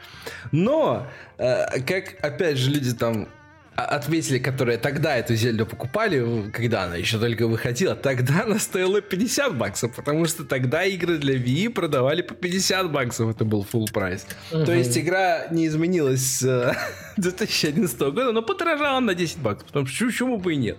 Но, 0.50 1.06
э, 1.38 1.80
как, 1.82 2.24
опять 2.24 2.56
же, 2.56 2.70
люди 2.70 2.94
там 2.94 3.28
отметили, 3.74 4.38
которые 4.38 4.78
тогда 4.78 5.16
эту 5.16 5.34
Зельду 5.34 5.66
покупали, 5.66 6.50
когда 6.50 6.84
она 6.84 6.96
еще 6.96 7.18
только 7.18 7.46
выходила, 7.46 7.94
тогда 7.94 8.42
она 8.44 8.58
стоила 8.58 9.00
50 9.00 9.56
баксов, 9.56 9.94
потому 9.94 10.26
что 10.26 10.44
тогда 10.44 10.84
игры 10.84 11.18
для 11.18 11.34
Wii 11.36 11.70
продавали 11.70 12.22
по 12.22 12.34
50 12.34 12.92
баксов, 12.92 13.30
это 13.30 13.44
был 13.44 13.66
full 13.70 13.90
прайс. 13.92 14.26
Угу. 14.50 14.64
То 14.64 14.72
есть 14.72 14.96
игра 14.98 15.46
не 15.50 15.66
изменилась 15.66 16.20
с 16.20 16.76
2011 17.16 17.98
года, 17.98 18.32
но 18.32 18.42
подорожала 18.42 19.00
на 19.00 19.14
10 19.14 19.38
баксов, 19.38 19.66
потому 19.68 19.86
что 19.86 20.06
почему 20.06 20.38
бы 20.38 20.54
и 20.54 20.56
нет. 20.56 20.78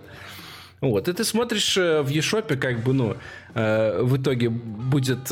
Вот, 0.80 1.08
и 1.08 1.12
ты 1.12 1.24
смотришь 1.24 1.76
э, 1.78 2.02
в 2.02 2.10
eShop, 2.10 2.56
как 2.56 2.80
бы, 2.80 2.92
ну, 2.92 3.16
э, 3.54 4.02
в 4.02 4.16
итоге 4.20 4.50
будет 4.50 5.30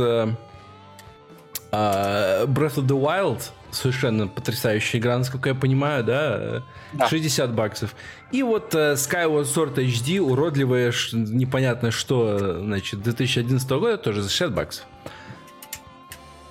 э, 1.72 2.46
Breath 2.46 2.76
of 2.76 2.86
the 2.86 3.00
Wild, 3.00 3.42
совершенно 3.70 4.28
потрясающая 4.28 5.00
игра, 5.00 5.18
насколько 5.18 5.48
я 5.48 5.54
понимаю, 5.54 6.04
да? 6.04 6.62
да. 6.92 7.08
60 7.08 7.52
баксов. 7.52 7.94
И 8.30 8.42
вот 8.42 8.74
э, 8.74 8.94
Skyward 8.94 9.44
Sword 9.44 9.74
HD, 9.76 10.20
уродливое, 10.20 10.92
непонятно 11.12 11.90
что, 11.90 12.60
значит, 12.60 13.02
2011 13.02 13.68
года, 13.70 13.98
тоже 13.98 14.22
за 14.22 14.28
60 14.28 14.54
баксов. 14.54 14.84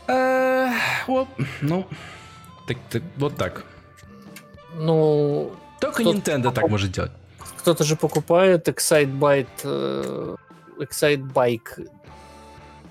Э, 0.08 0.72
вот, 1.08 1.28
ну, 1.62 1.88
так, 2.68 2.78
так, 2.90 3.04
вот 3.18 3.36
так. 3.38 3.64
Ну... 4.76 5.54
Только 5.80 6.04
Nintendo 6.04 6.52
так 6.54 6.68
может 6.70 6.92
делать. 6.92 7.12
Кто-то 7.58 7.84
же 7.84 7.96
покупает 7.96 8.68
Excitebike, 8.68 9.48
э, 9.64 10.36
Excitebike 10.80 11.88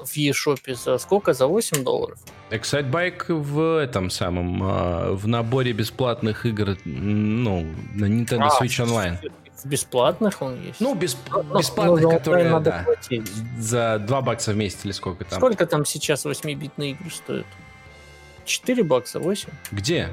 в 0.05 0.16
eShop 0.16 0.74
за 0.74 0.98
сколько? 0.98 1.32
За 1.32 1.47
8 1.47 1.85
долларов? 1.85 2.18
Excitebike 2.51 3.32
в 3.32 3.78
этом 3.78 4.10
самом, 4.10 4.62
а, 4.62 5.12
в 5.12 5.27
наборе 5.27 5.72
бесплатных 5.72 6.47
игр, 6.47 6.77
ну, 6.85 7.66
на 7.94 8.06
Nintendo 8.06 8.48
а, 8.51 8.62
Switch 8.62 8.85
Online. 8.85 9.18
В 9.62 9.66
бесплатных 9.66 10.40
он 10.43 10.60
есть? 10.62 10.81
Ну, 10.81 10.94
бесп... 10.94 11.18
ну 11.31 11.59
бесплатных, 11.59 12.02
ну, 12.02 12.10
которые, 12.10 12.48
надо 12.48 12.70
да, 12.70 12.82
платить. 12.85 13.31
за 13.59 13.98
2 13.98 14.20
бакса 14.22 14.52
в 14.52 14.56
месяц 14.56 14.85
или 14.85 14.93
сколько 14.93 15.24
там. 15.24 15.39
Сколько 15.39 15.66
там 15.66 15.85
сейчас 15.85 16.24
8-битные 16.24 16.93
игры 16.93 17.10
стоят? 17.10 17.47
4 18.47 18.82
бакса, 18.82 19.20
8? 19.20 19.48
Где? 19.70 20.09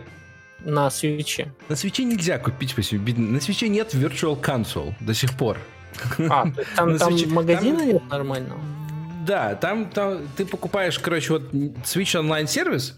На 0.59 0.89
свече. 0.89 1.53
На 1.69 1.76
свече 1.76 2.03
нельзя 2.03 2.39
купить 2.39 2.76
8 2.76 2.97
битные. 2.97 3.30
На 3.30 3.41
свече 3.41 3.69
нет 3.69 3.93
Virtual 3.93 4.39
Console 4.39 4.93
до 4.99 5.14
сих 5.14 5.35
пор. 5.38 5.57
А, 6.30 6.45
там, 6.76 6.97
там 6.97 7.15
магазина 7.30 7.85
нет 7.85 8.07
нормального? 8.09 8.59
Да, 9.27 9.55
там, 9.55 9.89
там 9.89 10.21
ты 10.37 10.45
покупаешь, 10.45 10.97
короче, 10.99 11.33
вот 11.33 11.51
Switch 11.51 12.15
Online 12.15 12.47
сервис, 12.47 12.97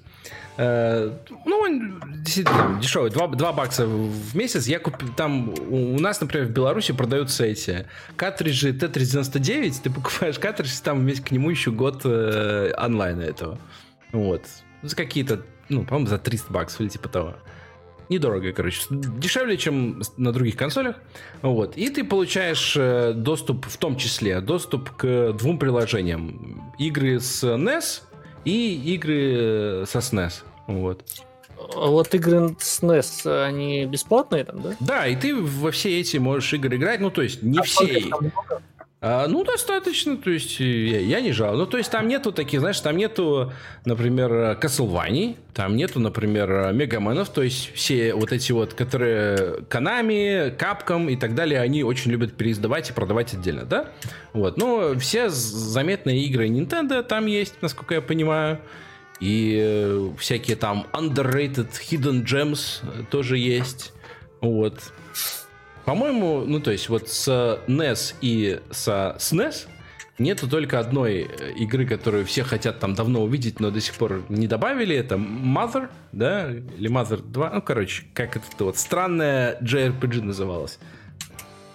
э, 0.58 1.12
ну, 1.46 1.58
он 1.58 2.00
действительно 2.24 2.80
дешевый, 2.80 3.10
2, 3.10 3.28
2 3.30 3.52
бакса 3.54 3.88
в 3.88 4.36
месяц. 4.36 4.68
Я 4.68 4.78
купил, 4.78 5.12
там 5.14 5.50
у, 5.70 6.00
нас, 6.00 6.22
например, 6.22 6.48
в 6.48 6.52
Беларуси 6.52 6.94
продаются 6.94 7.46
эти 7.46 7.88
картриджи 8.16 8.74
T399, 8.74 9.82
ты 9.82 9.90
покупаешь 9.90 10.38
картридж, 10.38 10.80
там 10.84 11.00
вместе 11.00 11.24
к 11.24 11.32
нему 11.32 11.50
еще 11.50 11.72
год 11.72 12.02
э, 12.04 12.72
онлайна 12.78 13.24
этого. 13.24 13.58
Вот. 14.12 14.44
За 14.84 14.96
какие-то, 14.96 15.42
ну, 15.68 15.84
по-моему, 15.84 16.08
за 16.08 16.20
300 16.20 16.54
баксов 16.54 16.82
или 16.82 16.90
типа 16.90 17.10
того 17.10 17.36
недорого, 18.10 18.52
короче, 18.52 18.82
дешевле, 18.90 19.58
чем 19.58 20.02
на 20.18 20.32
других 20.32 20.56
консолях. 20.56 20.98
Вот. 21.42 21.78
И 21.78 21.90
ты 21.90 22.04
получаешь 22.04 22.76
э, 22.78 23.14
доступ, 23.14 23.66
в 23.66 23.78
том 23.78 23.96
числе, 23.96 24.42
доступ 24.42 24.92
к 24.92 25.34
двум 25.34 25.60
приложениям. 25.60 26.74
Игры 26.78 27.20
с 27.20 27.44
NES 27.44 28.02
и 28.46 28.94
игры 28.96 29.34
э, 29.36 29.86
со 29.88 30.00
SNES. 30.00 30.44
Вот. 30.68 31.04
А 31.76 31.88
вот 31.88 32.14
игры 32.16 32.56
с 32.60 32.82
NES, 32.82 33.46
они 33.46 33.86
бесплатные 33.86 34.44
там, 34.44 34.62
да? 34.62 34.76
Да, 34.80 35.08
и 35.08 35.16
ты 35.16 35.36
во 35.36 35.72
все 35.72 36.00
эти 36.00 36.18
можешь 36.18 36.54
игры 36.54 36.78
играть, 36.78 37.00
ну, 37.00 37.12
то 37.12 37.22
есть 37.22 37.44
не 37.44 37.60
а 37.60 37.64
все. 37.64 38.10
А, 39.02 39.28
ну, 39.28 39.46
достаточно, 39.46 40.18
то 40.18 40.30
есть 40.30 40.60
я, 40.60 41.00
я 41.00 41.22
не 41.22 41.32
жал. 41.32 41.56
Ну, 41.56 41.66
то 41.66 41.78
есть 41.78 41.90
там 41.90 42.10
нету 42.10 42.34
таких, 42.34 42.60
знаешь, 42.60 42.82
там 42.82 42.98
нету, 42.98 43.54
например, 43.86 44.58
Castlevania, 44.62 45.38
там 45.54 45.78
нету, 45.78 46.02
например, 46.02 46.74
Мегаменов, 46.74 47.30
то 47.30 47.42
есть 47.42 47.72
все 47.76 48.14
вот 48.14 48.34
эти 48.34 48.52
вот, 48.52 48.74
которые 48.74 49.62
Konami, 49.70 50.54
Capcom 50.58 51.10
и 51.10 51.16
так 51.16 51.34
далее, 51.34 51.62
они 51.62 51.82
очень 51.82 52.12
любят 52.12 52.34
переиздавать 52.34 52.90
и 52.90 52.94
продавать 52.94 53.34
отдельно, 53.34 53.64
да? 53.64 53.86
Вот, 54.34 54.58
но 54.58 54.94
все 55.00 55.30
заметные 55.30 56.26
игры 56.26 56.50
Nintendo 56.50 57.02
там 57.02 57.26
есть, 57.26 57.56
насколько 57.62 57.96
я 57.96 58.02
понимаю. 58.02 58.60
И 59.22 60.12
всякие 60.18 60.56
там 60.56 60.88
underrated 60.94 61.70
hidden 61.90 62.26
gems 62.26 62.82
тоже 63.10 63.38
есть. 63.38 63.94
Вот. 64.40 64.94
По-моему, 65.86 66.44
ну 66.46 66.60
то 66.60 66.72
есть 66.72 66.90
вот 66.90 67.10
с 67.10 67.28
NES 67.68 68.16
и 68.22 68.60
со 68.72 69.16
SNES 69.18 69.68
нету 70.20 70.48
только 70.48 70.80
одной 70.80 71.22
э, 71.22 71.52
игры, 71.54 71.86
которую 71.86 72.26
все 72.26 72.44
хотят 72.44 72.80
там 72.80 72.94
давно 72.94 73.24
увидеть, 73.24 73.60
но 73.60 73.72
до 73.72 73.82
сих 73.82 73.96
пор 73.96 74.24
не 74.30 74.48
добавили. 74.48 74.96
Это 74.96 75.16
Mother, 75.16 75.90
да, 76.12 76.52
или 76.52 76.90
Mother 76.90 77.22
2. 77.22 77.50
Ну, 77.50 77.62
короче, 77.62 78.04
как 78.14 78.36
это 78.36 78.46
вот 78.60 78.78
странная 78.78 79.60
JRPG 79.62 80.22
называлась. 80.22 80.80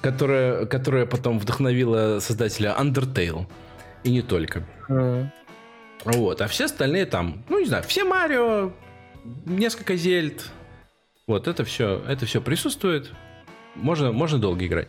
Которая, 0.00 0.66
которая 0.66 1.06
потом 1.06 1.38
вдохновила 1.38 2.20
создателя 2.20 2.76
Undertale. 2.78 3.46
И 4.04 4.10
не 4.10 4.22
только. 4.22 4.66
Mm. 4.88 5.28
Вот, 6.04 6.42
а 6.42 6.48
все 6.48 6.66
остальные 6.66 7.06
там, 7.06 7.42
ну 7.48 7.58
не 7.58 7.64
знаю, 7.64 7.82
все 7.84 8.04
Марио, 8.04 8.72
несколько 9.46 9.96
Зельд. 9.96 10.50
Вот, 11.26 11.48
это 11.48 11.64
все, 11.64 12.02
это 12.06 12.26
все 12.26 12.42
присутствует 12.42 13.10
можно, 13.74 14.12
можно 14.12 14.38
долго 14.38 14.66
играть. 14.66 14.88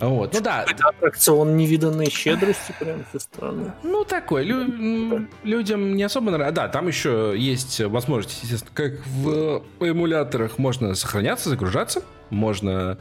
Вот, 0.00 0.32
ну 0.32 0.40
да. 0.40 0.64
Это 0.68 0.88
аттракцион 0.88 1.56
невиданной 1.56 2.08
щедрости 2.08 2.72
прям 2.78 3.04
со 3.12 3.18
стороны. 3.18 3.72
Ну, 3.82 4.04
такой. 4.04 4.44
Лю- 4.44 5.26
людям 5.42 5.96
не 5.96 6.04
особо 6.04 6.30
нравится. 6.30 6.54
Да, 6.54 6.68
там 6.68 6.86
еще 6.86 7.34
есть 7.36 7.80
возможность, 7.80 8.42
естественно, 8.42 8.70
как 8.74 9.06
в 9.06 9.64
эмуляторах 9.80 10.58
можно 10.58 10.94
сохраняться, 10.94 11.48
загружаться. 11.48 12.04
Можно 12.30 12.98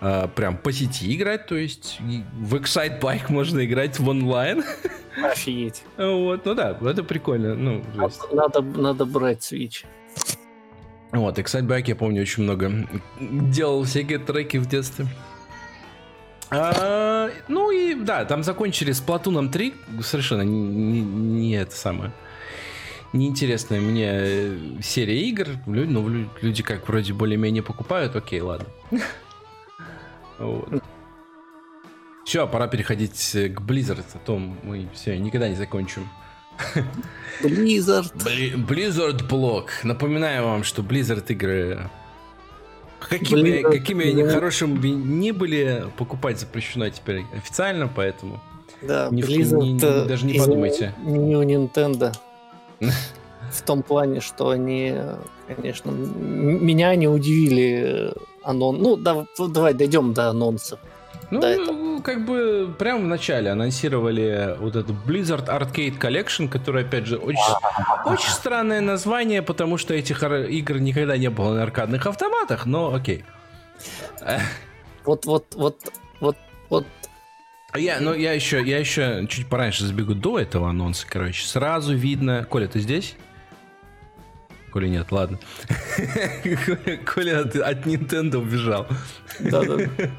э, 0.00 0.28
прям 0.34 0.56
по 0.56 0.72
сети 0.72 1.14
играть, 1.14 1.46
то 1.46 1.54
есть 1.54 1.98
в 2.00 2.56
Excite 2.56 3.00
Bike 3.00 3.30
можно 3.30 3.64
играть 3.64 4.00
в 4.00 4.08
онлайн. 4.08 4.64
Офигеть. 5.22 5.84
Вот, 5.96 6.44
ну 6.44 6.54
да, 6.54 6.76
это 6.80 7.04
прикольно. 7.04 7.54
Ну, 7.54 7.84
есть... 8.02 8.32
надо, 8.32 8.60
надо 8.60 9.04
брать 9.04 9.38
Switch. 9.38 9.84
Вот, 11.12 11.38
и, 11.38 11.42
кстати, 11.42 11.64
Байк, 11.64 11.88
я 11.88 11.96
помню, 11.96 12.22
очень 12.22 12.44
много 12.44 12.88
делал 13.18 13.84
всякие 13.84 14.18
треки 14.18 14.58
в 14.58 14.66
детстве. 14.66 15.06
А, 16.50 17.30
ну 17.48 17.70
и 17.70 17.94
да, 17.94 18.24
там 18.24 18.42
закончили 18.42 18.92
с 18.92 19.00
Платуном 19.00 19.50
3. 19.50 19.74
Совершенно 20.02 20.42
не, 20.42 20.60
не, 20.60 21.00
не 21.00 21.52
это 21.54 21.74
самое. 21.74 22.12
Неинтересная 23.12 23.80
мне 23.80 24.82
серия 24.82 25.20
игр. 25.28 25.48
Люди, 25.66 25.90
ну, 25.90 26.28
люди 26.40 26.62
как 26.62 26.88
вроде 26.88 27.12
более-менее 27.12 27.62
покупают. 27.62 28.16
Окей, 28.16 28.40
ладно. 28.40 28.66
Вот. 30.38 30.82
Все, 32.24 32.48
пора 32.48 32.66
переходить 32.66 33.12
к 33.12 33.60
Blizzard, 33.60 34.06
а 34.14 34.18
то 34.24 34.38
мы 34.38 34.88
все 34.94 35.18
никогда 35.18 35.50
не 35.50 35.54
закончим. 35.54 36.08
Blizzard. 37.42 38.12
Blizzard 38.66 39.26
блок. 39.26 39.70
Напоминаю 39.82 40.44
вам, 40.44 40.64
что 40.64 40.82
Blizzard 40.82 41.24
игры 41.28 41.90
Какими, 43.00 43.62
Blizzard, 43.62 43.72
какими 43.72 44.10
они 44.10 44.24
хорошими 44.24 44.88
ни 44.88 45.30
были, 45.30 45.86
покупать 45.96 46.38
запрещено 46.38 46.88
теперь 46.90 47.24
официально, 47.34 47.88
поэтому 47.88 48.40
да, 48.82 49.08
ни, 49.10 49.22
Blizzard, 49.22 49.62
ни, 49.62 49.68
ни, 49.70 49.78
даже 49.78 50.26
не 50.26 50.38
подумайте. 50.38 50.94
Не 51.02 51.36
у 51.36 51.42
Nintendo. 51.42 52.14
В 53.50 53.62
том 53.62 53.82
плане, 53.82 54.20
что 54.20 54.50
они, 54.50 54.94
конечно, 55.56 55.90
меня 55.90 56.94
не 56.94 57.08
удивили 57.08 58.12
анон. 58.44 58.80
Ну, 58.80 58.96
да, 58.96 59.26
давай 59.38 59.74
дойдем 59.74 60.12
до 60.12 60.28
анонсов. 60.30 60.78
Ну, 61.30 61.40
да, 61.40 61.56
как 62.02 62.24
бы 62.24 62.74
прямо 62.78 63.00
в 63.00 63.06
начале 63.06 63.50
анонсировали 63.50 64.56
вот 64.58 64.76
эту 64.76 64.92
Blizzard 64.92 65.46
Arcade 65.46 65.98
Collection, 65.98 66.48
которая, 66.48 66.84
опять 66.84 67.06
же, 67.06 67.16
очень, 67.16 67.54
очень 68.04 68.30
странное 68.30 68.80
название, 68.80 69.42
потому 69.42 69.78
что 69.78 69.94
этих 69.94 70.22
игр 70.22 70.78
никогда 70.78 71.16
не 71.16 71.30
было 71.30 71.54
на 71.54 71.62
аркадных 71.62 72.06
автоматах, 72.06 72.66
но 72.66 72.94
окей. 72.94 73.24
Вот, 75.04 75.24
вот, 75.24 75.54
вот, 75.54 75.92
вот, 76.20 76.36
вот. 76.68 76.86
Я, 77.74 78.00
ну, 78.00 78.14
я 78.14 78.32
еще, 78.32 78.62
я 78.62 78.78
еще 78.78 79.26
чуть 79.28 79.46
пораньше 79.46 79.84
забегу 79.84 80.14
до 80.14 80.38
этого 80.38 80.68
анонса, 80.68 81.06
короче. 81.08 81.46
Сразу 81.46 81.94
видно... 81.94 82.44
Коля, 82.44 82.66
ты 82.66 82.80
здесь? 82.80 83.16
Коли 84.70 84.88
нет, 84.88 85.10
ладно. 85.10 85.38
Коля 87.14 87.40
от, 87.40 87.56
от 87.56 87.86
Nintendo 87.86 88.36
убежал. 88.36 88.86
Да-да. 89.40 89.78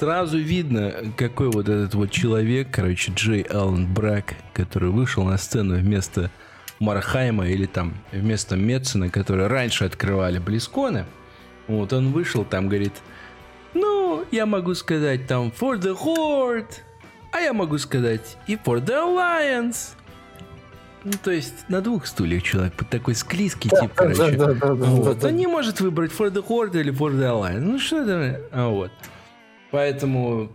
Сразу 0.00 0.38
видно, 0.38 0.94
какой 1.14 1.50
вот 1.50 1.68
этот 1.68 1.92
вот 1.92 2.10
человек, 2.10 2.68
короче, 2.72 3.12
Джей 3.14 3.42
Аллен 3.42 3.86
Брак, 3.92 4.34
который 4.54 4.88
вышел 4.88 5.24
на 5.24 5.36
сцену 5.36 5.76
вместо 5.76 6.30
Мархайма 6.78 7.48
или 7.48 7.66
там 7.66 7.92
вместо 8.10 8.56
Метсона, 8.56 9.10
которые 9.10 9.48
раньше 9.48 9.84
открывали 9.84 10.38
Близконы. 10.38 11.04
Вот 11.68 11.92
он 11.92 12.12
вышел 12.12 12.46
там, 12.46 12.68
говорит, 12.68 12.94
ну, 13.74 14.24
я 14.30 14.46
могу 14.46 14.72
сказать 14.72 15.26
там 15.26 15.48
for 15.48 15.78
the 15.78 15.94
Horde, 15.94 16.72
а 17.30 17.40
я 17.40 17.52
могу 17.52 17.76
сказать 17.76 18.38
и 18.46 18.54
for 18.54 18.82
the 18.82 19.04
Alliance. 19.04 19.90
Ну, 21.04 21.12
то 21.22 21.30
есть 21.30 21.68
на 21.68 21.82
двух 21.82 22.06
стульях 22.06 22.42
человек, 22.42 22.72
такой 22.88 23.14
склизкий 23.14 23.68
да, 23.68 23.82
тип, 23.82 23.92
короче. 23.94 24.30
Да, 24.30 24.54
да, 24.54 24.54
да, 24.54 24.72
вот. 24.72 25.18
да, 25.18 25.28
Он 25.28 25.36
не 25.36 25.46
может 25.46 25.82
выбрать 25.82 26.10
For 26.10 26.30
the 26.32 26.42
Horde 26.42 26.80
или 26.80 26.90
For 26.90 27.12
the 27.12 27.28
Alliance. 27.28 27.60
Ну, 27.60 27.78
что 27.78 27.98
это? 27.98 28.40
А, 28.50 28.68
вот. 28.70 28.90
Поэтому 29.70 30.52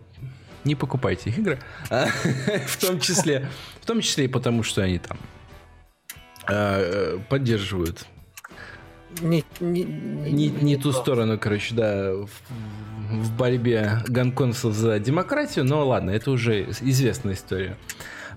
не 0.64 0.76
покупайте 0.76 1.30
их 1.30 1.40
игры. 1.40 1.60
А, 1.90 2.08
в 2.68 2.78
том 2.78 3.00
числе, 3.00 3.48
в 3.82 3.86
том 3.86 4.02
числе 4.02 4.26
и 4.26 4.28
потому, 4.28 4.64
что 4.64 4.82
они 4.82 5.00
там 5.00 5.18
а, 6.48 7.20
поддерживают 7.30 8.06
не, 9.22 9.44
не, 9.60 9.84
не, 9.84 10.32
не, 10.32 10.48
не 10.50 10.78
ту 10.78 10.92
сторону, 10.92 11.38
короче, 11.40 11.74
да, 11.74 12.12
в, 12.12 12.30
в 13.12 13.38
борьбе 13.38 14.00
гонконгцев 14.08 14.74
за 14.74 15.00
демократию, 15.00 15.66
но 15.66 15.86
ладно, 15.88 16.12
это 16.12 16.32
уже 16.32 16.64
известная 16.82 17.34
история. 17.34 17.78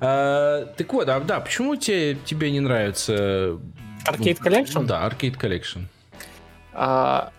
А, 0.00 0.66
так 0.76 0.92
вот, 0.92 1.08
а 1.08 1.20
да, 1.20 1.40
почему 1.40 1.76
тебе, 1.76 2.16
тебе 2.24 2.50
не 2.50 2.60
нравится... 2.60 3.58
Arcade 4.06 4.40
Collection? 4.40 4.84
Да, 4.86 5.06
Arcade 5.06 5.36
Collection. 5.36 5.86
А, 6.72 7.32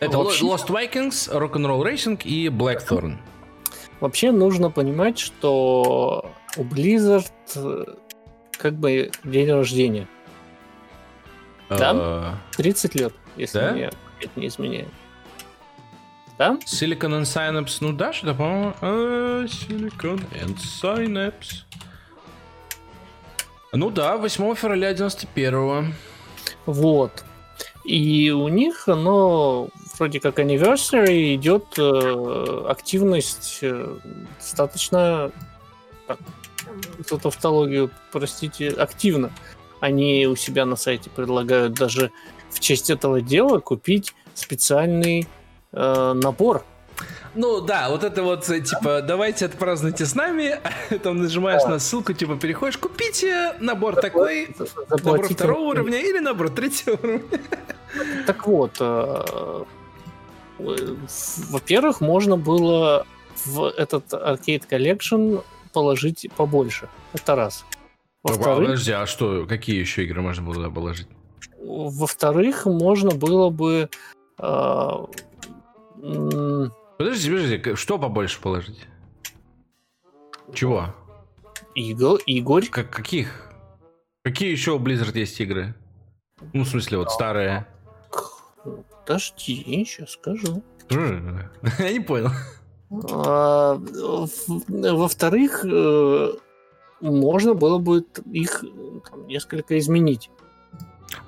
это 0.00 0.18
вообще... 0.18 0.44
Lost 0.44 0.68
Vikings, 0.68 1.30
Rock'n'Roll 1.30 1.82
Racing 1.82 2.22
и 2.24 2.48
Blackthorn. 2.48 3.18
Вообще 4.00 4.32
нужно 4.32 4.70
понимать, 4.70 5.18
что 5.18 6.32
у 6.56 6.64
Blizzard 6.64 7.30
э, 7.54 7.84
как 8.52 8.74
бы 8.74 9.10
день 9.24 9.50
рождения. 9.50 10.08
Да? 11.68 12.38
30 12.56 12.94
лет, 12.94 13.14
если 13.36 13.58
да? 13.58 13.72
мне 13.72 13.90
это 14.20 14.40
не 14.40 14.48
изменяет. 14.48 14.88
Да? 16.38 16.58
Silicon 16.64 17.20
and 17.20 17.24
Synapse, 17.24 17.76
ну 17.80 17.92
да, 17.92 18.14
что-то, 18.14 18.34
по-моему... 18.34 18.72
Uh, 18.80 19.44
Silicon 19.44 20.24
and 20.42 20.56
Synapse. 20.56 21.64
Ну 23.72 23.90
да, 23.90 24.16
8 24.16 24.54
февраля 24.54 24.92
91-го. 24.92 25.84
Вот. 26.66 27.24
И 27.84 28.30
у 28.30 28.48
них 28.48 28.88
оно 28.88 29.68
вроде 30.00 30.18
как 30.18 30.38
anniversary 30.38 31.34
идет 31.34 31.78
э, 31.78 32.64
активность 32.68 33.58
э, 33.60 33.98
достаточно 34.38 35.30
так, 36.06 36.18
за 37.08 37.18
тавтологию, 37.18 37.90
простите, 38.10 38.70
активно. 38.70 39.30
Они 39.80 40.26
у 40.26 40.36
себя 40.36 40.64
на 40.64 40.76
сайте 40.76 41.10
предлагают 41.10 41.74
даже 41.74 42.10
в 42.50 42.60
честь 42.60 42.88
этого 42.88 43.20
дела 43.20 43.58
купить 43.60 44.14
специальный 44.34 45.28
э, 45.72 46.12
набор 46.14 46.64
ну 47.34 47.60
да, 47.60 47.90
вот 47.90 48.02
это 48.02 48.24
вот, 48.24 48.50
э, 48.50 48.60
типа, 48.60 49.02
давайте 49.02 49.46
отпразднуйте 49.46 50.04
с 50.04 50.16
нами, 50.16 50.58
там 51.02 51.22
нажимаешь 51.22 51.62
на 51.62 51.78
ссылку, 51.78 52.12
типа, 52.12 52.36
переходишь, 52.36 52.76
купите 52.76 53.54
набор 53.60 53.94
такой, 53.96 54.48
набор 54.88 55.28
второго 55.28 55.60
уровня 55.60 56.00
или 56.00 56.18
набор 56.18 56.50
третьего 56.50 56.94
уровня. 56.94 57.40
Так 58.26 58.46
вот, 58.48 58.76
э, 58.80 59.64
во-первых, 61.50 62.00
можно 62.00 62.36
было 62.36 63.06
в 63.44 63.64
этот 63.64 64.12
Arcade 64.12 64.68
Collection 64.68 65.42
положить 65.72 66.28
побольше. 66.36 66.88
Это 67.12 67.34
раз. 67.34 67.64
Во-вторых, 68.22 68.68
Подожди, 68.68 68.92
а 68.92 69.06
что, 69.06 69.46
какие 69.46 69.78
еще 69.78 70.04
игры 70.04 70.20
можно 70.20 70.42
было 70.42 70.70
положить? 70.70 71.08
Во-вторых, 71.58 72.66
можно 72.66 73.10
было 73.10 73.50
бы 73.50 73.88
э, 74.38 75.06
Подожди, 76.98 77.30
подожди, 77.30 77.74
что 77.76 77.98
побольше 77.98 78.40
положить? 78.40 78.86
Чего? 80.52 80.94
Игр, 81.74 82.18
Игорь. 82.26 82.66
Как, 82.66 82.90
каких? 82.90 83.50
Какие 84.22 84.50
еще 84.50 84.72
у 84.72 84.78
Blizzard 84.78 85.16
есть 85.16 85.40
игры? 85.40 85.74
Ну, 86.52 86.64
в 86.64 86.68
смысле, 86.68 86.98
вот 86.98 87.10
старые. 87.10 87.66
Подожди, 89.10 89.84
сейчас 89.84 90.12
скажу. 90.12 90.62
Я 90.88 91.92
не 91.92 91.98
понял. 91.98 92.30
А, 93.10 93.74
во-вторых, 94.68 95.64
э, 95.64 96.28
можно 97.00 97.54
было 97.54 97.78
бы 97.78 98.06
их 98.30 98.64
несколько 99.26 99.76
изменить. 99.80 100.30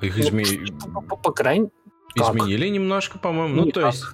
Их 0.00 0.16
изменили? 0.16 0.72
Ну, 0.86 1.02
по, 1.02 1.16
по 1.16 1.32
крайней 1.32 1.70
Изменили 2.14 2.68
немножко, 2.68 3.18
по-моему. 3.18 3.64
Ну, 3.64 3.70
то 3.72 3.86
есть 3.88 4.04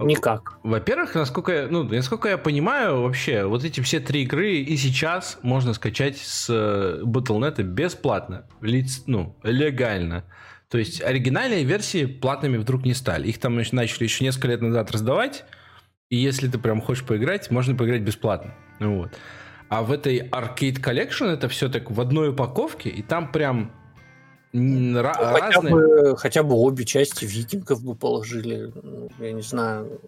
Никак. 0.00 0.58
Во-первых, 0.64 1.14
насколько 1.14 1.52
я, 1.52 1.68
ну, 1.68 1.84
насколько 1.84 2.28
я 2.28 2.38
понимаю, 2.38 3.02
вообще, 3.02 3.44
вот 3.44 3.62
эти 3.62 3.80
все 3.82 4.00
три 4.00 4.22
игры 4.22 4.56
и 4.56 4.76
сейчас 4.76 5.38
можно 5.42 5.74
скачать 5.74 6.18
с 6.18 6.48
э, 6.50 7.02
Battle.net 7.04 7.62
бесплатно, 7.62 8.48
лиц, 8.60 9.04
ну, 9.06 9.36
легально. 9.44 10.24
То 10.72 10.78
есть 10.78 11.02
оригинальные 11.02 11.64
версии 11.64 12.06
платными 12.06 12.56
вдруг 12.56 12.86
не 12.86 12.94
стали. 12.94 13.28
Их 13.28 13.38
там 13.38 13.56
начали 13.72 14.04
еще 14.04 14.24
несколько 14.24 14.48
лет 14.48 14.62
назад 14.62 14.90
раздавать, 14.90 15.44
и 16.08 16.16
если 16.16 16.48
ты 16.48 16.58
прям 16.58 16.80
хочешь 16.80 17.04
поиграть, 17.04 17.50
можно 17.50 17.74
поиграть 17.76 18.00
бесплатно. 18.00 18.54
Вот. 18.80 19.10
А 19.68 19.82
в 19.82 19.92
этой 19.92 20.20
Arcade 20.30 20.80
Collection 20.80 21.26
это 21.26 21.50
все 21.50 21.68
так 21.68 21.90
в 21.90 22.00
одной 22.00 22.30
упаковке, 22.30 22.88
и 22.88 23.02
там 23.02 23.30
прям 23.30 23.70
ну, 24.54 25.02
хотя, 25.02 25.60
бы, 25.60 26.16
хотя 26.16 26.42
бы 26.42 26.54
обе 26.54 26.86
части 26.86 27.26
викингов 27.26 27.84
бы 27.84 27.94
положили. 27.94 28.72
Ну, 28.82 29.10
я 29.18 29.32
не 29.32 29.42
знаю. 29.42 30.00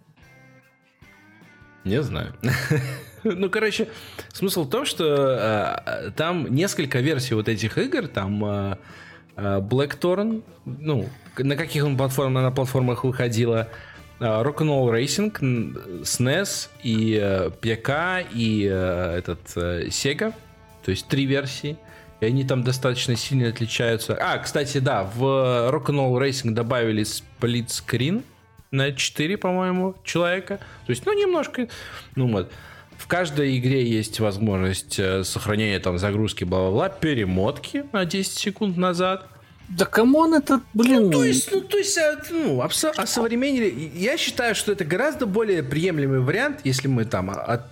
Не 1.84 2.02
знаю. 2.02 2.34
ну, 3.22 3.50
короче, 3.50 3.88
смысл 4.32 4.64
в 4.64 4.70
том, 4.70 4.86
что 4.86 5.76
э, 5.86 6.10
там 6.16 6.46
несколько 6.46 7.00
версий 7.00 7.34
вот 7.34 7.50
этих 7.50 7.76
игр. 7.76 8.08
Там 8.08 8.42
э, 8.46 8.76
Blackthorn, 9.36 10.42
ну, 10.64 11.08
на 11.38 11.56
каких 11.56 11.84
он 11.84 11.96
платформах, 11.96 12.42
на 12.42 12.50
платформах 12.50 13.04
выходила. 13.04 13.68
Rock'n'Roll 14.20 14.92
Racing, 14.92 16.02
SNES 16.02 16.68
и 16.82 17.18
э, 17.20 17.50
PK 17.60 18.26
и 18.32 18.68
э, 18.70 19.18
этот 19.18 19.40
э, 19.56 19.88
Sega. 19.88 20.32
То 20.84 20.92
есть 20.92 21.08
три 21.08 21.26
версии 21.26 21.76
и 22.20 22.26
они 22.26 22.44
там 22.44 22.62
достаточно 22.62 23.16
сильно 23.16 23.48
отличаются. 23.48 24.16
А, 24.20 24.38
кстати, 24.38 24.78
да, 24.78 25.04
в 25.04 25.22
Rock'n'Roll 25.70 26.18
Racing 26.20 26.50
добавили 26.50 27.02
split-screen 27.02 28.22
на 28.70 28.92
4, 28.92 29.36
по-моему, 29.36 29.94
человека. 30.04 30.58
То 30.86 30.90
есть, 30.90 31.04
ну, 31.06 31.12
немножко, 31.12 31.68
ну 32.16 32.30
вот. 32.30 32.52
В 32.98 33.06
каждой 33.06 33.58
игре 33.58 33.86
есть 33.86 34.20
возможность 34.20 34.98
э, 34.98 35.24
сохранения 35.24 35.78
там 35.78 35.98
загрузки, 35.98 36.44
бла-бла-бла, 36.44 36.88
перемотки 36.88 37.84
на 37.92 38.04
10 38.04 38.32
секунд 38.32 38.76
назад. 38.76 39.26
Да 39.68 39.84
come 39.86 40.18
on 40.18 40.34
это, 40.34 40.60
блин... 40.74 41.04
Ну, 41.04 41.10
то 41.10 41.24
есть, 41.24 41.50
ну, 41.50 41.60
то 41.60 41.78
есть, 41.78 41.96
а, 41.98 42.20
ну, 42.30 42.60
осовременили... 42.60 43.92
Я 43.94 44.16
считаю, 44.18 44.54
что 44.54 44.72
это 44.72 44.84
гораздо 44.84 45.26
более 45.26 45.62
приемлемый 45.62 46.20
вариант, 46.20 46.60
если 46.64 46.86
мы 46.86 47.04
там 47.04 47.30
от, 47.30 47.62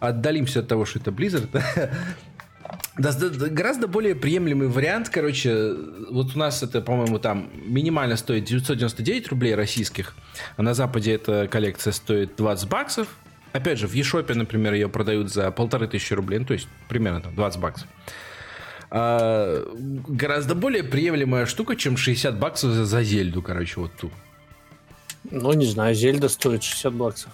отдалимся 0.00 0.60
от 0.60 0.68
того, 0.68 0.86
что 0.86 0.98
это 0.98 1.10
Blizzard, 1.10 1.48
Да, 2.98 3.12
да, 3.12 3.48
гораздо 3.48 3.88
более 3.88 4.14
приемлемый 4.14 4.68
вариант, 4.68 5.10
короче, 5.10 5.74
вот 6.10 6.34
у 6.34 6.38
нас 6.38 6.62
это, 6.62 6.80
по-моему, 6.80 7.18
там 7.18 7.50
минимально 7.54 8.16
стоит 8.16 8.44
999 8.44 9.28
рублей 9.28 9.54
российских, 9.54 10.14
а 10.56 10.62
на 10.62 10.72
Западе 10.72 11.12
эта 11.14 11.46
коллекция 11.46 11.92
стоит 11.92 12.36
20 12.36 12.68
баксов. 12.68 13.08
Опять 13.56 13.78
же, 13.78 13.88
в 13.88 13.92
Ешопе, 13.92 14.34
например, 14.34 14.74
ее 14.74 14.88
продают 14.88 15.32
за 15.32 15.50
полторы 15.50 15.88
тысячи 15.88 16.12
рублей, 16.12 16.40
ну, 16.40 16.44
то 16.44 16.52
есть 16.52 16.68
примерно 16.88 17.22
там 17.22 17.34
20 17.34 17.60
баксов. 17.60 17.88
А, 18.90 19.64
гораздо 20.08 20.54
более 20.54 20.84
приемлемая 20.84 21.46
штука, 21.46 21.74
чем 21.74 21.96
60 21.96 22.38
баксов 22.38 22.72
за, 22.72 22.84
за 22.84 23.02
Зельду, 23.02 23.40
короче, 23.40 23.80
вот 23.80 23.92
ту. 23.96 24.10
Ну, 25.30 25.52
не 25.54 25.64
знаю, 25.64 25.94
Зельда 25.94 26.28
стоит 26.28 26.62
60 26.62 26.92
баксов. 26.92 27.32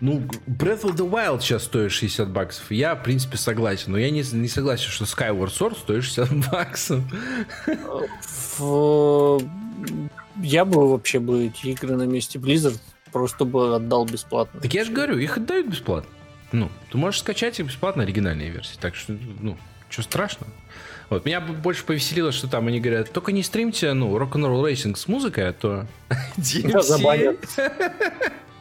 Ну, 0.00 0.20
Breath 0.46 0.82
of 0.82 0.96
the 0.96 1.08
Wild 1.08 1.40
сейчас 1.40 1.64
стоит 1.64 1.90
60 1.90 2.28
баксов. 2.28 2.70
Я, 2.70 2.94
в 2.94 3.02
принципе, 3.02 3.36
согласен. 3.36 3.92
Но 3.92 3.98
я 3.98 4.10
не, 4.10 4.22
не 4.32 4.48
согласен, 4.48 4.90
что 4.90 5.04
Skyward 5.04 5.50
Sword 5.50 5.78
стоит 5.78 6.04
60 6.04 6.50
баксов. 6.50 7.00
Я 10.36 10.64
бы 10.64 10.90
вообще 10.90 11.18
бы 11.18 11.46
эти 11.46 11.68
игры 11.68 11.96
на 11.96 12.04
месте 12.04 12.38
Blizzard 12.38 12.78
просто 13.14 13.44
бы 13.44 13.76
отдал 13.76 14.04
бесплатно. 14.04 14.60
Так 14.60 14.74
я 14.74 14.84
же 14.84 14.90
говорю, 14.90 15.16
их 15.18 15.36
отдают 15.36 15.68
бесплатно. 15.68 16.10
Ну, 16.50 16.68
ты 16.90 16.98
можешь 16.98 17.20
скачать 17.20 17.60
их 17.60 17.66
бесплатно 17.66 18.02
оригинальные 18.02 18.50
версии. 18.50 18.76
Так 18.80 18.96
что, 18.96 19.16
ну, 19.40 19.56
что 19.88 20.02
страшно? 20.02 20.48
Вот. 21.10 21.24
Меня 21.24 21.40
больше 21.40 21.84
повеселило, 21.84 22.32
что 22.32 22.48
там 22.48 22.66
они 22.66 22.80
говорят, 22.80 23.12
только 23.12 23.30
не 23.30 23.44
стримьте, 23.44 23.92
ну, 23.92 24.18
Rock'n'Roll 24.18 24.66
Racing 24.66 24.98
с 24.98 25.06
музыкой, 25.06 25.48
а 25.48 25.52
то 25.52 25.86
DMC... 26.36 27.38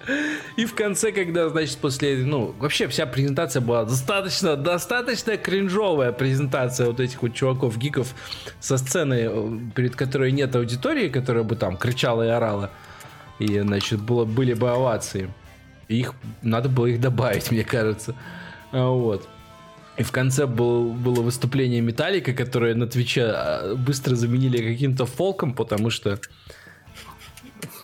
И 0.58 0.66
в 0.66 0.76
конце, 0.76 1.12
когда, 1.12 1.50
значит, 1.50 1.78
после, 1.78 2.18
ну, 2.18 2.54
вообще 2.60 2.88
вся 2.88 3.08
презентация 3.08 3.62
была 3.62 3.86
достаточно, 3.86 4.56
достаточно 4.56 5.38
кринжовая 5.38 6.12
презентация 6.12 6.88
вот 6.88 7.00
этих 7.00 7.22
вот 7.24 7.34
чуваков, 7.34 7.78
гиков 7.78 8.14
со 8.60 8.78
сцены, 8.78 9.30
э, 9.32 9.60
перед 9.74 9.96
которой 9.96 10.32
нет 10.32 10.56
аудитории, 10.56 11.10
которая 11.10 11.44
бы 11.44 11.56
там 11.56 11.78
кричала 11.78 12.24
и 12.24 12.30
орала. 12.30 12.70
И, 13.40 13.60
значит, 13.60 14.02
было, 14.02 14.26
были 14.26 14.54
бы 14.54 14.70
овации. 14.70 15.32
Их, 15.88 16.14
надо 16.42 16.70
было 16.70 16.88
их 16.88 17.02
добавить, 17.02 17.52
мне 17.52 17.64
кажется. 17.64 18.16
А, 18.72 18.90
вот. 18.90 19.28
И 19.98 20.04
в 20.04 20.12
конце 20.12 20.48
был, 20.48 20.92
было 20.92 21.22
выступление 21.22 21.82
Металлика, 21.82 22.34
которое 22.34 22.74
на 22.74 22.88
Твиче 22.88 23.26
а, 23.26 23.76
быстро 23.76 24.16
заменили 24.16 24.74
каким-то 24.74 25.06
фолком, 25.06 25.54
потому 25.54 25.90
что... 25.90 26.20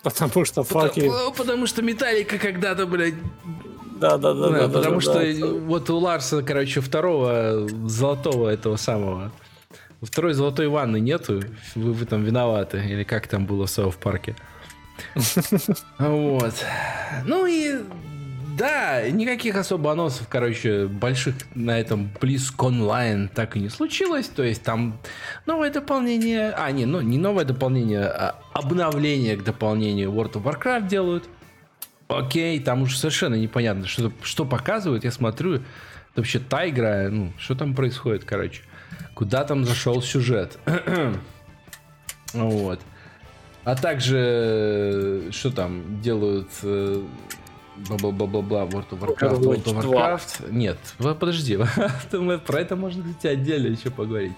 Потому 0.01 0.45
что 0.45 0.63
факи... 0.63 1.01
Потому, 1.01 1.31
потому 1.33 1.67
что 1.67 1.81
Металлика 1.81 2.37
когда-то, 2.37 2.85
блядь... 2.85 3.15
Да, 3.99 4.17
да, 4.17 4.33
да, 4.33 4.49
да. 4.49 4.67
Потому 4.69 4.95
да, 4.95 5.01
что 5.01 5.13
да, 5.13 5.47
вот 5.47 5.89
у 5.89 5.97
Ларса, 5.97 6.41
короче, 6.41 6.79
второго 6.79 7.67
золотого 7.85 8.47
этого 8.47 8.77
самого. 8.77 9.31
Второй 10.01 10.33
золотой 10.33 10.69
ванны 10.69 11.01
нету. 11.01 11.43
Вы, 11.75 11.91
вы 11.91 12.05
там 12.05 12.23
виноваты. 12.23 12.77
Или 12.77 13.03
как 13.03 13.27
там 13.27 13.45
было 13.45 13.65
в 13.65 13.69
Саус 13.69 13.95
парке. 13.95 14.35
Вот. 15.97 16.53
Ну 17.25 17.45
и 17.45 17.83
да, 18.59 19.09
никаких 19.09 19.55
особо 19.55 19.93
анонсов, 19.93 20.27
короче, 20.29 20.85
больших 20.87 21.35
на 21.55 21.79
этом 21.79 22.09
BlizzCon 22.19 22.81
Online 22.81 23.29
так 23.33 23.55
и 23.55 23.59
не 23.61 23.69
случилось. 23.69 24.27
То 24.27 24.43
есть 24.43 24.63
там 24.63 24.99
новое 25.45 25.71
дополнение... 25.71 26.51
А, 26.51 26.69
не, 26.71 26.85
ну 26.85 26.99
не 26.99 27.17
новое 27.17 27.45
дополнение, 27.45 28.03
а 28.03 28.35
обновление 28.53 29.37
к 29.37 29.45
дополнению 29.45 30.11
World 30.11 30.33
of 30.33 30.43
Warcraft 30.43 30.89
делают. 30.89 31.29
Окей, 32.09 32.59
там 32.59 32.81
уже 32.81 32.97
совершенно 32.97 33.35
непонятно, 33.35 33.87
что, 33.87 34.11
что 34.23 34.43
показывают. 34.43 35.05
Я 35.05 35.11
смотрю, 35.11 35.61
вообще 36.15 36.39
та 36.39 36.67
игра, 36.67 37.07
ну, 37.09 37.31
что 37.37 37.55
там 37.55 37.73
происходит, 37.73 38.25
короче. 38.25 38.63
Куда 39.13 39.45
там 39.45 39.63
зашел 39.63 40.01
сюжет. 40.01 40.57
вот. 42.33 42.81
А 43.69 43.75
также, 43.75 45.27
что 45.29 45.51
там 45.51 46.01
делают 46.01 46.49
э, 46.63 47.03
бла-бла-бла-бла, 47.87 48.63
World 48.63 48.89
of 48.89 48.99
Warcraft, 48.99 49.39
World 49.41 49.63
of 49.63 49.83
Warcraft. 49.83 50.51
Нет, 50.51 50.77
подожди, 50.97 51.59
мы 52.13 52.39
про 52.39 52.61
это 52.61 52.75
можно, 52.75 53.03
кстати, 53.03 53.27
отдельно 53.27 53.67
еще 53.67 53.91
поговорить. 53.91 54.31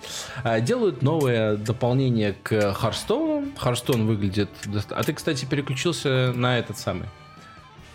А, 0.44 0.60
делают 0.60 1.02
новое 1.02 1.56
дополнение 1.56 2.36
к 2.44 2.74
Харстоуну. 2.74 3.48
Харстон 3.56 4.06
выглядит... 4.06 4.50
А 4.90 5.02
ты, 5.02 5.14
кстати, 5.14 5.46
переключился 5.46 6.34
на 6.36 6.60
этот 6.60 6.78
самый? 6.78 7.08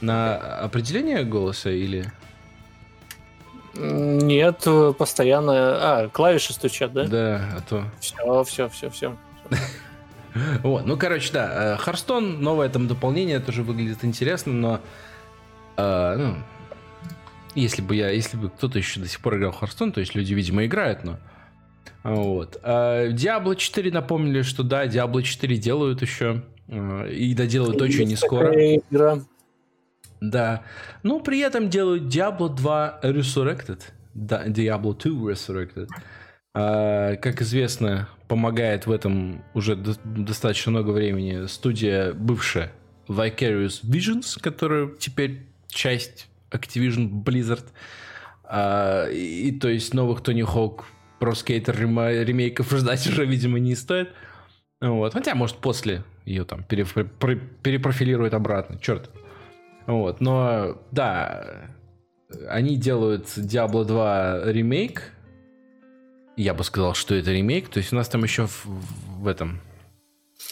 На 0.01 0.37
определение 0.61 1.23
голоса 1.23 1.69
или... 1.69 2.11
Нет, 3.75 4.67
постоянно... 4.97 5.53
А, 5.53 6.09
клавиши 6.09 6.55
стучат, 6.55 6.95
да? 6.95 7.05
Да, 7.05 7.49
а 7.59 7.61
то... 7.61 7.85
Все, 8.01 8.45
все, 8.45 8.69
все, 8.71 8.89
все. 8.89 9.17
Вот, 10.63 10.87
ну, 10.87 10.97
короче, 10.97 11.33
да, 11.33 11.77
Харстон, 11.77 12.41
новое 12.43 12.69
там 12.69 12.89
дополнение, 12.89 13.41
тоже 13.41 13.63
выглядит 13.63 14.05
интересно, 14.05 14.53
но 14.53 14.81
а, 15.77 16.17
ну, 16.17 16.35
если 17.55 17.83
бы 17.83 17.97
я, 17.97 18.11
если 18.11 18.37
бы 18.37 18.51
кто-то 18.51 18.79
еще 18.79 19.01
до 19.01 19.09
сих 19.09 19.21
пор 19.21 19.37
играл 19.37 19.53
в 19.53 19.63
Hearthstone, 19.63 19.93
то 19.93 20.01
есть 20.01 20.15
люди, 20.15 20.35
видимо, 20.35 20.65
играют, 20.65 21.05
но 21.05 21.19
вот. 22.03 22.59
А, 22.63 23.09
Diablo 23.09 23.57
4 23.57 23.91
напомнили, 23.91 24.43
что 24.43 24.63
да, 24.63 24.87
Diablo 24.87 25.23
4 25.23 25.57
делают 25.57 26.03
еще 26.03 26.43
а, 26.69 27.07
и 27.07 27.35
доделают 27.35 27.81
очень 27.81 28.07
не 28.07 28.17
скоро. 28.17 28.53
Игра. 28.77 29.19
Да. 30.21 30.63
Ну, 31.03 31.21
при 31.21 31.41
этом 31.41 31.69
делают 31.69 32.05
Diablo 32.05 32.55
2 32.55 33.01
Resurrected. 33.03 33.81
Да, 34.15 34.47
Diablo 34.47 34.95
2 34.97 35.33
Resurrected. 35.33 35.89
А, 36.59 37.17
как 37.17 37.43
известно, 37.43 38.09
помогает 38.29 38.87
в 38.87 38.93
этом 38.93 39.45
уже 39.53 39.77
до- 39.77 39.99
достаточно 40.05 40.73
много 40.73 40.91
времени 40.91 41.47
студия 41.47 42.15
бывшая 42.15 42.73
Vicarious 43.09 43.85
Visions, 43.85 44.41
которая 44.41 44.89
теперь 44.99 45.43
часть 45.69 46.29
Activision 46.51 47.11
Blizzard. 47.23 47.65
А, 48.43 49.07
и, 49.11 49.53
то 49.53 49.69
есть 49.69 49.93
новых 49.93 50.23
Тони 50.23 50.43
Хоук 50.43 50.87
про 51.19 51.35
скейтер 51.35 51.79
ремейков 51.79 52.71
ждать 52.71 53.07
уже, 53.07 53.27
видимо, 53.27 53.59
не 53.59 53.75
стоит. 53.75 54.11
Вот. 54.81 55.13
Хотя, 55.13 55.35
может, 55.35 55.57
после 55.57 56.05
ее 56.25 56.45
там 56.45 56.65
перепрофилируют 56.65 58.33
обратно. 58.33 58.79
Черт. 58.79 59.11
Вот. 59.87 60.21
Но, 60.21 60.81
да, 60.91 61.71
они 62.49 62.77
делают 62.77 63.27
Diablo 63.27 63.85
2 63.85 64.53
ремейк. 64.53 65.13
Я 66.37 66.55
бы 66.55 66.65
сказал, 66.65 66.95
что 66.95 67.15
это 67.15 67.33
ремейк. 67.33 67.69
То 67.69 67.79
есть 67.79 67.93
у 67.93 67.97
нас 67.97 68.09
там 68.09 68.23
еще 68.23 68.47
в, 68.47 68.67
в 68.67 69.27
этом 69.27 69.61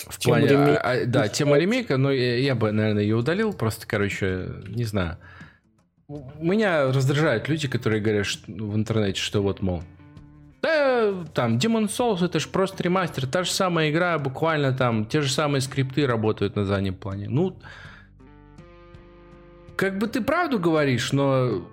в 0.09 0.19
тема 0.19 0.39
плане, 0.39 0.49
ремейка. 0.49 0.81
А, 0.81 0.93
а, 0.93 1.07
да, 1.07 1.29
тема 1.29 1.59
ремейка, 1.59 1.97
но 1.97 2.11
я, 2.11 2.39
я 2.39 2.55
бы, 2.55 2.73
наверное, 2.73 3.03
ее 3.03 3.17
удалил, 3.17 3.53
просто, 3.53 3.87
короче, 3.87 4.51
не 4.69 4.85
знаю. 4.85 5.19
Меня 6.09 6.87
раздражают 6.93 7.49
люди, 7.49 7.69
которые 7.69 8.03
говорят 8.03 8.27
что, 8.27 8.51
в 8.51 8.77
интернете, 8.77 9.21
что 9.21 9.43
вот, 9.43 9.63
мол, 9.63 9.83
да, 10.63 11.13
там, 11.35 11.59
Demon 11.59 11.87
Souls 11.87 12.25
это 12.25 12.41
же 12.41 12.49
просто 12.49 12.83
ремастер, 12.83 13.27
та 13.27 13.45
же 13.45 13.51
самая 13.51 13.91
игра, 13.91 14.19
буквально 14.19 14.73
там, 14.73 15.07
те 15.07 15.21
же 15.21 15.31
самые 15.31 15.61
скрипты 15.61 16.07
работают 16.07 16.57
на 16.57 16.65
заднем 16.65 16.95
плане. 16.95 17.29
Ну, 17.29 17.59
как 19.77 19.99
бы 19.99 20.07
ты 20.07 20.21
правду 20.21 20.59
говоришь, 20.59 21.13
но 21.13 21.67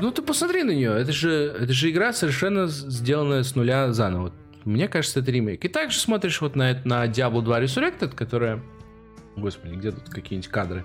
ну 0.00 0.10
ты 0.10 0.22
посмотри 0.22 0.62
на 0.62 0.70
нее, 0.70 0.92
это 0.98 1.12
же, 1.12 1.54
это 1.60 1.72
же 1.72 1.90
игра 1.90 2.12
совершенно 2.12 2.66
сделанная 2.66 3.42
с 3.42 3.54
нуля 3.54 3.92
заново. 3.92 4.32
Мне 4.64 4.88
кажется, 4.88 5.20
это 5.20 5.30
ремейк. 5.30 5.64
И 5.64 5.68
также 5.68 5.98
смотришь 5.98 6.40
вот 6.40 6.56
на, 6.56 6.80
на 6.84 7.06
Diablo 7.06 7.40
2 7.40 7.62
Resurrected, 7.62 8.14
которая... 8.14 8.60
Господи, 9.36 9.74
где 9.74 9.92
тут 9.92 10.08
какие-нибудь 10.08 10.50
кадры? 10.50 10.84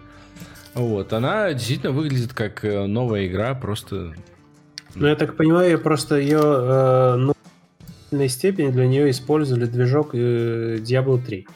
Вот, 0.76 1.12
она 1.14 1.52
действительно 1.54 1.92
выглядит 1.92 2.34
как 2.34 2.64
э, 2.64 2.86
новая 2.86 3.28
игра, 3.28 3.56
просто... 3.56 4.14
Ну, 4.94 5.08
я 5.08 5.16
так 5.16 5.36
понимаю, 5.36 5.80
просто 5.80 6.18
ее 6.18 6.40
э, 6.42 7.16
ну, 7.16 7.34
в 8.12 8.28
степени 8.30 8.70
для 8.70 8.88
нее 8.88 9.10
использовали 9.10 9.66
движок 9.66 10.14
э, 10.14 10.78
Diablo 10.80 11.20
3. 11.24 11.48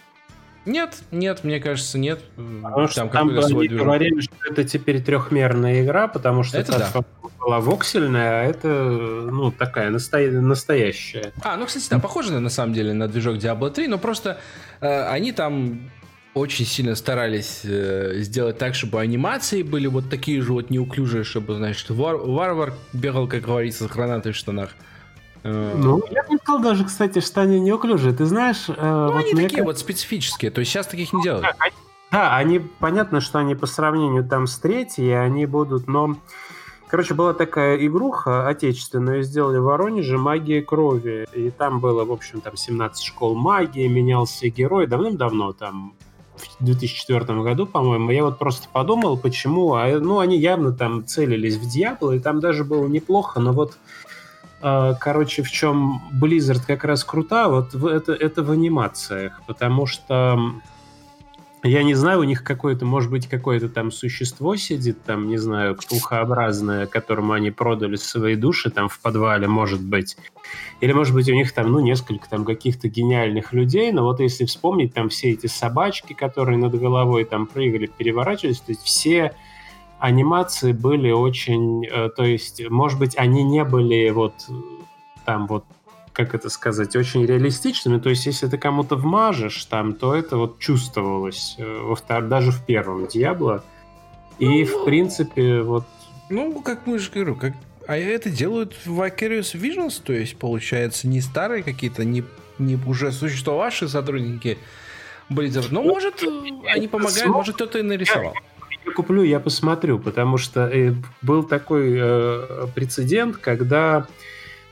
Нет, 0.66 0.98
нет, 1.12 1.44
мне 1.44 1.60
кажется, 1.60 1.98
нет. 1.98 2.22
Потому 2.36 2.88
что 2.88 3.02
там, 3.02 3.10
там 3.10 3.30
они 3.30 3.68
говорили, 3.68 4.22
что 4.22 4.36
это 4.50 4.64
теперь 4.64 5.02
трехмерная 5.02 5.84
игра, 5.84 6.08
потому 6.08 6.44
что 6.44 6.58
это 6.58 6.80
да. 6.80 7.04
была 7.40 7.60
воксельная, 7.60 8.42
а 8.42 8.44
это 8.44 8.68
ну 8.68 9.52
такая 9.52 9.90
настоя... 9.90 10.32
настоящая. 10.32 11.34
А, 11.44 11.56
ну, 11.58 11.66
кстати, 11.66 11.88
да, 11.90 12.00
похоже 12.00 12.40
на 12.40 12.50
самом 12.50 12.74
деле 12.74 12.94
на 12.94 13.08
движок 13.08 13.36
Diablo 13.36 13.70
3, 13.70 13.88
но 13.88 13.98
просто 13.98 14.40
э, 14.82 15.08
они 15.08 15.32
там 15.32 15.92
очень 16.34 16.66
сильно 16.66 16.96
старались 16.96 17.62
э, 17.64 18.16
сделать 18.18 18.58
так, 18.58 18.76
чтобы 18.76 19.00
анимации 19.00 19.64
были 19.64 19.88
вот 19.88 20.10
такие 20.10 20.42
же 20.42 20.52
вот 20.52 20.70
неуклюжие, 20.70 21.24
чтобы, 21.24 21.56
значит, 21.56 21.90
вар 21.90 22.18
варвар 22.18 22.74
бегал, 22.92 23.28
как 23.28 23.44
говорится, 23.44 23.86
с 23.86 23.88
гранатой 23.88 24.34
в 24.34 24.36
штанах. 24.36 24.72
Э, 25.46 25.76
ну, 25.78 26.02
я 26.10 26.24
бы 26.24 26.38
сказал 26.38 26.60
даже, 26.60 26.86
кстати, 26.86 27.20
что 27.20 27.42
они 27.42 27.60
неуклюжие. 27.60 28.14
Ты 28.14 28.26
знаешь... 28.26 28.66
Э, 28.68 28.74
ну, 28.78 29.14
вот 29.14 29.26
они 29.26 29.34
такие 29.34 29.42
кажется... 29.42 29.64
вот 29.64 29.78
специфические, 29.78 30.50
то 30.50 30.60
есть 30.60 30.72
сейчас 30.72 30.88
таких 30.88 31.14
не 31.14 31.22
делают. 31.22 31.46
Да, 32.12 32.36
они, 32.36 32.60
понятно, 32.60 33.22
что 33.22 33.40
они 33.40 33.54
по 33.54 33.68
сравнению 33.68 34.24
там 34.24 34.48
с 34.48 34.58
третьей, 34.58 35.12
они 35.12 35.46
будут, 35.46 35.88
но... 35.88 36.16
Короче, 36.88 37.14
была 37.14 37.34
такая 37.34 37.78
игруха 37.86 38.48
отечественную, 38.48 39.24
сделали 39.24 39.58
в 39.58 39.64
Воронеже 39.64 40.18
«Магия 40.18 40.62
крови». 40.62 41.28
И 41.34 41.50
там 41.50 41.80
было, 41.80 42.06
в 42.06 42.12
общем, 42.12 42.42
там 42.42 42.56
17 42.56 43.04
школ 43.04 43.36
магии, 43.36 43.88
менялся 43.88 44.48
герой 44.50 44.88
давным-давно, 44.88 45.54
там 45.54 45.94
в 46.36 46.64
2004 46.64 47.42
году, 47.42 47.66
по-моему. 47.66 48.12
Я 48.12 48.24
вот 48.24 48.38
просто 48.38 48.68
подумал, 48.72 49.18
почему. 49.18 49.74
А, 49.74 49.88
ну, 50.00 50.20
они 50.20 50.38
явно 50.38 50.72
там 50.72 51.06
целились 51.06 51.56
в 51.56 51.68
Диабло, 51.68 52.12
и 52.14 52.20
там 52.20 52.40
даже 52.40 52.64
было 52.64 52.88
неплохо, 52.88 53.40
но 53.40 53.52
вот 53.52 53.78
короче, 55.00 55.44
в 55.44 55.52
чем 55.52 56.02
Blizzard 56.12 56.62
как 56.66 56.84
раз 56.84 57.04
крута, 57.04 57.50
вот 57.50 57.76
это, 57.76 58.14
это 58.14 58.42
в 58.42 58.50
анимациях, 58.50 59.42
потому 59.46 59.86
что 59.86 60.40
я 61.68 61.82
не 61.82 61.96
знаю, 61.96 62.20
у 62.20 62.24
них 62.24 62.44
какое-то, 62.44 62.86
может 62.86 63.10
быть, 63.10 63.28
какое-то 63.28 63.70
там 63.70 63.92
существо 63.92 64.56
сидит, 64.56 65.04
там, 65.04 65.28
не 65.28 65.38
знаю, 65.38 65.76
ктулхообразное, 65.76 66.86
которому 66.86 67.34
они 67.34 67.50
продали 67.50 67.96
свои 67.96 68.36
души 68.36 68.70
там 68.70 68.88
в 68.88 69.00
подвале, 69.00 69.48
может 69.48 69.82
быть. 69.82 70.16
Или, 70.80 70.94
может 70.94 71.16
быть, 71.16 71.28
у 71.28 71.34
них 71.34 71.52
там, 71.54 71.72
ну, 71.72 71.80
несколько 71.80 72.30
там 72.30 72.46
каких-то 72.46 72.88
гениальных 72.88 73.52
людей, 73.52 73.92
но 73.92 74.04
вот 74.04 74.20
если 74.20 74.46
вспомнить 74.46 74.94
там 74.94 75.10
все 75.10 75.32
эти 75.32 75.48
собачки, 75.48 76.14
которые 76.14 76.60
над 76.60 76.80
головой 76.80 77.24
там 77.26 77.48
прыгали, 77.48 77.88
переворачивались, 77.88 78.60
то 78.60 78.72
есть 78.72 78.84
все 78.84 79.34
анимации 80.00 80.72
были 80.72 81.12
очень, 81.12 81.86
э, 81.86 82.10
то 82.10 82.24
есть, 82.24 82.62
может 82.70 83.00
быть, 83.00 83.18
они 83.18 83.44
не 83.44 83.64
были 83.64 84.10
вот 84.10 84.34
там 85.26 85.48
вот 85.48 85.66
как 86.16 86.34
это 86.34 86.50
сказать, 86.50 86.96
очень 86.96 87.26
реалистичными. 87.26 88.00
То 88.00 88.10
есть, 88.10 88.26
если 88.26 88.48
ты 88.48 88.58
кому-то 88.58 88.96
вмажешь 88.96 89.66
там, 89.66 89.94
то 89.94 90.16
это 90.16 90.38
вот 90.38 90.60
чувствовалось 90.60 91.56
э, 91.58 91.82
во 91.82 91.96
втор... 91.96 92.24
даже 92.24 92.52
в 92.52 92.66
первом 92.66 93.06
Диабло. 93.08 93.66
И, 94.40 94.64
ну, 94.64 94.66
в 94.66 94.86
принципе, 94.86 95.62
вот... 95.62 95.84
Ну, 96.30 96.62
как 96.62 96.88
мы 96.88 97.00
же 97.00 97.12
говорю, 97.12 97.36
как... 97.36 97.54
а 97.86 97.98
это 97.98 98.30
делают 98.30 98.74
в 98.86 98.98
Vicarious 99.00 99.60
Visions, 99.60 100.02
то 100.02 100.14
есть, 100.14 100.38
получается, 100.38 101.10
не 101.10 101.20
старые 101.20 101.64
какие-то, 101.64 102.06
не, 102.06 102.24
не 102.60 102.80
уже 102.88 103.12
существовавшие 103.12 103.90
сотрудники 103.90 104.58
Blizzard. 105.30 105.68
Но, 105.72 105.82
ну, 105.82 105.90
может, 105.90 106.24
они 106.68 106.88
помогают, 106.88 107.28
может, 107.28 107.56
кто-то 107.56 107.80
и 107.80 107.82
нарисовал. 107.82 108.34
Я 108.34 108.55
куплю, 108.92 109.24
я 109.24 109.40
посмотрю, 109.40 110.00
потому 110.00 110.38
что 110.38 110.68
э, 110.68 110.94
был 111.22 111.44
такой 111.44 111.96
э, 111.98 112.68
прецедент, 112.74 113.38
когда 113.38 114.08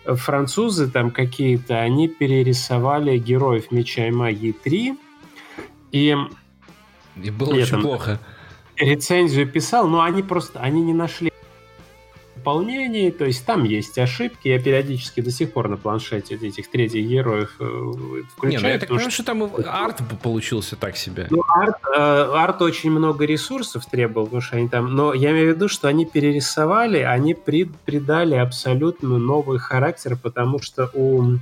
французы 0.06 0.90
там 0.90 1.12
какие-то, 1.12 1.80
они 1.80 2.08
перерисовали 2.08 3.18
героев 3.18 3.72
Меча 3.72 4.08
и 4.08 4.12
Магии 4.12 4.52
3, 4.52 4.98
и... 5.92 6.16
И 7.22 7.30
было 7.30 7.54
очень 7.54 7.82
плохо. 7.82 8.20
Рецензию 8.78 9.48
писал, 9.48 9.88
но 9.88 10.02
они 10.02 10.24
просто, 10.24 10.60
они 10.60 10.82
не 10.82 10.94
нашли 10.94 11.33
выполнении, 12.44 13.10
то 13.10 13.26
есть 13.26 13.46
там 13.46 13.64
есть 13.64 13.98
ошибки, 13.98 14.50
я 14.50 14.60
периодически 14.60 15.22
до 15.22 15.32
сих 15.32 15.54
пор 15.54 15.70
на 15.70 15.78
планшете 15.78 16.36
этих 16.36 16.70
третьих 16.70 17.08
героев 17.08 17.56
э, 17.60 17.64
включаю. 18.36 18.52
Не, 18.52 18.58
ну 18.58 18.68
я 18.68 18.80
так 18.80 18.90
понимаю, 18.90 19.12
что... 19.12 19.24
что 19.24 19.26
там 19.26 19.50
арт 19.66 20.02
получился 20.22 20.76
так 20.76 20.98
себе. 20.98 21.28
Ну, 21.30 21.42
арт, 21.48 21.78
э, 21.96 22.00
арт 22.00 22.62
очень 22.62 22.92
много 22.92 23.26
ресурсов 23.26 23.86
требовал, 23.86 24.26
потому 24.28 24.42
что 24.42 24.58
они 24.58 24.68
там... 24.68 24.94
Но 24.94 25.14
я 25.14 25.32
имею 25.32 25.54
в 25.54 25.56
виду, 25.56 25.70
что 25.70 25.88
они 25.88 26.06
перерисовали, 26.06 26.98
они 26.98 27.34
при, 27.34 27.64
придали 27.64 28.36
абсолютно 28.36 29.18
новый 29.18 29.60
характер, 29.60 30.18
потому 30.22 30.60
что 30.60 30.90
у 30.94 31.24
а, 31.24 31.38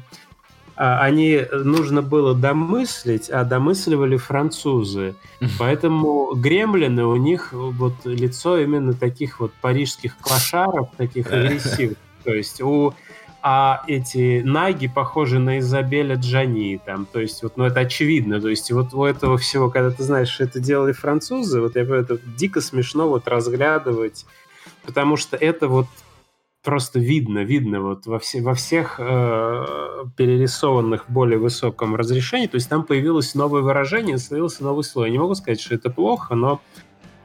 они 0.75 1.45
нужно 1.51 2.01
было 2.01 2.33
домыслить, 2.33 3.29
а 3.29 3.43
домысливали 3.43 4.17
французы. 4.17 5.15
Поэтому 5.59 6.33
гремлины 6.35 7.05
у 7.05 7.15
них 7.15 7.53
вот 7.53 7.93
лицо 8.05 8.57
именно 8.57 8.93
таких 8.93 9.39
вот 9.39 9.51
парижских 9.61 10.17
клошаров, 10.17 10.89
таких 10.97 11.31
агрессивных. 11.31 11.97
То 12.23 12.33
есть 12.33 12.61
у 12.61 12.93
а 13.43 13.83
эти 13.87 14.41
наги 14.45 14.87
похожи 14.87 15.39
на 15.39 15.59
Изабеля 15.59 16.15
Джани, 16.15 16.79
там, 16.85 17.07
то 17.11 17.19
есть 17.19 17.41
вот, 17.41 17.57
ну 17.57 17.63
это 17.63 17.79
очевидно, 17.79 18.39
то 18.39 18.49
есть 18.49 18.71
вот 18.71 18.93
у 18.93 19.03
этого 19.03 19.37
всего, 19.39 19.71
когда 19.71 19.89
ты 19.89 20.03
знаешь, 20.03 20.29
что 20.29 20.43
это 20.43 20.59
делали 20.59 20.91
французы, 20.91 21.59
вот 21.59 21.75
я 21.75 21.81
это 21.81 22.19
дико 22.37 22.61
смешно 22.61 23.09
вот 23.09 23.27
разглядывать, 23.27 24.27
потому 24.85 25.17
что 25.17 25.37
это 25.37 25.67
вот 25.67 25.87
просто 26.63 26.99
видно, 26.99 27.39
видно 27.39 27.81
вот 27.81 28.05
во, 28.05 28.19
все, 28.19 28.41
во 28.41 28.53
всех 28.53 28.99
э, 28.99 29.65
перерисованных 30.15 31.07
в 31.07 31.11
более 31.11 31.39
высоком 31.39 31.95
разрешении, 31.95 32.47
то 32.47 32.55
есть 32.55 32.69
там 32.69 32.83
появилось 32.83 33.35
новое 33.35 33.61
выражение, 33.61 34.17
появился 34.29 34.63
новый 34.63 34.83
слой. 34.83 35.07
Я 35.07 35.13
не 35.13 35.19
могу 35.19 35.35
сказать, 35.35 35.59
что 35.59 35.75
это 35.75 35.89
плохо, 35.89 36.35
но 36.35 36.61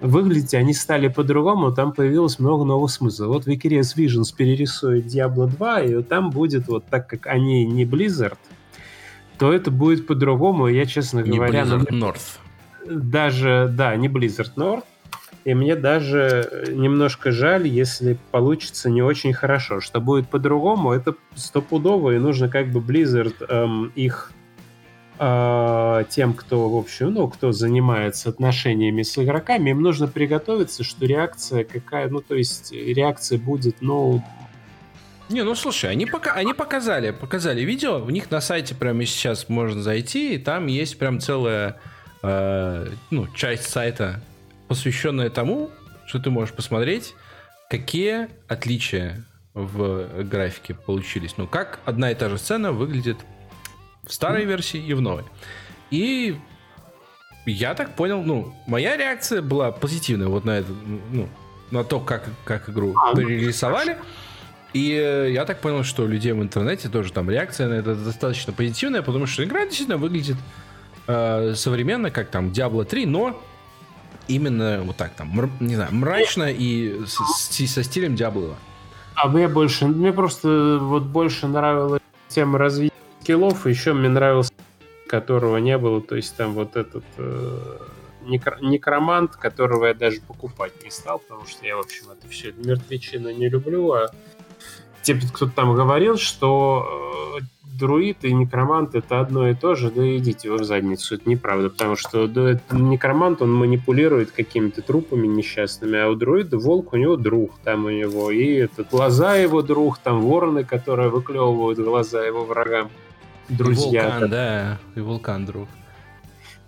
выглядеть 0.01 0.55
они 0.55 0.73
стали 0.73 1.09
по-другому, 1.09 1.73
там 1.73 1.93
появилось 1.93 2.39
много 2.39 2.65
новых 2.65 2.91
смыслов. 2.91 3.29
Вот 3.29 3.47
Vicarious 3.47 3.97
Visions 3.97 4.35
перерисует 4.35 5.07
Diablo 5.07 5.47
2, 5.47 5.81
и 5.83 6.03
там 6.03 6.31
будет 6.31 6.69
вот 6.69 6.87
так, 6.87 7.07
как 7.07 7.27
они 7.27 7.67
не 7.67 7.85
Blizzard, 7.85 8.39
то 9.39 9.53
это 9.53 9.71
будет 9.71 10.07
по-другому. 10.07 10.69
Я, 10.69 10.87
честно 10.87 11.21
не 11.21 11.37
говоря... 11.37 11.65
Blizzard 11.65 11.91
North. 11.91 12.39
Даже, 12.89 13.69
да, 13.77 13.97
не 13.97 14.09
Blizzard 14.09 14.55
North, 14.57 14.85
и 15.47 15.55
мне 15.55 15.77
даже 15.77 16.49
э, 16.51 16.73
немножко 16.73 17.31
жаль, 17.31 17.69
если 17.69 18.19
получится 18.33 18.91
не 18.91 19.01
очень 19.01 19.33
хорошо. 19.33 19.81
Что 19.81 20.01
будет 20.01 20.29
по-другому, 20.29 20.91
это 20.91 21.15
стопудово, 21.37 22.17
и 22.17 22.19
нужно 22.19 22.49
как 22.49 22.73
бы 22.73 22.81
Blizzard 22.81 23.37
эм, 23.49 23.93
их 23.95 24.33
э, 25.21 26.05
тем, 26.11 26.35
кто, 26.35 26.69
в 26.69 26.77
общем, 26.77 27.15
ну, 27.15 27.29
кто 27.29 27.53
занимается 27.53 28.29
отношениями 28.29 29.03
с 29.03 29.17
игроками, 29.19 29.71
им 29.71 29.83
нужно 29.83 30.09
приготовиться, 30.09 30.83
что 30.83 31.07
реакция 31.07 31.63
какая, 31.63 32.09
ну, 32.09 32.21
то 32.21 32.35
есть 32.35 32.73
реакция 32.73 33.39
будет, 33.39 33.77
ну, 33.83 34.25
не, 35.29 35.45
ну 35.45 35.55
слушай, 35.55 35.89
они, 35.89 36.07
пока, 36.07 36.33
они 36.33 36.55
показали, 36.55 37.13
показали 37.13 37.61
видео, 37.61 38.05
у 38.05 38.11
них 38.11 38.33
на 38.33 38.41
сайте 38.41 38.75
прямо 38.75 39.07
сейчас 39.07 39.49
можно 39.49 39.81
зайти, 39.81 40.35
и 40.35 40.39
там 40.39 40.67
есть 40.67 40.99
прям 40.99 41.21
целая 41.21 41.79
э, 42.25 42.89
ну, 43.13 43.29
часть 43.29 43.71
сайта, 43.71 44.21
посвященная 44.69 45.31
тому, 45.31 45.71
что 46.07 46.19
ты 46.19 46.31
можешь 46.31 46.55
посмотреть, 46.55 47.15
какие 47.69 48.29
отличия 48.49 49.25
в 49.55 50.23
графике 50.25 50.75
получились. 50.75 51.37
Ну, 51.37 51.47
как 51.47 51.81
одна 51.85 52.11
и 52.11 52.15
та 52.15 52.29
же 52.29 52.39
сцена 52.39 52.73
выглядит 52.73 53.19
в 54.07 54.13
старой 54.13 54.45
версии 54.45 54.79
и 54.79 54.93
в 54.95 55.01
новой. 55.01 55.25
И 55.91 56.37
я 57.47 57.75
так 57.75 57.97
понял, 57.97 58.23
ну, 58.23 58.55
моя 58.67 58.97
реакция 58.97 59.41
была 59.41 59.73
позитивная 59.73 60.29
вот 60.29 60.45
на 60.45 60.59
это, 60.59 60.73
ну, 61.11 61.29
на 61.71 61.85
то, 61.85 62.01
как, 62.01 62.29
как 62.45 62.69
игру 62.69 62.95
а, 62.97 63.11
ну, 63.11 63.17
перерисовали. 63.17 63.97
И 64.73 65.31
я 65.33 65.45
так 65.47 65.61
понял, 65.61 65.85
что 65.85 66.03
у 66.03 66.07
людей 66.07 66.33
в 66.33 66.43
интернете 66.43 66.89
тоже 66.89 67.13
там 67.13 67.31
реакция 67.31 67.69
на 67.69 67.75
это 67.75 67.95
достаточно 67.95 68.53
позитивная, 68.53 69.03
потому 69.03 69.27
что 69.27 69.43
игра 69.43 69.65
действительно 69.65 69.97
выглядит 69.97 70.37
э, 71.07 71.55
современно, 71.55 72.11
как 72.11 72.31
там 72.31 72.49
Diablo 72.49 72.85
3, 72.85 73.07
но 73.07 73.43
именно 74.29 74.83
вот 74.83 74.97
так 74.97 75.13
там, 75.13 75.33
не 75.61 75.75
знаю, 75.75 75.95
мрачно 75.95 76.51
и 76.51 77.05
с, 77.05 77.19
со 77.51 77.83
стилем 77.83 78.15
Diablo. 78.15 78.55
А 79.15 79.29
мне 79.29 79.49
больше, 79.49 79.87
мне 79.87 80.13
просто 80.13 80.79
вот 80.81 81.05
больше 81.05 81.47
нравилась 81.47 82.03
тема 82.29 82.59
развития 82.59 82.93
скиллов, 83.27 83.67
еще 83.67 83.93
мне 83.93 84.09
нравился, 84.09 84.53
которого 85.09 85.57
не 85.57 85.77
было, 85.79 86.01
то 86.01 86.17
есть 86.17 86.37
там 86.37 86.53
вот 86.53 86.77
этот 86.77 87.05
э, 87.17 87.79
некр, 88.23 88.59
некромант, 88.61 89.37
которого 89.37 89.87
я 89.87 89.95
даже 89.95 90.21
покупать 90.21 90.85
не 90.85 90.91
стал, 90.91 91.19
потому 91.19 91.47
что 91.47 91.67
я, 91.67 91.77
в 91.77 91.81
общем, 91.81 92.11
это 92.11 92.29
все 92.29 92.53
мертвечину 92.53 93.31
не 93.31 93.49
люблю, 93.49 93.93
а 93.93 94.11
типа 95.03 95.27
кто-то 95.33 95.53
там 95.53 95.75
говорил, 95.75 96.19
что 96.19 97.39
э, 97.41 97.45
друид 97.77 98.25
и 98.25 98.33
некромант 98.33 98.95
это 98.95 99.21
одно 99.21 99.49
и 99.49 99.55
то 99.55 99.75
же, 99.75 99.91
да 99.91 100.17
идите 100.17 100.51
вы 100.51 100.59
в 100.59 100.65
задницу, 100.65 101.15
это 101.15 101.29
неправда, 101.29 101.71
потому 101.71 101.97
что 101.97 102.27
да, 102.27 102.59
некромант, 102.71 103.43
он 103.43 103.53
манипулирует 103.53 104.31
какими-то 104.31 104.83
трупами 104.83 105.27
несчастными, 105.27 105.99
а 105.99 106.09
у 106.09 106.15
друида 106.15 106.59
волк, 106.59 106.93
у 106.93 106.97
него 106.97 107.17
друг 107.17 107.59
там 107.65 107.85
у 107.85 107.91
него, 107.91 108.31
и 108.31 108.55
этот 108.55 108.91
глаза 108.91 109.37
его 109.37 109.63
друг, 109.63 109.99
там 109.99 110.23
вороны, 110.23 110.65
которые 110.65 111.09
выклевывают 111.09 111.79
глаза 111.79 112.25
его 112.25 112.45
врагам, 112.45 112.91
друзья. 113.49 114.03
И 114.03 114.11
вулкан, 114.11 114.31
да, 114.31 114.79
и 114.95 115.01
вулкан 115.01 115.47
друг. 115.47 115.69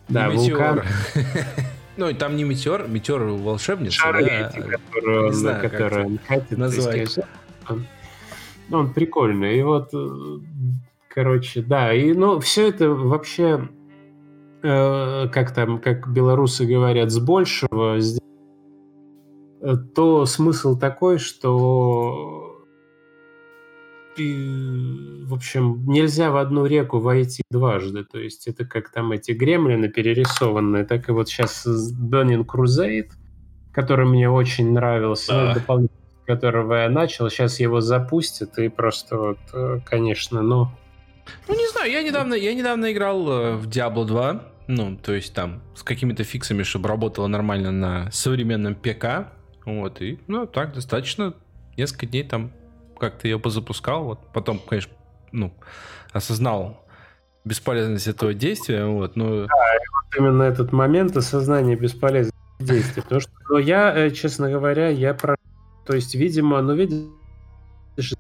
Да, 0.09 0.29
и 0.33 0.37
вулкан. 0.37 0.83
Ну, 1.97 2.15
там 2.15 2.37
не 2.37 2.45
метеор, 2.45 2.87
метеор 2.87 3.23
волшебница, 3.23 3.99
Шары 3.99 4.25
да. 4.25 4.49
эти, 4.49 4.61
которые, 4.61 5.33
знаю, 5.33 5.63
на 5.63 5.69
которые 5.69 6.07
он 6.07 6.19
катит. 6.19 6.57
Назвать. 6.57 7.19
Он 8.71 8.93
прикольный. 8.93 9.59
И 9.59 9.63
вот 9.63 9.91
э, 9.93 10.39
Короче, 11.19 11.63
да, 11.63 11.93
и 11.93 12.13
ну 12.13 12.39
все 12.39 12.69
это 12.69 12.91
вообще, 12.91 13.69
э, 14.63 15.27
как 15.33 15.53
там, 15.53 15.81
как 15.81 16.09
белорусы 16.13 16.65
говорят, 16.65 17.11
с 17.11 17.19
большего, 17.19 17.99
э, 17.99 19.77
то 19.97 20.27
смысл 20.27 20.79
такой, 20.79 21.19
что 21.19 22.65
и, 24.17 25.25
в 25.25 25.35
общем, 25.35 25.85
нельзя 25.89 26.31
в 26.31 26.37
одну 26.37 26.67
реку 26.67 27.01
войти 27.01 27.43
дважды. 27.51 28.05
То 28.05 28.21
есть 28.21 28.47
это 28.47 28.65
как 28.65 28.93
там 28.93 29.11
эти 29.11 29.33
гремлины 29.33 29.89
перерисованные, 29.89 30.85
так 30.85 31.09
и 31.09 31.13
вот 31.13 31.29
сейчас 31.29 31.67
Burning 31.67 32.47
Crusade, 32.47 33.11
который 33.73 34.07
мне 34.07 34.31
очень 34.31 34.73
нравился, 34.73 35.33
да. 35.33 35.55
дополнительно 35.55 35.99
которого 36.29 36.75
я 36.75 36.89
начал, 36.89 37.29
сейчас 37.29 37.59
его 37.59 37.81
запустят, 37.81 38.57
и 38.59 38.69
просто 38.69 39.19
вот, 39.19 39.39
э, 39.53 39.81
конечно, 39.85 40.43
ну, 40.43 40.69
ну, 41.47 41.55
не 41.55 41.69
знаю, 41.69 41.91
я 41.91 42.03
недавно, 42.03 42.35
я 42.35 42.55
недавно 42.55 42.93
играл 42.93 43.29
э, 43.31 43.57
в 43.57 43.69
Diablo 43.69 44.05
2. 44.05 44.43
Ну, 44.69 44.97
то 44.97 45.15
есть 45.15 45.33
там 45.35 45.63
с 45.75 45.83
какими-то 45.83 46.25
фиксами, 46.25 46.63
чтобы 46.63 46.89
работало 46.89 47.27
нормально 47.27 47.73
на 47.73 48.11
современном 48.11 48.75
ПК. 48.75 49.33
Вот, 49.65 50.03
и, 50.03 50.19
ну, 50.27 50.47
так, 50.47 50.75
достаточно. 50.75 51.35
Несколько 51.77 52.07
дней 52.07 52.25
там 52.25 52.53
как-то 52.99 53.29
я 53.29 53.39
позапускал. 53.39 54.05
Вот, 54.05 54.33
потом, 54.33 54.59
конечно, 54.59 54.93
ну, 55.33 55.55
осознал 56.13 56.85
бесполезность 57.45 58.09
этого 58.09 58.35
действия. 58.35 58.85
Вот, 58.85 59.17
но... 59.17 59.47
Да, 59.47 59.55
вот 60.03 60.17
именно 60.19 60.43
этот 60.43 60.73
момент 60.73 61.17
осознания 61.17 61.77
бесполезности 61.77 62.37
действия. 62.59 63.03
Потому 63.03 63.21
что 63.21 63.31
ну, 63.49 63.59
я, 63.59 63.97
э, 63.97 64.11
честно 64.11 64.51
говоря, 64.51 64.89
я 64.89 65.15
про... 65.15 65.37
То 65.87 65.95
есть, 65.95 66.15
видимо, 66.15 66.61
ну, 66.61 66.75
видишь, 66.75 68.15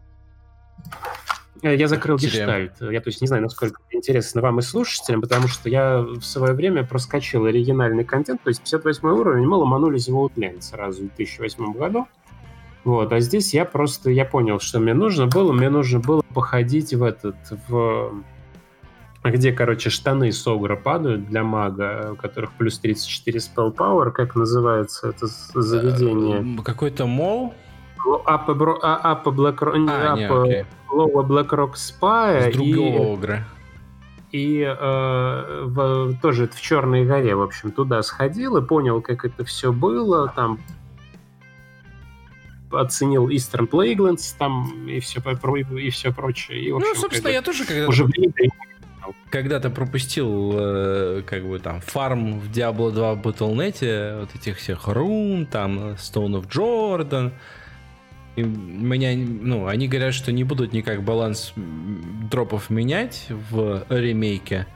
я 1.63 1.89
закрыл 1.89 2.17
гештальт. 2.17 2.73
Я, 2.81 3.01
то 3.01 3.09
есть, 3.09 3.21
не 3.21 3.27
знаю, 3.27 3.43
насколько 3.43 3.81
интересно 3.91 4.41
вам 4.41 4.59
и 4.59 4.63
слушателям, 4.63 5.21
потому 5.21 5.49
что 5.49 5.69
я 5.69 6.01
в 6.01 6.23
свое 6.23 6.53
время 6.53 6.85
проскочил 6.85 7.47
оригинальный 7.47 8.05
контент, 8.05 8.43
то 8.43 8.49
есть 8.49 8.61
58 8.61 9.09
уровень, 9.09 9.47
мы 9.47 9.57
ломанулись 9.57 10.09
в 10.09 10.17
Outland 10.17 10.63
сразу 10.63 11.03
в 11.03 11.07
2008 11.17 11.73
году. 11.73 12.07
Вот, 12.85 13.13
а 13.13 13.21
здесь 13.21 13.53
я 13.53 13.65
просто, 13.65 14.11
я 14.11 14.25
понял, 14.25 14.61
что 14.61 14.79
мне 14.79 14.95
нужно 14.95 15.27
было, 15.27 15.53
мне 15.53 15.69
нужно 15.69 16.01
было 16.01 16.23
походить 16.33 16.95
в 16.95 17.03
этот, 17.03 17.37
в 17.69 18.13
где, 19.25 19.53
короче, 19.53 19.91
штаны 19.91 20.33
с 20.33 20.47
Огра 20.47 20.77
падают 20.77 21.29
для 21.29 21.43
мага, 21.43 22.11
у 22.13 22.17
которых 22.17 22.53
плюс 22.53 22.79
34 22.79 23.41
spell 23.41 23.75
power, 23.75 24.11
как 24.11 24.37
называется 24.37 25.09
это 25.09 25.27
заведение? 25.27 26.59
Э, 26.59 26.63
какой-то 26.63 27.07
мол? 27.07 27.53
Upper, 28.07 28.81
Upper 28.83 29.33
Black 29.35 29.59
Rock, 29.59 29.91
а, 29.91 30.16
Upper, 30.16 30.66
Lower 30.91 31.27
Black 31.27 31.49
Rock 31.49 31.75
Spa. 31.75 32.51
С 32.51 32.55
другого 32.55 33.09
и, 33.09 33.12
Огра. 33.12 33.45
И 34.31 34.61
э, 34.61 35.62
в, 35.65 36.15
тоже 36.20 36.49
в 36.49 36.61
Черной 36.61 37.05
горе, 37.05 37.35
в 37.35 37.43
общем, 37.43 37.70
туда 37.70 38.03
сходил 38.03 38.57
и 38.59 38.62
понял, 38.62 39.01
как 39.01 39.25
это 39.25 39.45
все 39.45 39.73
было. 39.73 40.29
Там 40.35 40.59
оценил 42.70 43.29
Eastern 43.29 43.69
Plaguelands 43.69 44.35
там 44.39 44.87
и 44.87 45.01
все, 45.01 45.20
и 45.20 45.91
все 45.91 46.12
прочее. 46.12 46.61
И, 46.61 46.73
в 46.73 46.77
общем, 46.77 46.89
ну, 46.95 47.01
собственно, 47.01 47.33
я 47.33 47.43
тоже 47.43 47.65
когда-то... 47.65 47.89
Уже 47.89 48.07
когда-то 49.31 49.70
пропустил 49.70 50.53
э, 50.55 51.23
как 51.27 51.47
бы 51.47 51.59
там 51.59 51.81
фарм 51.81 52.41
в 52.41 52.51
Diablo 52.51 52.91
2 52.91 53.15
в 53.15 53.27
Battle.net, 53.27 54.20
вот 54.20 54.35
этих 54.35 54.59
всех 54.59 54.87
рун, 54.89 55.47
там 55.47 55.93
Stone 55.93 56.43
of 56.43 56.49
Jordan. 56.49 57.33
И 58.39 58.43
меня, 58.43 59.16
ну, 59.16 59.66
они 59.66 59.89
говорят, 59.89 60.15
что 60.15 60.31
не 60.31 60.44
будут 60.44 60.73
никак 60.73 61.02
баланс 61.02 61.52
дропов 62.31 62.70
менять 62.70 63.27
в 63.51 63.85
ремейке. 63.89 64.69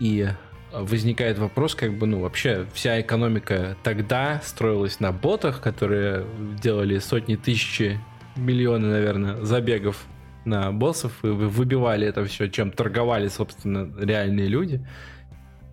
И 0.00 0.26
возникает 0.72 1.38
вопрос, 1.38 1.76
как 1.76 1.96
бы, 1.96 2.08
ну, 2.08 2.18
вообще 2.18 2.66
вся 2.74 3.00
экономика 3.00 3.76
тогда 3.84 4.40
строилась 4.44 4.98
на 4.98 5.12
ботах, 5.12 5.60
которые 5.60 6.26
делали 6.60 6.98
сотни 6.98 7.36
тысяч, 7.36 7.96
миллионы, 8.34 8.88
наверное, 8.88 9.44
забегов 9.44 10.04
на 10.44 10.72
боссов 10.72 11.12
и 11.22 11.28
выбивали 11.28 12.04
это 12.04 12.24
все, 12.24 12.48
чем 12.48 12.72
торговали, 12.72 13.28
собственно, 13.28 13.88
реальные 13.96 14.48
люди. 14.48 14.84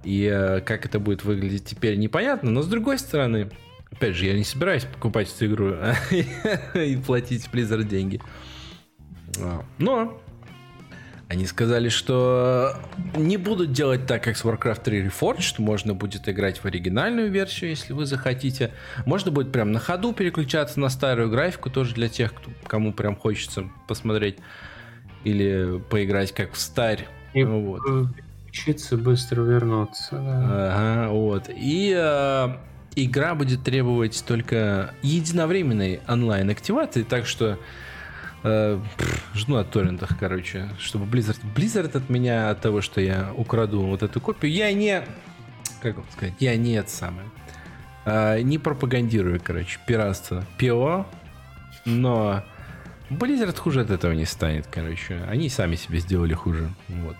И 0.03 0.29
э, 0.31 0.61
как 0.61 0.85
это 0.85 0.99
будет 0.99 1.23
выглядеть 1.23 1.65
теперь, 1.65 1.97
непонятно. 1.97 2.51
Но 2.51 2.61
с 2.61 2.67
другой 2.67 2.99
стороны, 2.99 3.49
опять 3.95 4.15
же, 4.15 4.25
я 4.25 4.33
не 4.33 4.43
собираюсь 4.43 4.83
покупать 4.83 5.33
эту 5.33 5.47
игру 5.47 5.75
и 6.75 6.97
платить 6.97 7.47
Blizzard 7.51 7.83
деньги. 7.83 8.21
Но 9.77 10.21
они 11.27 11.47
сказали, 11.47 11.89
что 11.89 12.73
не 13.15 13.37
будут 13.37 13.71
делать 13.71 14.05
так, 14.05 14.23
как 14.23 14.37
с 14.37 14.45
Warcraft 14.45 14.83
3 14.83 15.05
Reforged, 15.07 15.41
что 15.41 15.61
можно 15.61 15.95
будет 15.95 16.29
играть 16.29 16.59
в 16.59 16.65
оригинальную 16.65 17.31
версию, 17.31 17.71
если 17.71 17.93
вы 17.93 18.05
захотите. 18.05 18.71
Можно 19.05 19.31
будет 19.31 19.51
прям 19.51 19.71
на 19.71 19.79
ходу 19.79 20.13
переключаться 20.13 20.79
на 20.79 20.89
старую 20.89 21.31
графику, 21.31 21.71
тоже 21.71 21.95
для 21.95 22.09
тех, 22.09 22.33
кто, 22.33 22.51
кому 22.67 22.93
прям 22.93 23.15
хочется 23.15 23.69
посмотреть 23.87 24.37
или 25.23 25.81
поиграть 25.89 26.31
как 26.31 26.53
в 26.53 26.59
старь. 26.59 27.07
И 27.33 27.43
вот. 27.43 27.81
учиться 28.47 28.95
быстро 28.95 29.41
вернуться. 29.41 30.11
Да. 30.11 30.75
Ага, 30.75 31.11
вот. 31.11 31.49
И 31.49 31.91
э, 31.97 32.49
игра 32.95 33.35
будет 33.35 33.63
требовать 33.63 34.23
только 34.27 34.93
единовременной 35.01 36.01
онлайн-активации, 36.07 37.03
так 37.03 37.25
что 37.25 37.59
Э, 38.47 38.79
жду 39.33 39.55
на 39.55 39.63
торрентах, 39.63 40.19
короче, 40.19 40.69
чтобы 40.77 41.05
Blizzard... 41.05 41.39
Blizzard 41.55 41.97
от 41.97 42.09
меня, 42.11 42.51
от 42.51 42.61
того, 42.61 42.81
что 42.81 43.01
я 43.01 43.33
украду 43.35 43.81
вот 43.81 44.03
эту 44.03 44.21
копию, 44.21 44.51
я 44.51 44.71
не... 44.71 45.03
Как 45.81 45.95
вам 45.95 46.05
сказать? 46.11 46.35
Я 46.39 46.55
не 46.55 46.73
это 46.73 46.91
самое. 46.91 47.27
Э, 48.05 48.41
не 48.41 48.59
пропагандирую, 48.59 49.41
короче, 49.43 49.79
пиратство. 49.87 50.45
ПО, 50.59 51.07
но 51.85 52.43
Blizzard 53.09 53.57
хуже 53.57 53.81
от 53.81 53.89
этого 53.89 54.11
не 54.11 54.25
станет, 54.25 54.67
короче. 54.67 55.23
Они 55.27 55.49
сами 55.49 55.75
себе 55.75 55.97
сделали 55.97 56.35
хуже. 56.35 56.69
Вот. 56.87 57.15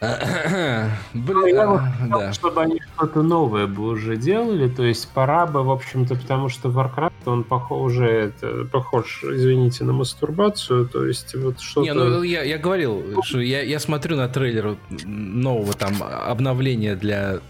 Блин, 0.00 1.46
я 1.46 1.92
да. 2.08 2.32
чтобы 2.32 2.62
они 2.62 2.80
что-то 2.94 3.22
новое 3.22 3.66
бы 3.66 3.82
уже 3.82 4.16
делали, 4.16 4.66
то 4.66 4.82
есть 4.82 5.08
пора 5.12 5.46
бы, 5.46 5.62
в 5.62 5.70
общем-то, 5.70 6.14
потому 6.14 6.48
что 6.48 6.70
Warcraft, 6.70 7.12
он 7.26 7.44
похож 7.44 7.92
уже 7.92 8.06
это, 8.06 8.64
похож, 8.64 9.22
извините, 9.22 9.84
на 9.84 9.92
мастурбацию, 9.92 10.88
то 10.88 11.04
есть 11.04 11.34
вот 11.34 11.60
что-то... 11.60 11.86
Не, 11.86 11.92
ну 11.92 12.22
я, 12.22 12.42
я 12.42 12.56
говорил, 12.56 13.22
что 13.22 13.40
я, 13.40 13.60
я 13.60 13.78
смотрю 13.78 14.16
на 14.16 14.28
трейлер 14.28 14.76
нового 15.04 15.74
там 15.74 16.02
обновления 16.02 16.96
для 16.96 17.40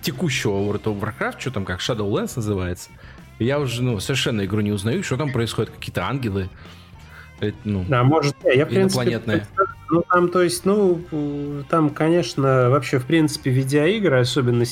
текущего 0.00 0.52
World 0.52 0.84
of 0.84 1.00
Warcraft, 1.00 1.40
что 1.40 1.50
там 1.50 1.64
как 1.64 1.80
Shadowlands 1.80 2.34
называется, 2.36 2.90
я 3.40 3.58
уже 3.58 3.82
ну, 3.82 3.98
совершенно 3.98 4.44
игру 4.44 4.60
не 4.60 4.70
узнаю, 4.70 5.02
что 5.02 5.16
там 5.16 5.32
происходит, 5.32 5.72
какие-то 5.72 6.06
ангелы, 6.06 6.48
ну, 7.64 7.84
да, 7.88 8.02
может, 8.02 8.34
я, 8.44 8.64
в 8.64 8.68
принципе, 8.68 9.20
ну, 9.90 10.02
там, 10.02 10.28
то 10.28 10.42
есть, 10.42 10.64
ну, 10.64 11.00
там, 11.68 11.90
конечно, 11.90 12.70
вообще, 12.70 12.98
в 12.98 13.06
принципе, 13.06 13.50
видеоигры, 13.50 14.18
особенно 14.18 14.64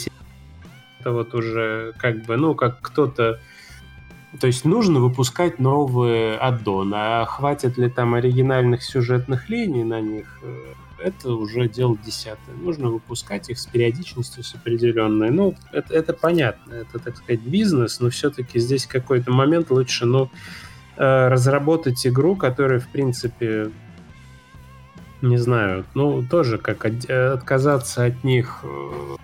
это 1.01 1.13
вот 1.13 1.35
уже 1.35 1.93
как 1.99 2.25
бы, 2.25 2.37
ну, 2.37 2.55
как 2.55 2.81
кто-то... 2.81 3.39
То 4.41 4.49
есть 4.49 4.65
нужно 4.65 4.99
выпускать 4.99 5.61
новые 5.61 6.37
аддоны, 6.37 6.95
а 6.97 7.25
хватит 7.25 7.79
ли 7.79 7.89
там 7.89 8.15
оригинальных 8.15 8.83
сюжетных 8.83 9.49
линий 9.49 9.85
на 9.85 10.01
них, 10.01 10.27
э, 10.43 10.73
это 10.99 11.35
уже 11.35 11.69
дело 11.69 11.97
десятое. 12.05 12.57
Нужно 12.57 12.89
выпускать 12.89 13.49
их 13.49 13.61
с 13.61 13.67
периодичностью 13.67 14.43
с 14.43 14.57
определенной. 14.57 15.31
Ну, 15.31 15.55
это, 15.71 15.95
это 15.95 16.15
понятно, 16.15 16.73
это, 16.73 16.99
так 16.99 17.17
сказать, 17.17 17.43
бизнес, 17.43 18.01
но 18.01 18.11
все-таки 18.11 18.59
здесь 18.59 18.87
какой-то 18.87 19.31
момент 19.31 19.71
лучше, 19.71 20.05
ну, 20.05 20.25
э, 20.25 20.29
разработать 20.97 22.07
игру, 22.07 22.37
которая, 22.37 22.81
в 22.81 22.89
принципе, 22.89 23.71
не 25.23 25.37
знаю, 25.39 25.85
ну, 25.95 26.23
тоже 26.23 26.59
как 26.59 26.85
отказаться 26.85 28.05
от 28.05 28.25
них. 28.25 28.61
Э, 28.63 29.17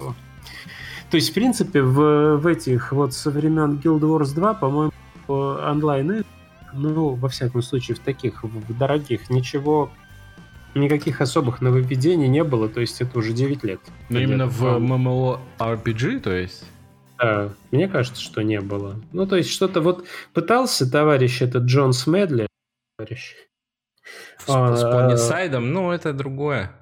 то 1.11 1.17
есть, 1.17 1.31
в 1.31 1.35
принципе, 1.35 1.83
в, 1.83 2.37
в 2.37 2.47
этих 2.47 2.93
вот 2.93 3.13
со 3.13 3.31
времен 3.31 3.81
Guild 3.83 4.01
Wars 4.01 4.35
2, 4.35 4.55
по-моему, 4.55 4.93
онлайн, 5.29 6.25
ну, 6.73 7.15
во 7.15 7.29
всяком 7.29 7.63
случае, 7.63 7.97
в 7.97 8.01
таких 8.01 8.43
в 8.43 8.79
дорогих 8.79 9.31
ничего 9.31 9.91
никаких 10.75 11.21
особых 11.21 11.61
нововведений 11.61 12.29
не 12.29 12.45
было, 12.45 12.69
то 12.69 12.81
есть 12.81 13.01
это 13.01 13.19
уже 13.19 13.33
9 13.33 13.65
лет. 13.65 13.81
Но 14.09 14.21
именно 14.21 14.47
в 14.47 14.63
MMORPG, 14.63 16.21
то 16.21 16.33
есть? 16.33 16.65
Да, 17.21 17.51
мне 17.71 17.87
кажется, 17.87 18.23
что 18.23 18.43
не 18.43 18.61
было. 18.61 18.97
Ну, 19.13 19.27
то 19.27 19.37
есть 19.37 19.51
что-то 19.51 19.83
вот 19.83 20.07
пытался 20.33 20.91
товарищ 20.91 21.43
этот 21.43 21.65
Джон 21.65 21.93
Смедли, 21.93 22.47
товарищ, 22.97 23.35
с, 24.39 24.45
с 24.45 24.81
Планисайдом, 24.81 25.73
ну, 25.73 25.91
это 25.91 26.15
другое. 26.15 26.73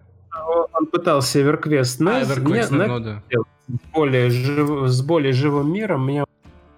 Он 0.72 0.86
пытался 0.86 1.40
EverQuest 1.40 1.96
а, 2.06 2.86
ну, 2.86 3.00
да. 3.00 3.22
более 3.92 4.30
жив, 4.30 4.88
с 4.88 5.02
более 5.02 5.32
живым 5.32 5.72
миром. 5.72 6.06
Меня, 6.06 6.24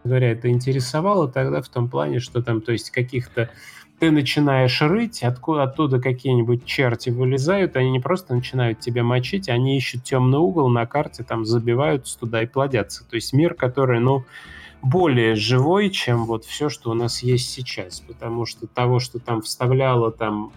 говоря, 0.04 0.32
это 0.32 0.48
интересовало 0.48 1.30
тогда 1.30 1.60
в 1.60 1.68
том 1.68 1.90
плане, 1.90 2.20
что 2.20 2.42
там, 2.42 2.62
то 2.62 2.72
есть, 2.72 2.90
каких-то 2.90 3.50
ты 4.00 4.10
начинаешь 4.10 4.80
рыть, 4.80 5.22
откуда, 5.22 5.64
оттуда 5.64 6.00
какие-нибудь 6.00 6.64
черти 6.64 7.10
вылезают, 7.10 7.76
они 7.76 7.90
не 7.90 8.00
просто 8.00 8.34
начинают 8.34 8.80
тебя 8.80 9.04
мочить, 9.04 9.50
они 9.50 9.76
ищут 9.76 10.04
темный 10.04 10.38
угол 10.38 10.70
на 10.70 10.86
карте, 10.86 11.22
там 11.22 11.44
забиваются 11.44 12.18
туда 12.18 12.42
и 12.42 12.46
плодятся. 12.46 13.06
То 13.06 13.16
есть 13.16 13.34
мир, 13.34 13.52
который, 13.52 14.00
ну, 14.00 14.24
более 14.80 15.34
живой, 15.34 15.90
чем 15.90 16.24
вот 16.24 16.46
все, 16.46 16.70
что 16.70 16.90
у 16.90 16.94
нас 16.94 17.22
есть 17.22 17.50
сейчас. 17.50 18.00
Потому 18.00 18.46
что 18.46 18.66
того, 18.66 19.00
что 19.00 19.18
там 19.18 19.42
вставляло 19.42 20.10
там 20.10 20.50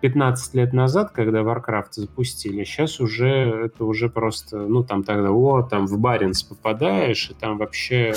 15 0.00 0.54
лет 0.54 0.72
назад, 0.72 1.10
когда 1.10 1.40
Warcraft 1.40 1.90
запустили, 1.90 2.64
сейчас 2.64 3.00
уже 3.00 3.28
это 3.66 3.84
уже 3.84 4.08
просто, 4.08 4.60
ну 4.60 4.82
там 4.82 5.04
тогда, 5.04 5.30
о, 5.30 5.62
там 5.62 5.86
в 5.86 5.98
Баренц 5.98 6.42
попадаешь, 6.42 7.28
и 7.30 7.34
там 7.34 7.58
вообще 7.58 8.14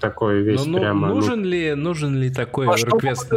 такой 0.00 0.42
весь 0.42 0.64
ну, 0.64 0.78
прямо... 0.78 1.08
Ну, 1.08 1.14
нужен, 1.16 1.40
ну... 1.40 1.46
Ли, 1.46 1.74
нужен 1.74 2.16
ли 2.16 2.30
такой 2.30 2.68
а 2.68 2.76
реквест? 2.76 3.32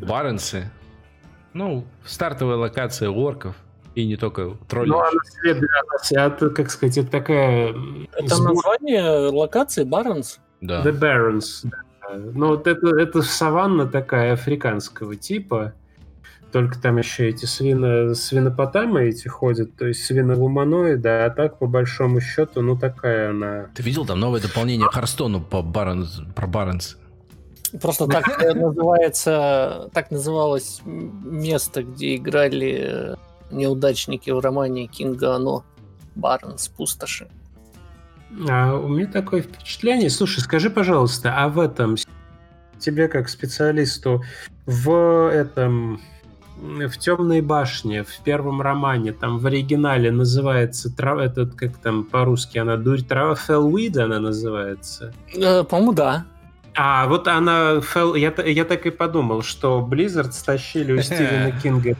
Баренцы? 0.00 0.70
Ну, 1.52 1.84
стартовая 2.04 2.56
локация 2.56 3.08
орков. 3.08 3.56
И 3.94 4.06
не 4.06 4.16
только 4.16 4.56
тролли. 4.68 4.90
Ну, 4.90 4.98
она 4.98 5.20
следует, 5.40 5.70
это, 6.10 6.50
как 6.50 6.70
сказать, 6.70 6.98
это 6.98 7.10
такая... 7.10 7.74
Это 8.12 8.34
сбор... 8.34 8.54
название 8.54 9.30
локации 9.30 9.84
Баренц? 9.84 10.36
Да. 10.60 10.82
The 10.82 10.92
Barons. 10.92 11.66
Ну, 12.14 12.48
вот 12.48 12.66
это, 12.66 12.88
это 12.88 13.22
саванна 13.22 13.86
такая 13.86 14.34
африканского 14.34 15.16
типа. 15.16 15.72
Только 16.52 16.78
там 16.80 16.96
еще 16.96 17.28
эти 17.28 17.44
свино, 17.44 18.14
свинопотамы 18.14 19.04
эти 19.04 19.28
ходят, 19.28 19.76
то 19.76 19.86
есть 19.86 20.04
свиногуманоиды, 20.04 21.08
а 21.08 21.30
так, 21.30 21.58
по 21.58 21.66
большому 21.66 22.20
счету, 22.20 22.62
ну, 22.62 22.76
такая 22.78 23.30
она... 23.30 23.66
Ты 23.74 23.82
видел 23.82 24.06
там 24.06 24.20
новое 24.20 24.40
дополнение 24.40 24.88
Hearthstone 24.90 25.36
у 25.36 25.40
по 25.40 25.62
Barrens, 25.62 26.20
про 26.34 26.46
Barrens? 26.46 26.96
Просто 27.82 28.06
так 28.06 28.26
называется, 28.54 29.90
так 29.92 30.10
называлось 30.10 30.80
место, 30.84 31.82
где 31.82 32.16
играли 32.16 33.16
неудачники 33.50 34.30
в 34.30 34.38
романе 34.38 34.86
Кинга 34.86 35.34
Оно. 35.36 35.64
Barrens, 36.14 36.68
пустоши. 36.68 37.28
А 38.48 38.74
у 38.74 38.88
меня 38.88 39.06
такое 39.06 39.42
впечатление. 39.42 40.10
Слушай, 40.10 40.40
скажи, 40.40 40.70
пожалуйста, 40.70 41.34
а 41.36 41.48
в 41.48 41.60
этом 41.60 41.96
тебе 42.78 43.08
как 43.08 43.28
специалисту 43.28 44.22
в 44.64 45.30
этом 45.30 46.00
в 46.56 46.96
темной 46.98 47.40
башне 47.40 48.02
в 48.02 48.18
первом 48.24 48.62
романе 48.62 49.12
там 49.12 49.38
в 49.38 49.46
оригинале 49.46 50.10
называется 50.10 50.94
трава 50.94 51.24
этот 51.24 51.54
как 51.54 51.76
там 51.76 52.04
по-русски 52.04 52.58
она 52.58 52.76
дурь 52.76 53.02
трава 53.02 53.34
Felweed 53.34 53.96
она 53.96 54.18
называется. 54.18 55.12
Э, 55.34 55.64
по-моему, 55.64 55.92
да. 55.92 56.24
А 56.74 57.06
вот 57.06 57.26
она, 57.26 57.80
я, 58.16 58.34
я 58.44 58.64
так 58.64 58.84
и 58.84 58.90
подумал, 58.90 59.42
что 59.42 59.86
Blizzard 59.88 60.32
стащили 60.32 60.92
у 60.92 61.02
Стивена 61.02 61.52
Кинга 61.62 61.96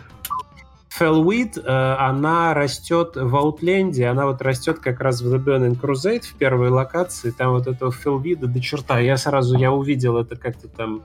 Felweed, 0.99 1.61
э, 1.63 1.97
она 1.99 2.55
растет 2.55 3.17
в 3.17 3.37
Outland 3.37 3.91
е, 3.91 4.07
она 4.07 4.27
вот 4.27 4.41
растет 4.43 4.79
как 4.79 5.01
раз 5.01 5.21
в 5.21 5.35
The 5.35 5.43
Burning 5.43 5.79
Crusade 5.81 6.23
в 6.23 6.35
первой 6.35 6.71
локации, 6.71 7.31
там 7.31 7.53
вот 7.53 7.67
этого 7.67 7.91
Felweed 7.91 8.47
до 8.47 8.61
черта. 8.61 8.99
Я 8.99 9.17
сразу, 9.17 9.59
я 9.59 9.73
увидел 9.73 10.17
это 10.19 10.37
как-то 10.37 10.69
там 10.69 11.03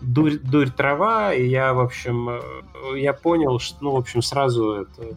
дурь, 0.00 0.38
дурь 0.38 0.70
трава, 0.70 1.34
и 1.34 1.46
я, 1.46 1.72
в 1.72 1.80
общем, 1.80 2.28
э, 2.30 2.40
я 2.98 3.12
понял, 3.12 3.58
что, 3.58 3.78
ну, 3.82 3.92
в 3.92 3.96
общем, 3.96 4.22
сразу 4.22 4.72
это 4.72 5.16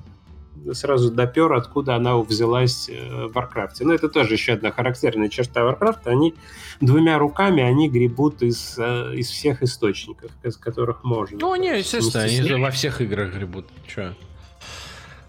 сразу 0.73 1.11
допер, 1.11 1.53
откуда 1.53 1.95
она 1.95 2.17
взялась 2.17 2.89
э, 2.89 3.27
в 3.27 3.33
Warcraft 3.33 3.75
е. 3.75 3.85
Но 3.85 3.93
это 3.93 4.09
тоже 4.09 4.33
еще 4.33 4.53
одна 4.53 4.71
характерная 4.71 5.29
черта 5.29 5.63
Warcraft 5.63 6.02
а. 6.02 6.11
Они 6.11 6.35
двумя 6.81 7.17
руками 7.17 7.63
они 7.63 7.89
гребут 7.89 8.41
из, 8.41 8.75
э, 8.77 9.15
из 9.15 9.29
всех 9.29 9.63
источников, 9.63 10.31
из 10.43 10.57
которых 10.57 11.03
можно. 11.03 11.37
Ну, 11.39 11.55
не, 11.55 11.77
естественно, 11.77 12.23
они 12.23 12.41
же 12.41 12.57
во 12.57 12.71
всех 12.71 13.01
играх 13.01 13.33
гребут. 13.33 13.67
Че? 13.87 14.15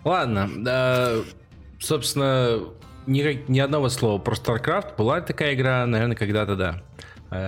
Ладно, 0.05 0.51
да, 0.57 1.17
собственно, 1.79 2.61
ни, 3.07 3.45
ни 3.49 3.59
одного 3.59 3.89
слова 3.89 4.19
про 4.19 4.35
StarCraft. 4.35 4.97
Была 4.97 5.21
такая 5.21 5.55
игра, 5.55 5.87
наверное, 5.87 6.17
когда-то, 6.17 6.57
да. 6.57 6.83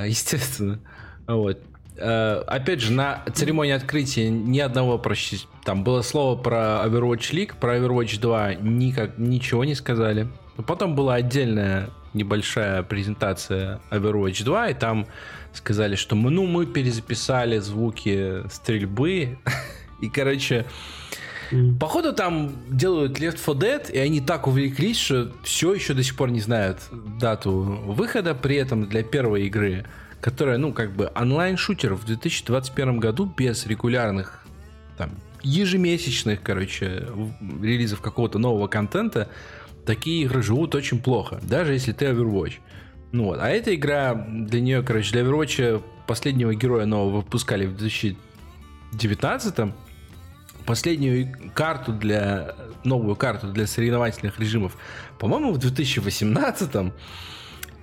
Естественно. 0.06 0.80
Вот. 1.26 1.58
Опять 1.96 2.80
же, 2.80 2.92
на 2.92 3.22
церемонии 3.34 3.72
открытия 3.72 4.30
ни 4.30 4.58
одного 4.58 4.98
про 4.98 5.14
там 5.64 5.84
было 5.84 6.02
слово 6.02 6.36
про 6.36 6.82
Overwatch 6.86 7.32
League, 7.32 7.52
про 7.58 7.76
Overwatch 7.76 8.18
2 8.18 8.54
никак, 8.54 9.18
ничего 9.18 9.64
не 9.64 9.74
сказали. 9.74 10.28
Потом 10.66 10.94
была 10.94 11.14
отдельная 11.14 11.90
небольшая 12.14 12.82
презентация 12.82 13.80
Overwatch 13.90 14.44
2, 14.44 14.70
и 14.70 14.74
там 14.74 15.06
сказали, 15.52 15.96
что 15.96 16.16
мы, 16.16 16.30
ну, 16.30 16.46
мы 16.46 16.66
перезаписали 16.66 17.58
звуки 17.58 18.48
стрельбы. 18.50 19.38
и, 20.00 20.08
короче, 20.08 20.66
походу 21.78 22.12
там 22.12 22.52
делают 22.68 23.18
Left 23.18 23.38
4 23.44 23.58
Dead, 23.58 23.92
и 23.92 23.98
они 23.98 24.20
так 24.20 24.46
увлеклись, 24.46 24.98
что 24.98 25.30
все 25.42 25.74
еще 25.74 25.94
до 25.94 26.02
сих 26.02 26.16
пор 26.16 26.30
не 26.30 26.40
знают 26.40 26.78
дату 27.18 27.52
выхода, 27.52 28.34
при 28.34 28.56
этом 28.56 28.88
для 28.88 29.02
первой 29.02 29.46
игры, 29.46 29.86
которая, 30.22 30.56
ну, 30.56 30.72
как 30.72 30.94
бы 30.94 31.10
онлайн-шутер 31.14 31.94
в 31.94 32.06
2021 32.06 33.00
году 33.00 33.26
без 33.26 33.66
регулярных 33.66 34.46
там 34.96 35.10
ежемесячных, 35.42 36.40
короче, 36.42 37.08
релизов 37.60 38.00
какого-то 38.00 38.38
нового 38.38 38.68
контента, 38.68 39.28
такие 39.84 40.24
игры 40.24 40.40
живут 40.42 40.76
очень 40.76 41.02
плохо, 41.02 41.40
даже 41.42 41.72
если 41.72 41.90
ты 41.90 42.06
Overwatch. 42.06 42.54
Ну 43.10 43.24
вот, 43.24 43.40
а 43.40 43.50
эта 43.50 43.74
игра 43.74 44.14
для 44.14 44.60
нее, 44.60 44.82
короче, 44.84 45.10
для 45.10 45.22
Overwatch 45.22 45.82
последнего 46.06 46.54
героя 46.54 46.86
нового 46.86 47.16
выпускали 47.16 47.66
в 47.66 47.76
2019 47.76 49.74
последнюю 50.64 51.50
карту 51.52 51.92
для 51.92 52.54
новую 52.84 53.16
карту 53.16 53.48
для 53.48 53.66
соревновательных 53.66 54.38
режимов, 54.38 54.76
по-моему, 55.18 55.52
в 55.52 55.58
2018 55.58 56.92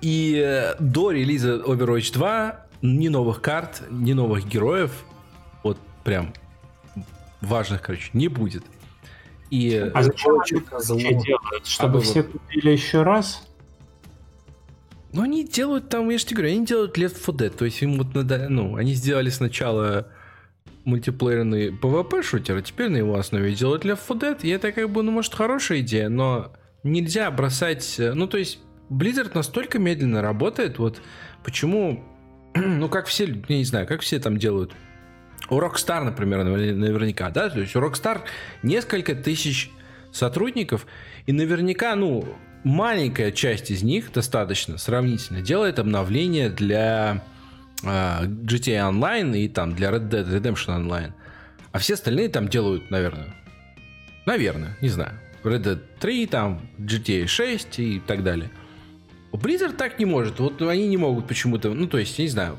и 0.00 0.42
э, 0.44 0.74
до 0.78 1.10
релиза 1.10 1.56
Overwatch 1.56 2.12
2 2.12 2.66
ни 2.82 3.08
новых 3.08 3.42
карт, 3.42 3.82
ни 3.90 4.12
новых 4.12 4.46
героев, 4.46 5.04
вот 5.62 5.78
прям 6.04 6.32
важных, 7.40 7.82
короче, 7.82 8.10
не 8.12 8.28
будет. 8.28 8.64
И... 9.50 9.76
А 9.94 10.02
зачем 10.02 10.40
они 10.40 11.14
делают? 11.22 11.66
Чтобы 11.66 11.98
а 11.98 12.00
все 12.00 12.22
купили 12.22 12.70
еще 12.70 13.02
раз? 13.02 13.46
Ну, 15.12 15.22
они 15.22 15.44
делают 15.44 15.88
там, 15.88 16.08
я 16.08 16.18
же 16.18 16.24
тебе 16.24 16.36
говорю, 16.36 16.54
они 16.54 16.66
делают 16.66 16.96
Left 16.96 17.18
4 17.24 17.38
Dead. 17.38 17.50
То 17.50 17.64
есть 17.64 17.82
им 17.82 17.98
вот 17.98 18.14
надо, 18.14 18.48
ну, 18.48 18.76
они 18.76 18.94
сделали 18.94 19.28
сначала 19.28 20.08
мультиплеерный 20.84 21.70
PvP-шутер, 21.70 22.58
а 22.58 22.62
теперь 22.62 22.88
на 22.88 22.96
его 22.96 23.16
основе 23.16 23.52
делают 23.54 23.84
Left 23.84 24.06
4 24.06 24.20
Dead. 24.20 24.38
И 24.42 24.48
это 24.48 24.70
как 24.70 24.88
бы, 24.88 25.02
ну, 25.02 25.10
может, 25.10 25.34
хорошая 25.34 25.80
идея, 25.80 26.08
но 26.08 26.52
нельзя 26.84 27.30
бросать... 27.30 27.96
Ну, 27.98 28.28
то 28.28 28.38
есть 28.38 28.60
Blizzard 28.90 29.30
настолько 29.34 29.78
медленно 29.78 30.22
работает, 30.22 30.78
вот 30.78 31.00
почему... 31.44 32.04
Ну, 32.54 32.88
как 32.88 33.06
все, 33.06 33.26
не 33.48 33.64
знаю, 33.64 33.86
как 33.86 34.00
все 34.00 34.18
там 34.18 34.36
делают 34.36 34.72
у 35.48 35.58
Rockstar, 35.58 36.02
например, 36.04 36.44
наверняка, 36.44 37.30
да, 37.30 37.48
то 37.48 37.60
есть 37.60 37.74
у 37.76 37.80
Rockstar 37.80 38.22
несколько 38.62 39.14
тысяч 39.14 39.70
сотрудников, 40.12 40.86
и 41.26 41.32
наверняка, 41.32 41.94
ну, 41.94 42.24
маленькая 42.64 43.32
часть 43.32 43.70
из 43.70 43.82
них 43.82 44.12
достаточно 44.12 44.78
сравнительно 44.78 45.40
делает 45.40 45.78
обновления 45.78 46.50
для 46.50 47.22
э, 47.82 47.86
GTA 47.86 48.90
Online 48.90 49.38
и 49.38 49.48
там 49.48 49.74
для 49.74 49.90
Red 49.90 50.08
Dead 50.08 50.28
Redemption 50.28 50.76
Online. 50.76 51.12
А 51.72 51.78
все 51.78 51.94
остальные 51.94 52.28
там 52.28 52.48
делают, 52.48 52.90
наверное, 52.90 53.34
наверное, 54.26 54.76
не 54.80 54.88
знаю, 54.88 55.12
Red 55.44 55.62
Dead 55.62 55.80
3, 56.00 56.26
там 56.26 56.68
GTA 56.78 57.26
6 57.26 57.78
и 57.78 58.00
так 58.00 58.22
далее. 58.22 58.50
Blizzard 59.32 59.76
так 59.76 59.98
не 59.98 60.04
может. 60.04 60.38
Вот 60.40 60.60
они 60.62 60.88
не 60.88 60.96
могут 60.96 61.26
почему-то, 61.26 61.72
ну, 61.72 61.86
то 61.86 61.98
есть, 61.98 62.18
я 62.18 62.24
не 62.24 62.30
знаю, 62.30 62.58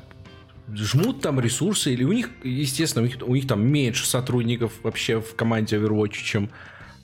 жмут 0.73 1.22
там 1.22 1.39
ресурсы, 1.39 1.93
или 1.93 2.03
у 2.03 2.14
них, 2.14 2.30
естественно, 2.43 3.03
у 3.03 3.07
них, 3.07 3.18
у 3.22 3.35
них 3.35 3.48
там 3.48 3.65
меньше 3.65 4.06
сотрудников 4.06 4.73
вообще 4.84 5.19
в 5.19 5.35
команде 5.35 5.77
Overwatch, 5.77 6.23
чем 6.23 6.49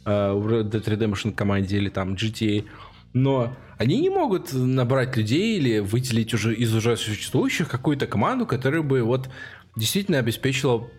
э, 0.06 0.32
в 0.32 0.48
Red 0.48 0.72
Dead 0.72 0.84
Redemption 0.84 1.34
команде 1.34 1.78
или 1.78 1.90
там 1.90 2.14
GTA. 2.14 2.66
Но 3.14 3.56
они 3.78 4.00
не 4.00 4.10
могут 4.10 4.54
набрать 4.54 5.16
людей 5.18 5.58
или 5.58 5.80
выделить 5.80 6.34
уже 6.34 6.54
из 6.54 6.74
уже 6.74 6.98
существующих 6.98 7.70
какую-то 7.70 8.08
команду, 8.08 8.46
которая 8.46 8.82
бы 8.82 9.02
вот 9.04 9.30
действительно 9.76 10.20
обеспечила 10.20 10.90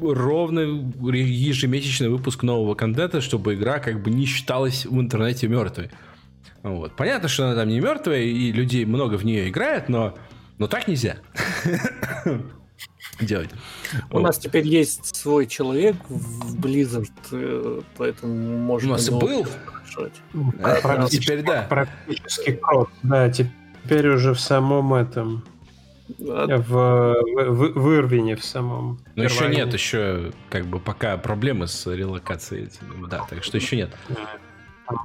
ровный 0.00 0.92
ежемесячный 1.20 2.08
выпуск 2.08 2.42
нового 2.42 2.74
контента, 2.74 3.20
чтобы 3.20 3.54
игра 3.54 3.78
как 3.78 4.02
бы 4.02 4.10
не 4.10 4.26
считалась 4.26 4.84
в 4.86 5.00
интернете 5.00 5.46
мертвой. 5.46 5.90
Вот. 6.62 6.94
Понятно, 6.96 7.28
что 7.28 7.46
она 7.46 7.54
там 7.54 7.68
не 7.68 7.80
мертвая, 7.80 8.20
и 8.20 8.52
людей 8.52 8.84
много 8.84 9.16
в 9.16 9.24
нее 9.24 9.48
играет, 9.48 9.88
но 9.88 10.16
но 10.62 10.68
так 10.68 10.86
нельзя 10.86 11.16
делать. 13.20 13.50
У 14.10 14.20
нас 14.20 14.38
теперь 14.38 14.64
есть 14.64 15.16
свой 15.16 15.48
человек 15.48 15.96
в 16.08 16.56
Blizzard, 16.56 17.10
э, 17.32 17.80
поэтому 17.96 18.58
можно... 18.58 18.90
У 18.90 18.92
нас 18.92 19.08
и 19.08 19.10
был. 19.10 19.44
А 20.62 21.08
теперь 21.08 21.42
да. 21.42 21.66
Практически 21.68 22.52
крот. 22.52 22.90
Да, 23.02 23.28
теперь 23.28 24.08
уже 24.08 24.34
в 24.34 24.40
самом 24.40 24.94
этом... 24.94 25.44
В, 26.18 26.66
в, 26.68 27.72
в 27.74 27.94
Ирвине 27.94 28.36
в 28.36 28.44
самом. 28.44 29.00
Но 29.16 29.24
еще 29.24 29.48
нет, 29.48 29.72
еще 29.72 30.32
как 30.48 30.66
бы 30.66 30.78
пока 30.78 31.16
проблемы 31.16 31.66
с 31.66 31.86
релокацией. 31.92 32.70
Да, 33.10 33.26
так 33.28 33.42
что 33.42 33.56
еще 33.56 33.76
нет. 33.76 33.90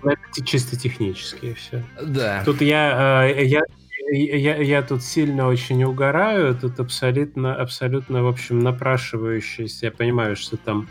Это 0.03 0.45
чисто 0.45 0.75
технические 0.75 1.53
все. 1.53 1.83
Да. 2.01 2.43
Тут 2.43 2.61
я, 2.61 3.25
э, 3.27 3.45
я 3.45 3.61
я, 4.09 4.55
я 4.55 4.81
тут 4.83 5.03
сильно 5.03 5.47
очень 5.47 5.83
угораю, 5.83 6.55
тут 6.55 6.79
абсолютно, 6.79 7.55
абсолютно, 7.55 8.23
в 8.23 8.27
общем, 8.27 8.59
напрашивающийся. 8.59 9.87
Я 9.87 9.91
понимаю, 9.91 10.35
что 10.35 10.57
там 10.57 10.87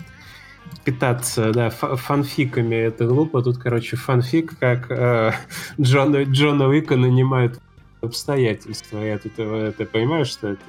питаться, 0.85 1.53
да, 1.53 1.71
фанфиками 1.71 2.75
это 2.75 3.07
глупо. 3.07 3.43
Тут, 3.43 3.59
короче, 3.59 3.97
фанфик, 3.97 4.59
как 4.59 4.91
э, 4.91 5.33
Джона, 5.81 6.25
Джона 6.25 6.69
Уика 6.69 6.97
нанимают 6.97 7.59
обстоятельства. 8.03 8.99
Я 8.99 9.19
тут 9.19 9.39
это 9.39 9.87
понимаю, 9.87 10.25
что 10.27 10.49
это 10.49 10.65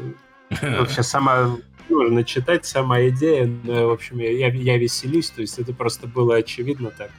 вообще 0.80 1.04
сама 1.04 1.58
нужно 1.90 2.24
читать, 2.24 2.66
сама 2.66 3.08
идея. 3.10 3.50
Но, 3.64 3.88
в 3.88 3.92
общем, 3.92 4.20
я, 4.20 4.48
я 4.48 4.78
веселюсь, 4.78 5.30
то 5.30 5.42
есть 5.42 5.60
это 5.60 5.74
просто 5.74 6.08
было 6.08 6.38
очевидно 6.38 6.92
так. 6.92 7.12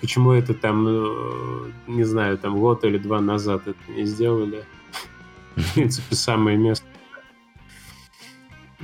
Почему 0.00 0.32
это 0.32 0.54
там, 0.54 0.84
ну, 0.84 1.72
не 1.86 2.04
знаю, 2.04 2.38
там 2.38 2.58
год 2.58 2.84
или 2.84 2.98
два 2.98 3.20
назад 3.20 3.62
это 3.66 3.92
не 3.92 4.04
сделали? 4.04 4.64
В 5.56 5.74
принципе, 5.74 6.14
самое 6.14 6.56
место. 6.56 6.86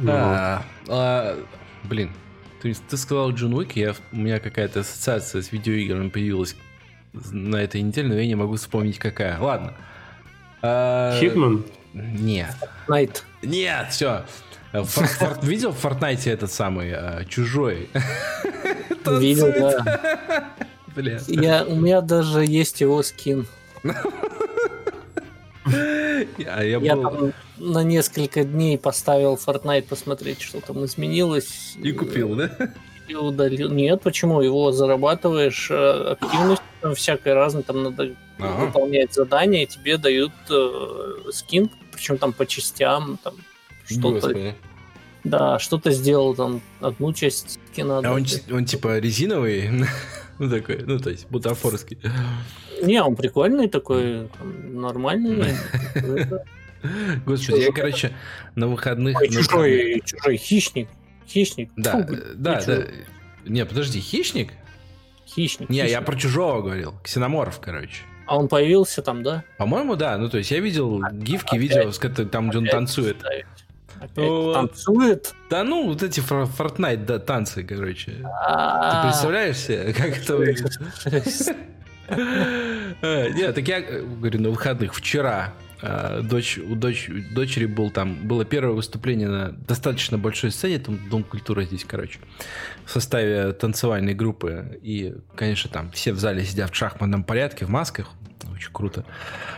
А, 0.07 0.63
а, 0.89 1.39
блин, 1.85 2.11
ты, 2.61 2.75
ты 2.75 2.97
сказал 2.97 3.33
Джон 3.33 3.55
Уик, 3.55 3.77
я, 3.77 3.95
у 4.13 4.17
меня 4.17 4.41
какая-то 4.41 4.81
ассоциация 4.81 5.41
с 5.41 5.53
видеоиграми 5.53 6.11
появилась 6.11 6.55
на 7.13 7.57
этой 7.57 7.81
неделе, 7.81 8.09
но 8.09 8.15
я 8.15 8.27
не 8.27 8.35
могу 8.35 8.57
вспомнить 8.57 8.99
какая. 8.99 9.41
Ладно. 9.41 9.75
А, 10.61 11.19
Хитман? 11.19 11.65
Нет. 11.95 12.55
Найт. 12.89 13.25
Нет, 13.43 13.89
все. 13.91 14.25
Видел 15.43 15.73
в 15.73 15.79
Фортнайте 15.79 16.31
этот 16.31 16.53
самый 16.53 16.93
а, 16.93 17.25
чужой? 17.25 17.89
Видел, 19.07 19.53
да. 19.53 20.51
Я, 21.27 21.65
у 21.65 21.77
меня 21.77 22.01
даже 22.01 22.45
есть 22.45 22.81
его 22.81 23.03
скин. 23.03 23.47
А 26.47 26.63
я, 26.63 26.79
я 26.79 26.97
был... 26.97 27.03
там 27.03 27.33
на 27.59 27.83
несколько 27.83 28.45
дней 28.45 28.79
поставил 28.79 29.35
Fortnite 29.35 29.83
посмотреть, 29.83 30.41
что 30.41 30.61
там 30.61 30.85
изменилось. 30.85 31.77
И 31.83 31.93
купил, 31.93 32.37
да? 32.37 32.51
И 33.09 33.15
удалил. 33.15 33.71
Нет, 33.71 34.03
почему? 34.03 34.41
Его 34.41 34.73
зарабатываешь 34.73 35.69
э, 35.71 36.17
активность 36.21 36.63
там 36.81 36.95
всякой 36.95 37.35
разной, 37.35 37.63
там 37.63 37.83
надо 37.83 38.15
ага. 38.39 38.67
выполнять 38.67 39.15
задания, 39.15 39.63
и 39.63 39.67
тебе 39.67 39.97
дают 39.97 40.33
э, 40.51 41.31
скин, 41.33 41.71
причем 41.93 42.19
там 42.19 42.33
по 42.33 42.47
частям, 42.47 43.19
там 43.23 43.35
что-то. 43.87 44.55
Да, 45.25 45.59
что-то 45.59 45.91
сделал 45.91 46.35
там, 46.35 46.63
одну 46.81 47.13
часть 47.13 47.59
скина. 47.73 47.99
А 47.99 48.13
он, 48.13 48.25
он 48.53 48.65
типа 48.65 48.99
резиновый? 48.99 49.71
ну 50.39 50.51
такой, 50.51 50.83
ну 50.85 50.99
то 50.99 51.11
есть 51.11 51.29
бутафорский. 51.31 51.99
Не, 52.83 53.03
он 53.03 53.17
прикольный 53.17 53.69
такой, 53.69 54.29
там, 54.39 54.81
нормальный. 54.81 55.55
Господи, 57.25 57.61
я, 57.61 57.73
короче, 57.73 58.13
на 58.55 58.69
выходных... 58.69 59.17
Ой, 59.19 59.29
чужой, 59.29 60.03
чужой 60.05 60.37
хищник. 60.37 60.89
Хищник. 61.27 61.71
Да, 61.77 62.07
Фу, 62.07 62.17
да, 62.35 62.63
да. 62.65 62.87
Не, 63.45 63.65
подожди, 63.65 64.01
хищник? 64.01 64.53
Хищник. 65.27 65.69
Не, 65.69 65.89
я 65.89 66.01
про 66.03 66.17
чужого 66.17 66.63
говорил. 66.63 66.95
Ксеноморф, 67.03 67.61
короче. 67.61 68.03
А 68.27 68.37
он 68.39 68.49
появился 68.49 69.03
там, 69.03 69.23
да? 69.23 69.45
По-моему, 69.57 69.97
да. 69.97 70.19
Ну, 70.19 70.29
то 70.29 70.39
есть 70.39 70.51
я 70.51 70.61
видел 70.61 71.01
а, 71.03 71.13
гифки, 71.13 71.57
видео, 71.57 71.91
там, 72.27 72.51
где 72.51 72.59
он 72.59 72.67
танцует. 72.67 73.23
Ну, 74.15 74.53
танцует? 74.53 75.35
Да 75.51 75.65
ну, 75.65 75.89
вот 75.89 76.03
эти 76.03 76.21
Fortnite 76.21 77.05
да, 77.05 77.19
танцы, 77.19 77.63
короче. 77.65 78.13
Ты 78.13 79.03
представляешь 79.03 79.57
себе, 79.57 79.93
как 79.93 80.19
это? 80.19 81.57
Э, 82.09 83.31
нет, 83.31 83.55
так 83.55 83.67
я 83.67 83.81
говорю, 83.81 84.41
на 84.41 84.51
выходных 84.51 84.95
вчера 84.95 85.53
э, 85.83 86.21
дочь, 86.23 86.59
у 86.59 86.75
дочь, 86.77 87.11
дочери 87.33 87.67
был 87.67 87.91
там, 87.91 88.27
было 88.27 88.45
первое 88.45 88.75
выступление 88.75 89.29
на 89.29 89.53
достаточно 89.53 90.17
большой 90.17 90.51
сцене, 90.51 90.79
там 90.79 90.99
Дом 91.11 91.25
культуры 91.25 91.65
здесь, 91.65 91.85
короче, 91.85 92.21
в 92.85 92.91
составе 92.91 93.53
танцевальной 93.53 94.15
группы. 94.15 94.79
И, 94.83 95.15
конечно, 95.35 95.71
там 95.71 95.91
все 95.91 96.13
в 96.13 96.19
зале 96.19 96.45
сидят 96.45 96.71
в 96.71 96.75
шахматном 96.75 97.25
порядке, 97.25 97.67
в 97.67 97.71
масках. 97.71 98.09
Очень 98.55 98.73
круто. 98.73 99.05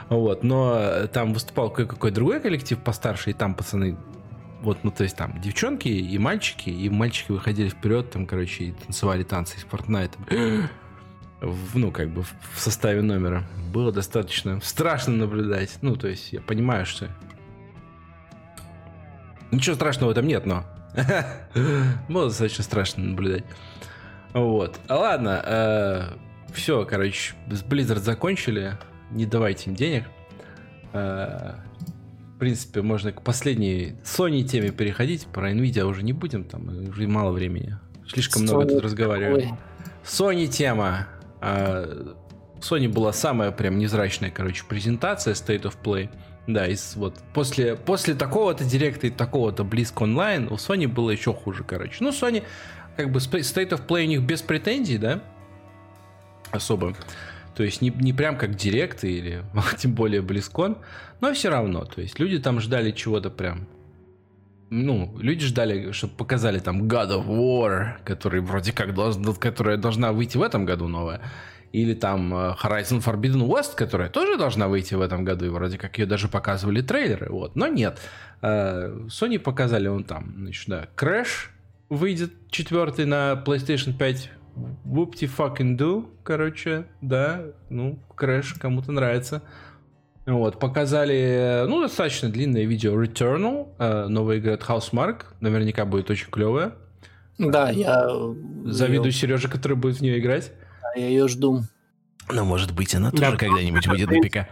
Вот. 0.08 0.42
Но 0.42 1.06
там 1.12 1.32
выступал 1.32 1.70
какой-какой 1.70 2.10
другой 2.10 2.40
коллектив 2.40 2.78
постарше, 2.78 3.30
и 3.30 3.32
там 3.32 3.54
пацаны 3.54 3.96
вот, 4.60 4.78
ну, 4.82 4.90
то 4.90 5.04
есть 5.04 5.16
там 5.16 5.40
девчонки 5.40 5.88
и 5.88 6.18
мальчики, 6.18 6.70
и 6.70 6.88
мальчики 6.88 7.32
выходили 7.32 7.68
вперед, 7.68 8.10
там, 8.10 8.26
короче, 8.26 8.64
и 8.64 8.72
танцевали 8.72 9.22
танцы 9.22 9.58
из 9.58 9.64
Fortnite 9.64 10.68
в, 11.40 11.78
ну, 11.78 11.92
как 11.92 12.10
бы 12.10 12.22
в 12.22 12.58
составе 12.58 13.02
номера. 13.02 13.44
Было 13.72 13.92
достаточно 13.92 14.60
страшно 14.60 15.14
наблюдать. 15.14 15.78
Ну, 15.82 15.96
то 15.96 16.08
есть 16.08 16.32
я 16.32 16.40
понимаю, 16.40 16.84
что... 16.86 17.08
Ничего 19.50 19.76
страшного 19.76 20.08
в 20.08 20.12
этом 20.12 20.26
нет, 20.26 20.46
но... 20.46 20.64
Было 22.08 22.26
достаточно 22.28 22.64
страшно 22.64 23.04
наблюдать. 23.04 23.44
Вот. 24.32 24.78
А 24.88 24.96
ладно, 24.96 25.42
э, 25.44 26.52
все, 26.52 26.84
короче, 26.84 27.34
с 27.48 27.62
Blizzard 27.62 28.00
закончили. 28.00 28.76
Не 29.10 29.24
давайте 29.24 29.70
им 29.70 29.76
денег. 29.76 30.04
Э, 30.92 31.54
в 32.38 32.40
принципе, 32.40 32.82
можно 32.82 33.10
к 33.10 33.22
последней 33.22 33.96
Sony 34.04 34.44
теме 34.44 34.70
переходить. 34.70 35.26
Про 35.26 35.50
Nvidia 35.50 35.82
уже 35.82 36.04
не 36.04 36.12
будем, 36.12 36.44
там 36.44 36.68
уже 36.88 37.08
мало 37.08 37.32
времени. 37.32 37.76
Слишком 38.06 38.42
Sony 38.42 38.44
много 38.44 38.66
тут 38.66 38.84
разговариваем. 38.84 39.58
Sony 40.04 40.46
тема. 40.46 41.08
А, 41.40 42.14
Sony 42.60 42.88
была 42.88 43.12
самая 43.12 43.50
прям 43.50 43.80
незрачная, 43.80 44.30
короче, 44.30 44.62
презентация 44.68 45.34
State 45.34 45.62
of 45.62 45.78
Play. 45.82 46.10
Да, 46.46 46.68
из 46.68 46.94
вот 46.94 47.16
после, 47.34 47.74
после 47.74 48.14
такого-то 48.14 48.62
директа 48.62 49.08
и 49.08 49.10
такого-то 49.10 49.64
близко 49.64 50.04
онлайн 50.04 50.46
у 50.46 50.54
Sony 50.54 50.86
было 50.86 51.10
еще 51.10 51.34
хуже, 51.34 51.64
короче. 51.64 51.96
Ну, 51.98 52.10
Sony, 52.10 52.44
как 52.96 53.10
бы 53.10 53.18
State 53.18 53.70
of 53.70 53.84
Play 53.84 54.04
у 54.04 54.08
них 54.10 54.22
без 54.22 54.42
претензий, 54.42 54.98
да, 54.98 55.24
особо. 56.52 56.94
То 57.58 57.64
есть 57.64 57.82
не, 57.82 57.90
не 57.90 58.12
прям 58.12 58.38
как 58.38 58.54
директ 58.54 59.02
или 59.02 59.42
тем 59.78 59.92
более 59.92 60.22
близкон, 60.22 60.78
но 61.20 61.32
все 61.32 61.48
равно. 61.48 61.84
То 61.84 62.00
есть 62.00 62.20
люди 62.20 62.38
там 62.38 62.60
ждали 62.60 62.92
чего-то 62.92 63.30
прям 63.30 63.66
ну, 64.70 65.16
люди 65.18 65.44
ждали, 65.44 65.90
чтобы 65.90 66.14
показали 66.14 66.60
там 66.60 66.84
God 66.84 67.08
of 67.08 67.26
War, 67.26 67.94
который 68.04 68.42
вроде 68.42 68.72
как 68.72 68.94
должен, 68.94 69.34
которая 69.34 69.76
должна 69.76 70.12
выйти 70.12 70.36
в 70.36 70.42
этом 70.42 70.66
году 70.66 70.86
новая. 70.86 71.20
Или 71.72 71.94
там 71.94 72.32
э, 72.32 72.54
Horizon 72.62 73.02
Forbidden 73.02 73.48
West, 73.48 73.74
которая 73.74 74.08
тоже 74.08 74.38
должна 74.38 74.68
выйти 74.68 74.94
в 74.94 75.00
этом 75.00 75.24
году, 75.24 75.46
и 75.46 75.48
вроде 75.48 75.78
как 75.78 75.98
ее 75.98 76.06
даже 76.06 76.28
показывали 76.28 76.80
трейлеры, 76.80 77.28
вот. 77.30 77.56
Но 77.56 77.66
нет. 77.66 77.98
Э, 78.40 79.06
Sony 79.08 79.40
показали 79.40 79.88
он 79.88 80.04
там, 80.04 80.32
значит, 80.36 80.68
да, 80.68 80.86
Crash 80.96 81.48
выйдет 81.88 82.32
четвертый 82.50 83.06
на 83.06 83.42
PlayStation 83.44 83.96
5 83.96 84.30
Whoopty 84.84 85.30
fucking 85.36 85.76
do, 85.76 86.06
короче, 86.22 86.86
да, 87.00 87.42
ну, 87.68 87.98
Crash 88.16 88.58
кому-то 88.58 88.92
нравится. 88.92 89.42
Вот, 90.26 90.58
показали, 90.58 91.64
ну, 91.66 91.80
достаточно 91.80 92.28
длинное 92.28 92.64
видео 92.64 93.02
Returnal, 93.02 93.68
э, 93.78 94.08
новая 94.08 94.38
игра 94.38 94.54
от 94.54 94.62
Housemark, 94.62 95.24
наверняка 95.40 95.86
будет 95.86 96.10
очень 96.10 96.30
клевая. 96.30 96.74
Да, 97.38 97.70
я... 97.70 98.08
Завидую 98.64 99.06
ее... 99.06 99.12
Сереже, 99.12 99.48
который 99.48 99.76
будет 99.76 99.98
в 99.98 100.00
нее 100.02 100.18
играть. 100.18 100.52
Да, 100.82 101.00
я 101.00 101.08
ее 101.08 101.28
жду. 101.28 101.62
Ну, 102.30 102.44
может 102.44 102.74
быть, 102.74 102.94
она 102.94 103.10
тоже 103.10 103.32
да, 103.32 103.36
когда-нибудь 103.36 103.88
будет 103.88 104.10
на 104.10 104.20
ПК. 104.20 104.48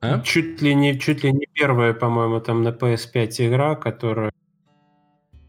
А? 0.00 0.20
Чуть 0.20 0.62
ли 0.62 0.74
не, 0.74 0.98
чуть 0.98 1.24
ли 1.24 1.32
не 1.32 1.46
первая, 1.52 1.92
по-моему, 1.92 2.40
там 2.40 2.62
на 2.62 2.68
PS5 2.68 3.48
игра, 3.48 3.74
которая 3.74 4.32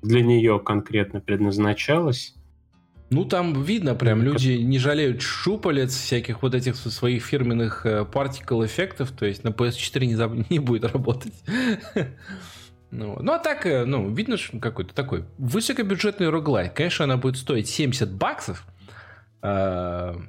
для 0.02 0.22
нее 0.22 0.60
конкретно 0.60 1.20
предназначалась. 1.20 2.36
Ну, 3.10 3.26
там 3.26 3.64
видно 3.64 3.96
прям, 3.96 4.22
люди 4.22 4.52
не 4.52 4.78
жалеют 4.78 5.22
шупалец, 5.22 5.96
всяких 5.96 6.44
вот 6.44 6.54
этих 6.54 6.76
своих 6.76 7.24
фирменных 7.24 7.86
партикл 8.14 8.64
эффектов, 8.64 9.12
то 9.12 9.26
есть 9.26 9.44
на 9.44 9.50
PS4 9.50 10.06
не, 10.06 10.16
заб... 10.16 10.34
не 10.50 10.60
будет 10.60 10.86
работать. 10.86 11.34
Ну, 12.92 13.18
ну, 13.22 13.34
а 13.34 13.38
так, 13.40 13.68
э, 13.68 13.86
ну, 13.86 14.10
видно, 14.10 14.36
что 14.38 14.58
какой-то 14.58 14.96
такой 14.96 15.24
высокобюджетный 15.38 16.30
роглайт. 16.30 16.74
Конечно, 16.74 17.06
она 17.06 17.18
будет 17.18 17.38
стоить 17.38 17.68
70 17.70 18.12
баксов, 18.12 18.66
а, 19.42 20.20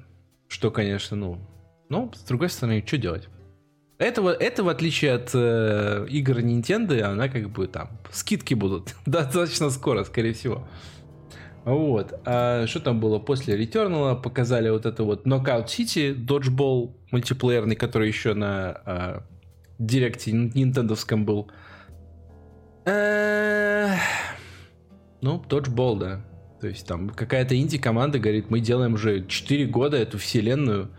что, 0.49 0.71
конечно, 0.71 1.17
ну, 1.17 1.39
ну, 1.89 2.13
с 2.15 2.21
другой 2.21 2.51
стороны, 2.51 2.85
что 2.87 2.99
делать? 2.99 3.29
Этого, 3.99 4.31
это 4.31 4.63
в 4.63 4.69
отличие 4.69 5.13
от 5.13 5.31
э, 5.35 6.07
игр 6.09 6.39
Nintendo, 6.39 7.01
она 7.03 7.29
как 7.29 7.51
бы 7.51 7.67
там, 7.67 7.91
скидки 8.11 8.55
будут 8.55 8.95
достаточно 9.07 9.71
скоро, 9.71 10.05
скорее 10.05 10.33
всего. 10.33 10.67
Вот. 11.65 12.19
А 12.25 12.67
что 12.67 12.81
там 12.81 13.01
было 13.01 13.19
после 13.19 13.61
Returnal? 13.61 14.21
Показали 14.21 14.71
вот 14.71 14.87
это 14.87 15.05
вот 15.05 15.27
Knockout 15.27 15.67
City, 15.67 16.15
Dodgeball 16.15 16.95
мультиплеерный, 17.11 17.77
который 17.77 18.09
еще 18.09 18.35
на 18.35 18.71
а, 18.85 19.23
директе 19.79 20.33
нинтендовском 20.33 21.25
был. 21.25 21.51
Э, 22.87 23.95
ну, 25.21 25.43
Dodgeball, 25.49 25.99
да. 25.99 26.25
То 26.61 26.69
есть 26.69 26.87
там 26.87 27.11
какая-то 27.11 27.59
инди-команда 27.59 28.19
говорит, 28.19 28.51
мы 28.51 28.61
делаем 28.61 28.95
уже 28.95 29.27
4 29.27 29.67
года 29.67 29.97
эту 29.97 30.19
вселенную. 30.19 30.91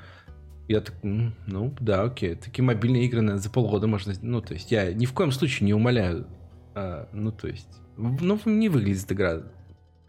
Я 0.67 0.81
так, 0.81 0.95
ну, 1.03 1.75
да, 1.79 2.03
окей. 2.03 2.35
Такие 2.35 2.63
мобильные 2.63 3.05
игры 3.05 3.21
наверное, 3.21 3.41
за 3.41 3.49
полгода 3.49 3.87
можно... 3.87 4.13
Ну, 4.21 4.41
то 4.41 4.53
есть 4.53 4.71
я 4.71 4.93
ни 4.93 5.05
в 5.05 5.13
коем 5.13 5.31
случае 5.31 5.65
не 5.65 5.73
умоляю. 5.73 6.27
А, 6.75 7.09
ну, 7.13 7.31
то 7.31 7.47
есть... 7.47 7.67
Ну, 7.97 8.39
не 8.45 8.69
выглядит 8.69 9.11
игра 9.11 9.41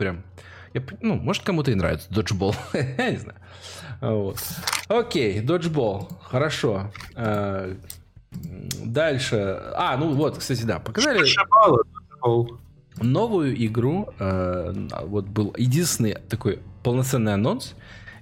прям... 0.03 0.25
Я, 0.75 0.83
ну, 1.01 1.15
может, 1.15 1.45
кому-то 1.45 1.71
и 1.71 1.75
нравится 1.75 2.13
доджбол. 2.13 2.57
я 2.73 3.11
не 3.11 3.19
знаю. 3.19 3.39
Вот. 4.01 4.39
Окей, 4.89 5.41
доджбол. 5.41 6.09
Хорошо. 6.23 6.91
А, 7.15 7.77
дальше. 8.33 9.61
А, 9.77 9.97
ну 9.97 10.13
вот, 10.15 10.39
кстати, 10.39 10.63
да, 10.63 10.81
показали 10.81 11.25
новую 13.01 13.67
игру. 13.67 14.09
А, 14.19 14.73
вот 15.07 15.27
был 15.27 15.55
единственный 15.57 16.17
такой 16.29 16.59
полноценный 16.83 17.35
анонс 17.35 17.75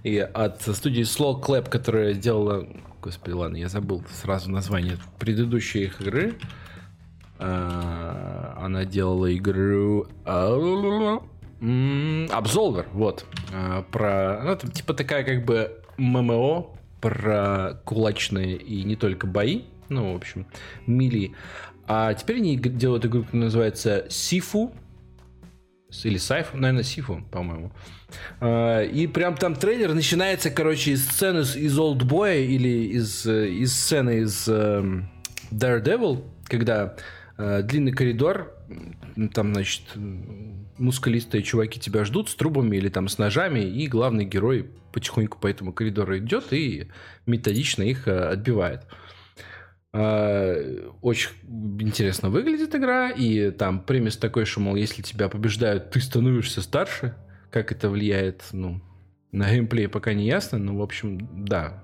и 0.03 0.19
от 0.19 0.61
студии 0.61 1.03
Slow 1.03 1.41
Clap, 1.41 1.71
которая 1.71 2.13
сделала... 2.13 2.69
Господи, 3.01 3.33
ладно, 3.33 3.57
я 3.57 3.69
забыл 3.69 4.05
сразу 4.13 4.51
название 4.51 4.99
предыдущей 5.19 5.85
их 5.85 6.03
игры. 6.03 6.35
А, 7.39 8.59
она 8.61 8.85
делала 8.85 9.35
игру... 9.35 10.09
Absolver, 11.61 12.87
вот. 12.93 13.27
А, 13.53 13.83
про... 13.83 14.41
Ну, 14.45 14.53
это 14.53 14.71
типа 14.71 14.95
такая 14.95 15.25
как 15.25 15.45
бы 15.45 15.83
ММО 15.99 16.77
про 17.01 17.81
кулачные 17.85 18.57
и 18.57 18.83
не 18.83 18.97
только 18.97 19.27
бои. 19.27 19.63
Ну, 19.89 20.13
в 20.13 20.17
общем, 20.17 20.47
мили. 20.87 21.35
А 21.87 22.15
теперь 22.15 22.37
они 22.37 22.57
делают 22.57 23.05
игру, 23.05 23.25
которая 23.25 23.45
называется 23.45 24.07
Сифу. 24.09 24.73
Или 26.05 26.19
Сайфу, 26.19 26.57
наверное, 26.57 26.85
Сифу, 26.85 27.25
по-моему. 27.33 27.73
А, 28.41 28.83
и 28.83 29.07
прям 29.07 29.37
там 29.37 29.55
трейлер 29.55 29.93
начинается, 29.93 30.51
короче, 30.51 30.93
из 30.93 31.05
сцены 31.05 31.41
из 31.41 31.79
Олдбоя 31.79 32.39
или 32.39 32.95
из, 32.95 33.27
из 33.27 33.75
сцены 33.75 34.21
из... 34.21 34.49
Эм, 34.49 35.11
Daredevil, 35.51 36.25
когда 36.45 36.95
э, 37.37 37.63
длинный 37.63 37.93
коридор, 37.93 38.55
там, 39.33 39.55
значит, 39.55 39.83
мускулистые 40.79 41.43
чуваки 41.43 41.81
тебя 41.81 42.05
ждут 42.05 42.29
с 42.29 42.35
трубами 42.35 42.77
или 42.77 42.89
там 42.89 43.09
с 43.09 43.19
ножами, 43.19 43.61
и 43.61 43.87
главный 43.87 44.25
герой 44.25 44.71
потихоньку 44.93 45.39
по 45.39 45.47
этому 45.47 45.73
коридору 45.73 46.19
идет 46.19 46.53
и 46.53 46.89
методично 47.27 47.83
их 47.83 48.09
э, 48.09 48.29
отбивает. 48.29 48.87
Э, 49.93 50.89
очень 51.03 51.31
интересно 51.81 52.31
выглядит 52.31 52.75
игра, 52.75 53.11
и 53.11 53.51
там 53.51 53.81
премис 53.81 54.17
такой, 54.17 54.45
что, 54.45 54.61
мол, 54.61 54.77
если 54.77 55.03
тебя 55.03 55.29
побеждают, 55.29 55.91
ты 55.91 56.01
становишься 56.01 56.63
старше. 56.63 57.15
Как 57.51 57.73
это 57.73 57.89
влияет, 57.89 58.45
ну, 58.53 58.81
на 59.33 59.51
геймплей 59.51 59.89
пока 59.89 60.13
не 60.13 60.27
ясно, 60.27 60.59
но, 60.59 60.77
в 60.77 60.83
общем, 60.83 61.45
да, 61.45 61.83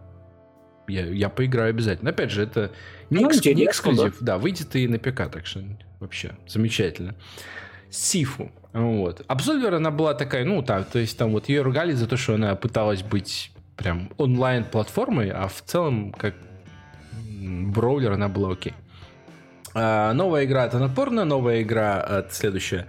я, 0.88 1.06
я 1.06 1.28
поиграю 1.28 1.70
обязательно. 1.70 2.10
Опять 2.10 2.30
же, 2.30 2.42
это 2.42 2.72
не, 3.10 3.20
ну, 3.20 3.30
экск, 3.30 3.44
не 3.46 3.64
эксклюзив. 3.64 4.16
Да. 4.20 4.34
да, 4.34 4.38
выйдет 4.38 4.74
и 4.76 4.86
на 4.86 4.98
ПК, 4.98 5.28
так 5.30 5.46
что 5.46 5.62
вообще 6.00 6.36
замечательно. 6.46 7.14
Сифу. 7.90 8.50
Вот. 8.72 9.20
Absolver 9.28 9.76
она 9.76 9.90
была 9.90 10.14
такая, 10.14 10.44
ну, 10.44 10.62
так, 10.62 10.88
то 10.90 10.98
есть 10.98 11.16
там 11.16 11.30
вот 11.30 11.48
ее 11.48 11.62
ругали 11.62 11.92
за 11.92 12.06
то, 12.06 12.16
что 12.16 12.34
она 12.34 12.54
пыталась 12.56 13.02
быть 13.02 13.52
прям 13.76 14.10
онлайн-платформой, 14.16 15.30
а 15.30 15.48
в 15.48 15.62
целом, 15.62 16.12
как 16.12 16.34
brawler, 17.22 18.12
она 18.12 18.28
была 18.28 18.52
окей. 18.52 18.74
А, 19.74 20.12
новая 20.12 20.44
игра 20.44 20.64
от 20.64 20.74
Annapurna, 20.74 21.24
новая 21.24 21.62
игра 21.62 22.00
от 22.00 22.34
следующая 22.34 22.86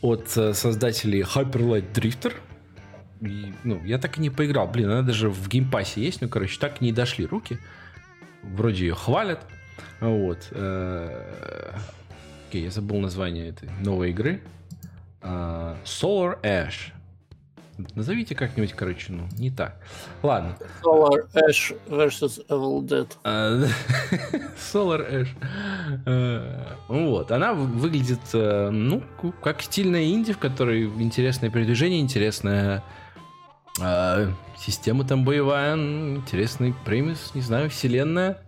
от 0.00 0.36
э, 0.36 0.52
создателей 0.52 1.22
Hyper 1.22 1.60
Light 1.60 1.92
Drifter. 1.94 2.34
И, 3.22 3.54
ну, 3.64 3.82
я 3.84 3.98
так 3.98 4.18
и 4.18 4.20
не 4.20 4.28
поиграл. 4.28 4.68
Блин, 4.68 4.90
она 4.90 5.02
даже 5.02 5.30
в 5.30 5.48
Game 5.48 5.72
Pass 5.72 5.96
е 5.96 6.02
есть, 6.02 6.20
ну, 6.20 6.28
короче, 6.28 6.58
так 6.60 6.82
и 6.82 6.84
не 6.84 6.92
дошли 6.92 7.24
руки. 7.24 7.58
Вроде 8.42 8.86
ее 8.86 8.94
хвалят. 8.94 9.40
Вот. 10.00 10.48
Э, 12.54 12.56
окей, 12.56 12.64
я 12.64 12.70
забыл 12.70 13.00
название 13.00 13.48
этой 13.48 13.68
новой 13.80 14.10
игры. 14.10 14.40
Uh, 15.20 15.76
Solar 15.84 16.40
Ash. 16.42 16.92
Назовите 17.96 18.36
как-нибудь, 18.36 18.72
короче, 18.74 19.12
ну, 19.12 19.26
не 19.38 19.50
так. 19.50 19.80
Ладно. 20.22 20.56
Solar 20.80 21.28
Ash 21.34 21.76
versus 21.88 22.40
Evil 22.48 22.82
Dead. 22.82 23.08
Uh, 23.24 23.68
Solar 24.56 25.10
Ash. 25.10 25.28
Uh, 26.06 26.76
вот. 26.86 27.32
Она 27.32 27.54
выглядит, 27.54 28.20
uh, 28.34 28.70
ну, 28.70 29.02
как 29.42 29.60
стильная 29.62 30.04
инди, 30.04 30.32
в 30.32 30.38
которой 30.38 30.84
интересное 30.84 31.50
передвижение, 31.50 32.00
интересная 32.00 32.82
система 34.56 35.02
там 35.02 35.24
боевая, 35.24 35.74
интересный 35.74 36.72
премис, 36.84 37.32
не 37.34 37.40
знаю, 37.40 37.68
вселенная. 37.70 38.38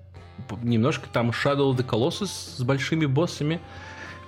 Немножко 0.62 1.08
там 1.12 1.30
Shadow 1.30 1.72
of 1.72 1.76
the 1.76 1.84
Colossus 1.84 2.58
с 2.58 2.62
большими 2.62 3.06
боссами 3.06 3.60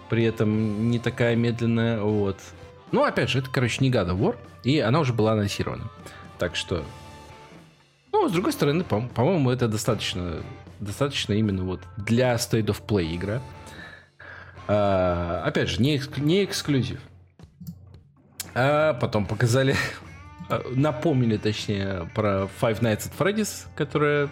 при 0.08 0.24
этом 0.24 0.90
не 0.90 0.98
такая 0.98 1.36
медленная, 1.36 2.00
вот. 2.00 2.38
Ну, 2.92 3.04
опять 3.04 3.28
же, 3.30 3.38
это, 3.40 3.50
короче, 3.50 3.78
не 3.84 3.90
God 3.90 4.08
of 4.10 4.18
War, 4.18 4.36
и 4.64 4.78
она 4.80 5.00
уже 5.00 5.12
была 5.12 5.32
анонсирована. 5.32 5.90
Так 6.38 6.56
что, 6.56 6.82
ну, 8.12 8.28
с 8.28 8.32
другой 8.32 8.52
стороны, 8.52 8.84
по- 8.84 9.02
по-моему, 9.02 9.50
это 9.50 9.68
достаточно, 9.68 10.42
достаточно 10.80 11.32
именно 11.34 11.64
вот 11.64 11.80
для 11.96 12.34
State 12.34 12.66
of 12.66 12.82
Play 12.86 13.14
игра. 13.14 13.40
А, 14.66 15.42
опять 15.46 15.68
же, 15.68 15.82
не, 15.82 15.96
экск- 15.96 16.20
не 16.20 16.44
эксклюзив. 16.44 17.00
А 18.54 18.94
потом 18.94 19.26
показали, 19.26 19.76
напомнили, 20.74 21.36
точнее, 21.36 22.10
про 22.14 22.48
Five 22.60 22.80
Nights 22.80 23.10
at 23.10 23.12
Freddy's, 23.18 23.66
которая 23.76 24.28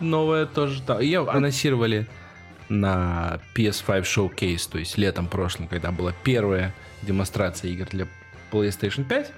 новая 0.00 0.46
тоже. 0.46 0.82
Да, 0.86 1.00
ее 1.00 1.28
анонсировали 1.28 2.06
на 2.68 3.40
PS5 3.54 4.02
Showcase, 4.02 4.68
то 4.70 4.78
есть 4.78 4.96
летом 4.98 5.28
прошлым, 5.28 5.68
когда 5.68 5.92
была 5.92 6.12
первая 6.22 6.74
демонстрация 7.02 7.70
игр 7.70 7.86
для 7.86 8.06
PlayStation 8.50 9.04
5. 9.04 9.32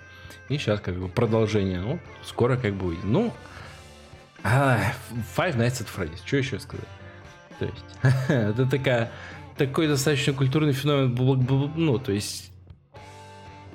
И 0.49 0.59
сейчас 0.59 0.81
как 0.81 0.95
бы 0.97 1.09
продолжение, 1.09 1.81
ну, 1.81 1.99
скоро 2.23 2.57
как 2.57 2.75
бы 2.75 2.87
выйдет. 2.87 3.05
Ну, 3.05 3.33
а, 4.45 4.93
Five 5.37 5.57
Nights 5.57 5.83
at 5.83 5.89
Freddy's, 5.95 6.21
что 6.25 6.37
еще 6.37 6.61
сказать? 6.61 6.87
То 7.59 7.65
есть, 7.65 7.85
это 8.29 8.67
такая, 8.67 9.11
такой 9.57 9.89
достаточно 9.89 10.33
культурный 10.33 10.73
феномен, 10.73 11.73
ну, 11.75 11.99
то 11.99 12.13
есть, 12.13 12.53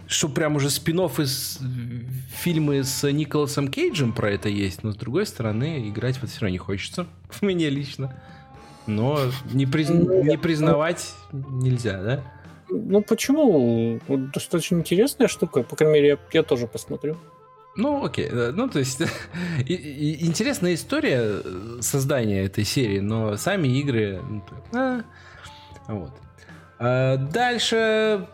что 0.08 0.30
прям 0.30 0.56
уже 0.56 0.70
спин 0.70 1.00
из 1.00 1.60
фильмы 2.30 2.84
с 2.84 3.10
Николасом 3.12 3.68
Кейджем 3.68 4.14
про 4.14 4.32
это 4.32 4.50
есть, 4.50 4.84
но 4.84 4.92
с 4.92 4.96
другой 4.96 5.26
стороны, 5.26 5.90
играть 5.90 6.22
вот 6.22 6.30
все 6.30 6.42
равно 6.42 6.52
не 6.52 6.58
хочется, 6.58 7.08
мне 7.42 7.70
лично. 7.70 8.22
Но 8.88 9.20
не, 9.52 9.66
приз... 9.66 9.90
Ну, 9.90 10.24
не 10.24 10.38
признавать 10.38 11.14
нельзя, 11.32 12.02
да? 12.02 12.24
Ну 12.70 13.02
почему? 13.02 14.00
Достаточно 14.08 14.78
интересная 14.78 15.28
штука. 15.28 15.64
По 15.64 15.76
крайней 15.76 15.96
мере, 15.96 16.08
я, 16.10 16.18
я 16.32 16.44
тоже 16.44 16.68
посмотрю. 16.68 17.18
Ну, 17.76 18.04
окей. 18.04 18.30
Ну, 18.30 18.70
то 18.70 18.80
есть, 18.80 19.02
интересная 19.66 20.74
история 20.74 21.42
э, 21.44 21.78
создания 21.82 22.44
этой 22.46 22.64
серии, 22.64 23.00
но 23.00 23.38
сами 23.38 23.68
игры... 23.80 24.22
Ну, 24.30 24.44
а, 24.74 25.04
вот. 25.88 26.12
А 26.80 27.18
дальше, 27.18 28.28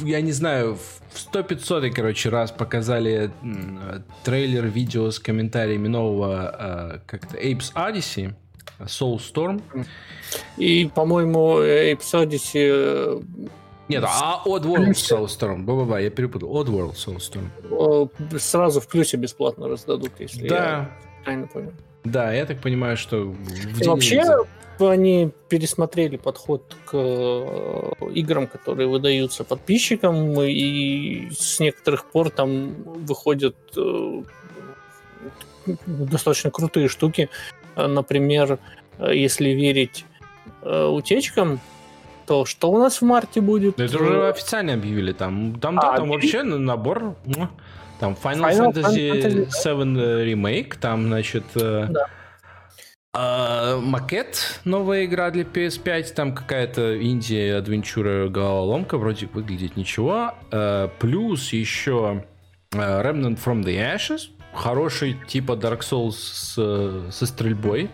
я 0.00 0.20
не 0.20 0.32
знаю, 0.32 0.76
в 0.76 1.34
100-500, 1.34 1.90
короче, 1.90 2.28
раз 2.28 2.50
показали 2.50 3.30
трейлер, 4.24 4.66
видео 4.66 5.10
с 5.10 5.18
комментариями 5.18 5.88
нового 5.88 7.00
как-то 7.06 7.36
Apes 7.36 7.72
Odyssey. 7.74 8.34
Soulstorm. 8.80 9.62
И, 10.56 10.90
по-моему, 10.94 11.60
Apes 11.60 12.12
Odyssey... 12.12 12.70
Э, 12.72 13.20
Нет, 13.88 14.04
а 14.06 14.42
Oddworld 14.46 14.92
Soulstorm. 14.92 15.64
Ба-ба-ба, 15.64 16.00
я 16.00 16.10
перепутал. 16.10 16.50
Oddworld 16.56 16.94
Soulstorm. 16.94 18.38
Сразу 18.38 18.80
в 18.80 18.88
плюсе 18.88 19.16
бесплатно 19.16 19.68
раздадут, 19.68 20.12
если 20.18 20.48
да. 20.48 20.56
я 20.56 20.98
правильно 21.24 21.46
понял. 21.46 21.72
Да, 22.04 22.32
я 22.32 22.44
так 22.46 22.60
понимаю, 22.60 22.96
что... 22.96 23.16
В 23.24 23.80
И 23.80 23.88
вообще, 23.88 24.22
они 24.80 25.30
пересмотрели 25.48 26.16
подход 26.16 26.76
к 26.84 26.90
э, 26.94 27.90
играм, 28.14 28.46
которые 28.46 28.88
выдаются 28.88 29.44
подписчикам, 29.44 30.40
и 30.40 31.30
с 31.30 31.60
некоторых 31.60 32.04
пор 32.06 32.30
там 32.30 32.74
выходят 32.84 33.56
э, 33.76 34.22
достаточно 35.86 36.50
крутые 36.50 36.88
штуки. 36.88 37.28
Например, 37.76 38.58
если 38.98 39.50
верить 39.50 40.04
э, 40.62 40.86
утечкам, 40.86 41.60
то 42.26 42.44
что 42.44 42.70
у 42.70 42.78
нас 42.78 43.00
в 43.00 43.04
марте 43.04 43.40
будет? 43.40 43.78
Это 43.78 43.96
уже 43.96 44.28
официально 44.28 44.74
объявили. 44.74 45.12
Там, 45.12 45.58
там, 45.60 45.78
а, 45.78 45.82
да, 45.82 45.96
там 45.96 46.08
вообще 46.08 46.42
набор. 46.42 47.16
Там 48.00 48.16
Final, 48.22 48.50
Final 48.50 48.72
Fantasy, 48.72 49.48
VII 49.64 50.24
Remake, 50.26 50.76
там, 50.80 51.06
значит, 51.06 51.44
э, 51.54 51.86
да. 51.88 52.06
Uh, 53.16 53.78
макет, 53.78 54.60
новая 54.64 55.04
игра 55.04 55.30
для 55.30 55.44
PS5, 55.44 56.14
там 56.14 56.34
какая-то 56.34 57.00
инди 57.00 57.48
адвенчура 57.48 58.28
головоломка, 58.28 58.98
вроде 58.98 59.26
выглядит 59.26 59.76
ничего. 59.76 60.34
Uh, 60.50 60.90
плюс 60.98 61.52
еще 61.52 62.24
uh, 62.72 63.04
Remnant 63.04 63.38
from 63.38 63.62
the 63.62 63.76
Ashes, 63.76 64.30
хороший 64.54 65.16
типа 65.26 65.52
Dark 65.52 65.80
Souls 65.80 66.12
с, 66.12 67.10
со 67.10 67.26
стрельбой. 67.26 67.88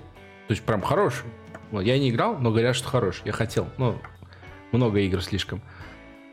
То 0.48 0.52
есть 0.52 0.62
прям 0.62 0.82
хороший. 0.82 1.26
Я 1.72 1.98
не 1.98 2.10
играл, 2.10 2.36
но 2.38 2.50
говорят, 2.50 2.76
что 2.76 2.88
хороший. 2.88 3.22
Я 3.24 3.32
хотел. 3.32 3.68
но 3.78 3.96
много 4.72 5.00
игр 5.00 5.22
слишком. 5.22 5.62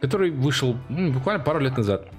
Который 0.01 0.31
вышел 0.31 0.77
ну, 0.89 1.11
буквально 1.11 1.43
пару 1.43 1.59
лет 1.59 1.77
назад. 1.77 2.09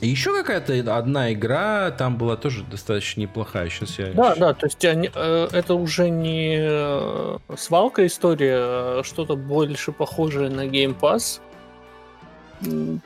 И 0.00 0.08
еще 0.08 0.34
какая-то 0.34 0.96
одна 0.96 1.32
игра 1.32 1.92
там 1.92 2.16
была 2.16 2.36
тоже 2.36 2.64
достаточно 2.64 3.20
неплохая. 3.20 3.68
Сейчас 3.68 4.00
я... 4.00 4.06
Да, 4.12 4.34
да, 4.34 4.52
то 4.52 4.66
есть 4.66 4.84
они, 4.84 5.08
э, 5.14 5.48
это 5.52 5.74
уже 5.74 6.10
не 6.10 6.56
э, 6.58 7.38
свалка 7.56 8.04
история, 8.04 8.56
а 8.56 9.02
что-то 9.04 9.36
больше 9.36 9.92
похожее 9.92 10.50
на 10.50 10.66
Game 10.66 10.98
Pass. 10.98 11.40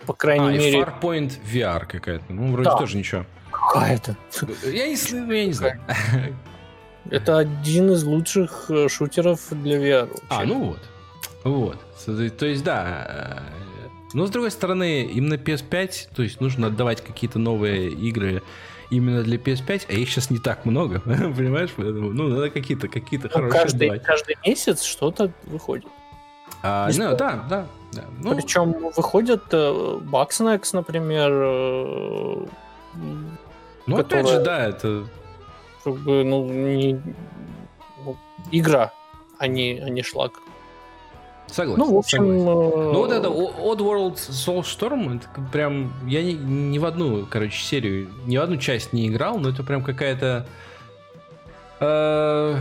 По 0.06 0.14
крайней 0.14 0.48
а, 0.48 0.52
мере... 0.52 0.80
И 0.80 0.82
Farpoint 0.82 1.32
VR 1.44 1.84
какая-то. 1.86 2.32
Ну, 2.32 2.52
вроде 2.52 2.70
да. 2.70 2.78
тоже 2.78 2.96
ничего. 2.96 3.26
Какая-то. 3.72 4.16
Я 4.64 4.86
не, 4.88 5.36
я 5.36 5.46
не 5.46 5.52
знаю. 5.52 5.80
Это 7.10 7.38
один 7.38 7.92
из 7.92 8.04
лучших 8.04 8.66
э, 8.68 8.88
шутеров 8.88 9.40
для 9.50 9.78
VR. 9.78 10.08
Вообще. 10.08 10.24
А, 10.28 10.44
ну 10.44 10.64
вот. 10.64 10.80
Вот. 11.44 11.78
То 12.38 12.46
есть, 12.46 12.64
да. 12.64 13.06
Э, 13.08 13.56
но 14.12 14.26
с 14.26 14.30
другой 14.30 14.50
стороны, 14.50 15.02
именно 15.02 15.34
PS5, 15.34 16.08
то 16.14 16.22
есть 16.22 16.40
нужно 16.40 16.68
отдавать 16.68 17.02
какие-то 17.02 17.38
новые 17.38 17.90
игры 17.90 18.42
именно 18.90 19.22
для 19.22 19.36
PS5, 19.36 19.86
а 19.88 19.92
их 19.92 20.08
сейчас 20.08 20.30
не 20.30 20.38
так 20.38 20.64
много, 20.64 21.00
понимаешь? 21.04 21.70
Поэтому, 21.76 22.12
ну, 22.12 22.28
надо 22.28 22.50
какие-то 22.50 22.88
какие 22.88 23.20
ну, 23.22 23.28
хорошие 23.28 23.62
каждый, 23.62 23.88
отдавать. 23.88 24.02
каждый 24.02 24.36
месяц 24.44 24.82
что-то 24.82 25.30
выходит. 25.44 25.86
А, 26.62 26.88
ну, 26.92 27.16
да, 27.16 27.44
да. 27.48 27.66
да. 27.92 28.04
Ну, 28.20 28.34
Причем 28.34 28.72
выходят 28.96 29.44
э, 29.52 29.56
Bugsnax, 29.56 30.70
например. 30.72 32.48
Э, 33.86 33.90
ну, 33.90 33.96
которая... 33.96 34.24
опять 34.24 34.38
же, 34.38 34.44
да, 34.44 34.66
это 34.66 35.06
как 35.84 35.94
бы, 35.98 36.24
ну, 36.24 36.44
не... 36.44 37.00
Ну, 38.04 38.16
игра. 38.50 38.92
а 39.38 39.46
не, 39.46 39.78
а 39.78 39.88
не 39.88 40.02
шлак. 40.02 40.32
Согласен. 41.46 41.78
Ну, 41.78 41.94
в 41.94 41.98
общем... 41.98 42.18
согласен. 42.18 42.48
э, 42.48 42.92
Ну 42.92 42.98
вот 42.98 43.12
это 43.12 43.28
Odd 43.28 43.78
World 43.78 44.14
Soulstorm, 44.14 45.18
это 45.18 45.28
прям, 45.52 45.92
я 46.06 46.22
ни, 46.22 46.32
ни 46.32 46.78
в 46.78 46.84
одну, 46.84 47.24
короче, 47.30 47.62
серию, 47.62 48.10
ни 48.26 48.36
в 48.36 48.42
одну 48.42 48.56
часть 48.56 48.92
не 48.92 49.06
играл, 49.06 49.38
но 49.38 49.50
это 49.50 49.62
прям 49.62 49.84
какая-то... 49.84 50.46
э, 51.78 52.56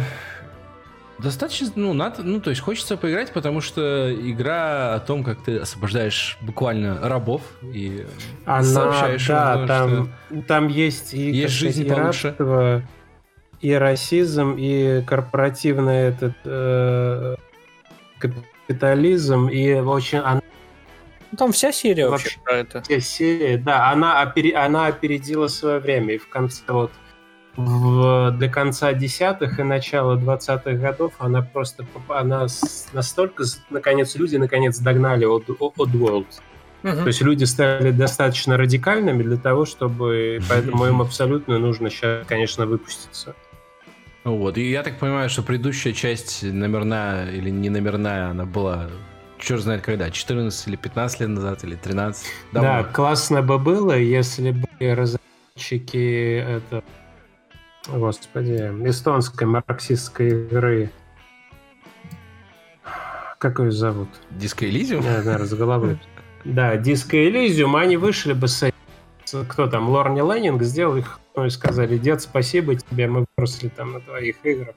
достаточно, 1.19 1.71
ну, 1.75 1.93
надо, 1.93 2.23
ну, 2.23 2.39
то 2.41 2.49
есть 2.49 2.61
хочется 2.61 2.97
поиграть, 2.97 3.31
потому 3.33 3.61
что 3.61 4.13
игра 4.13 4.95
о 4.95 4.99
том, 4.99 5.23
как 5.23 5.43
ты 5.43 5.57
освобождаешь 5.57 6.37
буквально 6.41 6.99
рабов 7.07 7.41
и 7.61 8.05
Она, 8.45 8.63
сообщаешь 8.63 9.29
им, 9.29 9.35
да, 9.35 9.65
что- 9.65 9.67
там, 9.67 10.41
там 10.43 10.67
есть 10.67 11.13
и, 11.13 11.31
Есть 11.31 11.53
жизнь 11.53 11.85
и 11.85 11.89
получше. 11.89 12.27
рабство, 12.29 12.81
и 13.61 13.71
расизм, 13.73 14.55
и 14.57 15.01
корпоративный 15.07 16.09
этот 16.09 16.35
э, 16.43 17.35
капитализм, 18.19 19.47
и 19.47 19.73
очень 19.73 20.19
она 20.19 20.41
ну, 21.31 21.37
Там 21.37 21.51
вся 21.51 21.71
серия 21.71 22.07
вообще, 22.07 22.27
Вообще. 22.29 22.39
про 22.43 22.53
это. 22.57 22.81
Те 22.81 23.01
серии, 23.01 23.57
да, 23.57 23.89
она, 23.91 24.23
опери- 24.23 24.53
она 24.53 24.85
опередила 24.87 25.47
свое 25.47 25.79
время. 25.79 26.13
И 26.13 26.17
в 26.17 26.29
конце 26.29 26.61
вот 26.69 26.91
в- 27.57 28.31
до 28.31 28.49
конца 28.49 28.93
десятых 28.93 29.59
и 29.59 29.63
начала 29.63 30.15
двадцатых 30.15 30.79
годов 30.79 31.13
она 31.19 31.41
просто 31.41 31.85
она 32.09 32.47
настолько 32.93 33.43
наконец 33.69 34.15
люди 34.15 34.35
наконец 34.37 34.79
догнали 34.79 35.25
от 35.25 35.47
World. 35.47 36.27
Мгм. 36.83 36.97
То 36.97 37.07
есть 37.07 37.21
люди 37.21 37.45
стали 37.45 37.91
достаточно 37.91 38.57
радикальными 38.57 39.23
для 39.23 39.37
того, 39.37 39.65
чтобы 39.65 40.39
поэтому 40.47 40.85
им 40.85 41.01
абсолютно 41.01 41.57
нужно 41.57 41.89
сейчас, 41.89 42.27
конечно, 42.27 42.65
выпуститься. 42.65 43.33
Вот, 44.23 44.57
и 44.57 44.69
я 44.69 44.83
так 44.83 44.97
понимаю, 44.97 45.29
что 45.29 45.43
предыдущая 45.43 45.93
часть 45.93 46.43
номерная 46.43 47.31
или 47.31 47.49
не 47.49 47.69
номерная, 47.69 48.29
она 48.29 48.45
была 48.45 48.89
черт 49.39 49.61
знает 49.61 49.81
когда, 49.81 50.09
14 50.09 50.67
или 50.67 50.75
15 50.75 51.19
лет 51.21 51.29
назад, 51.29 51.63
или 51.63 51.75
13. 51.75 52.25
Да, 52.51 52.61
Давно. 52.61 52.93
классно 52.93 53.41
бы 53.41 53.59
было, 53.59 53.97
если 53.97 54.51
бы 54.51 54.67
разработчики 54.79 56.37
это, 56.39 56.83
господи, 57.87 58.71
эстонской 58.85 59.45
марксистской 59.45 60.29
игры, 60.29 60.91
как 63.37 63.59
ее 63.59 63.71
зовут? 63.71 64.09
Disco 64.31 64.69
Elysium? 64.69 65.03
Я, 65.03 65.17
наверное, 65.17 65.45
с 65.45 65.53
головы. 65.53 65.99
Да, 66.43 66.75
Disco 66.75 67.13
Elysium, 67.13 67.79
они 67.79 67.97
вышли 67.97 68.33
бы 68.33 68.47
с 68.47 68.71
кто 69.47 69.67
там, 69.67 69.89
Лорни 69.89 70.21
Леннинг, 70.21 70.61
сделал 70.63 70.97
их, 70.97 71.19
ну 71.35 71.45
и 71.45 71.49
сказали, 71.49 71.97
дед, 71.97 72.21
спасибо 72.21 72.75
тебе, 72.75 73.07
мы 73.07 73.25
выросли 73.35 73.69
там 73.69 73.93
на 73.93 73.99
твоих 73.99 74.35
играх. 74.43 74.75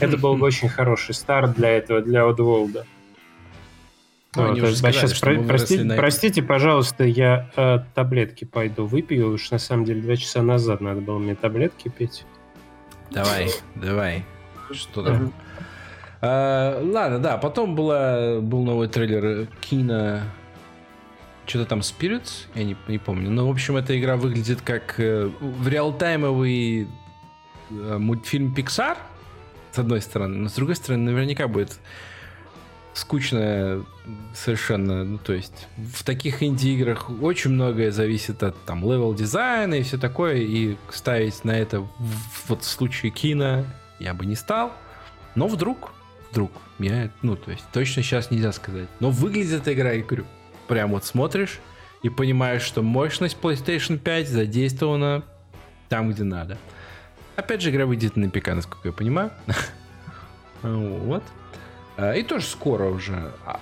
Это 0.00 0.16
был 0.16 0.36
бы 0.36 0.46
очень 0.46 0.68
хороший 0.68 1.14
старт 1.14 1.54
для 1.54 1.70
этого, 1.70 2.00
для 2.00 2.20
Oddworld. 2.22 2.84
Ну, 4.34 4.56
сказали, 4.56 4.60
мы 4.60 5.42
выросли 5.42 5.46
простите, 5.46 5.84
на 5.84 5.96
простите, 5.96 6.42
пожалуйста, 6.42 7.04
я 7.04 7.50
э, 7.54 7.80
таблетки 7.94 8.46
пойду 8.46 8.86
выпью. 8.86 9.32
Уж 9.32 9.50
на 9.50 9.58
самом 9.58 9.84
деле 9.84 10.00
два 10.00 10.16
часа 10.16 10.40
назад 10.42 10.80
надо 10.80 11.02
было 11.02 11.18
мне 11.18 11.34
таблетки 11.34 11.90
пить. 11.90 12.24
Давай, 13.12 13.50
давай. 13.74 14.24
Что 14.72 15.02
там? 15.02 15.32
А, 16.20 16.80
ладно, 16.82 17.18
да, 17.18 17.36
потом 17.36 17.74
была, 17.74 18.40
был 18.40 18.64
новый 18.64 18.88
трейлер 18.88 19.48
Кино... 19.60 20.20
Что-то 21.44 21.66
там 21.66 21.80
Spirits, 21.80 22.46
я 22.54 22.62
не, 22.62 22.76
не 22.86 22.98
помню. 22.98 23.28
Но, 23.28 23.48
в 23.48 23.50
общем, 23.50 23.76
эта 23.76 23.98
игра 23.98 24.16
выглядит 24.16 24.62
как 24.62 24.94
э, 25.00 25.28
в 25.40 25.66
реалтаймовый 25.66 26.86
э, 27.68 27.98
мультфильм 27.98 28.54
Pixar, 28.56 28.96
с 29.72 29.78
одной 29.78 30.00
стороны, 30.00 30.36
но 30.36 30.48
с 30.48 30.52
другой 30.52 30.76
стороны, 30.76 31.10
наверняка 31.10 31.48
будет 31.48 31.80
скучно 32.94 33.84
совершенно. 34.34 35.04
Ну, 35.04 35.18
то 35.18 35.32
есть 35.32 35.68
в 35.76 36.04
таких 36.04 36.42
инди-играх 36.42 37.10
очень 37.20 37.50
многое 37.50 37.90
зависит 37.90 38.42
от 38.42 38.62
там 38.64 38.82
level 38.82 39.14
дизайна 39.14 39.74
и 39.74 39.82
все 39.82 39.98
такое, 39.98 40.36
и 40.36 40.76
ставить 40.90 41.44
на 41.44 41.52
это 41.52 41.86
вот 42.48 42.62
в 42.62 42.68
случае 42.68 43.12
Kena 43.12 43.64
я 43.98 44.14
бы 44.14 44.26
не 44.26 44.36
стал. 44.36 44.72
Но 45.34 45.48
вдруг, 45.48 45.92
вдруг, 46.30 46.52
я, 46.78 47.10
ну, 47.22 47.36
то 47.36 47.50
есть 47.50 47.64
точно 47.72 48.02
сейчас 48.02 48.30
нельзя 48.30 48.52
сказать. 48.52 48.88
Но 49.00 49.10
выглядит 49.10 49.66
игра, 49.68 49.92
я 49.92 50.02
говорю, 50.02 50.26
прям 50.68 50.90
вот 50.90 51.04
смотришь 51.04 51.60
и 52.02 52.08
понимаешь, 52.08 52.62
что 52.62 52.82
мощность 52.82 53.38
PlayStation 53.40 53.98
5 53.98 54.28
задействована 54.28 55.22
там, 55.88 56.10
где 56.10 56.24
надо. 56.24 56.58
Опять 57.36 57.62
же, 57.62 57.70
игра 57.70 57.86
выйдет 57.86 58.16
на 58.16 58.28
ПК, 58.28 58.48
насколько 58.48 58.88
я 58.88 58.92
понимаю. 58.92 59.30
Вот. 60.62 61.24
А, 61.96 62.12
И 62.14 62.22
тоже 62.22 62.46
скоро 62.46 62.84
уже. 62.88 63.32
А, 63.44 63.60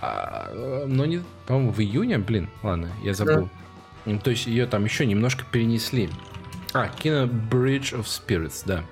а, 0.53 0.87
Но 0.87 1.05
не, 1.07 1.23
по-моему, 1.47 1.73
в 1.73 1.81
июне, 1.81 2.19
блин, 2.19 2.49
ладно, 2.63 2.91
я 3.03 3.15
забыл. 3.15 3.49
Ну, 4.07 4.19
То 4.19 4.31
есть 4.31 4.47
ее 4.47 4.67
там 4.67 4.85
еще 4.85 5.07
немножко 5.07 5.45
перенесли. 5.51 6.09
А, 6.73 6.89
кино 6.89 7.25
Bridge 7.25 7.93
of 7.99 8.05
Spirits, 8.05 8.63
да. 8.65 8.85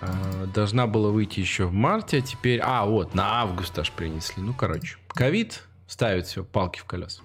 А, 0.00 0.46
Должна 0.54 0.86
была 0.86 1.10
выйти 1.10 1.40
еще 1.40 1.64
в 1.66 1.72
марте, 1.72 2.18
а 2.18 2.20
теперь... 2.20 2.60
А, 2.62 2.84
вот, 2.84 3.14
на 3.14 3.40
август 3.40 3.78
аж 3.78 3.90
перенесли. 3.90 4.42
Ну, 4.42 4.52
короче, 4.52 4.98
ковид 5.08 5.62
ставит 5.86 6.26
все, 6.26 6.44
палки 6.44 6.78
в 6.78 6.84
колеса. 6.84 7.22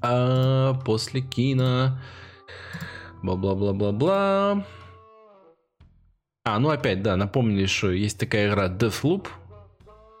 А 0.00 0.74
после 0.84 1.20
Kena... 1.20 1.98
Бла-бла-бла-бла-бла. 3.22 4.64
А, 6.44 6.58
ну 6.60 6.70
опять, 6.70 7.02
да, 7.02 7.16
напомнили, 7.16 7.66
что 7.66 7.90
есть 7.90 8.20
такая 8.20 8.48
игра 8.48 8.68
Deathloop. 8.68 9.26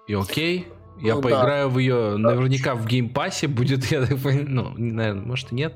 И 0.06 0.14
окей. 0.14 0.68
Я 1.00 1.14
Ну 1.14 1.20
да. 1.20 1.28
поиграю 1.28 1.68
в 1.68 1.78
ее 1.78 2.16
наверняка 2.16 2.74
в 2.74 2.86
Game 2.86 3.11
Pass 3.11 3.36
е. 3.36 3.48
Будет, 3.48 3.84
я 3.90 4.04
так 4.04 4.18
понимаю, 4.18 4.74
ну, 4.76 4.90
знаю, 4.90 5.16
может 5.26 5.52
и 5.52 5.54
нет. 5.54 5.74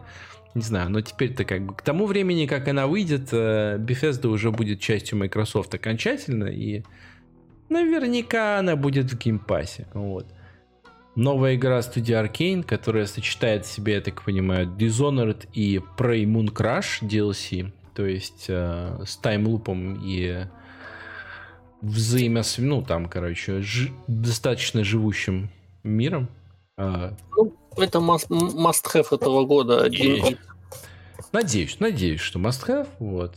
Не 0.54 0.62
знаю, 0.62 0.90
но 0.90 1.00
теперь-то 1.00 1.44
как 1.44 1.64
бы 1.64 1.74
к 1.74 1.82
тому 1.82 2.06
времени, 2.06 2.46
как 2.46 2.66
она 2.66 2.88
выйдет, 2.88 3.28
э, 3.30 3.78
Bethesda 3.78 4.26
уже 4.26 4.50
будет 4.50 4.80
частью 4.80 5.18
Microsoft 5.18 5.72
окончательно, 5.74 6.46
и 6.46 6.82
наверняка 7.68 8.58
она 8.58 8.74
будет 8.74 9.12
в 9.12 9.18
Game 9.18 9.45
Pass 9.45 9.73
е. 9.73 9.86
Вот. 9.94 10.26
Новая 11.14 11.54
игра 11.54 11.80
студии 11.82 12.14
Arkane, 12.14 12.64
которая 12.64 13.06
сочетает 13.06 13.64
в 13.64 13.70
себе, 13.70 13.94
я 13.94 14.00
так 14.00 14.22
понимаю, 14.22 14.66
Dishonored 14.66 15.48
и 15.52 15.80
Prey 15.96 16.24
Moon 16.24 16.52
Crash 16.52 17.02
DLC, 17.02 17.72
то 17.94 18.04
есть 18.04 18.46
э, 18.48 19.04
с 19.06 19.16
таймлупом 19.18 20.00
и 20.02 20.46
взаимосв... 21.82 22.58
ну 22.58 22.82
там, 22.82 23.08
короче, 23.08 23.60
жи- 23.62 23.92
достаточно 24.06 24.84
живущим 24.84 25.50
миром. 25.82 26.28
А, 26.76 27.14
Ну, 27.36 27.54
это 27.76 27.98
must, 27.98 28.28
must 28.28 28.84
have 28.94 29.06
этого 29.14 29.44
года. 29.44 29.86
И- 29.86 30.36
Надеюсь, 31.32 31.78
надеюсь, 31.80 32.20
что 32.20 32.38
must 32.38 32.66
have, 32.66 32.88
вот. 32.98 33.36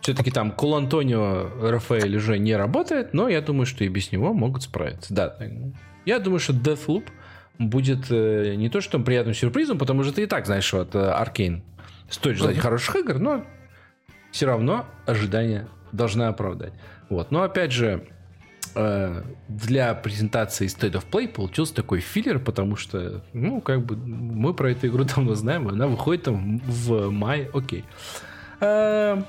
Все-таки 0.00 0.30
там 0.30 0.50
Кол 0.50 0.74
Антонио 0.76 1.70
Рафаэль 1.70 2.16
уже 2.16 2.38
не 2.38 2.54
работает, 2.56 3.14
но 3.14 3.28
я 3.28 3.40
думаю, 3.40 3.64
что 3.64 3.84
и 3.84 3.88
без 3.88 4.12
него 4.12 4.34
могут 4.34 4.62
справиться. 4.64 5.14
Да, 5.14 5.38
я 6.04 6.18
думаю, 6.18 6.40
что 6.40 6.52
Deathloop 6.52 7.04
будет 7.58 8.10
э, 8.10 8.54
не 8.56 8.68
то, 8.68 8.80
что 8.82 8.98
приятным 8.98 9.34
сюрпризом, 9.34 9.78
потому 9.78 10.02
что 10.02 10.12
ты 10.12 10.24
и 10.24 10.26
так 10.26 10.44
знаешь, 10.44 10.64
что 10.64 10.80
от 10.80 10.94
Аркейн 10.94 11.62
стоит 12.10 12.36
ждать 12.36 12.54
Мгм. 12.56 12.60
хороших 12.60 12.96
игр, 12.96 13.18
но 13.18 13.44
все 14.32 14.46
равно 14.46 14.84
ожидания 15.06 15.68
должны 15.94 16.24
оправдать. 16.24 16.72
Вот. 17.08 17.30
Но 17.30 17.42
опять 17.42 17.72
же, 17.72 18.06
э, 18.74 19.22
для 19.48 19.94
презентации 19.94 20.66
State 20.66 20.92
of 20.92 21.04
Play 21.10 21.28
получился 21.28 21.74
такой 21.74 22.00
филлер, 22.00 22.38
потому 22.38 22.76
что, 22.76 23.22
ну, 23.32 23.60
как 23.60 23.84
бы, 23.84 23.96
мы 23.96 24.54
про 24.54 24.72
эту 24.72 24.88
игру 24.88 25.04
давно 25.16 25.34
знаем, 25.34 25.68
она 25.68 25.86
выходит 25.86 26.24
там 26.24 26.58
в 26.58 27.10
мае, 27.10 27.50
окей. 27.52 27.84
Э, 28.60 29.22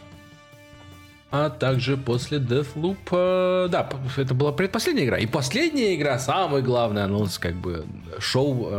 А 1.32 1.50
также 1.50 1.98
после 1.98 2.38
Deathloop, 2.38 2.98
э, 3.12 3.68
да, 3.70 3.90
это 4.16 4.34
была 4.34 4.52
предпоследняя 4.52 5.06
игра. 5.06 5.18
И 5.18 5.26
последняя 5.26 5.96
игра, 5.96 6.18
самый 6.20 6.62
главный 6.62 7.04
анонс, 7.04 7.38
как 7.40 7.56
бы, 7.56 7.86
шоу, 8.20 8.72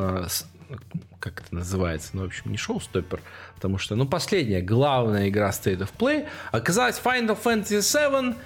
как 1.26 1.40
это 1.40 1.56
называется, 1.56 2.10
ну, 2.12 2.22
в 2.22 2.26
общем, 2.26 2.52
не 2.52 2.56
шоу-стоппер, 2.56 3.20
потому 3.56 3.78
что, 3.78 3.96
ну, 3.96 4.06
последняя, 4.06 4.60
главная 4.60 5.28
игра 5.28 5.50
State 5.50 5.78
of 5.78 5.90
Play 5.98 6.28
оказалась 6.52 7.00
Final 7.02 7.36
Fantasy 7.42 7.80
VII 7.80 8.36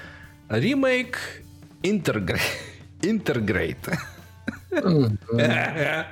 Remake 0.49 1.17
Intergrade. 1.83 2.41
Intergrade. 3.03 3.99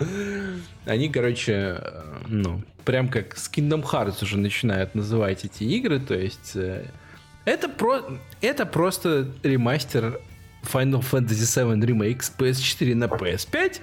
Они, 0.85 1.09
короче, 1.09 1.53
э, 1.53 1.79
ну, 2.27 2.63
прям 2.85 3.09
как 3.09 3.39
с 3.39 3.51
Kingdom 3.51 3.83
Hearts 3.83 4.23
уже 4.23 4.37
начинают 4.37 4.95
называть 4.95 5.47
эти 5.47 5.65
игры, 5.65 6.01
то 6.01 6.15
есть 6.15 6.53
э, 6.55 6.85
это, 7.45 7.69
про, 7.71 8.19
это 8.43 8.67
просто 8.67 9.33
ремастер 9.43 10.21
Final 10.65 11.03
Fantasy 11.03 11.47
VII 11.47 11.81
Remake 11.81 12.23
с 12.23 12.31
PS4 12.37 12.95
на 12.95 13.05
PS5, 13.05 13.81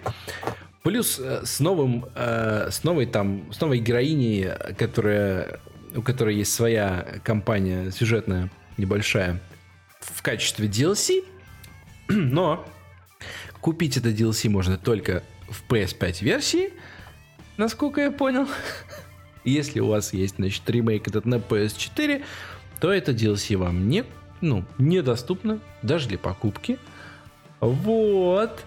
плюс 0.86 1.20
э, 1.20 1.42
с 1.44 1.60
новым, 1.60 2.06
э, 2.16 2.70
с 2.72 2.86
новой 2.86 3.08
там, 3.08 3.52
с 3.52 3.60
новой 3.60 3.80
героиней, 3.80 4.52
которая, 4.78 5.60
у 5.94 6.02
которой 6.02 6.38
есть 6.38 6.54
своя 6.54 7.20
компания 7.24 7.92
сюжетная 7.92 8.50
небольшая 8.78 9.42
в 10.00 10.22
качестве 10.22 10.68
DLC, 10.68 11.26
Но 12.08 12.66
купить 13.62 13.98
это 13.98 14.10
DLC 14.10 14.50
можно 14.50 14.78
только 14.78 15.24
в 15.50 15.64
PS5 15.70 16.24
версии, 16.24 16.74
насколько 17.58 18.02
я 18.02 18.12
понял. 18.12 18.48
Если 19.44 19.80
у 19.80 19.88
вас 19.88 20.14
есть, 20.14 20.36
значит, 20.36 20.70
ремейк 20.70 21.08
этот 21.08 21.26
на 21.26 21.36
PS4, 21.36 22.24
то 22.80 22.92
это 22.92 23.12
DLC 23.12 23.58
вам 23.58 23.90
не, 23.90 24.04
ну, 24.42 24.66
недоступно, 24.78 25.60
даже 25.82 26.08
для 26.08 26.18
покупки. 26.18 26.78
Вот. 27.60 28.64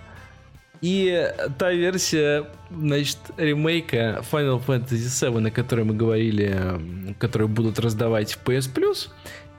И 0.80 1.28
та 1.58 1.72
версия, 1.72 2.46
значит, 2.70 3.18
ремейка 3.36 4.22
Final 4.30 4.64
Fantasy 4.64 5.32
VII, 5.32 5.48
о 5.48 5.50
которой 5.50 5.84
мы 5.84 5.94
говорили, 5.94 7.14
которые 7.18 7.48
будут 7.48 7.80
раздавать 7.80 8.34
в 8.34 8.44
PS 8.44 8.72
Plus, 8.72 9.08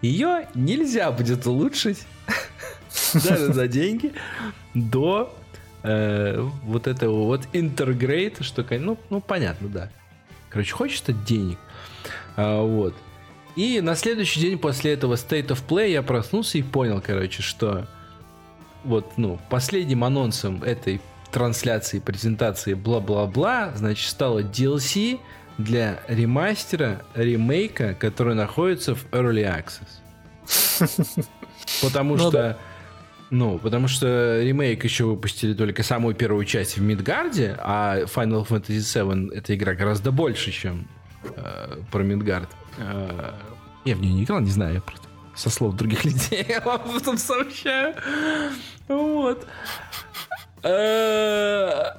ее 0.01 0.47
нельзя 0.55 1.11
будет 1.11 1.45
улучшить 1.45 2.05
даже 3.13 3.51
за 3.51 3.67
деньги 3.67 4.13
до 4.73 5.35
э, 5.83 6.39
вот 6.63 6.87
этого 6.87 7.25
вот 7.25 7.41
Intergrade, 7.51 8.41
что, 8.41 8.65
ну, 8.79 8.97
ну, 9.09 9.19
понятно, 9.19 9.67
да. 9.67 9.89
Короче, 10.49 10.73
хочется 10.73 11.11
денег. 11.11 11.57
А, 12.37 12.61
вот. 12.61 12.95
И 13.55 13.81
на 13.81 13.95
следующий 13.95 14.39
день 14.39 14.57
после 14.57 14.93
этого 14.93 15.15
State 15.15 15.47
of 15.47 15.59
Play 15.67 15.89
я 15.91 16.01
проснулся 16.01 16.57
и 16.57 16.63
понял, 16.63 17.03
короче, 17.05 17.41
что 17.41 17.87
вот, 18.83 19.13
ну, 19.17 19.39
последним 19.49 20.03
анонсом 20.03 20.63
этой 20.63 21.01
трансляции, 21.31 21.99
презентации, 21.99 22.73
бла-бла-бла, 22.73 23.73
значит, 23.75 24.09
стало 24.09 24.39
DLC 24.39 25.19
для 25.57 25.99
ремастера, 26.07 27.01
ремейка, 27.13 27.93
который 27.93 28.35
находится 28.35 28.95
в 28.95 29.05
Early 29.11 29.43
Access. 29.45 31.27
Потому 31.81 32.15
ну 32.15 32.29
что... 32.29 32.57
Ну, 33.31 33.59
потому 33.59 33.87
что 33.87 34.41
ремейк 34.41 34.83
еще 34.83 35.03
выпустили 35.03 35.53
только 35.53 35.83
самую 35.83 36.15
первую 36.15 36.45
часть 36.45 36.77
в 36.77 36.81
Мидгарде, 36.81 37.55
а 37.59 38.05
Final 38.05 38.47
Fantasy 38.47 38.79
VII 38.79 39.31
эта 39.35 39.55
игра 39.55 39.75
гораздо 39.75 40.11
больше, 40.11 40.51
чем 40.51 40.87
э, 41.35 41.77
про 41.91 42.01
Мидгард. 42.01 42.49
Э, 42.79 43.33
я 43.85 43.95
в 43.95 44.01
нее 44.01 44.13
не 44.13 44.23
играл, 44.23 44.39
не 44.39 44.49
знаю, 44.49 44.73
я 44.73 44.81
просто 44.81 45.08
со 45.39 45.49
слов 45.49 45.75
других 45.75 46.03
людей 46.05 46.45
я 46.47 46.59
вам 46.59 46.81
об 46.81 46.95
этом 46.97 47.17
сообщаю. 47.17 47.95
Вот. 48.87 49.47
Э, 50.63 51.91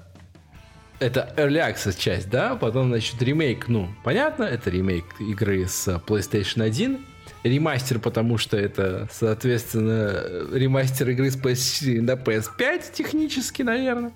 это 0.98 1.32
Early 1.38 1.74
Access 1.74 1.98
часть, 1.98 2.28
да? 2.28 2.54
Потом, 2.56 2.88
значит, 2.88 3.20
ремейк, 3.22 3.68
ну, 3.68 3.88
понятно, 4.04 4.44
это 4.44 4.68
ремейк 4.68 5.04
игры 5.20 5.66
с 5.66 5.88
PlayStation 6.06 6.62
1. 6.62 7.06
Ремастер, 7.42 7.98
потому 8.00 8.36
что 8.36 8.58
это, 8.58 9.08
соответственно, 9.10 10.46
ремастер 10.52 11.08
игры 11.08 11.30
с 11.30 11.38
PS4 11.38 12.02
на 12.02 12.10
PS5 12.10 12.92
технически, 12.92 13.62
наверное. 13.62 14.12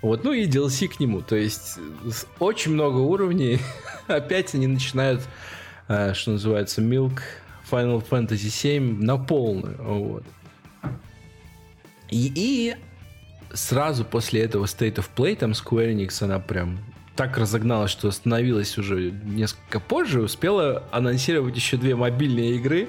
Вот, 0.00 0.22
ну 0.22 0.32
и 0.32 0.46
DLC 0.46 0.86
к 0.86 1.00
нему. 1.00 1.22
То 1.22 1.34
есть 1.34 1.78
очень 2.38 2.72
много 2.72 2.98
уровней. 2.98 3.58
Опять 4.06 4.54
они 4.54 4.68
начинают, 4.68 5.22
э, 5.88 6.14
что 6.14 6.32
называется, 6.32 6.80
Milk 6.82 7.18
Final 7.72 8.04
Fantasy 8.08 8.50
7 8.50 9.02
на 9.02 9.16
полную. 9.16 9.76
Вот. 9.82 10.24
И, 12.10 12.30
и 12.34 12.76
сразу 13.54 14.04
после 14.04 14.42
этого 14.42 14.66
State 14.66 14.96
of 14.96 15.06
Play, 15.16 15.36
там 15.36 15.52
Square 15.52 15.94
Enix, 15.94 16.22
она 16.22 16.38
прям 16.38 16.78
так 17.16 17.36
разогналась, 17.38 17.90
что 17.90 18.08
остановилась 18.08 18.76
уже 18.78 19.10
несколько 19.24 19.80
позже, 19.80 20.22
успела 20.22 20.84
анонсировать 20.92 21.56
еще 21.56 21.76
две 21.76 21.96
мобильные 21.96 22.56
игры, 22.56 22.88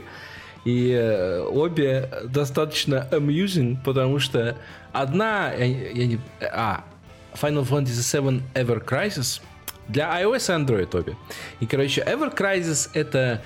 и 0.66 0.92
э, 0.92 1.42
обе 1.42 2.10
достаточно 2.26 3.08
amusing, 3.12 3.78
потому 3.84 4.20
что 4.20 4.58
одна, 4.94 5.52
я, 5.54 5.66
я 5.66 6.06
не, 6.08 6.20
а, 6.42 6.86
Final 7.34 7.68
Fantasy 7.68 8.22
VII 8.22 8.42
Ever 8.54 8.84
Crisis 8.86 9.42
для 9.88 10.22
iOS 10.22 10.36
и 10.36 10.64
Android 10.64 10.98
обе. 10.98 11.18
И, 11.60 11.66
короче, 11.66 12.02
Ever 12.02 12.34
Crisis 12.36 12.90
это 12.94 13.42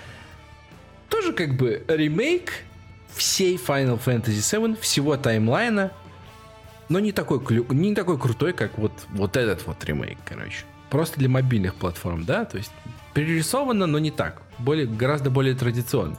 тоже 1.09 1.33
как 1.33 1.55
бы 1.55 1.83
ремейк 1.87 2.53
всей 3.15 3.57
Final 3.57 3.99
Fantasy 4.03 4.39
VII, 4.39 4.79
всего 4.79 5.17
таймлайна, 5.17 5.91
но 6.89 6.99
не 6.99 7.11
такой, 7.11 7.39
не 7.69 7.95
такой 7.95 8.17
крутой, 8.17 8.53
как 8.53 8.77
вот, 8.77 8.91
вот 9.09 9.35
этот 9.35 9.65
вот 9.65 9.83
ремейк, 9.83 10.17
короче. 10.25 10.65
Просто 10.89 11.19
для 11.19 11.29
мобильных 11.29 11.75
платформ, 11.75 12.23
да, 12.23 12.45
то 12.45 12.57
есть 12.57 12.71
перерисовано, 13.13 13.87
но 13.87 13.99
не 13.99 14.11
так. 14.11 14.41
Более, 14.59 14.85
гораздо 14.85 15.29
более 15.29 15.55
традиционно. 15.55 16.15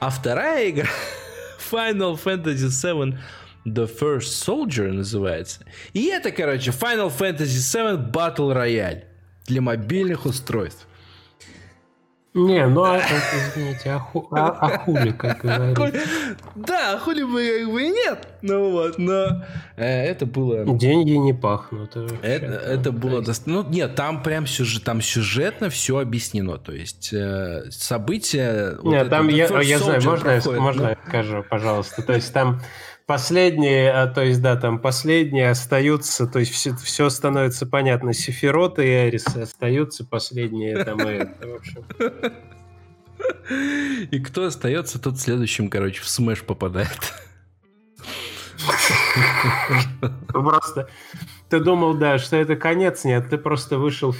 А 0.00 0.10
вторая 0.10 0.70
игра, 0.70 0.88
Final 1.70 2.20
Fantasy 2.22 2.68
VII 2.68 3.18
The 3.66 3.98
First 3.98 4.46
Soldier 4.46 4.92
называется. 4.92 5.64
И 5.92 6.06
это, 6.06 6.30
короче, 6.30 6.70
Final 6.70 7.12
Fantasy 7.16 7.58
VII 7.58 8.10
Battle 8.10 8.54
Royale 8.54 9.04
для 9.46 9.60
мобильных 9.60 10.26
устройств. 10.26 10.87
Не, 12.34 12.66
ну 12.66 12.84
а, 12.84 12.98
извините, 12.98 13.90
а, 13.90 13.98
ху, 13.98 14.28
а, 14.30 14.48
а 14.48 14.78
хули, 14.78 15.12
как 15.12 15.38
говорится. 15.42 16.08
Да, 16.54 16.92
а 16.92 16.98
хули 16.98 17.22
бы 17.22 17.58
как 17.60 17.72
бы 17.72 17.82
и 17.82 17.88
нет. 17.88 18.28
Ну 18.42 18.70
вот, 18.70 18.98
но 18.98 19.44
э, 19.76 20.04
это 20.04 20.26
было... 20.26 20.64
Деньги 20.76 21.12
не 21.12 21.32
пахнут. 21.32 21.96
Это, 21.96 22.46
это 22.46 22.92
было... 22.92 23.22
Дост... 23.22 23.44
Ну 23.46 23.64
нет, 23.66 23.94
там 23.94 24.22
прям 24.22 24.46
сюжет, 24.46 24.84
там 24.84 25.00
сюжетно 25.00 25.70
все 25.70 25.98
объяснено. 25.98 26.58
То 26.58 26.72
есть 26.72 27.12
э, 27.12 27.64
события... 27.70 28.76
Нет, 28.82 29.02
вот 29.04 29.10
там 29.10 29.28
я, 29.28 29.46
я 29.62 29.78
знаю, 29.78 30.02
можно, 30.04 30.24
проходит, 30.24 30.60
можно 30.60 30.82
да? 30.82 30.90
я 30.90 30.98
скажу, 31.08 31.44
пожалуйста. 31.48 32.02
То 32.02 32.12
есть 32.12 32.32
там 32.32 32.60
Последние, 33.08 33.90
а, 33.90 34.06
то 34.06 34.22
есть, 34.22 34.42
да, 34.42 34.54
там 34.56 34.78
последние 34.78 35.48
остаются, 35.48 36.26
то 36.26 36.40
есть 36.40 36.52
все, 36.52 36.76
все 36.76 37.08
становится 37.08 37.64
понятно. 37.64 38.12
Сефирот 38.12 38.78
и 38.78 38.82
Эрисы 38.82 39.38
остаются, 39.38 40.04
последние 40.04 40.84
там 40.84 41.00
и 41.08 41.12
это, 41.14 41.48
в 41.48 41.54
общем. 41.54 41.86
И 44.10 44.20
кто 44.20 44.44
остается, 44.44 45.00
тот 45.00 45.18
следующим, 45.18 45.70
короче, 45.70 46.02
в 46.02 46.08
смеш 46.08 46.44
попадает. 46.44 47.14
Просто 50.28 50.90
ты 51.48 51.60
думал, 51.60 51.94
да, 51.94 52.18
что 52.18 52.36
это 52.36 52.56
конец, 52.56 53.04
нет, 53.04 53.30
ты 53.30 53.38
просто 53.38 53.78
вышел 53.78 54.12
в 54.12 54.18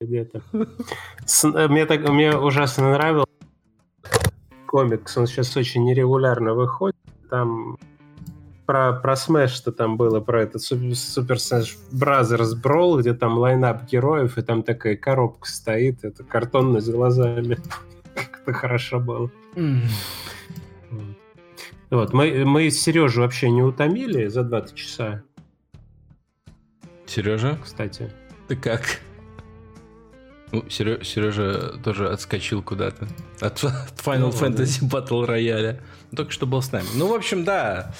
где-то. 0.00 0.42
Э, 0.52 1.68
мне, 1.68 1.86
так, 1.86 2.08
мне 2.08 2.36
ужасно 2.36 2.90
нравился 2.90 3.28
комикс, 4.66 5.16
он 5.16 5.28
сейчас 5.28 5.56
очень 5.56 5.84
нерегулярно 5.84 6.54
выходит 6.54 6.96
там 7.28 7.76
про, 8.66 8.92
про 8.92 9.14
Smash, 9.14 9.48
что 9.48 9.72
там 9.72 9.96
было, 9.96 10.20
про 10.20 10.42
этот 10.42 10.62
Super 10.62 11.36
Smash 11.36 11.76
Brothers 11.90 12.54
Brawl, 12.62 13.00
где 13.00 13.14
там 13.14 13.38
лайнап 13.38 13.86
героев, 13.86 14.36
и 14.36 14.42
там 14.42 14.62
такая 14.62 14.96
коробка 14.96 15.48
стоит, 15.48 16.04
это 16.04 16.22
картонный 16.24 16.80
с 16.80 16.88
глазами. 16.90 17.58
Как 18.14 18.40
это 18.42 18.52
хорошо 18.52 19.00
было. 19.00 19.30
Вот, 21.90 22.12
мы, 22.12 22.44
мы 22.44 22.68
Сережу 22.70 23.22
вообще 23.22 23.50
не 23.50 23.62
утомили 23.62 24.26
за 24.26 24.42
20 24.42 24.74
часа. 24.74 25.22
Сережа? 27.06 27.58
Кстати. 27.64 28.12
Ты 28.48 28.56
как? 28.56 29.00
Ну, 30.52 30.64
Сережа, 30.70 31.04
Сережа 31.04 31.78
тоже 31.84 32.08
отскочил 32.08 32.62
куда-то 32.62 33.06
от, 33.40 33.62
от 33.64 33.94
Final 34.04 34.18
ну, 34.18 34.28
Fantasy 34.30 34.78
да. 34.82 34.98
Battle 34.98 35.26
Royale. 35.26 35.80
Только 36.14 36.32
что 36.32 36.46
был 36.46 36.62
с 36.62 36.72
нами. 36.72 36.86
Ну, 36.94 37.08
в 37.08 37.14
общем, 37.14 37.44
да. 37.44 37.92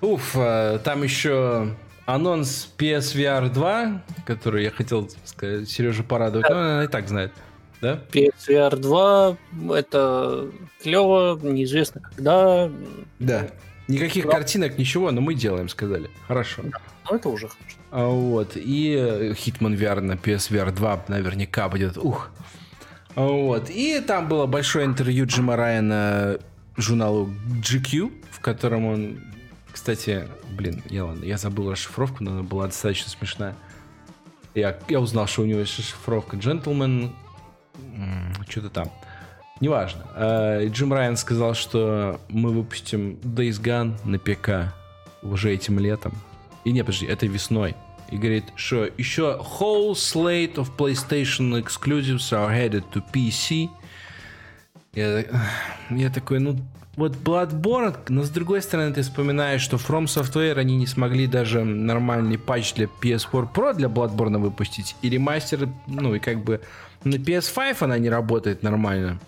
Уф, 0.00 0.36
э, 0.36 0.78
там 0.84 1.02
еще 1.02 1.74
анонс 2.06 2.68
PSVR 2.76 3.48
2, 3.48 4.02
который 4.26 4.64
я 4.64 4.70
хотел 4.70 5.08
сказать, 5.24 5.68
Сережа 5.68 6.02
порадовать, 6.02 6.46
да. 6.48 6.54
но 6.54 6.60
она 6.60 6.84
и 6.84 6.88
так 6.88 7.08
знает. 7.08 7.32
Да? 7.80 8.00
PSVR 8.12 8.76
2 8.76 9.36
это 9.74 10.50
клево, 10.82 11.38
неизвестно 11.42 12.00
когда. 12.00 12.70
Да. 13.18 13.48
Никаких 13.88 14.24
да. 14.24 14.32
картинок, 14.32 14.78
ничего, 14.78 15.10
но 15.10 15.20
мы 15.20 15.34
делаем, 15.34 15.68
сказали. 15.68 16.10
Хорошо. 16.26 16.62
Да. 16.64 16.78
Ну, 17.10 17.16
это 17.16 17.28
уже 17.28 17.48
хорошо. 17.48 17.76
А, 17.96 18.08
вот. 18.08 18.56
И 18.56 18.96
Hitman 18.96 19.78
VR 19.78 20.00
на 20.00 20.14
PSVR 20.14 20.72
2 20.72 21.04
наверняка 21.06 21.68
будет. 21.68 21.96
Ух. 21.96 22.28
А, 23.14 23.24
вот. 23.24 23.70
И 23.70 24.00
там 24.00 24.28
было 24.28 24.46
большое 24.46 24.84
интервью 24.84 25.26
Джима 25.26 25.54
Райана 25.54 26.40
журналу 26.76 27.30
GQ, 27.62 28.10
в 28.32 28.40
котором 28.40 28.86
он, 28.86 29.20
кстати, 29.70 30.26
блин, 30.50 30.82
я, 30.90 31.04
ладно, 31.04 31.24
я 31.24 31.38
забыл 31.38 31.70
расшифровку, 31.70 32.24
но 32.24 32.32
она 32.32 32.42
была 32.42 32.66
достаточно 32.66 33.10
смешная. 33.10 33.54
Я, 34.56 34.76
я 34.88 34.98
узнал, 34.98 35.28
что 35.28 35.42
у 35.42 35.46
него 35.46 35.60
есть 35.60 35.78
расшифровка 35.78 36.36
Gentleman, 36.36 37.12
что-то 38.48 38.70
там. 38.70 38.90
Неважно. 39.60 40.04
А, 40.16 40.66
Джим 40.66 40.92
Райан 40.92 41.16
сказал, 41.16 41.54
что 41.54 42.20
мы 42.28 42.50
выпустим 42.50 43.20
Days 43.22 43.62
Gone 43.62 43.94
на 44.04 44.18
ПК 44.18 44.74
уже 45.22 45.54
этим 45.54 45.78
летом. 45.78 46.12
И 46.64 46.72
не, 46.72 46.82
подожди, 46.82 47.06
этой 47.06 47.28
весной. 47.28 47.74
И 48.10 48.16
говорит, 48.16 48.44
что 48.56 48.88
еще 48.98 49.40
whole 49.40 49.92
slate 49.92 50.54
of 50.54 50.76
PlayStation 50.76 51.62
exclusives 51.62 52.32
are 52.32 52.50
headed 52.50 52.84
to 52.92 53.02
PC– 53.12 53.68
я, 54.94 55.24
я 55.90 56.10
такой, 56.10 56.38
ну, 56.38 56.56
вот 56.96 57.16
Bloodborne, 57.16 57.96
но 58.08 58.22
с 58.22 58.30
другой 58.30 58.62
стороны 58.62 58.94
ты 58.94 59.02
вспоминаешь, 59.02 59.60
что 59.60 59.76
From 59.76 60.04
Software 60.04 60.58
они 60.58 60.76
не 60.76 60.86
смогли 60.86 61.26
даже 61.26 61.64
нормальный 61.64 62.38
патч 62.38 62.74
для 62.74 62.86
PS4 62.86 63.52
Pro 63.52 63.74
для 63.74 63.88
Bloodborne 63.88 64.38
выпустить, 64.38 64.94
и 65.02 65.10
ремастер, 65.10 65.68
ну 65.88 66.14
и 66.14 66.20
как 66.20 66.44
бы 66.44 66.60
на 67.02 67.16
PS5 67.16 67.76
она 67.80 67.98
не 67.98 68.08
работает 68.08 68.62
нормально, 68.62 69.18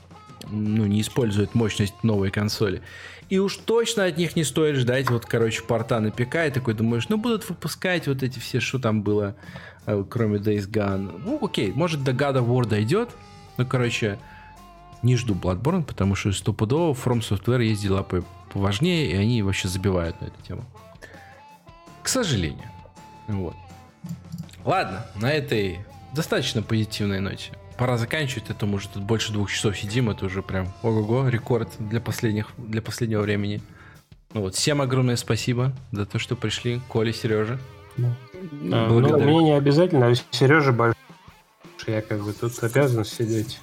ну 0.51 0.87
не 0.87 1.01
использует 1.01 1.55
мощность 1.55 2.03
новой 2.03 2.31
консоли. 2.31 2.83
И 3.29 3.39
уж 3.39 3.57
точно 3.57 4.05
от 4.05 4.19
них 4.19 4.37
не 4.37 4.45
стоит 4.45 4.77
ждать 4.77 5.11
вот, 5.11 5.27
короче, 5.27 5.63
порта 5.63 6.01
на 6.01 6.11
ПК, 6.11 6.37
и 6.47 6.51
такой 6.51 6.75
думаешь, 6.75 7.09
ну 7.09 7.17
будут 7.17 7.49
выпускать 7.49 8.07
вот 8.07 8.23
эти 8.23 8.39
все, 8.39 8.61
что 8.61 8.79
там 8.79 9.03
было, 9.03 9.37
э, 9.87 10.05
кроме 10.09 10.39
Days 10.39 10.71
Gone. 10.71 11.21
Ну 11.25 11.45
окей, 11.45 11.73
может 11.73 12.05
до 12.05 12.13
God 12.13 12.37
of 12.37 12.47
War 12.47 12.67
дойдет, 12.67 13.11
ну 13.57 13.67
короче, 13.67 14.19
не 15.03 15.17
жду 15.17 15.35
Bloodborne, 15.35 15.85
потому 15.85 16.15
что 16.15 16.33
стопудово 16.33 16.95
From 16.95 17.21
Software 17.21 17.63
есть 17.63 17.83
дела 17.83 18.07
поважнее, 18.53 19.11
и 19.11 19.17
они 19.17 19.43
вообще 19.43 19.69
забивают 19.69 20.21
на 20.21 20.27
эту 20.27 20.41
тему. 20.43 20.65
К 22.03 22.09
сожалению. 22.09 22.71
Вот. 23.27 23.57
Ладно, 24.65 25.07
на 25.17 25.33
этой 25.33 25.81
достаточно 26.13 26.63
позитивной 26.63 27.21
ноте. 27.21 27.53
Пора 27.79 27.99
заканчивать, 27.99 28.49
это 28.49 28.65
мы 28.65 28.77
уже 28.77 28.89
тут 28.89 29.03
больше 29.03 29.33
двух 29.33 29.51
часов 29.51 29.77
сидим, 29.77 30.09
это 30.09 30.27
уже 30.27 30.43
прям 30.43 30.73
ого-го, 30.83 31.29
рекорд 31.29 31.69
для, 31.79 32.01
последних, 32.01 32.49
для 32.57 32.81
последнего 32.81 33.21
времени. 33.21 33.61
Ну 34.33 34.41
вот, 34.41 34.55
всем 34.55 34.81
огромное 34.81 35.17
спасибо 35.17 35.73
за 35.93 36.07
то, 36.07 36.19
что 36.19 36.37
пришли, 36.37 36.81
Коля, 36.89 37.13
Сережа. 37.13 37.59
Ну, 37.99 38.15
а, 38.73 38.89
ну, 38.89 39.19
мне 39.19 39.45
не 39.45 39.53
обязательно, 39.53 40.09
а 40.09 40.15
Сережа 40.31 40.73
большой, 40.73 40.97
я 41.87 42.01
как 42.01 42.23
бы 42.23 42.33
тут 42.33 42.53
обязан 42.63 43.05
сидеть. 43.05 43.61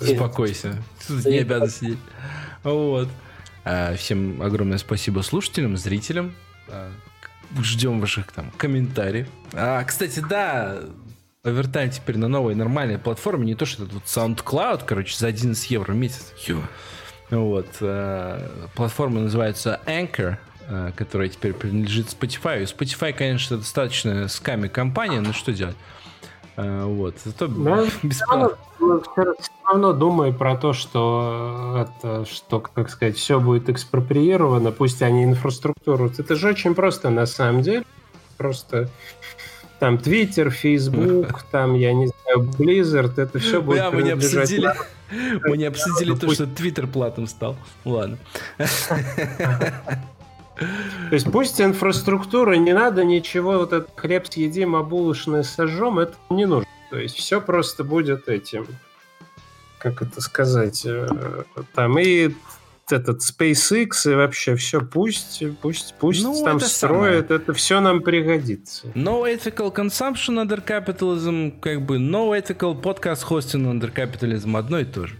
Успокойся. 0.00 0.82
Тут 1.06 1.24
не 1.24 1.38
обязан 1.38 1.68
сидеть. 1.70 1.98
Вот. 2.64 3.08
А, 3.64 3.94
всем 3.94 4.42
огромное 4.42 4.78
спасибо 4.78 5.20
слушателям, 5.20 5.76
зрителям. 5.76 6.34
А, 6.68 6.90
ждем 7.60 8.00
ваших 8.00 8.32
там 8.32 8.50
комментариев. 8.56 9.28
А, 9.52 9.82
кстати, 9.84 10.20
да, 10.20 10.80
Овертайм 11.42 11.90
теперь 11.90 12.18
на 12.18 12.28
новой 12.28 12.54
нормальной 12.54 12.98
платформе, 12.98 13.46
не 13.46 13.54
то 13.54 13.64
что 13.64 13.84
это 13.84 13.94
вот 13.94 14.02
SoundCloud, 14.04 14.82
короче, 14.84 15.16
за 15.16 15.28
11 15.28 15.70
евро 15.70 15.92
в 15.92 15.96
месяц. 15.96 16.34
Ё. 16.46 16.60
Вот. 17.30 17.66
платформа 18.74 19.20
называется 19.20 19.80
Anchor, 19.86 20.36
которая 20.96 21.30
теперь 21.30 21.54
принадлежит 21.54 22.08
Spotify. 22.08 22.64
Spotify, 22.64 23.14
конечно, 23.14 23.56
достаточно 23.56 24.28
сками 24.28 24.68
компания, 24.68 25.22
но 25.22 25.32
что 25.32 25.54
делать? 25.54 25.76
А, 26.56 26.84
вот. 26.84 27.16
Зато 27.24 27.46
да, 27.46 27.86
бесплатно. 28.02 28.58
Все 28.78 29.52
равно 29.64 29.94
думаю 29.94 30.34
про 30.34 30.56
то, 30.56 30.74
что 30.74 31.86
это, 31.88 32.26
что, 32.26 32.60
как 32.60 32.90
сказать, 32.90 33.16
все 33.16 33.40
будет 33.40 33.70
экспроприировано, 33.70 34.72
пусть 34.72 35.00
они 35.00 35.24
инфраструктуру. 35.24 36.12
Это 36.18 36.34
же 36.34 36.48
очень 36.48 36.74
просто 36.74 37.08
на 37.08 37.24
самом 37.24 37.62
деле. 37.62 37.84
Просто 38.36 38.90
там 39.80 39.96
Twitter, 39.96 40.50
Facebook, 40.50 41.42
там, 41.50 41.74
я 41.74 41.92
не 41.92 42.06
знаю, 42.06 42.48
Blizzard, 42.58 43.20
это 43.20 43.40
все 43.40 43.60
будет 43.60 43.78
Да, 43.78 43.90
мы 43.90 44.02
не 44.02 44.10
обсудили, 44.10 44.72
мы 45.44 45.56
не 45.56 45.64
обсудили 45.64 46.14
то, 46.14 46.32
что 46.32 46.44
Twitter 46.44 46.86
платным 46.86 47.26
стал. 47.26 47.56
Ладно. 47.84 48.18
То 50.58 51.14
есть 51.14 51.32
пусть 51.32 51.58
инфраструктура, 51.58 52.52
не 52.54 52.74
надо 52.74 53.02
ничего, 53.02 53.52
вот 53.58 53.72
этот 53.72 53.90
хлеб 53.96 54.26
съедим, 54.30 54.76
а 54.76 54.82
булочный 54.82 55.42
сожжем, 55.42 55.98
это 55.98 56.14
не 56.28 56.44
нужно. 56.44 56.68
То 56.90 56.98
есть 56.98 57.16
все 57.16 57.40
просто 57.40 57.82
будет 57.82 58.28
этим, 58.28 58.66
как 59.78 60.02
это 60.02 60.20
сказать, 60.20 60.82
э, 60.84 61.08
там 61.74 61.98
и 61.98 62.34
этот 62.92 63.20
SpaceX 63.20 64.10
и 64.10 64.14
вообще 64.14 64.56
все 64.56 64.80
пусть, 64.80 65.42
пусть, 65.60 65.94
пусть 65.98 66.22
ну, 66.22 66.44
там 66.44 66.56
это 66.58 66.66
строят, 66.66 67.28
самое. 67.28 67.42
это 67.42 67.52
все 67.54 67.80
нам 67.80 68.02
пригодится. 68.02 68.86
No 68.88 69.24
ethical 69.24 69.74
consumption 69.74 70.42
under 70.44 70.64
capitalism, 70.64 71.58
как 71.60 71.82
бы 71.82 71.96
no 71.96 72.30
ethical 72.38 72.80
podcast 72.80 73.26
hosting 73.28 73.70
under 73.70 73.92
capitalism 73.92 74.56
одно 74.56 74.78
и 74.80 74.84
то 74.84 75.06
же. 75.06 75.16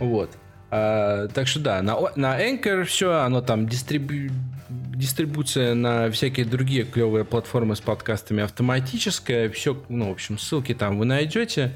Вот. 0.00 0.30
А, 0.70 1.28
так 1.28 1.46
что 1.46 1.60
да, 1.60 1.82
на, 1.82 1.96
на 2.16 2.40
Anchor 2.40 2.84
все, 2.84 3.12
оно 3.12 3.40
там 3.40 3.68
дистрибу... 3.68 4.32
дистрибуция 4.68 5.74
на 5.74 6.10
всякие 6.10 6.44
другие 6.44 6.84
клевые 6.84 7.24
платформы 7.24 7.76
с 7.76 7.80
подкастами 7.80 8.42
автоматическая. 8.42 9.48
Все, 9.50 9.80
ну, 9.88 10.08
в 10.08 10.12
общем, 10.12 10.38
ссылки 10.38 10.74
там 10.74 10.98
вы 10.98 11.04
найдете. 11.04 11.72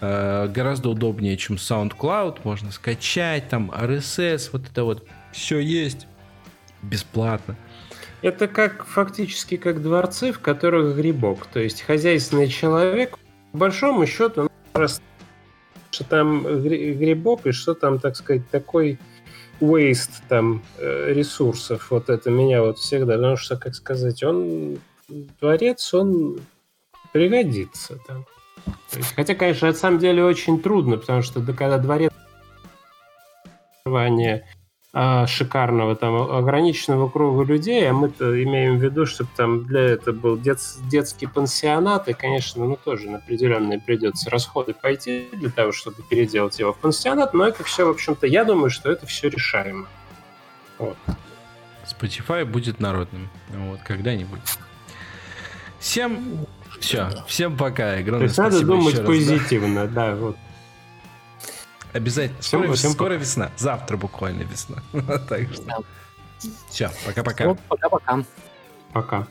А, 0.00 0.46
гораздо 0.48 0.90
удобнее, 0.90 1.36
чем 1.36 1.56
SoundCloud. 1.56 2.40
Можно 2.44 2.70
скачать, 2.70 3.48
там 3.48 3.70
RSS, 3.70 4.50
вот 4.52 4.62
это 4.70 4.84
вот 4.84 5.06
все 5.32 5.58
есть 5.58 6.06
бесплатно. 6.82 7.56
Это 8.22 8.48
как 8.48 8.84
фактически 8.84 9.56
как 9.56 9.82
дворцы, 9.82 10.32
в 10.32 10.40
которых 10.40 10.96
грибок. 10.96 11.46
То 11.46 11.60
есть 11.60 11.82
хозяйственный 11.82 12.48
человек, 12.48 13.18
по 13.52 13.58
большому 13.58 14.06
счету, 14.06 14.48
ну, 14.74 14.86
что 15.90 16.04
там 16.04 16.42
грибок 16.62 17.46
и 17.46 17.52
что 17.52 17.74
там, 17.74 17.98
так 17.98 18.16
сказать, 18.16 18.48
такой 18.50 18.98
waste 19.60 20.22
там 20.28 20.62
э, 20.78 21.12
ресурсов. 21.12 21.90
Вот 21.90 22.08
это 22.10 22.30
меня 22.30 22.62
вот 22.62 22.78
всегда, 22.78 23.14
потому 23.14 23.36
что, 23.36 23.56
как 23.56 23.74
сказать, 23.74 24.22
он 24.22 24.78
дворец, 25.40 25.94
он 25.94 26.40
пригодится 27.12 27.98
там. 28.06 28.24
Есть, 28.92 29.14
хотя, 29.14 29.34
конечно, 29.34 29.68
на 29.68 29.74
самом 29.74 29.98
деле 29.98 30.24
очень 30.24 30.60
трудно, 30.60 30.96
потому 30.96 31.22
что 31.22 31.40
да, 31.40 31.52
когда 31.52 31.78
дворец 31.78 32.12
а, 34.94 35.26
шикарного 35.26 35.96
там 35.96 36.16
ограниченного 36.16 37.08
круга 37.08 37.44
людей, 37.44 37.88
а 37.88 37.92
мы-то 37.92 38.42
имеем 38.42 38.78
в 38.78 38.82
виду, 38.82 39.06
чтобы 39.06 39.30
там 39.36 39.66
для 39.66 39.80
этого 39.80 40.14
был 40.16 40.38
дет, 40.38 40.58
детский 40.90 41.26
пансионат, 41.26 42.08
и, 42.08 42.14
конечно, 42.14 42.64
ну 42.64 42.76
тоже 42.82 43.10
на 43.10 43.18
определенные 43.18 43.78
придется 43.78 44.30
расходы 44.30 44.74
пойти 44.74 45.28
для 45.32 45.50
того, 45.50 45.72
чтобы 45.72 46.02
переделать 46.08 46.58
его 46.58 46.72
в 46.72 46.78
пансионат, 46.78 47.34
но 47.34 47.46
это 47.46 47.64
все, 47.64 47.86
в 47.86 47.90
общем-то, 47.90 48.26
я 48.26 48.44
думаю, 48.44 48.70
что 48.70 48.90
это 48.90 49.06
все 49.06 49.28
решаемо. 49.28 49.86
Вот. 50.78 50.96
Spotify 51.86 52.44
будет 52.44 52.80
народным. 52.80 53.28
Вот, 53.50 53.80
когда-нибудь. 53.82 54.40
Всем 55.78 56.46
все, 56.80 57.10
всем 57.26 57.56
пока. 57.56 57.94
Огромное 57.94 58.20
То 58.20 58.24
есть 58.24 58.38
надо 58.38 58.64
думать 58.64 59.04
позитивно, 59.04 59.86
да, 59.86 60.14
вот. 60.14 60.36
Обязательно. 61.92 62.42
Скоро, 62.42 62.72
всем, 62.74 62.92
скоро 62.92 63.14
весна. 63.14 63.50
Завтра 63.56 63.96
буквально 63.96 64.42
весна. 64.42 64.82
так 65.28 65.52
что. 65.52 65.84
Все, 66.68 66.90
пока-пока. 67.06 67.54
Пока-пока. 67.68 68.24
Пока. 68.92 69.26